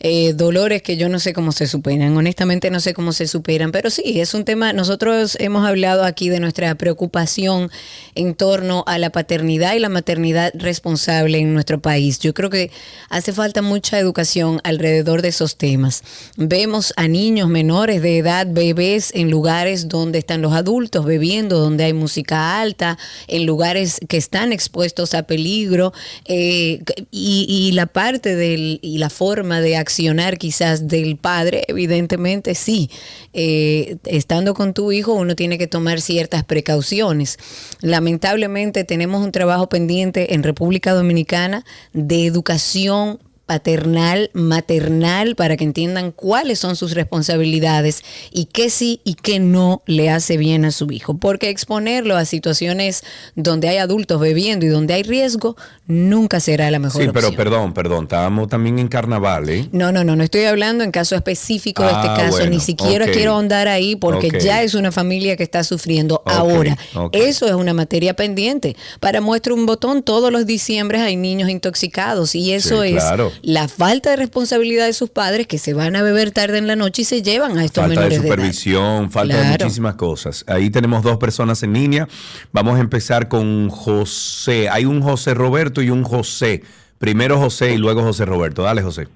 eh, 0.00 0.32
dolores 0.34 0.82
que 0.82 0.96
yo 0.96 1.08
no 1.08 1.18
sé 1.18 1.32
cómo 1.32 1.52
se 1.52 1.66
superan. 1.66 2.16
Honestamente 2.16 2.70
no 2.70 2.80
sé 2.80 2.94
cómo 2.94 3.12
se 3.12 3.26
superan, 3.26 3.70
pero 3.70 3.90
sí, 3.90 4.20
es 4.20 4.34
un 4.34 4.44
tema, 4.44 4.72
nosotros 4.72 5.36
hemos 5.40 5.66
hablado 5.66 6.04
aquí 6.04 6.28
de 6.30 6.40
nuestra 6.40 6.74
preocupación 6.74 7.70
en 8.14 8.34
torno 8.34 8.82
a 8.86 8.98
la 8.98 9.10
paternidad 9.10 9.74
y 9.74 9.78
la 9.78 9.88
maternidad 9.88 10.52
responsable 10.54 11.38
en 11.38 11.52
nuestro 11.52 11.80
país. 11.80 12.18
Yo 12.18 12.34
creo 12.34 12.50
que 12.50 12.70
hace 13.08 13.32
falta 13.32 13.62
mucha 13.62 13.98
educación 13.98 14.60
alrededor 14.64 15.22
de 15.22 15.28
esos 15.28 15.56
temas. 15.56 16.02
Vemos 16.36 16.94
a 16.96 17.06
niños 17.06 17.48
menores 17.48 18.02
de 18.02 18.18
edad, 18.18 18.46
bebés, 18.48 19.12
en 19.14 19.30
lugares 19.30 19.88
donde 19.88 20.18
están 20.18 20.42
los 20.42 20.52
adultos 20.52 21.04
bebiendo, 21.04 21.58
donde 21.58 21.84
hay 21.84 21.92
música 21.92 22.60
alta, 22.60 22.98
en 23.28 23.46
lugares 23.46 24.00
que 24.08 24.16
están 24.16 24.52
expuestos 24.52 25.14
a 25.14 25.24
peligro 25.24 25.92
eh, 26.24 26.82
y, 27.10 27.70
la 27.72 27.86
parte 27.86 28.34
del, 28.34 28.78
y 28.82 28.98
la 28.98 29.10
forma 29.10 29.60
de 29.60 29.76
accionar 29.90 30.38
quizás 30.38 30.86
del 30.86 31.16
padre, 31.16 31.64
evidentemente 31.66 32.54
sí. 32.54 32.90
Eh, 33.32 33.96
estando 34.04 34.54
con 34.54 34.72
tu 34.72 34.92
hijo 34.92 35.14
uno 35.14 35.34
tiene 35.34 35.58
que 35.58 35.66
tomar 35.66 36.00
ciertas 36.00 36.44
precauciones. 36.44 37.38
Lamentablemente 37.80 38.84
tenemos 38.84 39.24
un 39.24 39.32
trabajo 39.32 39.68
pendiente 39.68 40.34
en 40.34 40.44
República 40.44 40.92
Dominicana 40.92 41.64
de 41.92 42.24
educación 42.24 43.18
paternal, 43.50 44.30
maternal, 44.32 45.34
para 45.34 45.56
que 45.56 45.64
entiendan 45.64 46.12
cuáles 46.12 46.60
son 46.60 46.76
sus 46.76 46.92
responsabilidades 46.92 48.04
y 48.30 48.44
qué 48.44 48.70
sí 48.70 49.00
y 49.02 49.14
qué 49.14 49.40
no 49.40 49.82
le 49.86 50.08
hace 50.08 50.36
bien 50.36 50.64
a 50.64 50.70
su 50.70 50.92
hijo. 50.92 51.16
Porque 51.18 51.48
exponerlo 51.48 52.16
a 52.16 52.26
situaciones 52.26 53.02
donde 53.34 53.68
hay 53.68 53.78
adultos 53.78 54.20
bebiendo 54.20 54.66
y 54.66 54.68
donde 54.68 54.94
hay 54.94 55.02
riesgo 55.02 55.56
nunca 55.88 56.38
será 56.38 56.70
la 56.70 56.78
mejor 56.78 57.02
Sí, 57.02 57.08
pero 57.12 57.32
perdón, 57.32 57.74
perdón. 57.74 58.04
Estábamos 58.04 58.46
también 58.46 58.78
en 58.78 58.86
carnaval, 58.86 59.48
¿eh? 59.48 59.68
No, 59.72 59.90
no, 59.90 60.04
no, 60.04 60.14
no 60.14 60.22
estoy 60.22 60.44
hablando 60.44 60.84
en 60.84 60.92
caso 60.92 61.16
específico 61.16 61.82
de 61.82 61.88
este 61.88 62.06
Ah, 62.06 62.14
caso, 62.16 62.36
bueno, 62.36 62.50
ni 62.50 62.60
siquiera 62.60 63.06
quiero 63.06 63.32
ahondar 63.32 63.66
ahí 63.66 63.96
porque 63.96 64.30
ya 64.40 64.62
es 64.62 64.74
una 64.74 64.92
familia 64.92 65.34
que 65.36 65.42
está 65.42 65.64
sufriendo 65.64 66.22
ahora. 66.24 66.78
Eso 67.10 67.48
es 67.48 67.54
una 67.54 67.74
materia 67.74 68.14
pendiente. 68.14 68.76
Para 69.00 69.20
muestra 69.20 69.54
un 69.54 69.66
botón, 69.66 70.04
todos 70.04 70.30
los 70.30 70.46
diciembres 70.46 71.00
hay 71.00 71.16
niños 71.16 71.50
intoxicados 71.50 72.36
y 72.36 72.52
eso 72.52 72.82
Sí, 72.82 72.90
es 72.90 73.02
claro. 73.02 73.32
La 73.42 73.68
falta 73.68 74.10
de 74.10 74.16
responsabilidad 74.16 74.86
de 74.86 74.92
sus 74.92 75.10
padres 75.10 75.46
que 75.46 75.58
se 75.58 75.74
van 75.74 75.96
a 75.96 76.02
beber 76.02 76.30
tarde 76.30 76.58
en 76.58 76.66
la 76.66 76.76
noche 76.76 77.02
y 77.02 77.04
se 77.04 77.22
llevan 77.22 77.58
a 77.58 77.64
estos 77.64 77.82
Falta 77.82 77.88
de 77.88 77.96
menores 77.96 78.22
de, 78.22 78.26
edad. 78.26 78.34
supervisión, 78.34 79.10
falta 79.10 79.40
de 79.40 79.50
muchísimas 79.50 79.94
cosas. 79.94 80.44
Ahí 80.48 80.70
tenemos 80.70 81.02
dos 81.02 81.18
personas 81.18 81.62
en 81.62 81.72
línea. 81.72 82.08
Vamos 82.52 82.76
a 82.76 82.80
empezar 82.80 83.28
con 83.28 83.68
José. 83.70 84.68
Hay 84.68 84.84
un 84.84 85.02
José 85.02 85.34
Roberto 85.34 85.82
y 85.82 85.90
un 85.90 86.02
José. 86.02 86.62
Primero 86.98 87.38
José 87.38 87.74
y 87.74 87.78
luego 87.78 88.02
José 88.02 88.24
Roberto. 88.26 88.62
Dale, 88.62 88.82
José. 88.82 89.08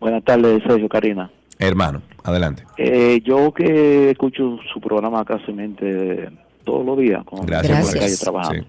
Buenas 0.00 0.22
tardes, 0.24 0.62
Sergio 0.66 0.88
Karina. 0.88 1.30
Hermano, 1.58 2.02
adelante. 2.22 2.64
Eh, 2.76 3.20
yo 3.24 3.52
que 3.52 4.10
escucho 4.10 4.58
su 4.72 4.80
programa 4.80 5.24
casi 5.24 5.52
todos 6.64 6.84
los 6.84 6.98
días, 6.98 7.22
cuando 7.24 7.46
Gracias 7.46 7.78
por 7.78 7.86
por 7.86 7.94
la 7.94 8.00
calle 8.00 8.16
trabajando. 8.16 8.66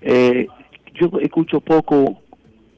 Eh, 0.00 0.46
yo 0.94 1.10
escucho 1.20 1.60
poco 1.60 2.22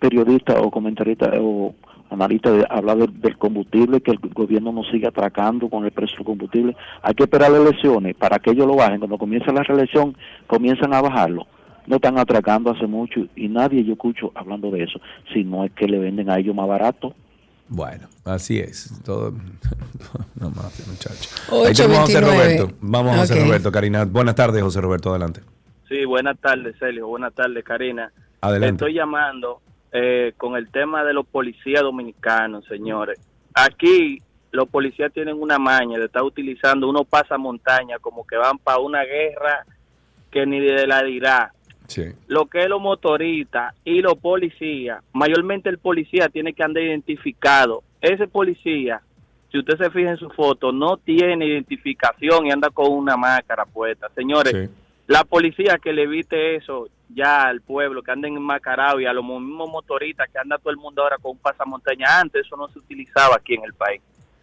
periodistas 0.00 0.56
o 0.58 0.70
comentaristas 0.70 1.30
o 1.40 1.74
analistas 2.10 2.52
de- 2.58 2.66
hablar 2.68 2.96
del, 2.96 3.20
del 3.20 3.36
combustible, 3.38 4.00
que 4.00 4.10
el 4.10 4.18
gobierno 4.18 4.72
no 4.72 4.82
siga 4.84 5.10
atracando 5.10 5.68
con 5.68 5.84
el 5.84 5.92
precio 5.92 6.16
del 6.16 6.26
combustible. 6.26 6.76
Hay 7.02 7.14
que 7.14 7.22
esperar 7.24 7.50
las 7.52 7.60
elecciones 7.60 8.16
para 8.16 8.38
que 8.38 8.50
ellos 8.50 8.66
lo 8.66 8.74
bajen. 8.76 8.98
Cuando 8.98 9.18
comienza 9.18 9.52
la 9.52 9.62
reelección, 9.62 10.16
comienzan 10.48 10.92
a 10.94 11.00
bajarlo. 11.02 11.46
No 11.86 11.96
están 11.96 12.18
atracando 12.18 12.70
hace 12.70 12.86
mucho 12.86 13.20
y 13.36 13.48
nadie 13.48 13.84
yo 13.84 13.92
escucho 13.92 14.32
hablando 14.34 14.70
de 14.70 14.82
eso, 14.84 15.00
si 15.32 15.44
no 15.44 15.64
es 15.64 15.72
que 15.72 15.86
le 15.86 15.98
venden 15.98 16.30
a 16.30 16.38
ellos 16.38 16.54
más 16.54 16.66
barato. 16.68 17.14
Bueno, 17.68 18.08
así 18.24 18.58
es. 18.58 19.00
Todo, 19.04 19.30
no 20.40 20.50
más, 20.50 20.86
muchacho. 20.88 21.30
Ahí 21.66 21.72
tenemos 21.72 21.98
a 21.98 22.02
José 22.02 22.18
829. 22.18 22.56
Roberto. 22.58 22.76
Vamos 22.80 23.14
a 23.14 23.18
José 23.20 23.34
Ok. 23.40 23.46
Roberto, 23.46 23.72
Karina. 23.72 24.04
Buenas 24.04 24.34
tardes, 24.34 24.62
José 24.62 24.80
Roberto, 24.80 25.10
adelante. 25.10 25.40
Sí, 25.88 26.04
buenas 26.04 26.36
tardes, 26.38 26.74
Sergio. 26.78 27.06
Buenas 27.06 27.32
tardes, 27.34 27.62
Karina. 27.64 28.12
Adelante. 28.40 28.84
Estoy 28.84 28.94
llamando 28.94 29.60
eh, 29.92 30.32
con 30.36 30.56
el 30.56 30.70
tema 30.70 31.04
de 31.04 31.12
los 31.12 31.26
policías 31.26 31.82
dominicanos, 31.82 32.64
señores. 32.66 33.18
Aquí 33.54 34.22
los 34.52 34.68
policías 34.68 35.12
tienen 35.12 35.40
una 35.40 35.58
maña 35.58 35.98
de 35.98 36.06
estar 36.06 36.22
utilizando 36.22 36.88
unos 36.88 37.06
pasamontañas 37.06 38.00
como 38.00 38.26
que 38.26 38.36
van 38.36 38.58
para 38.58 38.78
una 38.78 39.04
guerra 39.04 39.64
que 40.30 40.46
ni 40.46 40.60
de 40.60 40.86
la 40.86 41.02
dirá. 41.02 41.52
Sí. 41.86 42.04
Lo 42.28 42.46
que 42.46 42.60
es 42.60 42.68
los 42.68 42.80
motoristas 42.80 43.74
y 43.84 44.00
los 44.00 44.14
policías, 44.14 45.02
mayormente 45.12 45.68
el 45.68 45.78
policía 45.78 46.28
tiene 46.28 46.52
que 46.52 46.62
andar 46.62 46.84
identificado. 46.84 47.82
Ese 48.00 48.28
policía, 48.28 49.02
si 49.50 49.58
usted 49.58 49.76
se 49.76 49.90
fija 49.90 50.10
en 50.10 50.16
su 50.16 50.30
foto, 50.30 50.70
no 50.70 50.96
tiene 50.98 51.46
identificación 51.46 52.46
y 52.46 52.52
anda 52.52 52.70
con 52.70 52.92
una 52.92 53.16
máscara 53.16 53.64
puesta. 53.64 54.08
Señores, 54.14 54.70
la 55.10 55.24
policía 55.24 55.78
que 55.82 55.92
le 55.92 56.04
evite 56.04 56.54
eso 56.54 56.86
ya 57.12 57.42
al 57.42 57.62
pueblo, 57.62 58.00
que 58.00 58.12
anden 58.12 58.36
enmascarados 58.36 59.02
y 59.02 59.06
a 59.06 59.12
los 59.12 59.24
mismos 59.24 59.68
motoristas 59.68 60.28
que 60.32 60.38
anda 60.38 60.56
todo 60.56 60.70
el 60.70 60.76
mundo 60.76 61.02
ahora 61.02 61.16
con 61.20 61.32
un 61.32 61.38
pasamontaña. 61.38 62.20
Antes 62.20 62.46
eso 62.46 62.56
no 62.56 62.68
se 62.68 62.78
utilizaba 62.78 63.34
aquí 63.34 63.54
en 63.54 63.64
el 63.64 63.74
país. 63.74 64.00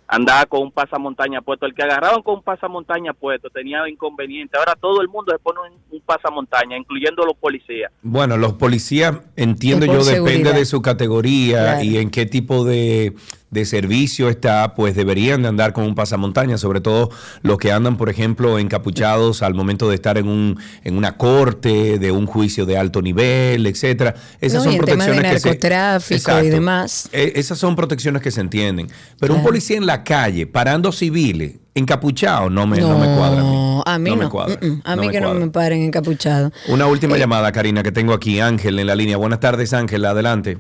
Andaba 0.10 0.46
con 0.46 0.64
un 0.64 0.72
pasamontaña 0.72 1.40
puesto. 1.42 1.66
El 1.66 1.74
que 1.74 1.84
agarraban 1.84 2.22
con 2.22 2.36
un 2.36 2.42
pasamontaña 2.44 3.14
puesto 3.14 3.50
tenía 3.50 3.88
inconveniente. 3.88 4.58
Ahora 4.58 4.76
todo 4.76 5.02
el 5.02 5.08
mundo 5.08 5.32
se 5.32 5.40
pone 5.40 5.60
un, 5.70 5.80
un 5.90 6.02
pasamontaña, 6.02 6.76
incluyendo 6.76 7.26
los 7.26 7.38
policías. 7.38 7.90
Bueno, 8.02 8.36
los 8.36 8.54
policías, 8.54 9.18
entiendo 9.38 9.86
yo, 9.86 10.04
depende 10.04 10.52
de 10.52 10.66
su 10.66 10.82
categoría 10.82 11.60
Claro. 11.64 11.84
y 11.84 11.98
en 11.98 12.10
qué 12.10 12.26
tipo 12.26 12.66
de, 12.66 13.14
de 13.50 13.66
servicio 13.66 14.30
está, 14.30 14.76
pues 14.76 14.96
deberían 14.96 15.42
de 15.42 15.48
andar 15.48 15.72
con 15.74 15.86
un 15.86 15.96
pasamontaña, 15.96 16.58
sobre 16.58 16.82
todo 16.82 17.10
los 17.44 17.58
que 17.58 17.72
andan, 17.72 17.96
por 17.98 18.10
ejemplo, 18.10 18.60
encapuchados 18.60 19.42
al 19.42 19.54
momento 19.54 19.88
de 19.90 19.96
estar 19.96 20.18
en 20.18 20.28
un 20.28 20.60
en 20.84 20.98
una 20.98 21.18
corte, 21.18 21.98
de 22.00 22.12
un 22.12 22.26
juicio 22.26 22.66
de 22.66 22.78
alto 22.78 23.02
nivel, 23.02 23.66
etcétera. 23.66 24.16
Esas 24.42 24.60
No, 24.60 24.64
son 24.66 24.74
de 24.74 24.78
protecciones 24.80 25.32
que 25.32 25.40
se 25.40 25.48
narcotráfico 25.48 26.40
y 26.44 26.50
demás. 26.50 27.10
Eh, 27.14 27.34
esas 27.36 27.58
son 27.58 27.76
protecciones 27.76 28.22
que 28.22 28.32
se 28.32 28.42
entienden. 28.42 28.88
Pero 29.20 29.34
un 29.36 29.44
policía 29.44 29.78
en 29.78 29.86
la 29.86 30.04
calle, 30.04 30.46
parando 30.46 30.92
civiles, 30.92 31.54
encapuchado, 31.74 32.50
no 32.50 32.68
me, 32.68 32.80
no, 32.80 32.98
me 32.98 33.06
cuadra 33.16 33.42
a 33.42 33.44
mí. 33.44 33.52
No, 33.52 33.84
a 33.86 33.98
mí 33.98 34.10
no. 34.10 34.16
me 34.18 34.30
cuadra. 34.30 34.60
A 34.84 34.96
mí 34.96 35.08
me 35.08 35.12
que 35.12 35.22
no 35.22 35.34
me 35.34 35.48
paren 35.50 35.84
encapuchado. 35.84 36.52
Una 36.68 36.88
última 36.88 37.16
Eh, 37.16 37.20
llamada, 37.20 37.52
Karina, 37.52 37.82
que 37.84 37.92
tengo 37.92 38.14
aquí. 38.14 38.40
Ángel 38.40 38.78
en 38.80 38.88
la 38.88 38.96
línea. 38.96 39.18
Buenas 39.18 39.40
tardes, 39.40 39.74
Ángel. 39.74 40.04
Adelante. 40.06 40.58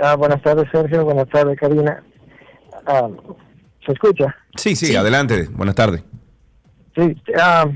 Ah, 0.00 0.16
buenas 0.16 0.42
tardes, 0.42 0.66
Sergio. 0.72 1.04
Buenas 1.04 1.28
tardes, 1.28 1.58
Karina. 1.58 2.02
Ah, 2.86 3.08
¿Se 3.84 3.92
escucha? 3.92 4.34
Sí, 4.56 4.74
sí, 4.74 4.96
adelante. 4.96 5.48
Buenas 5.52 5.74
tardes. 5.74 6.02
Sí. 6.96 7.14
ah, 7.38 7.66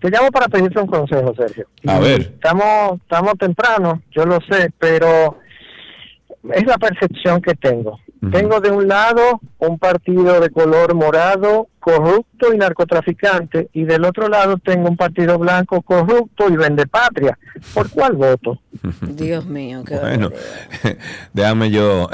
te 0.00 0.10
llamo 0.10 0.30
para 0.30 0.48
pedirte 0.48 0.80
un 0.80 0.86
consejo, 0.86 1.34
Sergio. 1.36 1.66
A 1.86 1.98
ver. 1.98 2.20
Estamos, 2.22 3.00
estamos 3.00 3.34
temprano, 3.38 4.02
yo 4.10 4.24
lo 4.24 4.38
sé, 4.50 4.72
pero 4.78 5.38
es 6.52 6.66
la 6.66 6.78
percepción 6.78 7.40
que 7.40 7.54
tengo. 7.54 7.98
Tengo 8.30 8.60
de 8.60 8.70
un 8.70 8.86
lado 8.86 9.40
un 9.58 9.78
partido 9.78 10.40
de 10.40 10.50
color 10.50 10.94
morado, 10.94 11.68
corrupto 11.82 12.54
y 12.54 12.58
narcotraficante, 12.58 13.68
y 13.72 13.82
del 13.82 14.04
otro 14.04 14.28
lado 14.28 14.56
tengo 14.56 14.88
un 14.88 14.96
partido 14.96 15.36
blanco, 15.36 15.82
corrupto 15.82 16.48
y 16.48 16.56
vende 16.56 16.86
patria. 16.86 17.36
¿Por 17.74 17.90
cuál 17.90 18.12
voto? 18.12 18.60
Dios 19.00 19.44
mío, 19.46 19.82
qué 19.84 19.98
Bueno, 19.98 20.30
déjame 21.32 21.72
yo. 21.72 22.08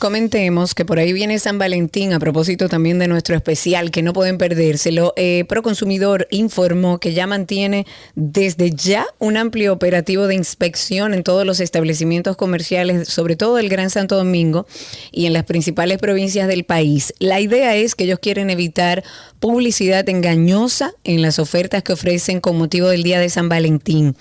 Comentemos 0.00 0.74
que 0.74 0.86
por 0.86 0.98
ahí 0.98 1.12
viene 1.12 1.38
San 1.38 1.58
Valentín, 1.58 2.14
a 2.14 2.18
propósito 2.18 2.70
también 2.70 2.98
de 2.98 3.06
nuestro 3.06 3.36
especial, 3.36 3.90
que 3.90 4.02
no 4.02 4.14
pueden 4.14 4.38
perdérselo. 4.38 5.12
Eh, 5.14 5.44
Proconsumidor 5.46 6.26
informó 6.30 6.98
que 6.98 7.12
ya 7.12 7.26
mantiene 7.26 7.86
desde 8.14 8.70
ya 8.70 9.06
un 9.18 9.36
amplio 9.36 9.74
operativo 9.74 10.26
de 10.26 10.36
inspección 10.36 11.12
en 11.12 11.22
todos 11.22 11.44
los 11.44 11.60
establecimientos 11.60 12.38
comerciales, 12.38 13.08
sobre 13.08 13.36
todo 13.36 13.58
el 13.58 13.68
Gran 13.68 13.90
Santo 13.90 14.16
Domingo 14.16 14.66
y 15.12 15.26
en 15.26 15.34
las 15.34 15.44
principales 15.44 15.98
provincias 15.98 16.48
del 16.48 16.64
país. 16.64 17.12
La 17.18 17.38
idea 17.38 17.76
es 17.76 17.94
que 17.94 18.04
ellos 18.04 18.20
quieren 18.20 18.48
evitar 18.48 19.04
publicidad 19.38 20.08
engañosa 20.08 20.94
en 21.04 21.20
las 21.20 21.38
ofertas 21.38 21.82
que 21.82 21.92
ofrecen 21.92 22.40
con 22.40 22.56
motivo 22.56 22.88
del 22.88 23.02
Día 23.02 23.20
de 23.20 23.28
San 23.28 23.50
Valentín. 23.50 24.16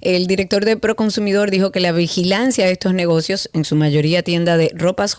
El 0.00 0.28
director 0.28 0.64
de 0.64 0.76
Proconsumidor 0.76 1.50
dijo 1.50 1.72
que 1.72 1.80
la 1.80 1.90
vigilancia 1.90 2.66
de 2.66 2.72
estos 2.72 2.94
negocios, 2.94 3.50
en 3.52 3.64
su 3.64 3.74
mayoría 3.74 4.22
tienda 4.22 4.56
de 4.56 4.70
ropas, 4.76 5.14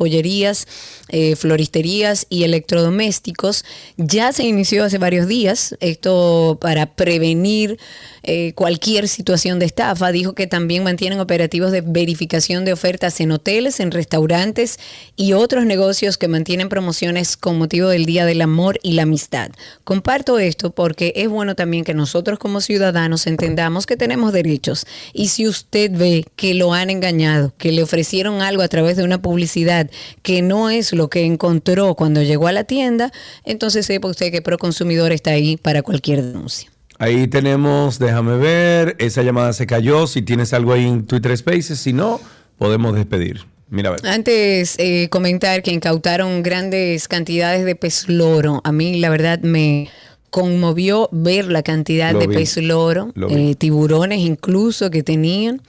eh, 1.10 1.36
floristerías 1.36 2.26
y 2.30 2.44
electrodomésticos, 2.44 3.66
ya 3.98 4.32
se 4.32 4.44
inició 4.44 4.84
hace 4.84 4.98
varios 4.98 5.28
días. 5.28 5.76
Esto 5.80 6.58
para 6.62 6.96
prevenir 6.96 7.80
eh, 8.28 8.54
cualquier 8.56 9.08
situación 9.08 9.60
de 9.60 9.66
estafa. 9.66 10.12
Dijo 10.12 10.34
que 10.34 10.48
también 10.48 10.84
mantienen 10.84 11.20
operativos 11.20 11.72
de 11.72 11.82
verificación 11.82 12.66
de 12.66 12.74
ofertas 12.74 13.20
en 13.20 13.32
hoteles, 13.32 13.80
en 13.80 13.92
restaurantes 13.92 14.80
y 15.16 15.34
otros 15.34 15.66
negocios 15.66 16.18
que 16.18 16.28
mantienen 16.28 16.70
promociones 16.70 17.38
con 17.38 17.58
motivo 17.58 17.90
del 17.90 18.06
Día 18.06 18.26
del 18.26 18.42
Amor 18.42 18.80
y 18.82 18.94
la 18.94 19.04
Amistad. 19.04 19.52
Comparto 19.84 20.40
esto 20.40 20.72
porque 20.72 21.14
es 21.16 21.30
bueno 21.30 21.56
también 21.56 21.84
que 21.84 21.94
nosotros 21.94 22.40
como 22.40 22.62
ciudadanos 22.62 23.28
entendamos 23.28 23.86
que 23.86 23.98
tenemos 23.98 24.34
derechos 24.34 24.88
y 25.14 25.28
si 25.28 25.48
usted 25.48 25.92
ve 25.92 26.26
que 26.36 26.54
lo 26.54 26.74
han 26.74 26.90
engañado, 26.90 27.54
que 27.58 27.72
le 27.72 27.84
ofrecieron 27.84 28.42
algo 28.42 28.64
a 28.64 28.68
través 28.68 28.98
de 28.98 29.04
una 29.04 29.22
publicidad 29.22 29.90
que 30.24 30.42
no 30.42 30.70
es 30.70 30.94
lo 30.94 31.10
que 31.10 31.26
encontró 31.26 31.96
cuando 31.96 32.24
llegó 32.24 32.48
a 32.48 32.52
la 32.52 32.64
tienda, 32.64 33.12
entonces 33.44 33.86
sepa 33.86 34.08
usted 34.08 34.32
que 34.32 34.42
Proconsumidor 34.42 35.12
está 35.12 35.32
ahí 35.32 35.58
para 35.58 35.82
cualquier 35.82 36.24
denuncia. 36.24 36.75
Ahí 36.98 37.28
tenemos, 37.28 38.00
déjame 38.00 38.38
ver, 38.38 38.96
esa 39.00 39.22
llamada 39.22 39.52
se 39.54 39.68
cayó. 39.68 40.08
Si 40.08 40.22
tienes 40.22 40.54
algo 40.54 40.74
ahí 40.74 40.88
en 40.88 41.06
Twitter 41.06 41.36
Spaces, 41.36 41.80
si 41.80 41.94
no, 41.94 42.22
podemos 42.58 42.96
despedir. 42.96 43.46
Mira, 43.70 43.90
a 43.90 43.92
ver. 43.94 44.06
Antes 44.06 44.76
eh, 44.78 45.10
comentar 45.10 45.62
que 45.64 45.72
incautaron 45.72 46.44
grandes 46.44 47.08
cantidades 47.08 47.66
de 47.66 47.76
pez 47.76 48.08
loro. 48.08 48.62
A 48.64 48.72
mí 48.72 49.00
la 49.00 49.10
verdad 49.10 49.40
me 49.42 49.90
conmovió 50.30 51.10
ver 51.12 51.46
la 51.46 51.64
cantidad 51.64 52.12
Lo 52.12 52.20
de 52.20 52.28
vi. 52.28 52.36
pez 52.36 52.58
loro, 52.58 53.12
Lo 53.16 53.30
eh, 53.30 53.56
tiburones 53.56 54.20
incluso 54.20 54.92
que 54.92 55.02
tenían. 55.02 55.62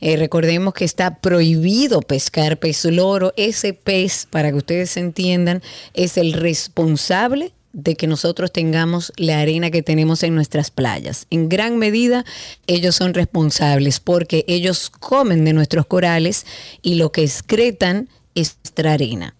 Eh, 0.00 0.16
recordemos 0.16 0.74
que 0.74 0.84
está 0.84 1.16
prohibido 1.20 2.00
pescar 2.00 2.58
pez 2.58 2.84
loro. 2.86 3.32
Ese 3.36 3.72
pez, 3.74 4.26
para 4.30 4.50
que 4.50 4.56
ustedes 4.56 4.96
entiendan, 4.96 5.62
es 5.92 6.16
el 6.16 6.32
responsable 6.32 7.52
de 7.72 7.96
que 7.96 8.06
nosotros 8.06 8.52
tengamos 8.52 9.12
la 9.16 9.40
arena 9.40 9.70
que 9.70 9.82
tenemos 9.82 10.22
en 10.22 10.34
nuestras 10.34 10.70
playas. 10.70 11.26
En 11.30 11.48
gran 11.48 11.78
medida 11.78 12.24
ellos 12.66 12.96
son 12.96 13.14
responsables 13.14 14.00
porque 14.00 14.44
ellos 14.48 14.90
comen 14.90 15.44
de 15.44 15.52
nuestros 15.52 15.86
corales 15.86 16.46
y 16.82 16.96
lo 16.96 17.12
que 17.12 17.22
excretan 17.22 18.08
es 18.34 18.56
nuestra 18.62 18.92
arena. 18.92 19.34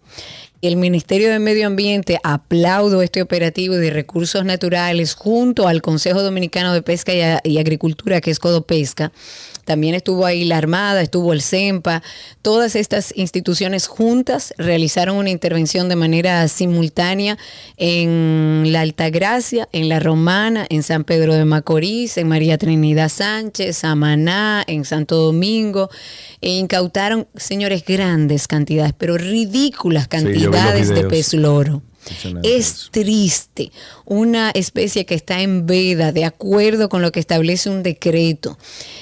El 0.63 0.77
Ministerio 0.77 1.29
de 1.29 1.41
Medio 1.41 1.67
Ambiente 1.67 2.21
aplaudo 2.23 3.03
este 3.03 3.21
operativo 3.21 3.75
de 3.75 3.91
recursos 3.91 4.45
naturales 4.45 5.15
junto 5.15 5.67
al 5.67 5.83
Consejo 5.83 6.23
Dominicano 6.23 6.73
de 6.73 6.83
Pesca 6.83 7.13
y, 7.43 7.59
Agricultura, 7.59 8.21
que 8.21 8.31
es 8.31 8.39
Codopesca. 8.39 9.11
También 9.65 9.95
estuvo 9.95 10.27
ahí 10.27 10.45
la 10.45 10.59
Armada, 10.59 11.03
estuvo 11.03 11.33
el 11.33 11.43
CEMPA. 11.43 12.03
Todas 12.43 12.75
estas 12.75 13.13
instituciones 13.17 13.87
juntas 13.87 14.55
realizaron 14.59 15.17
una 15.17 15.31
intervención 15.31 15.89
de 15.89 15.97
manera 15.97 16.47
simultánea 16.49 17.39
en 17.77 18.65
la 18.73 18.81
Altagracia, 18.81 19.69
en 19.73 19.89
la 19.89 20.01
Romana, 20.01 20.67
en 20.69 20.83
San 20.83 21.05
Pedro 21.05 21.35
de 21.35 21.45
Macorís, 21.45 22.17
en 22.17 22.29
María 22.29 22.59
Trinidad 22.59 23.09
Sánchez, 23.09 23.79
Samaná, 23.79 24.65
en 24.67 24.85
Santo 24.85 25.17
Domingo. 25.17 25.91
E 26.41 26.51
incautaron, 26.51 27.29
señores, 27.37 27.85
grandes 27.85 28.49
cantidades, 28.49 28.95
pero 28.97 29.17
ridículas 29.17 30.09
cantidades 30.09 30.89
de 30.89 30.95
videos. 30.95 31.11
pez 31.11 31.35
loro. 31.35 31.83
Es 32.43 32.89
triste. 32.91 33.71
Una 34.05 34.51
especie 34.51 35.07
que 35.07 35.15
está 35.15 35.41
en 35.43 35.67
veda 35.67 36.13
de 36.13 36.25
acuerdo 36.25 36.89
con 36.89 37.03
lo 37.03 37.13
que 37.13 37.21
establece 37.21 37.71
un 37.71 37.83
decreto. 37.83 38.59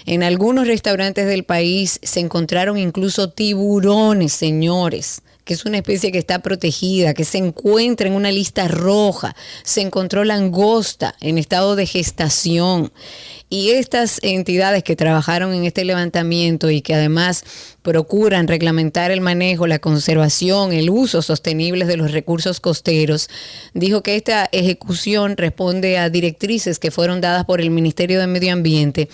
En 0.07 0.23
algunos 0.23 0.67
restaurantes 0.67 1.27
del 1.27 1.45
país 1.45 1.99
se 2.03 2.21
encontraron 2.21 2.79
incluso 2.79 3.31
tiburones, 3.31 4.33
señores 4.33 5.23
que 5.51 5.55
es 5.55 5.65
una 5.65 5.79
especie 5.79 6.13
que 6.13 6.19
está 6.19 6.39
protegida, 6.39 7.13
que 7.13 7.25
se 7.25 7.39
encuentra 7.39 8.07
en 8.07 8.15
una 8.15 8.31
lista 8.31 8.69
roja, 8.69 9.35
se 9.65 9.81
encontró 9.81 10.23
langosta 10.23 11.17
en 11.21 11.39
estado 11.39 11.75
de 11.75 11.87
gestación. 11.87 12.93
Y 13.49 13.71
estas 13.71 14.21
entidades 14.23 14.85
que 14.85 14.95
trabajaron 14.95 15.53
en 15.53 15.65
este 15.65 15.85
levantamiento 15.85 16.71
y 16.71 16.83
que 16.83 16.95
además 16.95 17.43
procuran 17.83 18.47
reglamentar 18.47 19.11
el 19.11 19.21
manejo, 19.23 19.67
la 19.67 19.81
conservación, 19.81 20.73
el 20.73 20.89
uso 20.89 21.21
sostenible 21.21 21.85
de 21.85 21.97
los 21.97 22.13
recursos 22.13 22.61
costeros, 22.61 23.29
dijo 23.75 24.05
que 24.05 24.15
esta 24.15 24.49
ejecución 24.53 25.37
responde 25.37 25.99
a 25.99 26.11
directrices 26.11 26.79
que 26.79 26.93
fueron 26.93 27.21
dadas 27.21 27.45
por 27.45 27.61
el 27.61 27.71
Ministerio 27.71 28.21
de 28.21 28.29
Medio 28.29 28.53
Ambiente 28.53 29.09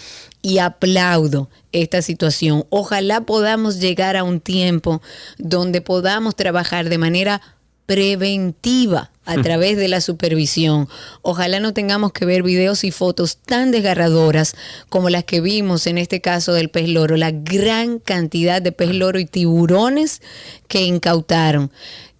y 0.46 0.60
aplaudo 0.60 1.50
esta 1.72 2.02
situación. 2.02 2.66
Ojalá 2.70 3.22
podamos 3.22 3.80
llegar 3.80 4.16
a 4.16 4.22
un 4.22 4.38
tiempo 4.38 5.02
donde 5.38 5.80
podamos 5.80 6.36
trabajar 6.36 6.88
de 6.88 6.98
manera 6.98 7.42
preventiva 7.86 9.10
a 9.24 9.42
través 9.42 9.76
de 9.76 9.88
la 9.88 10.00
supervisión. 10.00 10.88
Ojalá 11.22 11.58
no 11.58 11.74
tengamos 11.74 12.12
que 12.12 12.26
ver 12.26 12.44
videos 12.44 12.84
y 12.84 12.92
fotos 12.92 13.38
tan 13.38 13.72
desgarradoras 13.72 14.54
como 14.88 15.10
las 15.10 15.24
que 15.24 15.40
vimos 15.40 15.88
en 15.88 15.98
este 15.98 16.20
caso 16.20 16.52
del 16.52 16.70
pez 16.70 16.88
loro, 16.88 17.16
la 17.16 17.32
gran 17.32 17.98
cantidad 17.98 18.62
de 18.62 18.70
pez 18.70 18.94
loro 18.94 19.18
y 19.18 19.26
tiburones 19.26 20.22
que 20.68 20.82
incautaron. 20.82 21.72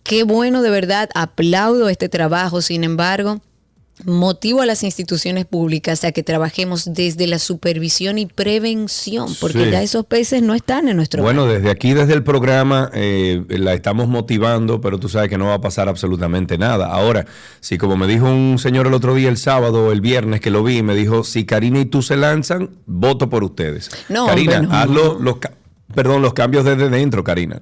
Qué 0.03 0.25
bueno, 0.25 0.63
de 0.63 0.71
verdad, 0.71 1.11
aplaudo 1.15 1.89
este 1.89 2.09
trabajo. 2.09 2.61
Sin 2.61 2.83
embargo, 2.83 3.41
motivo 4.05 4.61
a 4.61 4.67
las 4.67 4.83
instituciones 4.83 5.47
públicas 5.47 6.05
a 6.05 6.13
que 6.13 6.23
trabajemos 6.23 6.93
desde 6.93 7.27
la 7.27 7.39
supervisión 7.39 8.19
y 8.19 8.27
prevención, 8.27 9.29
porque 9.41 9.65
Sí. 9.65 9.71
ya 9.71 9.83
esos 9.83 10.05
peces 10.05 10.43
no 10.43 10.55
están 10.55 10.89
en 10.89 10.97
nuestro 10.97 11.23
Bueno, 11.23 11.47
desde 11.47 11.71
aquí, 11.71 11.95
desde 11.95 12.13
el 12.13 12.23
programa, 12.23 12.91
eh, 12.93 13.43
la 13.49 13.73
estamos 13.75 14.07
motivando, 14.09 14.81
pero 14.81 14.99
tú 15.01 15.09
sabes 15.09 15.31
que 15.31 15.39
no 15.39 15.47
va 15.47 15.55
a 15.55 15.61
pasar 15.61 15.89
absolutamente 15.89 16.59
nada. 16.59 16.87
Ahora, 16.89 17.27
si 17.61 17.79
como 17.79 17.97
me 17.97 18.07
dijo 18.07 18.27
un 18.27 18.59
señor 18.59 18.87
el 18.87 18.95
otro 18.95 19.15
día, 19.15 19.29
el 19.29 19.39
sábado 19.39 19.87
o 19.87 19.93
el 19.93 20.01
viernes 20.03 20.41
que 20.41 20.51
lo 20.51 20.63
vi, 20.63 20.83
me 20.83 20.95
dijo, 20.95 21.25
si 21.25 21.45
Karina 21.47 21.81
y 21.81 21.87
tú 21.87 22.03
se 22.03 22.17
lanzan, 22.17 22.71
voto 22.87 23.31
por 23.31 23.45
ustedes. 23.45 23.91
No, 24.11 24.27
Karina, 24.27 24.59
hombre, 24.59 24.69
no. 24.69 24.77
haz 24.77 24.91
lo- 24.91 25.19
los, 25.19 25.39
ca- 25.39 25.53
perdón, 25.95 26.21
los 26.21 26.35
cambios 26.35 26.65
desde 26.65 26.91
dentro, 26.91 27.25
Karina. 27.25 27.61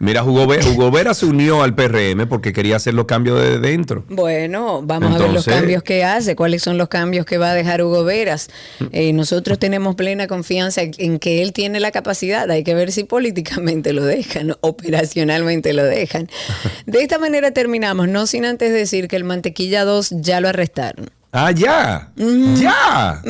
Mira, 0.00 0.24
Hugo 0.24 0.46
Vera, 0.46 0.66
Hugo 0.68 0.90
Vera 0.90 1.14
se 1.14 1.24
unió 1.24 1.62
al 1.62 1.74
PRM 1.74 2.26
porque 2.28 2.52
quería 2.52 2.76
hacer 2.76 2.94
los 2.94 3.06
cambios 3.06 3.40
desde 3.40 3.60
dentro. 3.60 4.04
Bueno, 4.08 4.82
vamos 4.82 5.14
a 5.14 5.18
ver 5.18 5.32
los 5.32 5.44
cambios 5.44 5.82
que 5.84 6.02
hace, 6.02 6.34
cuáles 6.34 6.62
son 6.62 6.78
los 6.78 6.88
cambios 6.88 7.24
que 7.24 7.38
va 7.38 7.50
a 7.50 7.54
dejar 7.54 7.80
Hugo 7.82 8.02
Veras. 8.02 8.48
Eh, 8.90 9.12
nosotros 9.12 9.58
tenemos 9.58 9.94
plena 9.94 10.26
confianza 10.26 10.82
en 10.82 11.18
que 11.20 11.42
él 11.42 11.52
tiene 11.52 11.78
la 11.78 11.92
capacidad, 11.92 12.50
hay 12.50 12.64
que 12.64 12.74
ver 12.74 12.90
si 12.90 13.04
políticamente 13.04 13.92
lo 13.92 14.04
dejan, 14.04 14.56
operacionalmente 14.60 15.72
lo 15.72 15.84
dejan. 15.84 16.28
De 16.86 17.00
esta 17.02 17.18
manera 17.18 17.52
terminamos, 17.52 18.08
no 18.08 18.26
sin 18.26 18.44
antes 18.44 18.72
decir 18.72 19.06
que 19.06 19.16
el 19.16 19.24
Mantequilla 19.24 19.84
2 19.84 20.16
ya 20.20 20.40
lo 20.40 20.48
arrestaron. 20.48 21.10
Ah, 21.36 21.50
ya. 21.50 22.12
Ya. 22.16 23.20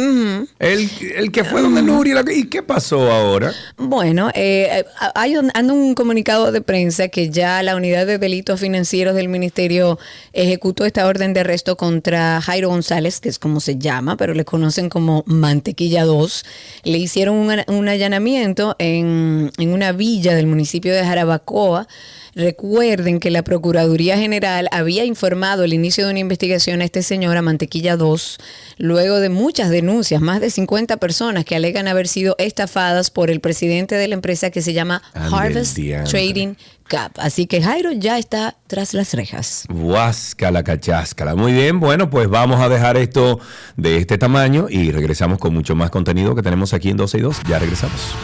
el, 0.58 0.90
el 1.16 1.32
que 1.32 1.42
fue 1.42 1.62
donde 1.62 1.80
Nuria. 1.80 2.16
la- 2.22 2.32
¿Y 2.32 2.44
qué 2.50 2.62
pasó 2.62 3.10
ahora? 3.10 3.50
Bueno, 3.78 4.30
eh, 4.34 4.84
hay 5.14 5.38
un, 5.38 5.50
anda 5.54 5.72
un 5.72 5.94
comunicado 5.94 6.52
de 6.52 6.60
prensa 6.60 7.08
que 7.08 7.30
ya 7.30 7.62
la 7.62 7.76
unidad 7.76 8.06
de 8.06 8.18
delitos 8.18 8.60
financieros 8.60 9.14
del 9.14 9.28
ministerio 9.30 9.98
ejecutó 10.34 10.84
esta 10.84 11.06
orden 11.06 11.32
de 11.32 11.40
arresto 11.40 11.78
contra 11.78 12.42
Jairo 12.42 12.68
González, 12.68 13.20
que 13.20 13.30
es 13.30 13.38
como 13.38 13.58
se 13.60 13.78
llama, 13.78 14.18
pero 14.18 14.34
le 14.34 14.44
conocen 14.44 14.90
como 14.90 15.22
Mantequilla 15.26 16.04
2. 16.04 16.44
Le 16.84 16.98
hicieron 16.98 17.36
un, 17.36 17.62
un 17.68 17.88
allanamiento 17.88 18.76
en, 18.78 19.50
en 19.56 19.72
una 19.72 19.92
villa 19.92 20.34
del 20.34 20.46
municipio 20.46 20.92
de 20.92 21.02
Jarabacoa. 21.06 21.88
Recuerden 22.34 23.20
que 23.20 23.30
la 23.30 23.42
Procuraduría 23.42 24.18
General 24.18 24.68
había 24.72 25.04
informado 25.04 25.64
el 25.64 25.72
inicio 25.72 26.04
de 26.04 26.10
una 26.10 26.20
investigación 26.20 26.80
a 26.80 26.84
este 26.84 27.02
señor, 27.02 27.36
a 27.36 27.42
Mantequilla 27.42 27.96
2, 27.96 28.38
luego 28.78 29.20
de 29.20 29.28
muchas 29.28 29.70
denuncias, 29.70 30.20
más 30.20 30.40
de 30.40 30.50
50 30.50 30.96
personas 30.96 31.44
que 31.44 31.54
alegan 31.54 31.86
haber 31.86 32.08
sido 32.08 32.34
estafadas 32.38 33.10
por 33.10 33.30
el 33.30 33.40
presidente 33.40 33.94
de 33.94 34.08
la 34.08 34.14
empresa 34.14 34.50
que 34.50 34.62
se 34.62 34.72
llama 34.72 35.02
Ande 35.12 35.36
Harvest. 35.36 35.78
Trading 36.10 36.54
Cap. 36.88 37.12
Así 37.18 37.46
que 37.46 37.62
Jairo 37.62 37.92
ya 37.92 38.18
está 38.18 38.56
tras 38.66 38.94
las 38.94 39.14
rejas. 39.14 39.64
Huáscala, 39.72 40.62
cacháscala. 40.62 41.34
Muy 41.34 41.52
bien, 41.52 41.80
bueno, 41.80 42.10
pues 42.10 42.28
vamos 42.28 42.60
a 42.60 42.68
dejar 42.68 42.96
esto 42.96 43.38
de 43.76 43.98
este 43.98 44.18
tamaño 44.18 44.66
y 44.68 44.90
regresamos 44.90 45.38
con 45.38 45.54
mucho 45.54 45.74
más 45.74 45.90
contenido 45.90 46.34
que 46.34 46.42
tenemos 46.42 46.74
aquí 46.74 46.90
en 46.90 46.96
12 46.96 47.18
y 47.18 47.20
2. 47.20 47.36
Ya 47.48 47.58
regresamos. 47.58 48.14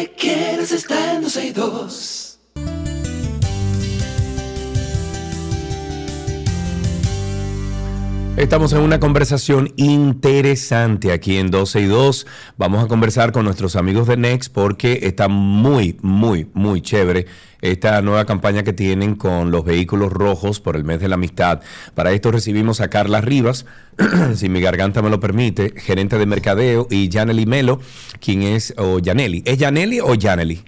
Que 0.00 0.14
quieres 0.14 0.72
está 0.72 1.14
en 1.14 1.22
12 1.22 1.46
y 1.46 1.50
2. 1.50 2.19
Estamos 8.40 8.72
en 8.72 8.80
una 8.80 8.98
conversación 8.98 9.70
interesante 9.76 11.12
aquí 11.12 11.36
en 11.36 11.50
12 11.50 11.82
y 11.82 11.84
2. 11.84 12.26
Vamos 12.56 12.82
a 12.82 12.88
conversar 12.88 13.32
con 13.32 13.44
nuestros 13.44 13.76
amigos 13.76 14.08
de 14.08 14.16
Next 14.16 14.50
porque 14.50 15.00
está 15.02 15.28
muy, 15.28 15.98
muy, 16.00 16.48
muy 16.54 16.80
chévere 16.80 17.26
esta 17.60 18.00
nueva 18.00 18.24
campaña 18.24 18.62
que 18.62 18.72
tienen 18.72 19.14
con 19.14 19.50
los 19.50 19.62
vehículos 19.62 20.10
rojos 20.10 20.58
por 20.58 20.74
el 20.74 20.84
mes 20.84 21.00
de 21.00 21.08
la 21.08 21.16
amistad. 21.16 21.60
Para 21.94 22.12
esto 22.12 22.32
recibimos 22.32 22.80
a 22.80 22.88
Carla 22.88 23.20
Rivas, 23.20 23.66
si 24.34 24.48
mi 24.48 24.62
garganta 24.62 25.02
me 25.02 25.10
lo 25.10 25.20
permite, 25.20 25.74
gerente 25.76 26.16
de 26.16 26.24
mercadeo, 26.24 26.88
y 26.90 27.10
Janely 27.12 27.44
Melo, 27.44 27.78
quien 28.20 28.40
es, 28.40 28.72
o 28.78 29.00
Janely. 29.04 29.42
¿Es 29.44 29.58
Janely 29.58 30.00
o 30.00 30.14
Janely? 30.18 30.64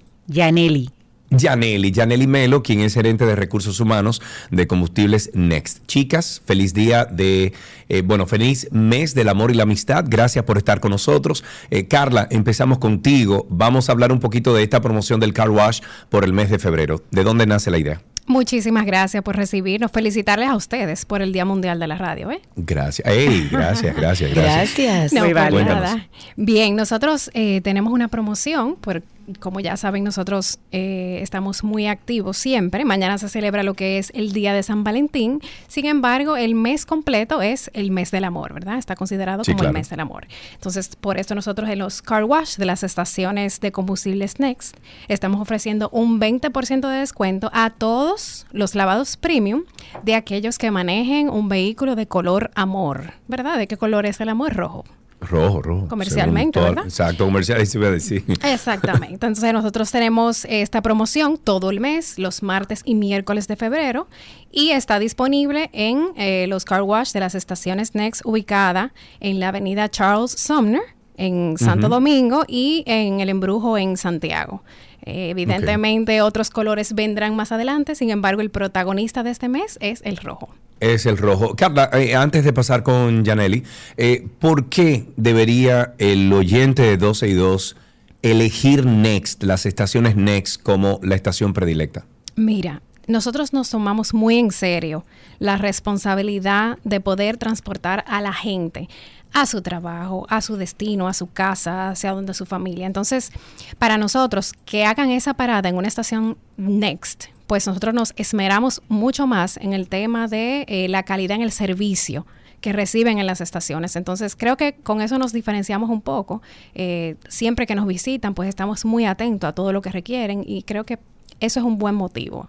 Yaneli. 1.32 1.92
Janely 1.92 2.26
Melo, 2.26 2.62
quien 2.62 2.80
es 2.80 2.94
gerente 2.94 3.26
de 3.26 3.36
recursos 3.36 3.80
humanos 3.80 4.22
de 4.50 4.66
combustibles 4.66 5.30
Next. 5.34 5.86
Chicas, 5.86 6.42
feliz 6.44 6.74
día 6.74 7.04
de, 7.04 7.52
eh, 7.88 8.02
bueno, 8.04 8.26
feliz 8.26 8.68
mes 8.70 9.14
del 9.14 9.28
amor 9.28 9.50
y 9.50 9.54
la 9.54 9.64
amistad. 9.64 10.04
Gracias 10.06 10.44
por 10.44 10.59
estar 10.59 10.80
con 10.80 10.90
nosotros. 10.90 11.44
Eh, 11.70 11.88
Carla, 11.88 12.28
empezamos 12.30 12.78
contigo. 12.78 13.46
Vamos 13.50 13.88
a 13.88 13.92
hablar 13.92 14.12
un 14.12 14.20
poquito 14.20 14.54
de 14.54 14.62
esta 14.62 14.80
promoción 14.80 15.20
del 15.20 15.32
car 15.32 15.50
wash 15.50 15.80
por 16.09 16.24
el 16.24 16.32
mes 16.32 16.50
de 16.50 16.59
febrero. 16.59 17.02
¿De 17.10 17.24
dónde 17.24 17.46
nace 17.46 17.70
la 17.70 17.78
idea? 17.78 18.11
Muchísimas 18.26 18.86
gracias 18.86 19.22
por 19.22 19.36
recibirnos. 19.36 19.90
Felicitarles 19.90 20.48
a 20.48 20.56
ustedes 20.56 21.04
por 21.04 21.22
el 21.22 21.32
Día 21.32 21.44
Mundial 21.44 21.78
de 21.80 21.86
la 21.88 21.96
Radio. 21.96 22.30
¿eh? 22.30 22.40
Gracias. 22.56 23.06
Ey, 23.08 23.48
gracias, 23.50 23.96
gracias, 23.96 24.30
gracias. 24.34 25.12
No, 25.12 25.20
Muy 25.24 25.34
por 25.34 25.42
válido. 25.42 25.64
nada. 25.64 26.08
Bien, 26.36 26.76
nosotros 26.76 27.30
eh, 27.34 27.60
tenemos 27.62 27.92
una 27.92 28.08
promoción, 28.08 28.76
por, 28.76 29.02
como 29.40 29.58
ya 29.60 29.76
saben, 29.76 30.04
nosotros 30.04 30.60
eh, 30.70 31.18
estamos 31.20 31.64
muy 31.64 31.86
activos 31.88 32.36
siempre. 32.36 32.84
Mañana 32.84 33.18
se 33.18 33.28
celebra 33.28 33.62
lo 33.64 33.74
que 33.74 33.98
es 33.98 34.12
el 34.14 34.32
Día 34.32 34.52
de 34.54 34.62
San 34.62 34.84
Valentín. 34.84 35.40
Sin 35.66 35.86
embargo, 35.86 36.36
el 36.36 36.54
mes 36.54 36.86
completo 36.86 37.42
es 37.42 37.70
el 37.74 37.90
mes 37.90 38.10
del 38.12 38.24
amor, 38.24 38.54
¿verdad? 38.54 38.78
Está 38.78 38.94
considerado 38.94 39.42
Sí, 39.42 39.52
como 39.52 39.64
el 39.64 39.72
mes 39.72 39.90
del 39.90 40.00
amor. 40.00 40.26
Entonces, 40.54 40.90
por 40.94 41.18
eso 41.18 41.34
nosotros 41.34 41.68
en 41.68 41.80
los 41.80 42.02
car 42.02 42.22
wash 42.24 42.56
de 42.56 42.66
las 42.66 42.84
estaciones 42.84 43.60
de 43.60 43.72
combustibles 43.72 44.38
Next 44.38 44.76
estamos 45.08 45.40
ofreciendo 45.40 45.88
un 45.90 46.20
20% 46.20 46.88
de 46.88 46.96
descuento 46.98 47.50
a 47.52 47.70
todos 47.70 48.11
los 48.52 48.74
lavados 48.74 49.16
premium 49.16 49.64
de 50.02 50.14
aquellos 50.14 50.59
que 50.59 50.70
manejen 50.70 51.28
un 51.28 51.48
vehículo 51.48 51.97
de 51.97 52.06
color 52.06 52.51
amor, 52.55 53.14
¿verdad? 53.28 53.59
¿De 53.59 53.66
qué 53.66 53.76
color 53.76 54.06
es 54.06 54.20
el 54.20 54.28
amor? 54.28 54.55
Rojo. 54.55 54.84
Rojo, 55.20 55.62
rojo. 55.62 55.89
Comercialmente, 55.89 56.59
¿verdad? 56.59 56.84
Exacto, 56.84 57.24
comercial, 57.24 57.64
se 57.64 57.78
iba 57.78 57.86
a 57.86 57.93
decir. 57.93 58.24
Exactamente. 58.43 59.14
Entonces 59.14 59.52
nosotros 59.52 59.90
tenemos 59.90 60.44
esta 60.47 60.82
promoción 60.82 61.39
todo 61.39 61.70
el 61.70 61.78
mes, 61.78 62.18
los 62.18 62.43
martes 62.43 62.82
y 62.84 62.94
miércoles 62.97 63.47
de 63.47 63.56
febrero, 63.56 64.09
y 64.51 64.70
está 64.70 64.98
disponible 64.98 65.70
en 65.72 66.09
eh, 66.16 66.47
los 66.48 66.64
car 66.64 66.82
wash 66.82 67.12
de 67.12 67.20
las 67.20 67.34
estaciones 67.34 67.94
Next 67.94 68.22
ubicada 68.24 68.93
en 69.20 69.39
la 69.39 69.48
avenida 69.48 69.89
Charles 69.89 70.32
Sumner 70.32 70.82
en 71.16 71.56
Santo. 71.56 71.89
Domingo 71.89 72.44
y 72.48 72.82
en 72.86 73.20
el 73.20 73.28
Embrujo 73.28 73.78
en 73.78 73.97
Santiago. 73.97 74.62
Eh, 75.04 75.30
evidentemente 75.30 76.22
otros 76.22 76.50
colores 76.50 76.94
vendrán 76.94 77.34
más 77.34 77.52
adelante, 77.52 77.94
sin 77.94 78.10
embargo 78.10 78.40
el 78.40 78.50
protagonista 78.50 79.22
de 79.22 79.30
este 79.30 79.48
mes 79.48 79.78
es 79.80 80.00
el 80.04 80.16
rojo. 80.16 80.54
Es 80.80 81.06
el 81.06 81.16
rojo. 81.16 81.54
Carla, 81.54 81.90
eh, 81.92 82.14
antes 82.14 82.44
de 82.44 82.52
pasar 82.52 82.82
con 82.82 83.24
Janelli, 83.24 83.62
eh, 83.96 84.26
¿por 84.38 84.68
qué 84.68 85.06
debería 85.16 85.94
el 85.98 86.32
oyente 86.32 86.82
de 86.82 86.96
12 86.96 87.28
y 87.28 87.34
2 87.34 87.76
elegir 88.22 88.86
Next, 88.86 89.42
las 89.42 89.66
estaciones 89.66 90.16
Next, 90.16 90.62
como 90.62 91.00
la 91.02 91.14
estación 91.14 91.52
predilecta? 91.52 92.04
Mira, 92.36 92.82
nosotros 93.08 93.52
nos 93.52 93.70
tomamos 93.70 94.14
muy 94.14 94.38
en 94.38 94.52
serio 94.52 95.04
la 95.38 95.56
responsabilidad 95.56 96.78
de 96.84 97.00
poder 97.00 97.36
transportar 97.36 98.04
a 98.06 98.20
la 98.20 98.32
gente 98.32 98.88
a 99.32 99.46
su 99.46 99.62
trabajo, 99.62 100.26
a 100.28 100.40
su 100.40 100.56
destino, 100.56 101.09
a 101.09 101.14
su 101.14 101.30
casa, 101.30 101.90
hacia 101.90 102.12
donde 102.12 102.34
su 102.34 102.46
familia. 102.46 102.86
Entonces, 102.86 103.32
para 103.78 103.98
nosotros 103.98 104.52
que 104.64 104.84
hagan 104.84 105.10
esa 105.10 105.34
parada 105.34 105.68
en 105.68 105.76
una 105.76 105.88
estación 105.88 106.36
Next, 106.56 107.24
pues 107.46 107.66
nosotros 107.66 107.94
nos 107.94 108.12
esmeramos 108.16 108.82
mucho 108.88 109.26
más 109.26 109.56
en 109.56 109.72
el 109.72 109.88
tema 109.88 110.28
de 110.28 110.64
eh, 110.68 110.88
la 110.88 111.02
calidad 111.02 111.36
en 111.36 111.42
el 111.42 111.52
servicio 111.52 112.26
que 112.60 112.72
reciben 112.72 113.18
en 113.18 113.26
las 113.26 113.40
estaciones. 113.40 113.96
Entonces, 113.96 114.36
creo 114.36 114.56
que 114.56 114.74
con 114.74 115.00
eso 115.00 115.18
nos 115.18 115.32
diferenciamos 115.32 115.90
un 115.90 116.00
poco. 116.00 116.40
Eh, 116.74 117.16
siempre 117.28 117.66
que 117.66 117.74
nos 117.74 117.86
visitan, 117.86 118.34
pues 118.34 118.48
estamos 118.48 118.84
muy 118.84 119.04
atentos 119.04 119.48
a 119.48 119.52
todo 119.52 119.72
lo 119.72 119.82
que 119.82 119.90
requieren 119.90 120.44
y 120.46 120.62
creo 120.62 120.84
que 120.84 120.98
eso 121.40 121.60
es 121.60 121.66
un 121.66 121.76
buen 121.76 121.96
motivo. 121.96 122.48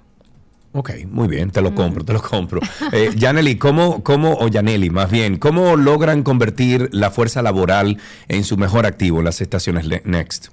Ok, 0.76 0.92
muy 1.08 1.28
bien, 1.28 1.52
te 1.52 1.62
lo 1.62 1.76
compro, 1.76 2.04
te 2.04 2.14
lo 2.14 2.22
compro. 2.22 2.60
Eh, 2.92 3.12
Janely, 3.18 3.58
¿cómo, 3.58 4.04
cómo, 4.04 4.34
o 4.34 4.52
Janely 4.52 4.90
más 4.90 5.10
bien, 5.12 5.38
cómo 5.38 5.76
logran 5.78 6.24
convertir 6.24 6.90
la 6.92 7.12
fuerza 7.12 7.42
laboral 7.44 8.00
en 8.28 8.44
su 8.44 8.58
mejor 8.58 8.88
activo, 8.88 9.22
las 9.22 9.40
estaciones 9.40 9.86
Next? 10.04 10.48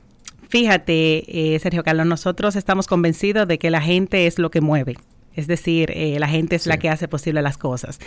Fíjate, 0.48 1.54
eh, 1.54 1.58
Sergio 1.58 1.82
Carlos, 1.84 2.06
nosotros 2.06 2.56
estamos 2.56 2.86
convencidos 2.86 3.48
de 3.48 3.58
que 3.58 3.70
la 3.70 3.80
gente 3.80 4.26
es 4.26 4.38
lo 4.38 4.50
que 4.50 4.60
mueve. 4.60 4.96
Es 5.36 5.46
decir, 5.46 5.92
eh, 5.94 6.18
la 6.18 6.28
gente 6.28 6.56
es 6.56 6.66
la 6.66 6.76
que 6.78 6.88
hace 6.88 7.08
posible 7.08 7.42
las 7.42 7.56
cosas. 7.56 7.98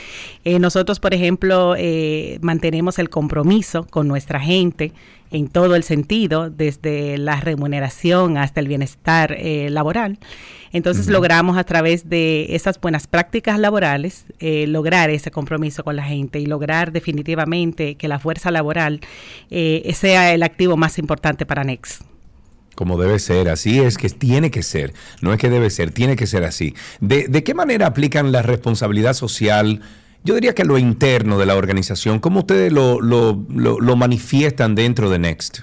Eh, 0.43 0.59
nosotros, 0.59 0.99
por 0.99 1.13
ejemplo, 1.13 1.75
eh, 1.77 2.37
mantenemos 2.41 2.99
el 2.99 3.09
compromiso 3.09 3.85
con 3.85 4.07
nuestra 4.07 4.39
gente 4.39 4.91
en 5.33 5.47
todo 5.47 5.75
el 5.75 5.83
sentido, 5.83 6.49
desde 6.49 7.17
la 7.17 7.41
remuneración 7.41 8.37
hasta 8.37 8.59
el 8.59 8.67
bienestar 8.67 9.35
eh, 9.37 9.69
laboral. 9.69 10.19
Entonces 10.71 11.07
logramos 11.07 11.57
a 11.57 11.63
través 11.63 12.07
de 12.09 12.55
esas 12.55 12.79
buenas 12.79 13.07
prácticas 13.07 13.59
laborales 13.59 14.25
eh, 14.39 14.65
lograr 14.67 15.09
ese 15.09 15.31
compromiso 15.31 15.83
con 15.83 15.95
la 15.95 16.03
gente 16.03 16.39
y 16.39 16.45
lograr 16.45 16.91
definitivamente 16.91 17.95
que 17.95 18.07
la 18.07 18.19
fuerza 18.19 18.51
laboral 18.51 19.01
eh, 19.49 19.91
sea 19.95 20.33
el 20.33 20.43
activo 20.43 20.77
más 20.77 20.97
importante 20.97 21.45
para 21.45 21.63
Next. 21.63 22.12
Como 22.75 22.97
debe 23.01 23.19
ser, 23.19 23.49
así 23.49 23.79
es 23.79 23.97
que 23.97 24.09
tiene 24.09 24.49
que 24.51 24.63
ser, 24.63 24.93
no 25.21 25.31
es 25.33 25.39
que 25.39 25.49
debe 25.49 25.69
ser, 25.69 25.91
tiene 25.91 26.15
que 26.15 26.25
ser 26.27 26.43
así. 26.43 26.73
¿De, 26.99 27.43
qué 27.43 27.53
manera 27.53 27.87
aplican 27.87 28.31
la 28.31 28.41
responsabilidad 28.41 29.13
social? 29.13 29.81
Yo 30.23 30.35
diría 30.35 30.55
que 30.55 30.63
lo 30.65 30.77
interno 30.77 31.37
de 31.37 31.45
la 31.45 31.55
organización, 31.55 32.19
¿cómo 32.19 32.39
ustedes 32.39 32.71
lo, 32.71 33.01
lo- 33.01 33.45
lo 33.49 33.95
manifiestan 33.95 34.73
dentro 34.75 35.09
de 35.09 35.19
Next? 35.19 35.59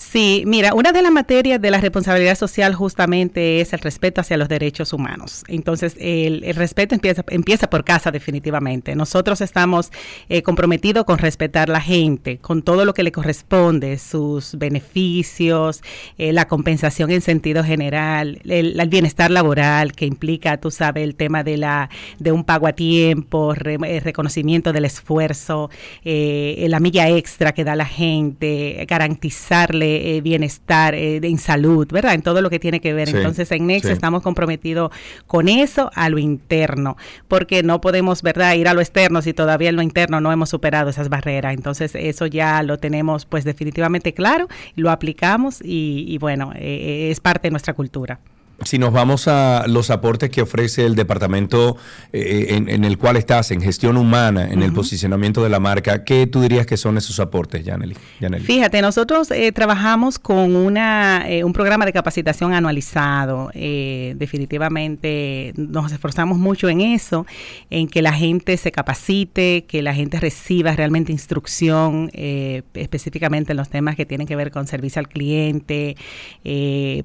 Sí, 0.00 0.44
mira, 0.46 0.74
una 0.74 0.92
de 0.92 1.02
las 1.02 1.10
materias 1.10 1.60
de 1.60 1.72
la 1.72 1.80
responsabilidad 1.80 2.36
social 2.38 2.72
justamente 2.72 3.60
es 3.60 3.72
el 3.72 3.80
respeto 3.80 4.20
hacia 4.20 4.36
los 4.36 4.48
derechos 4.48 4.92
humanos. 4.92 5.42
Entonces, 5.48 5.96
el, 5.98 6.44
el 6.44 6.54
respeto 6.54 6.94
empieza, 6.94 7.24
empieza 7.30 7.68
por 7.68 7.82
casa 7.82 8.12
definitivamente. 8.12 8.94
Nosotros 8.94 9.40
estamos 9.40 9.90
eh, 10.28 10.42
comprometidos 10.42 11.04
con 11.04 11.18
respetar 11.18 11.68
la 11.68 11.80
gente, 11.80 12.38
con 12.38 12.62
todo 12.62 12.84
lo 12.84 12.94
que 12.94 13.02
le 13.02 13.10
corresponde, 13.10 13.98
sus 13.98 14.54
beneficios, 14.56 15.82
eh, 16.16 16.32
la 16.32 16.46
compensación 16.46 17.10
en 17.10 17.20
sentido 17.20 17.64
general, 17.64 18.40
el, 18.44 18.78
el 18.78 18.88
bienestar 18.88 19.32
laboral 19.32 19.94
que 19.94 20.06
implica, 20.06 20.58
tú 20.58 20.70
sabes, 20.70 21.02
el 21.02 21.16
tema 21.16 21.42
de 21.42 21.56
la 21.56 21.90
de 22.20 22.30
un 22.30 22.44
pago 22.44 22.68
a 22.68 22.72
tiempo, 22.72 23.52
re- 23.52 23.78
eh, 23.84 23.98
reconocimiento 23.98 24.72
del 24.72 24.84
esfuerzo, 24.84 25.70
eh, 26.04 26.66
la 26.68 26.78
milla 26.78 27.08
extra 27.08 27.52
que 27.52 27.64
da 27.64 27.74
la 27.74 27.84
gente, 27.86 28.86
garantizarle 28.88 29.87
eh, 29.96 30.20
bienestar 30.20 30.94
eh, 30.94 31.20
de- 31.20 31.28
en 31.28 31.38
salud, 31.38 31.86
¿verdad? 31.90 32.14
En 32.14 32.22
todo 32.22 32.40
lo 32.42 32.50
que 32.50 32.58
tiene 32.58 32.80
que 32.80 32.92
ver. 32.92 33.08
Sí, 33.08 33.16
Entonces, 33.16 33.50
en 33.52 33.66
Next 33.66 33.86
sí. 33.86 33.92
estamos 33.92 34.22
comprometidos 34.22 34.90
con 35.26 35.48
eso 35.48 35.90
a 35.94 36.08
lo 36.08 36.18
interno, 36.18 36.96
porque 37.28 37.62
no 37.62 37.80
podemos, 37.80 38.22
¿verdad?, 38.22 38.54
ir 38.54 38.68
a 38.68 38.74
lo 38.74 38.80
externo 38.80 39.22
si 39.22 39.32
todavía 39.32 39.68
en 39.70 39.76
lo 39.76 39.82
interno 39.82 40.20
no 40.20 40.30
hemos 40.32 40.48
superado 40.50 40.90
esas 40.90 41.08
barreras. 41.08 41.54
Entonces, 41.54 41.94
eso 41.94 42.26
ya 42.26 42.62
lo 42.62 42.78
tenemos 42.78 43.26
pues 43.26 43.44
definitivamente 43.44 44.12
claro, 44.12 44.48
lo 44.76 44.90
aplicamos 44.90 45.60
y, 45.62 46.04
y 46.08 46.18
bueno, 46.18 46.52
eh, 46.56 47.08
es 47.10 47.20
parte 47.20 47.48
de 47.48 47.50
nuestra 47.52 47.74
cultura. 47.74 48.20
Si 48.64 48.76
nos 48.76 48.92
vamos 48.92 49.28
a 49.28 49.66
los 49.68 49.88
aportes 49.90 50.30
que 50.30 50.42
ofrece 50.42 50.84
el 50.84 50.96
departamento 50.96 51.76
eh, 52.12 52.46
en, 52.50 52.68
en 52.68 52.84
el 52.84 52.98
cual 52.98 53.16
estás, 53.16 53.52
en 53.52 53.60
gestión 53.60 53.96
humana, 53.96 54.50
en 54.50 54.64
el 54.64 54.72
posicionamiento 54.72 55.44
de 55.44 55.48
la 55.48 55.60
marca, 55.60 56.02
¿qué 56.02 56.26
tú 56.26 56.40
dirías 56.40 56.66
que 56.66 56.76
son 56.76 56.98
esos 56.98 57.20
aportes? 57.20 57.64
Janely? 57.64 57.94
Fíjate, 58.40 58.82
nosotros 58.82 59.30
eh, 59.30 59.52
trabajamos 59.52 60.18
con 60.18 60.56
una, 60.56 61.24
eh, 61.28 61.44
un 61.44 61.52
programa 61.52 61.86
de 61.86 61.92
capacitación 61.92 62.52
anualizado. 62.52 63.52
Eh, 63.54 64.14
definitivamente 64.16 65.52
nos 65.56 65.92
esforzamos 65.92 66.36
mucho 66.36 66.68
en 66.68 66.80
eso, 66.80 67.26
en 67.70 67.86
que 67.86 68.02
la 68.02 68.12
gente 68.12 68.56
se 68.56 68.72
capacite, 68.72 69.66
que 69.68 69.82
la 69.82 69.94
gente 69.94 70.18
reciba 70.18 70.72
realmente 70.72 71.12
instrucción, 71.12 72.10
eh, 72.12 72.62
específicamente 72.74 73.52
en 73.52 73.56
los 73.56 73.68
temas 73.68 73.94
que 73.94 74.04
tienen 74.04 74.26
que 74.26 74.34
ver 74.34 74.50
con 74.50 74.66
servicio 74.66 74.98
al 74.98 75.08
cliente, 75.08 75.96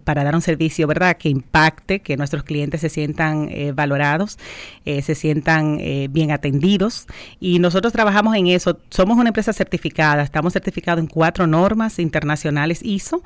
para 0.04 0.24
dar 0.24 0.34
un 0.34 0.42
servicio, 0.42 0.88
¿verdad?, 0.88 1.16
que 1.18 1.43
impacte, 1.44 2.00
que 2.00 2.18
nuestros 2.18 2.44
clientes 2.44 2.82
se 2.82 2.90
sientan 2.90 3.50
eh, 3.52 3.72
valorados, 3.74 4.40
eh, 4.86 5.02
se 5.02 5.16
sientan 5.16 5.78
eh, 5.80 6.08
bien 6.10 6.32
atendidos. 6.32 7.06
Y 7.40 7.60
nosotros 7.60 7.94
trabajamos 7.94 8.36
en 8.36 8.48
eso. 8.48 8.80
Somos 8.90 9.18
una 9.18 9.30
empresa 9.30 9.54
certificada, 9.54 10.24
estamos 10.24 10.54
certificados 10.54 11.02
en 11.02 11.08
cuatro 11.08 11.48
normas 11.48 12.00
internacionales 12.00 12.82
ISO, 12.84 13.24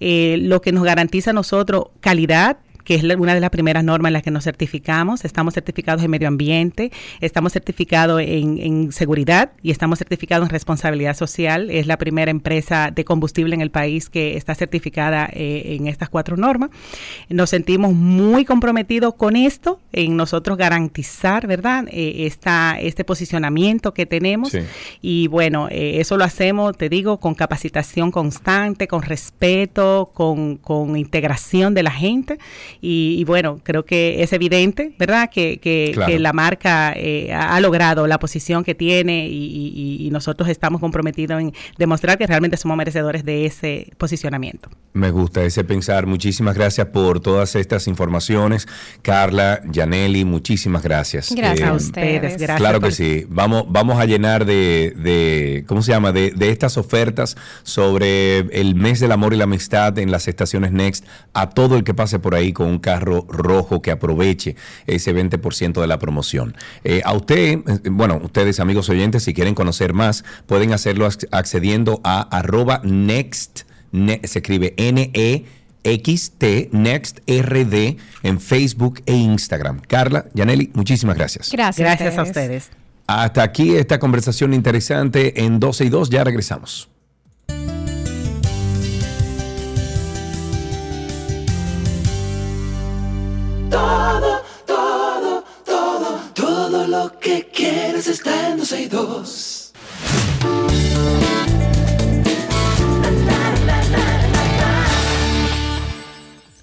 lo 0.00 0.60
que 0.60 0.72
nos 0.72 0.84
garantiza 0.84 1.30
a 1.30 1.34
nosotros 1.34 1.86
calidad, 2.00 2.58
que 2.88 2.94
es 2.94 3.04
una 3.04 3.34
de 3.34 3.40
las 3.40 3.50
primeras 3.50 3.84
normas 3.84 4.08
en 4.08 4.12
las 4.14 4.22
que 4.22 4.30
nos 4.30 4.44
certificamos. 4.44 5.26
Estamos 5.26 5.52
certificados 5.52 6.02
en 6.02 6.10
medio 6.10 6.26
ambiente, 6.26 6.90
estamos 7.20 7.52
certificados 7.52 8.22
en, 8.24 8.92
seguridad 8.92 9.50
y 9.62 9.72
estamos 9.72 9.98
certificados 9.98 10.46
en 10.46 10.50
responsabilidad 10.50 11.14
social. 11.14 11.70
Es 11.70 11.86
la 11.86 11.98
primera 11.98 12.30
empresa 12.30 12.90
de 12.90 13.04
combustible 13.04 13.54
en 13.54 13.60
el 13.60 13.70
país 13.70 14.08
que 14.08 14.38
está 14.38 14.54
certificada 14.54 15.28
eh, 15.34 15.76
en 15.78 15.86
estas 15.86 16.08
cuatro 16.08 16.38
normas. 16.38 16.70
Nos 17.28 17.50
sentimos 17.50 17.92
muy 17.92 18.46
comprometidos 18.46 19.12
con 19.16 19.36
esto, 19.36 19.80
en 19.92 20.16
nosotros 20.16 20.56
garantizar, 20.56 21.46
¿verdad?, 21.46 21.84
eh, 21.92 22.24
esta, 22.24 22.78
este 22.80 23.04
posicionamiento 23.04 23.92
que 23.92 24.06
tenemos. 24.06 24.56
Y 25.02 25.26
bueno, 25.26 25.68
eh, 25.70 26.00
eso 26.00 26.16
lo 26.16 26.24
hacemos, 26.24 26.74
te 26.74 26.88
digo, 26.88 27.18
con 27.18 27.34
capacitación 27.34 28.10
constante, 28.10 28.88
con 28.88 29.02
respeto, 29.02 30.10
con, 30.14 30.56
con 30.56 30.96
integración 30.96 31.74
de 31.74 31.82
la 31.82 31.90
gente 31.90 32.38
y, 32.80 33.24
bueno, 33.24 33.60
creo 33.62 33.84
que 33.84 34.22
es 34.22 34.32
evidente, 34.32 34.94
¿verdad? 34.98 35.30
Que, 35.30 35.58
que, 35.58 36.18
la 36.18 36.32
marca 36.32 36.92
eh, 36.96 37.32
ha 37.32 37.60
logrado 37.60 38.06
la 38.06 38.18
posición 38.18 38.64
que 38.64 38.74
tiene 38.74 39.28
y, 39.28 40.08
nosotros 40.08 40.48
estamos 40.48 40.80
comprometidos 40.80 41.40
en 41.40 41.52
demostrar 41.76 42.16
que 42.16 42.26
realmente 42.26 42.56
somos 42.56 42.76
merecedores 42.76 43.24
de 43.24 43.44
ese 43.44 43.92
posicionamiento. 43.98 44.70
Me 44.94 45.10
gusta 45.10 45.42
ese 45.44 45.64
pensar. 45.64 46.06
Muchísimas 46.06 46.54
gracias 46.54 46.86
por 46.88 47.20
todas 47.20 47.54
estas 47.56 47.86
informaciones. 47.86 48.66
Carla, 49.02 49.60
Janelli, 49.70 50.24
muchísimas 50.24 50.82
gracias. 50.82 51.32
Gracias 51.36 51.68
a 51.68 51.72
eh, 51.72 51.76
ustedes. 51.76 52.36
Gracias 52.38 52.58
claro 52.58 52.80
que 52.80 52.90
sí. 52.90 53.26
Vamos, 53.28 53.64
vamos 53.68 54.00
a 54.00 54.06
llenar 54.06 54.44
de, 54.44 54.94
de 54.96 55.64
¿cómo 55.66 55.82
se 55.82 55.92
llama? 55.92 56.10
De, 56.12 56.30
de 56.30 56.50
estas 56.50 56.78
ofertas 56.78 57.36
sobre 57.62 58.38
el 58.38 58.74
mes 58.74 58.98
del 59.00 59.12
amor 59.12 59.34
y 59.34 59.36
la 59.36 59.44
amistad 59.44 59.98
en 59.98 60.10
las 60.10 60.26
estaciones 60.26 60.72
Next 60.72 61.04
a 61.32 61.50
todo 61.50 61.76
el 61.76 61.84
que 61.84 61.94
pase 61.94 62.18
por 62.18 62.34
ahí 62.34 62.52
con 62.52 62.67
un 62.68 62.78
carro 62.78 63.26
rojo 63.28 63.82
que 63.82 63.90
aproveche 63.90 64.56
ese 64.86 65.14
20% 65.14 65.80
de 65.80 65.86
la 65.86 65.98
promoción. 65.98 66.56
Eh, 66.84 67.02
a 67.04 67.14
usted, 67.14 67.58
eh, 67.66 67.88
bueno, 67.90 68.20
ustedes 68.22 68.60
amigos 68.60 68.88
oyentes, 68.88 69.24
si 69.24 69.34
quieren 69.34 69.54
conocer 69.54 69.92
más, 69.92 70.24
pueden 70.46 70.72
hacerlo 70.72 71.08
accediendo 71.30 72.00
a 72.04 72.20
arroba 72.36 72.80
next, 72.84 73.62
se 73.92 74.38
escribe 74.38 74.74
N-E. 74.76 75.44
XT 75.84 76.72
Next 76.72 77.20
RD 77.26 77.96
en 78.22 78.40
Facebook 78.40 79.00
e 79.06 79.14
Instagram. 79.14 79.80
Carla, 79.86 80.26
Yaneli, 80.34 80.70
muchísimas 80.74 81.16
gracias. 81.16 81.50
Gracias. 81.50 81.86
Gracias 81.86 82.18
a 82.18 82.22
ustedes. 82.24 82.70
Hasta 83.06 83.42
aquí 83.42 83.74
esta 83.74 83.98
conversación 83.98 84.52
interesante 84.52 85.44
en 85.44 85.58
12 85.58 85.86
y 85.86 85.88
2. 85.88 86.10
Ya 86.10 86.24
regresamos. 86.24 86.90
Todo, 93.70 94.42
todo, 94.66 95.44
todo, 95.64 96.20
todo 96.34 96.86
lo 96.86 97.18
que 97.18 97.48
quieres 97.52 98.08
está 98.08 98.50
en 98.50 98.58
12 98.58 98.82
y 98.82 98.86
2. 98.86 99.72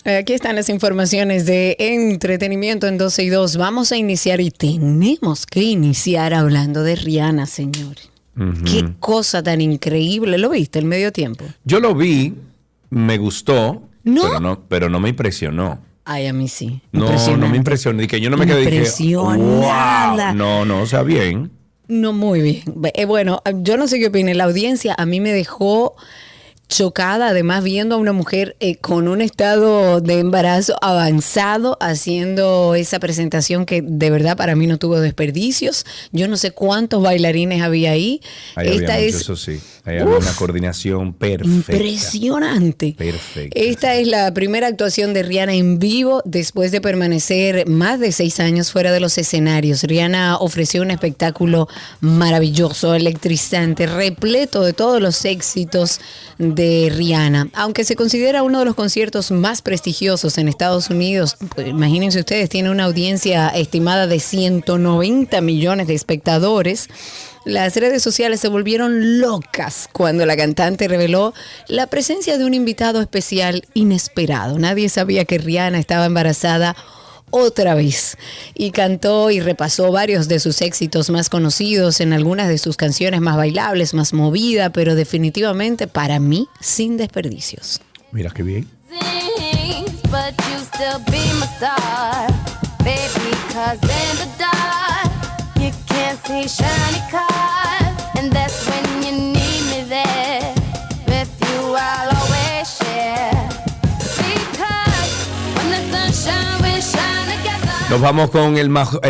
Aquí 0.05 0.33
están 0.33 0.55
las 0.55 0.69
informaciones 0.69 1.47
de 1.47 1.75
entretenimiento 1.79 2.85
en 2.85 2.99
12 2.99 3.23
y 3.23 3.29
2. 3.29 3.57
Vamos 3.57 3.91
a 3.91 3.97
iniciar 3.97 4.39
y 4.39 4.51
tenemos 4.51 5.47
que 5.47 5.63
iniciar 5.63 6.33
hablando 6.35 6.83
de 6.83 6.95
Rihanna, 6.95 7.47
señores. 7.47 8.11
Qué 8.65 8.85
cosa 8.99 9.41
tan 9.41 9.61
increíble. 9.61 10.37
¿Lo 10.37 10.49
viste 10.49 10.77
el 10.77 10.85
medio 10.85 11.11
tiempo? 11.11 11.45
Yo 11.63 11.79
lo 11.79 11.95
vi, 11.95 12.35
me 12.89 13.17
gustó, 13.17 13.81
Pero, 14.03 14.39
no, 14.39 14.61
pero 14.67 14.89
no 14.89 14.99
me 14.99 15.09
impresionó. 15.09 15.79
Ay, 16.05 16.27
a 16.27 16.33
mí 16.33 16.47
sí. 16.47 16.81
No, 16.91 17.09
no 17.37 17.49
me 17.49 17.57
impresionó. 17.57 18.01
Y 18.01 18.07
que 18.07 18.21
yo 18.21 18.29
no 18.29 18.37
me 18.37 18.45
quedé 18.45 18.69
dije, 18.69 19.15
wow. 19.15 20.33
No, 20.35 20.63
no, 20.63 20.81
o 20.81 20.85
sea, 20.85 21.01
bien. 21.01 21.51
No, 21.87 22.13
muy 22.13 22.41
bien. 22.41 22.63
Eh, 22.93 23.05
bueno, 23.05 23.41
yo 23.61 23.75
no 23.77 23.87
sé 23.87 23.99
qué 23.99 24.07
opine. 24.07 24.35
La 24.35 24.45
audiencia 24.45 24.95
a 24.97 25.05
mí 25.05 25.19
me 25.19 25.33
dejó 25.33 25.95
chocada, 26.67 27.29
además 27.29 27.63
viendo 27.63 27.95
a 27.95 27.97
una 27.97 28.13
mujer 28.13 28.55
eh, 28.59 28.75
con 28.77 29.07
un 29.07 29.21
estado 29.21 30.01
de 30.01 30.19
embarazo 30.19 30.75
avanzado 30.81 31.77
haciendo 31.79 32.75
esa 32.75 32.99
presentación 32.99 33.65
que 33.65 33.81
de 33.81 34.09
verdad 34.09 34.35
para 34.35 34.55
mí 34.55 34.67
no 34.67 34.77
tuvo 34.77 34.99
desperdicios. 34.99 35.85
Yo 36.11 36.27
no 36.27 36.37
sé 36.37 36.51
cuántos 36.51 37.01
bailarines 37.01 37.61
había 37.61 37.91
ahí. 37.91 38.21
Esta 38.57 38.99
es, 38.99 39.15
eso 39.15 39.35
sí. 39.35 39.59
Hay 39.83 39.99
una 39.99 40.33
coordinación 40.33 41.13
perfecta. 41.13 41.73
Impresionante. 41.73 42.95
Perfecta. 42.97 43.59
Esta 43.59 43.95
es 43.95 44.07
la 44.07 44.33
primera 44.33 44.67
actuación 44.67 45.13
de 45.13 45.21
Rihanna 45.21 45.53
en 45.53 45.77
vivo 45.77 46.23
después 46.25 46.71
de 46.71 46.81
permanecer 46.81 47.67
más 47.67 47.99
de 47.99 48.11
seis 48.11 48.39
años 48.39 48.71
fuera 48.71 48.91
de 48.91 48.99
los 48.99 49.17
escenarios. 49.19 49.83
Rihanna 49.83 50.37
ofreció 50.37 50.81
un 50.81 50.89
espectáculo 50.89 51.67
maravilloso, 51.99 52.95
electrizante, 52.95 53.85
repleto 53.85 54.63
de 54.63 54.73
todos 54.73 54.99
los 54.99 55.23
éxitos 55.25 55.99
de 56.39 56.54
Rihanna. 56.55 57.49
Aunque 57.53 57.83
se 57.83 57.95
considera 57.95 58.43
uno 58.43 58.59
de 58.59 58.65
los 58.65 58.75
conciertos 58.75 59.31
más 59.31 59.61
prestigiosos 59.61 60.37
en 60.37 60.47
Estados 60.47 60.89
Unidos, 60.89 61.37
pues, 61.53 61.67
imagínense 61.67 62.19
ustedes, 62.19 62.49
tiene 62.49 62.69
una 62.69 62.85
audiencia 62.85 63.49
estimada 63.49 64.07
de 64.07 64.19
190 64.19 65.41
millones 65.41 65.87
de 65.87 65.95
espectadores. 65.95 66.89
Las 67.45 67.75
redes 67.75 68.01
sociales 68.01 68.39
se 68.39 68.47
volvieron 68.47 69.19
locas 69.19 69.87
cuando 69.91 70.25
la 70.25 70.35
cantante 70.35 70.87
reveló 70.87 71.33
la 71.67 71.87
presencia 71.87 72.37
de 72.37 72.45
un 72.45 72.53
invitado 72.55 73.01
especial 73.01 73.67
inesperado. 73.73 74.57
Nadie 74.57 74.89
sabía 74.89 75.25
que 75.25 75.37
Rihanna 75.37 75.77
estaba 75.77 76.05
embarazada 76.05 76.75
otra 77.35 77.75
vez 77.75 78.17
y 78.53 78.71
cantó 78.71 79.29
y 79.31 79.39
repasó 79.39 79.91
varios 79.91 80.27
de 80.27 80.39
sus 80.39 80.61
éxitos 80.61 81.09
más 81.09 81.29
conocidos 81.29 81.99
en 82.01 82.13
algunas 82.13 82.47
de 82.47 82.57
sus 82.57 82.77
canciones 82.77 83.21
más 83.21 83.37
bailables, 83.37 83.93
más 83.93 84.13
movida, 84.13 84.71
pero 84.71 84.95
definitivamente 84.95 85.87
para 85.87 86.19
mí 86.19 86.47
sin 86.61 86.97
desperdicios. 86.97 87.81
Mira 88.11 88.31
qué 88.31 88.43
bien. 88.43 88.67
see 96.25 96.47
shiny 96.47 97.01
cars, 97.11 97.84
Nos 107.95 108.01
vamos 108.01 108.29
con 108.29 108.57
el, 108.57 108.69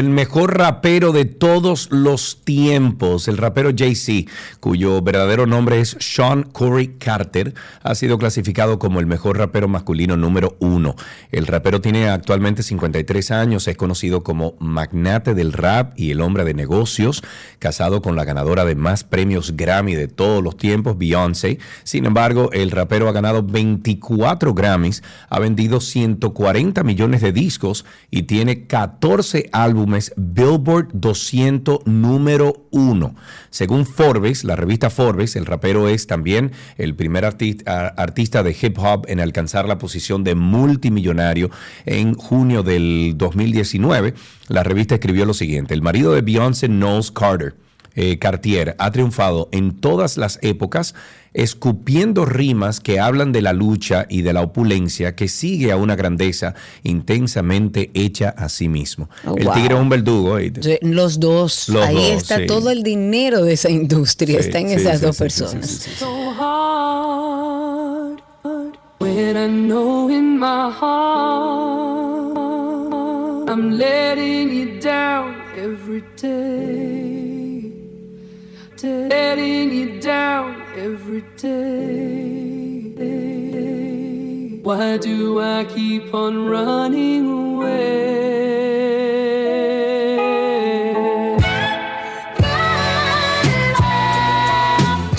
mejor 0.09 0.59
rapero 0.59 1.11
de 1.11 1.25
todos 1.25 1.89
los 1.89 2.41
tiempos, 2.43 3.27
el 3.27 3.37
rapero 3.37 3.71
Jay-Z, 3.75 4.31
cuyo 4.59 5.01
verdadero 5.01 5.47
nombre 5.47 5.79
es 5.79 5.97
Sean 5.99 6.43
Corey 6.43 6.89
Carter, 6.99 7.55
ha 7.81 7.95
sido 7.95 8.19
clasificado 8.19 8.77
como 8.77 8.99
el 8.99 9.07
mejor 9.07 9.39
rapero 9.39 9.67
masculino 9.67 10.17
número 10.17 10.55
uno. 10.59 10.95
El 11.31 11.47
rapero 11.47 11.81
tiene 11.81 12.09
actualmente 12.09 12.61
53 12.61 13.31
años, 13.31 13.67
es 13.67 13.75
conocido 13.75 14.23
como 14.23 14.53
magnate 14.59 15.33
del 15.33 15.51
rap 15.51 15.99
y 15.99 16.11
el 16.11 16.21
hombre 16.21 16.43
de 16.43 16.53
negocios, 16.53 17.23
casado 17.57 18.03
con 18.03 18.15
la 18.15 18.23
ganadora 18.23 18.65
de 18.65 18.75
más 18.75 19.03
premios 19.03 19.57
Grammy 19.57 19.95
de 19.95 20.09
todos 20.09 20.43
los 20.43 20.57
tiempos, 20.57 20.95
Beyoncé. 20.99 21.57
Sin 21.83 22.05
embargo, 22.05 22.51
el 22.53 22.69
rapero 22.69 23.09
ha 23.09 23.13
ganado 23.13 23.41
24 23.41 24.53
Grammys, 24.53 25.01
ha 25.27 25.39
vendido 25.39 25.79
140 25.81 26.83
millones 26.83 27.21
de 27.21 27.31
discos 27.31 27.83
y 28.11 28.23
tiene 28.23 28.67
14 28.75 29.51
álbumes 29.53 30.11
Billboard 30.17 30.89
200 30.91 31.85
número 31.85 32.67
1. 32.71 33.15
Según 33.49 33.85
Forbes, 33.85 34.43
la 34.43 34.57
revista 34.57 34.89
Forbes, 34.89 35.37
el 35.37 35.45
rapero 35.45 35.87
es 35.87 36.07
también 36.07 36.51
el 36.77 36.93
primer 36.93 37.23
artista 37.23 38.43
de 38.43 38.57
hip 38.61 38.77
hop 38.77 39.05
en 39.07 39.21
alcanzar 39.21 39.65
la 39.65 39.77
posición 39.77 40.25
de 40.25 40.35
multimillonario 40.35 41.51
en 41.85 42.15
junio 42.15 42.63
del 42.63 43.13
2019. 43.15 44.13
La 44.49 44.63
revista 44.63 44.95
escribió 44.95 45.25
lo 45.25 45.33
siguiente, 45.33 45.73
el 45.73 45.81
marido 45.81 46.11
de 46.11 46.19
Beyoncé, 46.19 46.67
Knowles 46.67 47.11
Carter, 47.11 47.55
eh, 47.95 48.17
Cartier, 48.19 48.75
ha 48.77 48.91
triunfado 48.91 49.49
en 49.51 49.79
todas 49.79 50.17
las 50.17 50.39
épocas 50.41 50.95
escupiendo 51.33 52.25
rimas 52.25 52.79
que 52.79 52.99
hablan 52.99 53.31
de 53.31 53.41
la 53.41 53.53
lucha 53.53 54.05
y 54.09 54.21
de 54.21 54.33
la 54.33 54.41
opulencia 54.41 55.15
que 55.15 55.27
sigue 55.27 55.71
a 55.71 55.77
una 55.77 55.95
grandeza 55.95 56.55
intensamente 56.83 57.91
hecha 57.93 58.29
a 58.29 58.47
sí 58.49 58.69
mismo. 58.69 59.09
Oh, 59.25 59.35
el 59.35 59.51
tigre 59.51 59.75
es 59.75 59.81
un 59.81 59.89
verdugo. 59.89 60.37
Los 60.81 61.19
dos. 61.19 61.69
Ahí 61.69 62.11
está 62.11 62.45
todo 62.45 62.71
el 62.71 62.83
dinero 62.83 63.43
de 63.43 63.53
esa 63.53 63.69
industria. 63.69 64.39
está 64.39 64.59
en 64.59 64.69
esas 64.69 65.01
dos 65.01 65.17
personas. 65.17 65.89
When 68.97 69.35
I 69.35 69.47
know 69.47 70.09
in 70.09 70.39
my 70.39 70.71
heart 70.71 72.05
I'm 73.49 73.71
letting 73.77 74.49
you 74.51 74.79
down 74.79 75.35
every 75.57 76.01
day. 76.15 77.24
Letting 78.85 79.73
you 79.73 79.99
down 79.99 80.61
every 80.77 81.21
day. 81.37 82.65
Why 84.61 84.97
do 84.97 85.41
I 85.41 85.65
keep 85.65 86.13
on 86.13 86.45
running 86.45 87.25
away? 87.25 88.45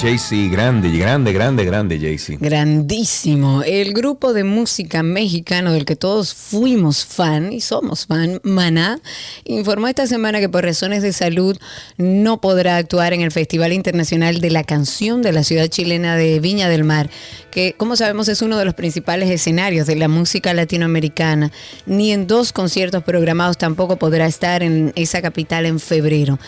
Jay-Z, 0.07 0.53
grande, 0.53 0.97
grande, 0.97 1.33
grande, 1.33 1.65
grande 1.65 1.99
Jay-Z. 1.99 2.39
Grandísimo. 2.39 3.65
El 3.65 3.93
grupo 3.93 4.33
de 4.33 4.45
música 4.45 5.03
mexicano 5.03 5.73
del 5.73 5.85
que 5.85 5.97
todos 5.97 6.33
fuimos 6.33 7.05
fan 7.05 7.53
y 7.53 7.61
somos 7.61 8.07
fan, 8.07 8.41
Maná, 8.45 9.01
informó 9.43 9.89
esta 9.89 10.07
semana 10.07 10.39
que 10.39 10.49
por 10.49 10.63
razones 10.63 11.03
de 11.03 11.13
salud 11.13 11.59
no 11.97 12.41
podrá 12.41 12.77
actuar 12.77 13.15
en 13.15 13.23
el 13.23 13.33
Festival 13.33 13.73
Internacional 13.73 14.41
de 14.41 14.51
la 14.51 14.63
Canción 14.63 15.23
de 15.23 15.33
la 15.33 15.43
ciudad 15.43 15.67
chilena 15.67 16.15
de 16.15 16.39
Viña 16.39 16.69
del 16.69 16.85
Mar, 16.85 17.11
que 17.51 17.75
como 17.77 17.97
sabemos 17.97 18.29
es 18.29 18.43
uno 18.43 18.59
de 18.59 18.65
los 18.65 18.75
principales 18.75 19.29
escenarios 19.29 19.89
de 19.89 19.97
la 19.97 20.07
música 20.07 20.55
latinoamericana. 20.55 21.51
Ni 21.85 22.13
en 22.13 22.29
dos 22.29 22.53
conciertos 22.53 23.03
programados 23.03 23.59
tampoco 23.59 23.97
podrá 23.97 24.27
estar 24.27 24.63
en 24.63 24.93
esa 24.95 25.21
capital 25.21 25.67
en 25.67 25.81
febrero. 25.81 26.39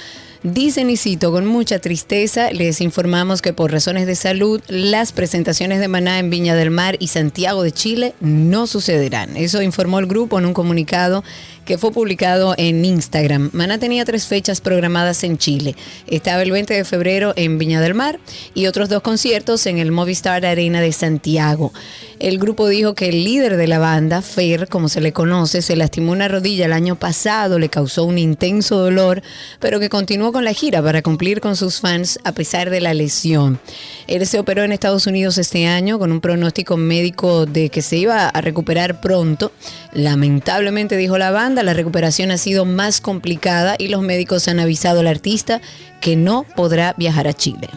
Dicen 0.44 0.88
y 0.88 0.96
cito, 0.96 1.32
con 1.32 1.46
mucha 1.46 1.80
tristeza 1.80 2.52
les 2.52 2.80
informamos 2.80 3.42
que 3.42 3.52
por 3.52 3.72
razones 3.72 4.06
de 4.06 4.14
salud 4.14 4.60
las 4.68 5.12
presentaciones 5.12 5.80
de 5.80 5.88
Maná 5.88 6.20
en 6.20 6.30
Viña 6.30 6.54
del 6.54 6.70
Mar 6.70 6.96
y 7.00 7.08
Santiago 7.08 7.64
de 7.64 7.72
Chile 7.72 8.14
no 8.20 8.68
sucederán. 8.68 9.36
Eso 9.36 9.62
informó 9.62 9.98
el 9.98 10.06
grupo 10.06 10.38
en 10.38 10.46
un 10.46 10.54
comunicado 10.54 11.24
que 11.64 11.76
fue 11.76 11.92
publicado 11.92 12.54
en 12.56 12.84
Instagram. 12.84 13.50
Maná 13.52 13.78
tenía 13.78 14.04
tres 14.04 14.26
fechas 14.26 14.60
programadas 14.60 15.22
en 15.24 15.36
Chile. 15.38 15.74
Estaba 16.06 16.40
el 16.42 16.52
20 16.52 16.72
de 16.72 16.84
febrero 16.84 17.34
en 17.36 17.58
Viña 17.58 17.80
del 17.80 17.94
Mar 17.94 18.20
y 18.54 18.68
otros 18.68 18.88
dos 18.88 19.02
conciertos 19.02 19.66
en 19.66 19.78
el 19.78 19.90
Movistar 19.90 20.46
Arena 20.46 20.80
de 20.80 20.92
Santiago. 20.92 21.72
El 22.20 22.38
grupo 22.38 22.68
dijo 22.68 22.94
que 22.94 23.10
el 23.10 23.22
líder 23.22 23.56
de 23.56 23.66
la 23.66 23.78
banda, 23.78 24.22
Fer, 24.22 24.68
como 24.68 24.88
se 24.88 25.00
le 25.00 25.12
conoce, 25.12 25.60
se 25.60 25.76
lastimó 25.76 26.12
una 26.12 26.26
rodilla 26.26 26.64
el 26.64 26.72
año 26.72 26.96
pasado, 26.96 27.58
le 27.58 27.68
causó 27.68 28.04
un 28.04 28.18
intenso 28.18 28.78
dolor, 28.78 29.22
pero 29.60 29.78
que 29.78 29.88
continuó 29.88 30.27
con 30.32 30.44
la 30.44 30.52
gira 30.52 30.82
para 30.82 31.02
cumplir 31.02 31.40
con 31.40 31.56
sus 31.56 31.80
fans 31.80 32.18
a 32.24 32.32
pesar 32.32 32.70
de 32.70 32.80
la 32.80 32.94
lesión. 32.94 33.58
Él 34.06 34.26
se 34.26 34.38
operó 34.38 34.62
en 34.62 34.72
Estados 34.72 35.06
Unidos 35.06 35.38
este 35.38 35.66
año 35.66 35.98
con 35.98 36.12
un 36.12 36.20
pronóstico 36.20 36.76
médico 36.76 37.46
de 37.46 37.70
que 37.70 37.82
se 37.82 37.96
iba 37.96 38.28
a 38.28 38.40
recuperar 38.40 39.00
pronto. 39.00 39.52
Lamentablemente, 39.92 40.96
dijo 40.96 41.18
la 41.18 41.30
banda, 41.30 41.62
la 41.62 41.74
recuperación 41.74 42.30
ha 42.30 42.38
sido 42.38 42.64
más 42.64 43.00
complicada 43.00 43.76
y 43.78 43.88
los 43.88 44.02
médicos 44.02 44.48
han 44.48 44.60
avisado 44.60 45.00
al 45.00 45.06
artista 45.06 45.60
que 46.00 46.16
no 46.16 46.44
podrá 46.56 46.94
viajar 46.96 47.26
a 47.28 47.34
Chile. 47.34 47.68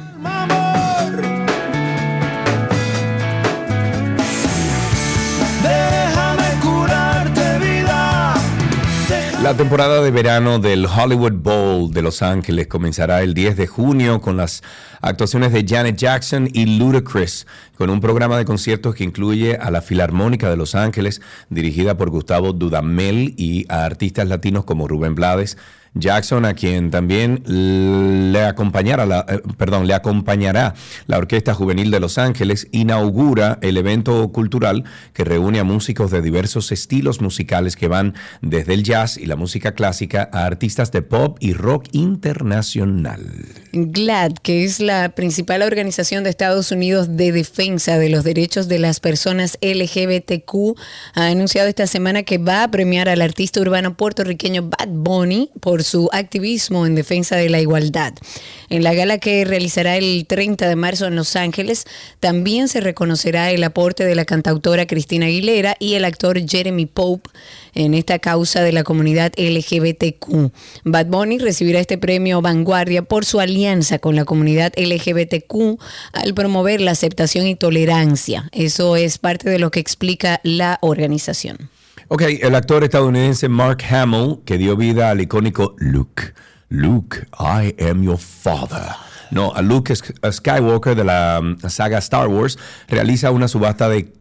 La 9.41 9.57
temporada 9.57 10.03
de 10.03 10.11
verano 10.11 10.59
del 10.59 10.85
Hollywood 10.85 11.33
Bowl 11.33 11.91
de 11.91 12.03
Los 12.03 12.21
Ángeles 12.21 12.67
comenzará 12.67 13.23
el 13.23 13.33
10 13.33 13.57
de 13.57 13.65
junio 13.65 14.21
con 14.21 14.37
las 14.37 14.61
actuaciones 15.01 15.51
de 15.51 15.65
Janet 15.67 15.97
Jackson 15.97 16.47
y 16.53 16.77
Ludacris, 16.77 17.47
con 17.75 17.89
un 17.89 18.01
programa 18.01 18.37
de 18.37 18.45
conciertos 18.45 18.93
que 18.93 19.03
incluye 19.03 19.57
a 19.57 19.71
la 19.71 19.81
Filarmónica 19.81 20.47
de 20.47 20.57
Los 20.57 20.75
Ángeles, 20.75 21.21
dirigida 21.49 21.97
por 21.97 22.11
Gustavo 22.11 22.53
Dudamel, 22.53 23.33
y 23.35 23.65
a 23.67 23.83
artistas 23.83 24.27
latinos 24.27 24.63
como 24.63 24.87
Rubén 24.87 25.15
Blades. 25.15 25.57
Jackson, 25.93 26.45
a 26.45 26.53
quien 26.53 26.89
también 26.89 27.43
le 27.45 28.45
acompañará, 28.45 29.05
la, 29.05 29.25
eh, 29.27 29.41
perdón, 29.57 29.87
le 29.87 29.93
acompañará 29.93 30.73
la 31.07 31.17
Orquesta 31.17 31.53
Juvenil 31.53 31.91
de 31.91 31.99
Los 31.99 32.17
Ángeles, 32.17 32.67
inaugura 32.71 33.59
el 33.61 33.75
evento 33.75 34.31
cultural 34.31 34.85
que 35.13 35.25
reúne 35.25 35.59
a 35.59 35.65
músicos 35.65 36.09
de 36.09 36.21
diversos 36.21 36.71
estilos 36.71 37.19
musicales 37.19 37.75
que 37.75 37.89
van 37.89 38.15
desde 38.41 38.73
el 38.73 38.83
jazz 38.83 39.17
y 39.17 39.25
la 39.25 39.35
música 39.35 39.73
clásica 39.73 40.29
a 40.31 40.45
artistas 40.45 40.93
de 40.93 41.01
pop 41.01 41.37
y 41.41 41.53
rock 41.53 41.87
internacional. 41.91 43.27
GLAD, 43.73 44.33
que 44.41 44.63
es 44.63 44.79
la 44.79 45.09
principal 45.09 45.61
organización 45.61 46.23
de 46.23 46.29
Estados 46.29 46.71
Unidos 46.71 47.17
de 47.17 47.33
defensa 47.33 47.97
de 47.97 48.09
los 48.09 48.23
derechos 48.23 48.69
de 48.69 48.79
las 48.79 49.01
personas 49.01 49.57
LGBTQ, 49.61 50.77
ha 51.15 51.27
anunciado 51.27 51.67
esta 51.67 51.87
semana 51.87 52.23
que 52.23 52.37
va 52.37 52.63
a 52.63 52.71
premiar 52.71 53.09
al 53.09 53.21
artista 53.21 53.59
urbano 53.59 53.97
puertorriqueño 53.97 54.69
Bad 54.69 54.89
Bunny 54.89 55.49
por 55.59 55.80
su 55.83 56.09
activismo 56.11 56.85
en 56.85 56.95
defensa 56.95 57.35
de 57.35 57.49
la 57.49 57.59
igualdad. 57.59 58.13
En 58.69 58.83
la 58.83 58.93
gala 58.93 59.17
que 59.17 59.43
realizará 59.43 59.97
el 59.97 60.25
30 60.27 60.67
de 60.67 60.75
marzo 60.75 61.05
en 61.05 61.15
Los 61.15 61.35
Ángeles, 61.35 61.85
también 62.19 62.67
se 62.67 62.79
reconocerá 62.79 63.51
el 63.51 63.63
aporte 63.63 64.05
de 64.05 64.15
la 64.15 64.25
cantautora 64.25 64.87
Cristina 64.87 65.25
Aguilera 65.25 65.75
y 65.79 65.95
el 65.95 66.05
actor 66.05 66.39
Jeremy 66.47 66.85
Pope 66.85 67.29
en 67.73 67.93
esta 67.93 68.19
causa 68.19 68.61
de 68.61 68.71
la 68.71 68.83
comunidad 68.83 69.33
LGBTQ. 69.37 70.51
Bad 70.83 71.07
Bunny 71.07 71.37
recibirá 71.37 71.79
este 71.79 71.97
premio 71.97 72.41
Vanguardia 72.41 73.01
por 73.01 73.25
su 73.25 73.39
alianza 73.39 73.99
con 73.99 74.15
la 74.15 74.25
comunidad 74.25 74.73
LGBTQ 74.77 75.79
al 76.13 76.33
promover 76.33 76.81
la 76.81 76.91
aceptación 76.91 77.47
y 77.47 77.55
tolerancia. 77.55 78.49
Eso 78.51 78.95
es 78.95 79.17
parte 79.17 79.49
de 79.49 79.59
lo 79.59 79.71
que 79.71 79.79
explica 79.79 80.39
la 80.43 80.77
organización. 80.81 81.69
Ok, 82.13 82.23
el 82.41 82.55
actor 82.55 82.83
estadounidense 82.83 83.47
Mark 83.47 83.85
Hamill, 83.89 84.39
que 84.43 84.57
dio 84.57 84.75
vida 84.75 85.11
al 85.11 85.21
icónico 85.21 85.75
Luke. 85.77 86.33
Luke, 86.67 87.25
I 87.39 87.73
am 87.81 88.03
your 88.03 88.17
father. 88.17 88.97
No, 89.31 89.53
a 89.55 89.61
Luke 89.61 89.95
Skywalker 89.95 90.93
de 90.93 91.05
la 91.05 91.39
um, 91.41 91.57
saga 91.69 91.99
Star 91.99 92.27
Wars 92.27 92.59
realiza 92.89 93.31
una 93.31 93.47
subasta 93.47 93.87
de 93.87 94.11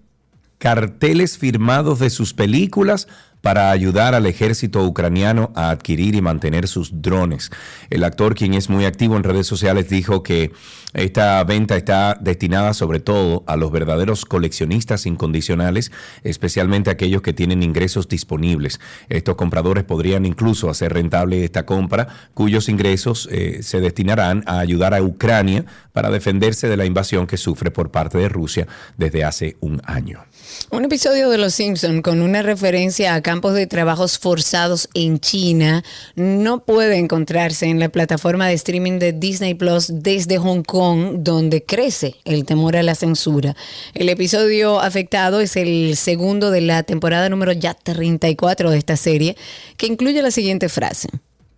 carteles 0.59 1.37
firmados 1.37 1.99
de 1.99 2.11
sus 2.11 2.33
películas 2.33 3.09
para 3.41 3.71
ayudar 3.71 4.15
al 4.15 4.27
ejército 4.27 4.85
ucraniano 4.85 5.53
a 5.55 5.71
adquirir 5.71 6.15
y 6.15 6.21
mantener 6.21 6.69
sus 6.69 7.03
drones. 7.03 7.51
El 7.91 8.05
actor, 8.05 8.35
quien 8.35 8.55
es 8.55 8.69
muy 8.69 8.85
activo 8.85 9.17
en 9.17 9.25
redes 9.25 9.47
sociales, 9.47 9.89
dijo 9.89 10.23
que 10.23 10.53
esta 10.93 11.43
venta 11.45 11.77
está 11.77 12.19
destinada 12.21 12.75
sobre 12.75 12.99
todo 12.99 13.45
a 13.47 13.57
los 13.57 13.71
verdaderos 13.71 14.25
coleccionistas 14.25 15.07
incondicionales, 15.07 15.93
especialmente 16.25 16.91
aquellos 16.91 17.23
que 17.23 17.33
tienen 17.33 17.63
ingresos 17.63 18.09
disponibles. 18.09 18.81
Estos 19.09 19.37
compradores 19.37 19.85
podrían 19.85 20.27
incluso 20.27 20.69
hacer 20.69 20.93
rentable 20.93 21.45
esta 21.45 21.65
compra, 21.65 22.09
cuyos 22.35 22.69
ingresos 22.69 23.29
eh, 23.31 23.63
se 23.63 23.81
destinarán 23.81 24.43
a 24.47 24.59
ayudar 24.59 24.95
a 24.95 25.03
Ucrania 25.03 25.65
para 25.93 26.11
defenderse 26.11 26.69
de 26.69 26.77
la 26.77 26.85
invasión 26.85 27.27
que 27.27 27.37
sufre 27.37 27.71
por 27.71 27.91
parte 27.91 28.19
de 28.19 28.29
Rusia 28.29 28.67
desde 28.97 29.25
hace 29.25 29.57
un 29.61 29.81
año. 29.85 30.25
Un 30.69 30.85
episodio 30.85 31.31
de 31.31 31.39
Los 31.39 31.55
Simpson 31.55 32.01
con 32.01 32.21
una 32.21 32.43
referencia 32.43 33.15
a 33.15 33.23
campos 33.23 33.55
de 33.55 33.67
trabajos 33.67 34.21
forzados 34.21 34.89
en 34.95 35.19
China 35.19 35.83
no 36.15 36.65
puede 36.65 36.99
encontrarse 36.99 37.67
en 37.67 37.81
la 37.81 37.89
plataforma 37.89 38.47
de 38.47 38.55
streaming 38.55 39.01
de 39.01 39.13
Disney 39.13 39.55
Plus 39.55 39.89
desde 39.91 40.39
Hong 40.39 40.63
Kong, 40.63 41.17
donde 41.21 41.65
crece 41.65 42.15
el 42.25 42.45
temor 42.45 42.77
a 42.77 42.85
la 42.85 42.95
censura. 42.95 43.57
El 43.95 44.09
episodio 44.11 44.81
afectado 44.81 45.41
es 45.41 45.57
el 45.57 45.97
segundo 45.97 46.53
de 46.53 46.61
la 46.61 46.85
temporada 46.85 47.29
número 47.29 47.51
ya 47.51 47.75
34 47.75 48.71
de 48.71 48.79
esta 48.79 48.97
serie, 48.97 49.37
que 49.77 49.87
incluye 49.87 50.23
la 50.23 50.31
siguiente 50.31 50.69
frase. 50.69 51.09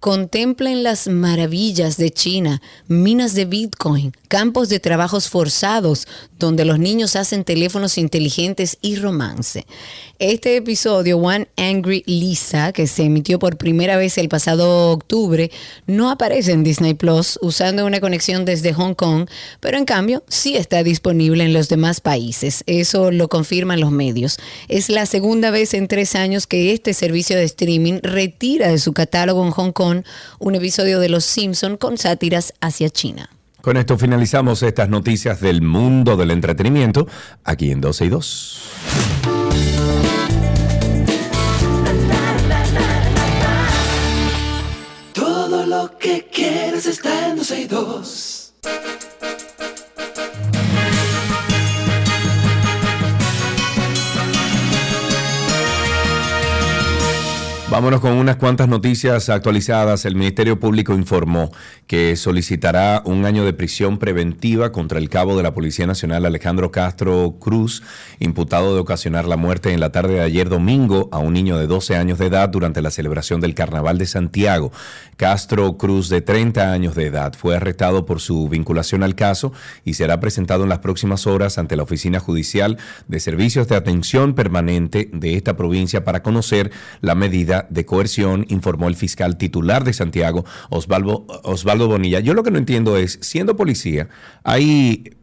Contemplen 0.02 0.82
las 0.82 1.06
maravillas 1.06 1.96
de 1.96 2.10
China, 2.10 2.60
minas 2.88 3.34
de 3.34 3.44
Bitcoin, 3.44 4.12
campos 4.26 4.68
de 4.68 4.80
trabajos 4.80 5.28
forzados, 5.28 6.08
donde 6.43 6.66
los 6.66 6.78
niños 6.78 7.16
hacen 7.16 7.44
teléfonos 7.44 7.97
inteligentes 7.97 8.77
y 8.82 8.97
romance. 8.97 9.64
Este 10.19 10.56
episodio, 10.56 11.19
One 11.19 11.48
Angry 11.56 12.05
Lisa, 12.06 12.73
que 12.73 12.86
se 12.86 13.05
emitió 13.05 13.39
por 13.39 13.56
primera 13.56 13.97
vez 13.97 14.19
el 14.19 14.28
pasado 14.28 14.93
octubre, 14.93 15.51
no 15.86 16.10
aparece 16.10 16.52
en 16.52 16.62
Disney 16.62 16.94
Plus 16.94 17.39
usando 17.43 17.86
una 17.86 18.01
conexión 18.01 18.44
desde 18.44 18.73
Hong 18.73 18.94
Kong, 18.94 19.28
pero 19.60 19.78
en 19.78 19.85
cambio 19.85 20.23
sí 20.28 20.56
está 20.56 20.82
disponible 20.82 21.44
en 21.44 21.52
los 21.52 21.69
demás 21.69 22.01
países. 22.01 22.62
Eso 22.66 23.10
lo 23.10 23.28
confirman 23.28 23.81
los 23.81 23.90
medios. 23.90 24.36
Es 24.69 24.90
la 24.90 25.06
segunda 25.06 25.51
vez 25.51 25.74
en 25.74 25.89
tres 25.89 26.14
años 26.14 26.47
que 26.47 26.73
este 26.73 26.94
servicio 26.94 27.36
de 27.36 27.44
streaming 27.44 28.01
retira 28.02 28.69
de 28.69 28.78
su 28.78 28.93
catálogo 28.93 29.44
en 29.44 29.51
Hong 29.51 29.73
Kong 29.73 30.05
un 30.39 30.55
episodio 30.55 31.01
de 31.01 31.09
Los 31.09 31.24
Simpson 31.24 31.77
con 31.77 31.98
sátiras 31.98 32.55
hacia 32.60 32.90
China. 32.90 33.31
Con 33.62 33.76
esto 33.76 33.97
finalizamos 33.97 34.64
estas 34.64 34.89
noticias 34.89 35.40
del 35.40 35.62
mundo 35.62 36.16
del 36.16 36.32
entretenimiento 36.32 37.06
aquí 37.44 37.70
en 37.70 37.80
12 37.80 38.06
y 38.06 38.09
2. 38.09 38.62
Todo 45.12 45.64
lo 45.66 45.97
que 45.97 46.28
quieres 46.32 46.86
está 46.86 47.28
en 47.28 47.36
12 47.36 47.60
y 47.60 47.66
2. 47.66 48.55
Vámonos 57.73 58.03
con 58.03 58.12
unas 58.12 58.36
cuantas 58.36 58.69
noticias 58.69 59.31
actualizadas. 59.31 60.05
El 60.05 60.15
Ministerio 60.15 60.61
Público 60.61 60.93
informó 60.93 61.51
que 61.86 62.16
solicitará 62.16 63.01
un 63.07 63.24
año 63.24 63.47
de 63.47 63.55
prisión 63.55 63.97
preventiva 63.97 64.73
contra 64.73 64.99
el 64.99 65.09
cabo 65.09 65.39
de 65.39 65.43
la 65.43 65.55
Policía 65.55 65.86
Nacional 65.86 66.27
Alejandro 66.27 66.70
Castro 66.70 67.36
Cruz, 67.40 67.82
imputado 68.19 68.74
de 68.74 68.81
ocasionar 68.81 69.24
la 69.24 69.39
muerte 69.39 69.73
en 69.73 69.81
la 69.81 69.90
tarde 69.90 70.16
de 70.16 70.20
ayer 70.20 70.51
domingo 70.51 71.09
a 71.12 71.19
un 71.19 71.32
niño 71.32 71.57
de 71.57 71.66
12 71.66 71.97
años 71.97 72.19
de 72.19 72.27
edad 72.27 72.51
durante 72.51 72.82
la 72.82 72.90
celebración 72.90 73.40
del 73.40 73.55
Carnaval 73.55 73.97
de 73.97 74.05
Santiago. 74.05 74.70
Castro 75.16 75.78
Cruz, 75.78 76.11
de 76.11 76.20
30 76.20 76.73
años 76.73 76.94
de 76.94 77.07
edad, 77.07 77.32
fue 77.32 77.57
arrestado 77.57 78.05
por 78.05 78.20
su 78.20 78.51
vinculación 78.51 79.03
al 79.03 79.15
caso 79.15 79.55
y 79.82 79.94
será 79.94 80.20
presentado 80.20 80.65
en 80.65 80.69
las 80.69 80.81
próximas 80.81 81.27
horas 81.27 81.57
ante 81.57 81.77
la 81.77 81.85
Oficina 81.85 82.20
Judicial 82.20 82.77
de 83.09 83.19
Servicios 83.19 83.66
de 83.69 83.77
Atención 83.77 84.35
Permanente 84.35 85.09
de 85.11 85.36
esta 85.36 85.57
provincia 85.57 86.05
para 86.05 86.23
conocer 86.23 86.70
la 87.01 87.15
medida 87.15 87.61
de 87.70 87.84
coerción, 87.84 88.47
informó 88.48 88.89
el 88.89 88.97
fiscal 88.97 89.36
titular 89.36 89.84
de 89.84 89.93
Santiago, 89.93 90.44
Osvaldo, 90.70 91.26
Osvaldo 91.44 91.89
Bonilla. 91.89 92.20
Yo 92.20 92.34
lo 92.34 92.43
que 92.43 92.51
no 92.51 92.59
entiendo 92.59 92.97
es, 92.97 93.18
siendo 93.22 93.56
policía, 93.56 94.09
hay, 94.44 95.16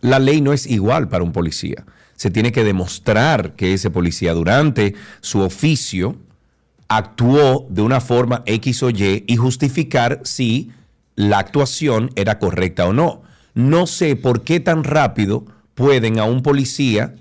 la 0.00 0.18
ley 0.18 0.40
no 0.40 0.52
es 0.52 0.66
igual 0.66 1.08
para 1.08 1.24
un 1.24 1.32
policía. 1.32 1.84
Se 2.14 2.30
tiene 2.30 2.52
que 2.52 2.64
demostrar 2.64 3.54
que 3.56 3.74
ese 3.74 3.90
policía 3.90 4.32
durante 4.32 4.94
su 5.20 5.40
oficio 5.40 6.16
actuó 6.88 7.66
de 7.68 7.82
una 7.82 8.00
forma 8.00 8.42
X 8.46 8.82
o 8.82 8.90
Y 8.90 9.24
y 9.26 9.36
justificar 9.36 10.20
si 10.24 10.72
la 11.14 11.38
actuación 11.38 12.10
era 12.14 12.38
correcta 12.38 12.86
o 12.86 12.92
no. 12.92 13.22
No 13.54 13.86
sé 13.86 14.16
por 14.16 14.42
qué 14.42 14.60
tan 14.60 14.84
rápido 14.84 15.46
pueden 15.74 16.18
a 16.18 16.24
un 16.24 16.42
policía 16.42 17.14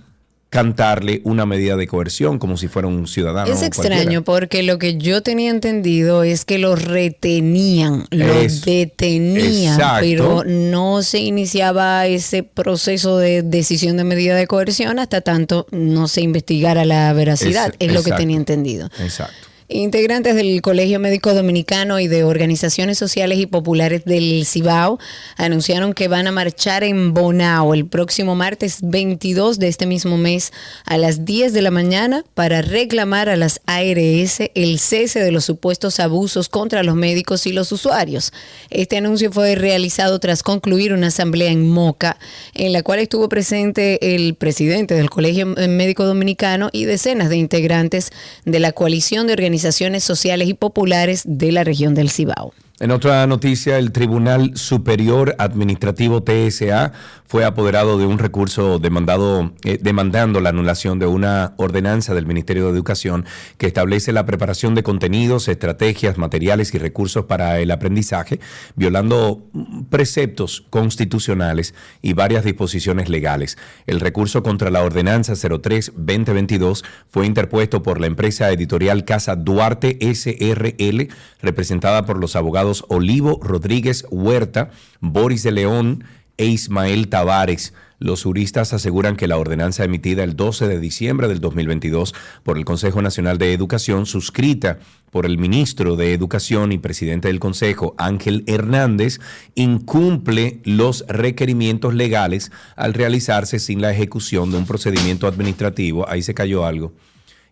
cantarle 0.50 1.22
una 1.26 1.46
medida 1.46 1.76
de 1.76 1.86
coerción 1.88 2.40
como 2.40 2.56
si 2.56 2.68
fuera 2.68 2.88
un 2.88 3.08
ciudadano. 3.08 3.52
Es 3.52 3.62
extraño 3.62 4.24
porque 4.24 4.64
lo 4.64 4.80
que 4.80 4.98
yo 4.98 5.22
tenía 5.22 5.50
entendido 5.50 6.24
es 6.24 6.46
que 6.46 6.60
lo 6.60 6.76
retenían, 6.76 8.06
lo 8.12 8.26
Es- 8.40 8.64
detenían, 8.64 9.74
exacto. 9.74 10.02
pero 10.02 10.44
no 10.46 11.02
se 11.02 11.20
iniciaba 11.20 12.06
ese 12.08 12.44
proceso 12.44 13.18
de 13.18 13.42
decisión 13.44 13.98
de 13.98 14.04
medida 14.06 14.36
de 14.36 14.48
coerción 14.48 15.00
hasta 15.00 15.22
tanto 15.22 15.68
no 15.72 16.08
se 16.08 16.22
investigara 16.22 16.86
la 16.86 17.12
veracidad, 17.14 17.74
Es- 17.80 17.90
es, 17.90 17.94
lo 17.94 18.04
que 18.04 18.12
tenía 18.12 18.38
entendido. 18.38 18.90
Exacto. 19.00 19.34
Integrantes 19.68 20.36
del 20.36 20.62
Colegio 20.62 21.00
Médico 21.00 21.34
Dominicano 21.34 22.00
y 22.00 22.08
de 22.08 22.24
organizaciones 22.24 23.00
sociales 23.00 23.40
y 23.40 23.48
populares 23.48 24.06
del 24.06 24.46
Cibao 24.46 25.00
anunciaron 25.38 25.96
que 25.96 26.08
van 26.08 26.28
a 26.28 26.32
marchar 26.32 26.84
en 26.84 27.16
Bonao 27.16 27.74
el 27.74 27.88
próximo 27.88 28.36
martes 28.36 28.78
22 28.84 29.58
de 29.58 29.68
este 29.68 29.88
mismo 29.88 30.18
mes 30.18 30.54
a 30.86 31.00
las 31.00 31.26
10 31.26 31.52
de 31.52 31.64
la 31.64 31.72
mañana 31.72 32.24
para 32.36 32.62
reclamar 32.62 33.28
a 33.28 33.38
las 33.38 33.60
ARS 33.66 34.52
el 34.54 34.78
cese 34.78 35.22
de 35.22 35.32
los 35.32 35.46
supuestos 35.46 36.00
abusos 36.00 36.48
contra 36.48 36.84
los 36.84 36.94
médicos 36.94 37.48
y 37.48 37.52
los 37.52 37.72
usuarios. 37.72 38.34
Este 38.70 38.98
anuncio 38.98 39.32
fue 39.32 39.56
realizado 39.56 40.20
tras 40.20 40.44
concluir 40.44 40.94
una 40.94 41.08
asamblea 41.08 41.50
en 41.50 41.68
Moca 41.68 42.20
en 42.54 42.72
la 42.72 42.84
cual 42.84 43.00
estuvo 43.00 43.30
presente 43.30 44.14
el 44.14 44.36
presidente 44.36 44.94
del 44.94 45.10
Colegio 45.10 45.48
Médico 45.48 46.06
Dominicano 46.06 46.70
y 46.72 46.86
decenas 46.86 47.30
de 47.30 47.38
integrantes 47.38 48.12
de 48.46 48.60
la 48.60 48.72
coalición 48.72 49.26
de 49.26 49.34
organizaciones 49.34 49.55
sociales 50.04 50.48
y 50.48 50.54
populares 50.54 51.24
de 51.26 51.52
la 51.52 51.64
región 51.64 51.96
del 51.96 52.10
Cibao. 52.10 52.54
En 52.80 52.92
otra 52.92 53.26
noticia, 53.26 53.78
el 53.78 53.94
Tribunal 53.94 54.58
Superior 54.58 55.34
Administrativo 55.40 56.24
TSA 56.24 56.92
fue 57.28 57.44
apoderado 57.44 57.98
de 57.98 58.06
un 58.06 58.20
recurso 58.20 58.80
demandado, 58.80 59.54
eh, 59.64 59.80
demandando 59.82 60.40
la 60.40 60.50
anulación 60.50 61.00
de 61.00 61.08
una 61.08 61.54
ordenanza 61.58 62.14
del 62.14 62.26
Ministerio 62.26 62.66
de 62.66 62.72
Educación 62.72 63.26
que 63.58 63.68
establece 63.68 64.12
la 64.12 64.26
preparación 64.26 64.76
de 64.76 64.84
contenidos, 64.84 65.48
estrategias, 65.48 66.18
materiales 66.18 66.74
y 66.74 66.78
recursos 66.78 67.26
para 67.26 67.60
el 67.60 67.72
aprendizaje, 67.72 68.40
violando 68.76 69.44
preceptos 69.90 70.66
constitucionales 70.70 71.74
y 72.02 72.14
varias 72.14 72.44
disposiciones 72.44 73.10
legales. 73.10 73.58
El 73.88 74.00
recurso 74.00 74.44
contra 74.44 74.70
la 74.70 74.84
ordenanza 74.84 75.34
03-2022 75.34 76.84
fue 77.10 77.26
interpuesto 77.26 77.82
por 77.82 78.00
la 78.00 78.08
empresa 78.08 78.52
editorial 78.52 79.06
Casa 79.06 79.36
Duarte 79.36 79.98
SRL, 80.00 81.08
representada 81.42 82.06
por 82.06 82.18
los 82.18 82.36
abogados 82.36 82.86
Olivo 82.90 83.40
Rodríguez 83.42 84.06
Huerta, 84.10 84.70
Boris 85.00 85.44
de 85.44 85.52
León 85.52 86.04
e 86.38 86.46
Ismael 86.46 87.08
Tavares. 87.08 87.74
Los 87.98 88.24
juristas 88.24 88.74
aseguran 88.74 89.16
que 89.16 89.28
la 89.28 89.38
ordenanza 89.38 89.86
emitida 89.86 90.24
el 90.24 90.36
12 90.36 90.68
de 90.68 90.80
diciembre 90.80 91.28
del 91.30 91.40
2022 91.40 92.14
por 92.44 92.58
el 92.58 92.66
Consejo 92.66 93.02
Nacional 93.02 93.38
de 93.38 93.54
Educación, 93.54 94.06
suscrita 94.06 94.80
por 95.12 95.26
el 95.26 95.38
ministro 95.38 95.96
de 95.96 96.14
Educación 96.14 96.74
y 96.74 96.78
presidente 96.78 97.30
del 97.30 97.40
Consejo, 97.40 97.96
Ángel 97.98 98.44
Hernández, 98.48 99.20
incumple 99.56 100.60
los 100.66 101.06
requerimientos 101.08 101.94
legales 101.94 102.52
al 102.76 102.94
realizarse 102.94 103.60
sin 103.60 103.82
la 103.82 103.92
ejecución 103.92 104.52
de 104.52 104.58
un 104.58 104.66
procedimiento 104.66 105.28
administrativo. 105.28 106.08
Ahí 106.10 106.22
se 106.22 106.34
cayó 106.34 106.66
algo. 106.66 106.94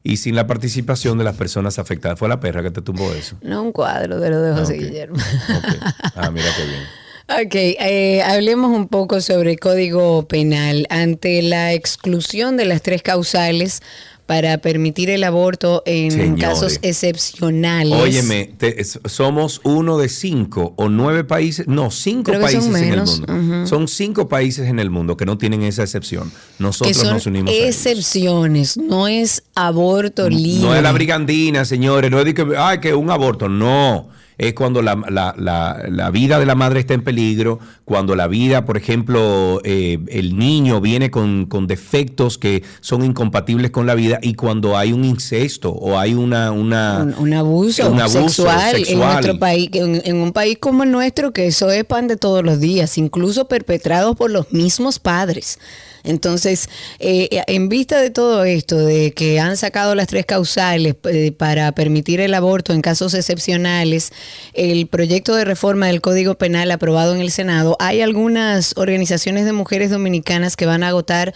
Y 0.04 0.18
sin 0.18 0.36
la 0.36 0.46
participación 0.46 1.18
de 1.18 1.24
las 1.24 1.38
personas 1.38 1.80
afectadas. 1.80 2.20
Fue 2.20 2.28
la 2.28 2.42
perra 2.42 2.62
que 2.62 2.72
te 2.72 2.82
tumbó 2.82 3.14
eso. 3.14 3.38
No 3.42 3.64
un 3.64 3.72
cuadro 3.72 4.20
de 4.20 4.30
lo 4.30 4.42
de 4.42 4.54
José 4.54 4.74
Guillermo. 4.74 5.16
Ah, 6.16 6.30
mira 6.30 6.48
qué 6.58 6.66
bien. 6.66 7.03
Ok, 7.30 7.56
eh, 7.56 8.22
hablemos 8.22 8.76
un 8.76 8.88
poco 8.90 9.22
sobre 9.22 9.52
el 9.52 9.60
Código 9.60 10.28
Penal. 10.28 10.86
Ante 10.90 11.42
la 11.42 11.74
exclusión 11.74 12.58
de 12.58 12.66
las 12.66 12.82
tres 12.82 13.02
causales 13.02 13.82
para 14.26 14.58
permitir 14.58 15.10
el 15.10 15.24
aborto 15.24 15.84
en 15.86 16.12
Señores. 16.12 16.42
casos 16.44 16.80
excepcionales. 16.82 17.94
Óyeme, 17.98 18.54
te- 18.58 18.84
somos 18.84 19.62
uno 19.64 19.98
de 19.98 20.10
cinco 20.10 20.74
o 20.78 20.90
nueve 20.90 21.24
países, 21.24 21.68
no, 21.68 21.92
cinco 21.92 22.32
países 22.34 22.66
en 22.66 22.76
el 22.94 23.04
mundo. 23.04 23.68
Son 23.68 23.88
cinco 23.88 24.28
países 24.28 24.68
en 24.68 24.80
el 24.80 24.90
mundo 24.90 25.16
que 25.18 25.26
no 25.26 25.38
tienen 25.38 25.64
esa 25.64 25.84
excepción. 25.84 26.30
que 26.30 26.64
Nosotros 26.64 26.98
son 26.98 27.14
nos 27.14 27.26
unimos 27.26 27.52
a 27.52 27.54
ellos. 27.56 27.68
excepciones, 27.76 28.78
no 28.78 29.08
es 29.08 29.44
aborto 29.56 30.30
libre. 30.30 30.62
No 30.68 30.76
es 30.76 30.84
la 30.84 30.92
brigandina, 30.92 31.64
señores, 31.66 32.12
no 32.12 32.20
es 32.20 32.26
de 32.26 32.34
que, 32.34 32.46
ay, 32.58 32.80
que 32.80 32.94
un 32.94 33.10
aborto, 33.12 33.48
no. 33.50 34.10
Es 34.48 34.54
cuando 34.54 34.82
la, 34.82 34.96
la- 35.10 35.34
la- 35.38 36.10
vida 36.12 36.40
de 36.40 36.46
la 36.46 36.56
madre 36.56 36.80
está 36.82 36.94
en 36.94 37.02
peligro, 37.04 37.60
cuando 37.86 38.16
la 38.16 38.28
vida, 38.28 38.66
por 38.66 38.78
ejemplo, 38.78 39.62
eh, 39.64 40.00
el 40.08 40.38
niño 40.38 40.80
viene 40.80 41.12
con, 41.12 41.46
con 41.48 41.68
defectos 41.68 42.38
que 42.38 42.64
son 42.80 43.04
incompatibles 43.04 43.72
con 43.72 43.86
la 43.86 43.96
vida 43.96 44.20
y 44.22 44.36
cuando 44.36 44.78
hay 44.78 44.94
un 44.94 45.04
incesto 45.04 45.72
o 45.72 45.98
hay 46.00 46.14
una... 46.14 46.52
una 46.52 47.04
un, 47.04 47.16
un 47.16 47.34
abuso, 47.34 47.90
un 47.90 48.00
abuso 48.00 48.22
sexual, 48.22 48.84
en 48.88 49.00
nuestro 49.00 49.38
país, 49.38 49.70
en, 49.74 50.02
en 50.06 50.16
un 50.16 50.32
país 50.32 50.58
como 50.60 50.84
el 50.84 50.92
nuestro, 50.92 51.34
que 51.34 51.48
eso 51.48 51.70
es 51.72 51.84
pan 51.84 52.08
de 52.08 52.16
todos 52.16 52.44
los 52.44 52.60
días, 52.60 52.98
incluso 52.98 53.48
perpetrados 53.48 54.16
por 54.16 54.32
los 54.32 54.54
mismos 54.54 55.00
padres. 55.00 55.60
Entonces, 56.06 56.68
eh, 57.00 57.30
en 57.48 57.70
vista 57.70 58.02
de 58.02 58.10
todo 58.10 58.44
esto, 58.44 58.78
de 58.78 59.14
que 59.14 59.40
han 59.40 59.56
sacado 59.56 59.96
las 59.96 60.08
tres 60.08 60.26
causales 60.26 60.96
eh, 61.06 61.32
para 61.32 61.72
permitir 61.72 62.20
el 62.20 62.34
aborto 62.34 62.74
en 62.74 62.82
casos 62.82 63.14
excepcionales, 63.14 64.12
el 64.54 64.88
proyecto 64.88 65.34
de 65.34 65.46
reforma 65.46 65.88
del 65.88 66.02
Código 66.02 66.36
Penal 66.36 66.72
aprobado 66.72 67.16
en 67.16 67.22
el 67.22 67.32
Senado, 67.32 67.73
hay 67.80 68.02
algunas 68.02 68.74
organizaciones 68.78 69.46
de 69.46 69.54
mujeres 69.54 69.90
dominicanas 69.90 70.56
que 70.56 70.66
van 70.66 70.84
a 70.84 70.90
agotar 70.90 71.34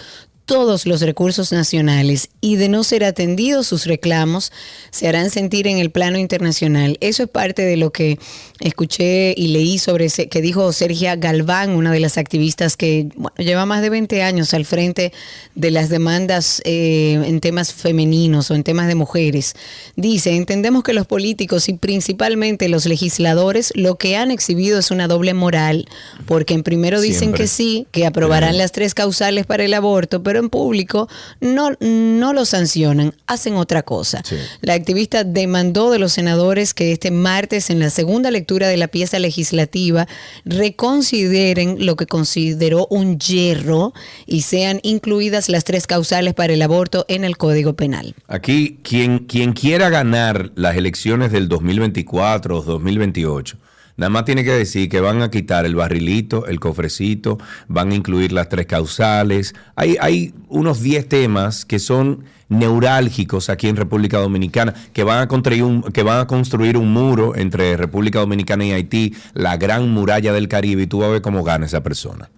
todos 0.48 0.88
los 0.88 1.02
recursos 1.02 1.52
nacionales 1.52 2.30
y 2.40 2.56
de 2.56 2.69
no 2.69 2.84
ser 2.86 3.03
atendidos 3.03 3.68
sus 3.68 3.86
reclamos 3.86 4.53
se 4.91 5.07
harán 5.07 5.30
sentir 5.30 5.68
en 5.68 5.78
el 5.78 5.91
plano 5.91 6.18
internacional. 6.18 6.98
Eso 7.02 7.24
es 7.24 7.30
parte 7.30 7.64
de 7.64 7.76
lo 7.76 7.91
que 7.91 8.18
escuché 8.61 9.34
y 9.38 9.49
leí 9.49 9.78
sobre 9.78 10.07
que 10.10 10.41
dijo 10.41 10.72
Sergia 10.72 11.18
Galván, 11.18 11.72
una 11.72 11.91
de 11.91 11.99
las 11.99 12.18
activistas 12.18 12.78
que 12.78 13.10
bueno, 13.15 13.36
lleva 13.38 13.65
más 13.65 13.82
de 13.82 13.90
20 13.90 14.24
años 14.24 14.53
al 14.53 14.65
frente 14.65 15.11
de 15.53 15.69
las 15.69 15.90
demandas 15.90 16.61
eh, 16.64 17.22
en 17.26 17.41
temas 17.41 17.74
femeninos 17.74 18.49
o 18.49 18.56
en 18.56 18.64
temas 18.64 18.88
de 18.88 18.95
mujeres. 18.95 19.53
Dice, 19.98 20.34
entendemos 20.38 20.84
que 20.84 20.94
los 20.94 21.06
políticos 21.06 21.68
y 21.68 21.74
principalmente 21.74 22.69
los 22.69 22.86
legisladores 22.86 23.74
lo 23.76 23.98
que 23.98 24.15
han 24.15 24.32
exhibido 24.32 24.80
es 24.80 24.91
una 24.91 25.10
doble 25.10 25.34
moral, 25.34 25.90
porque 26.26 26.53
en 26.53 26.64
primero 26.64 27.02
dicen 27.02 27.19
Siempre. 27.19 27.44
que 27.44 27.48
sí, 27.48 27.88
que 27.91 28.06
aprobarán 28.06 28.57
las 28.57 28.72
tres 28.72 28.94
causales 28.94 29.45
para 29.45 29.65
el 29.65 29.74
aborto, 29.74 30.24
pero 30.24 30.37
en 30.40 30.50
público 30.50 31.08
no, 31.42 31.72
no 31.80 32.34
lo 32.34 32.46
sancionan, 32.46 33.14
hacen 33.28 33.56
otra 33.56 33.84
cosa. 33.84 34.24
La 34.62 34.74
activista 34.74 35.24
demandó 35.24 35.92
de 35.92 36.00
los 36.00 36.14
senadores 36.14 36.74
que 36.74 36.92
este 36.92 37.12
martes, 37.12 37.70
en 37.70 37.80
la 37.80 37.90
segunda 37.90 38.32
lectura 38.32 38.68
de 38.68 38.78
la 38.78 38.88
pieza 38.88 39.20
legislativa, 39.20 40.08
reconsideren 40.46 41.86
lo 41.86 41.96
que 41.96 42.08
consideró 42.08 42.88
un 42.90 43.20
hierro 43.20 43.94
y 44.26 44.42
sean 44.42 44.80
incluidas 44.84 45.50
las 45.50 45.64
tres 45.64 45.88
causales 45.88 46.34
para 46.34 46.54
el 46.54 46.62
aborto 46.62 47.06
en 47.08 47.24
el 47.24 47.38
Código 47.38 47.74
Penal. 47.74 48.16
Aquí, 48.28 48.80
quien, 48.84 49.20
quien 49.20 49.54
quiera 49.54 49.90
ganar 49.90 50.52
las 50.56 50.76
elecciones 50.76 51.32
del 51.32 51.48
2024 51.48 52.58
o 52.58 52.62
2028, 52.62 53.58
Nada 53.98 54.11
más 54.11 54.26
tiene 54.26 54.44
que 54.44 54.53
decir 54.53 54.90
que 54.90 55.02
van 55.02 55.24
a 55.24 55.32
quitar 55.32 55.65
el 55.65 55.76
barrilito, 55.76 56.45
el 56.45 56.60
cofrecito, 56.60 57.40
van 57.68 57.91
a 57.91 57.95
incluir 57.95 58.32
las 58.32 58.48
tres 58.48 58.68
causales. 58.68 59.56
Hay, 59.76 59.98
hay 59.99 60.34
unos 60.49 60.82
10 60.82 61.10
temas 61.10 61.65
que 61.65 61.80
son 61.80 62.24
neurálgicos 62.49 63.49
aquí 63.49 63.68
en 63.68 63.76
República 63.76 64.19
Dominicana, 64.19 64.74
que 64.94 65.03
van, 65.03 65.24
a 65.24 65.28
construir 65.28 65.64
un, 65.64 65.82
que 65.82 66.03
van 66.03 66.19
a 66.19 66.28
construir 66.28 66.78
un 66.78 66.94
muro 66.94 67.36
entre 67.36 67.76
República 67.76 68.19
Dominicana 68.19 68.65
y 68.65 68.72
Haití, 68.72 69.15
la 69.34 69.57
gran 69.57 69.90
muralla 69.90 70.32
del 70.32 70.48
Caribe, 70.48 70.84
y 70.84 70.88
tú 70.88 70.99
vas 70.99 71.10
a 71.10 71.11
ver 71.14 71.22
cómo 71.22 71.44
gana 71.44 71.65
esa 71.65 71.82
persona. 71.82 72.30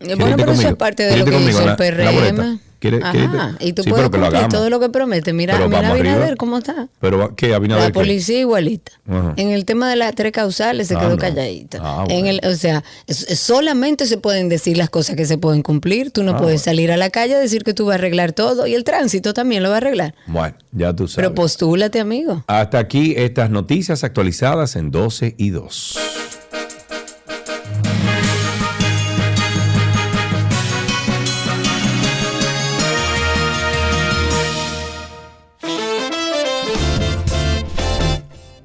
Eh, 0.00 0.14
Bueno, 0.18 0.36
pero 0.36 0.52
eso 0.52 0.68
es 0.68 0.76
parte 0.76 1.04
de 1.04 1.18
lo 1.18 1.24
que 1.26 1.38
dice 1.38 1.62
el 1.62 1.76
PRM. 1.76 2.60
¿Quiere- 2.80 2.98
Ajá, 3.02 3.12
quiere- 3.12 3.28
y 3.60 3.72
tú 3.74 3.82
Sí, 3.84 3.90
puedes 3.90 4.06
lo 4.06 4.10
cumplir 4.10 4.48
todo 4.48 4.68
lo 4.70 4.80
que 4.80 4.88
promete. 4.88 5.32
Mira, 5.32 5.54
Pero 5.54 5.68
mira 5.68 5.90
Abinader 5.90 6.22
arriba. 6.22 6.36
cómo 6.36 6.58
está. 6.58 6.88
Pero 7.00 7.36
¿qué? 7.36 7.54
¿Abinader 7.54 7.84
La 7.84 7.88
qué? 7.90 7.94
policía 7.94 8.40
igualita. 8.40 8.90
Ajá. 9.08 9.34
En 9.36 9.50
el 9.50 9.64
tema 9.66 9.88
de 9.88 9.96
las 9.96 10.14
tres 10.14 10.32
causales 10.32 10.88
se 10.88 10.96
Ah, 10.96 11.00
quedó 11.00 11.10
no. 11.10 11.16
calladita. 11.18 11.78
Ah, 11.82 12.04
en 12.08 12.26
el, 12.26 12.40
o 12.44 12.54
sea, 12.56 12.82
solamente 13.08 14.06
se 14.06 14.16
pueden 14.16 14.48
decir 14.48 14.76
las 14.76 14.90
cosas 14.90 15.14
que 15.16 15.26
se 15.26 15.38
pueden 15.38 15.62
cumplir. 15.62 16.10
Tú 16.10 16.22
no 16.22 16.32
Ah, 16.32 16.36
puedes 16.38 16.62
salir 16.62 16.90
a 16.90 16.96
la 16.96 17.10
calle 17.10 17.34
a 17.34 17.38
decir 17.38 17.64
que 17.64 17.74
tú 17.74 17.86
vas 17.86 17.92
a 17.92 17.98
arreglar 17.98 18.32
todo 18.32 18.66
y 18.66 18.74
el 18.74 18.84
tránsito 18.84 19.34
también 19.34 19.62
lo 19.62 19.68
va 19.68 19.76
a 19.76 19.78
arreglar. 19.78 20.14
Bueno, 20.26 20.56
ya 20.72 20.92
tú 20.94 21.06
sabes. 21.06 21.16
Pero 21.16 21.34
postúlate, 21.34 22.00
amigo. 22.00 22.44
Hasta 22.46 22.78
aquí 22.78 23.14
estas 23.16 23.50
noticias 23.50 24.04
actualizadas 24.04 24.74
en 24.76 24.90
12 24.90 25.34
y 25.36 25.50
2. 25.50 25.98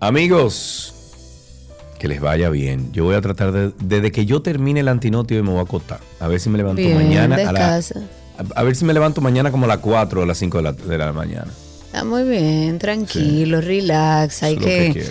Amigos, 0.07 0.94
que 1.99 2.07
les 2.07 2.22
vaya 2.22 2.49
bien. 2.49 2.91
Yo 2.94 3.06
voy 3.06 3.15
a 3.15 3.22
tratar 3.22 3.52
de, 3.52 3.72
desde 3.84 4.11
que 4.11 4.26
yo 4.27 4.41
termine 4.41 4.82
el 4.82 4.88
antinotio 4.88 5.44
me 5.44 5.49
voy 5.49 5.60
a 5.60 5.64
acotar. 5.64 5.99
A 6.19 6.27
ver 6.27 6.40
si 6.40 6.49
me 6.49 6.57
levanto 6.60 6.82
Bien, 6.82 6.95
mañana. 6.95 7.36
A, 7.36 7.52
la- 7.52 7.76
a- 7.77 7.82
a 8.56 8.64
ver 8.64 8.76
si 8.76 8.86
me 8.86 8.94
levanto 8.94 9.19
mañana 9.22 9.49
como 9.49 9.65
a 9.65 9.68
las 9.68 9.80
4 9.80 10.22
o 10.22 10.26
las 10.26 10.38
5 10.38 10.57
de 10.57 10.64
la, 10.64 10.72
de 10.73 10.98
la 10.98 11.11
mañana. 11.11 11.48
Está 11.88 12.03
muy 12.03 12.23
bien, 12.23 12.77
tranquilo, 12.77 13.61
relax. 13.61 14.44
Hay 14.44 14.56
Eso 14.57 14.64
que. 14.65 15.06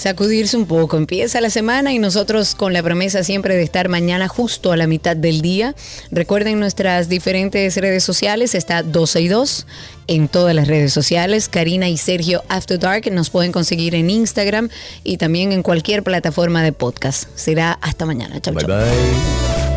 Sacudirse 0.00 0.56
un 0.56 0.66
poco. 0.66 0.96
Empieza 0.96 1.40
la 1.40 1.50
semana 1.50 1.92
y 1.92 1.98
nosotros 1.98 2.54
con 2.54 2.72
la 2.72 2.82
promesa 2.82 3.22
siempre 3.22 3.54
de 3.54 3.62
estar 3.62 3.88
mañana 3.88 4.28
justo 4.28 4.72
a 4.72 4.76
la 4.76 4.86
mitad 4.86 5.14
del 5.14 5.42
día. 5.42 5.74
Recuerden 6.10 6.58
nuestras 6.58 7.08
diferentes 7.08 7.76
redes 7.76 8.02
sociales, 8.02 8.54
está 8.54 8.82
12 8.82 9.20
y 9.20 9.28
2 9.28 9.66
en 10.06 10.28
todas 10.28 10.54
las 10.54 10.68
redes 10.68 10.92
sociales. 10.92 11.48
Karina 11.48 11.88
y 11.88 11.98
Sergio 11.98 12.42
After 12.48 12.78
Dark 12.78 13.12
nos 13.12 13.28
pueden 13.28 13.52
conseguir 13.52 13.94
en 13.94 14.08
Instagram 14.08 14.70
y 15.04 15.18
también 15.18 15.52
en 15.52 15.62
cualquier 15.62 16.02
plataforma 16.02 16.62
de 16.62 16.72
podcast. 16.72 17.28
Será 17.34 17.72
hasta 17.72 18.06
mañana. 18.06 18.40
Chau, 18.40 18.54
Bye 18.54 18.64
bye. 18.64 19.69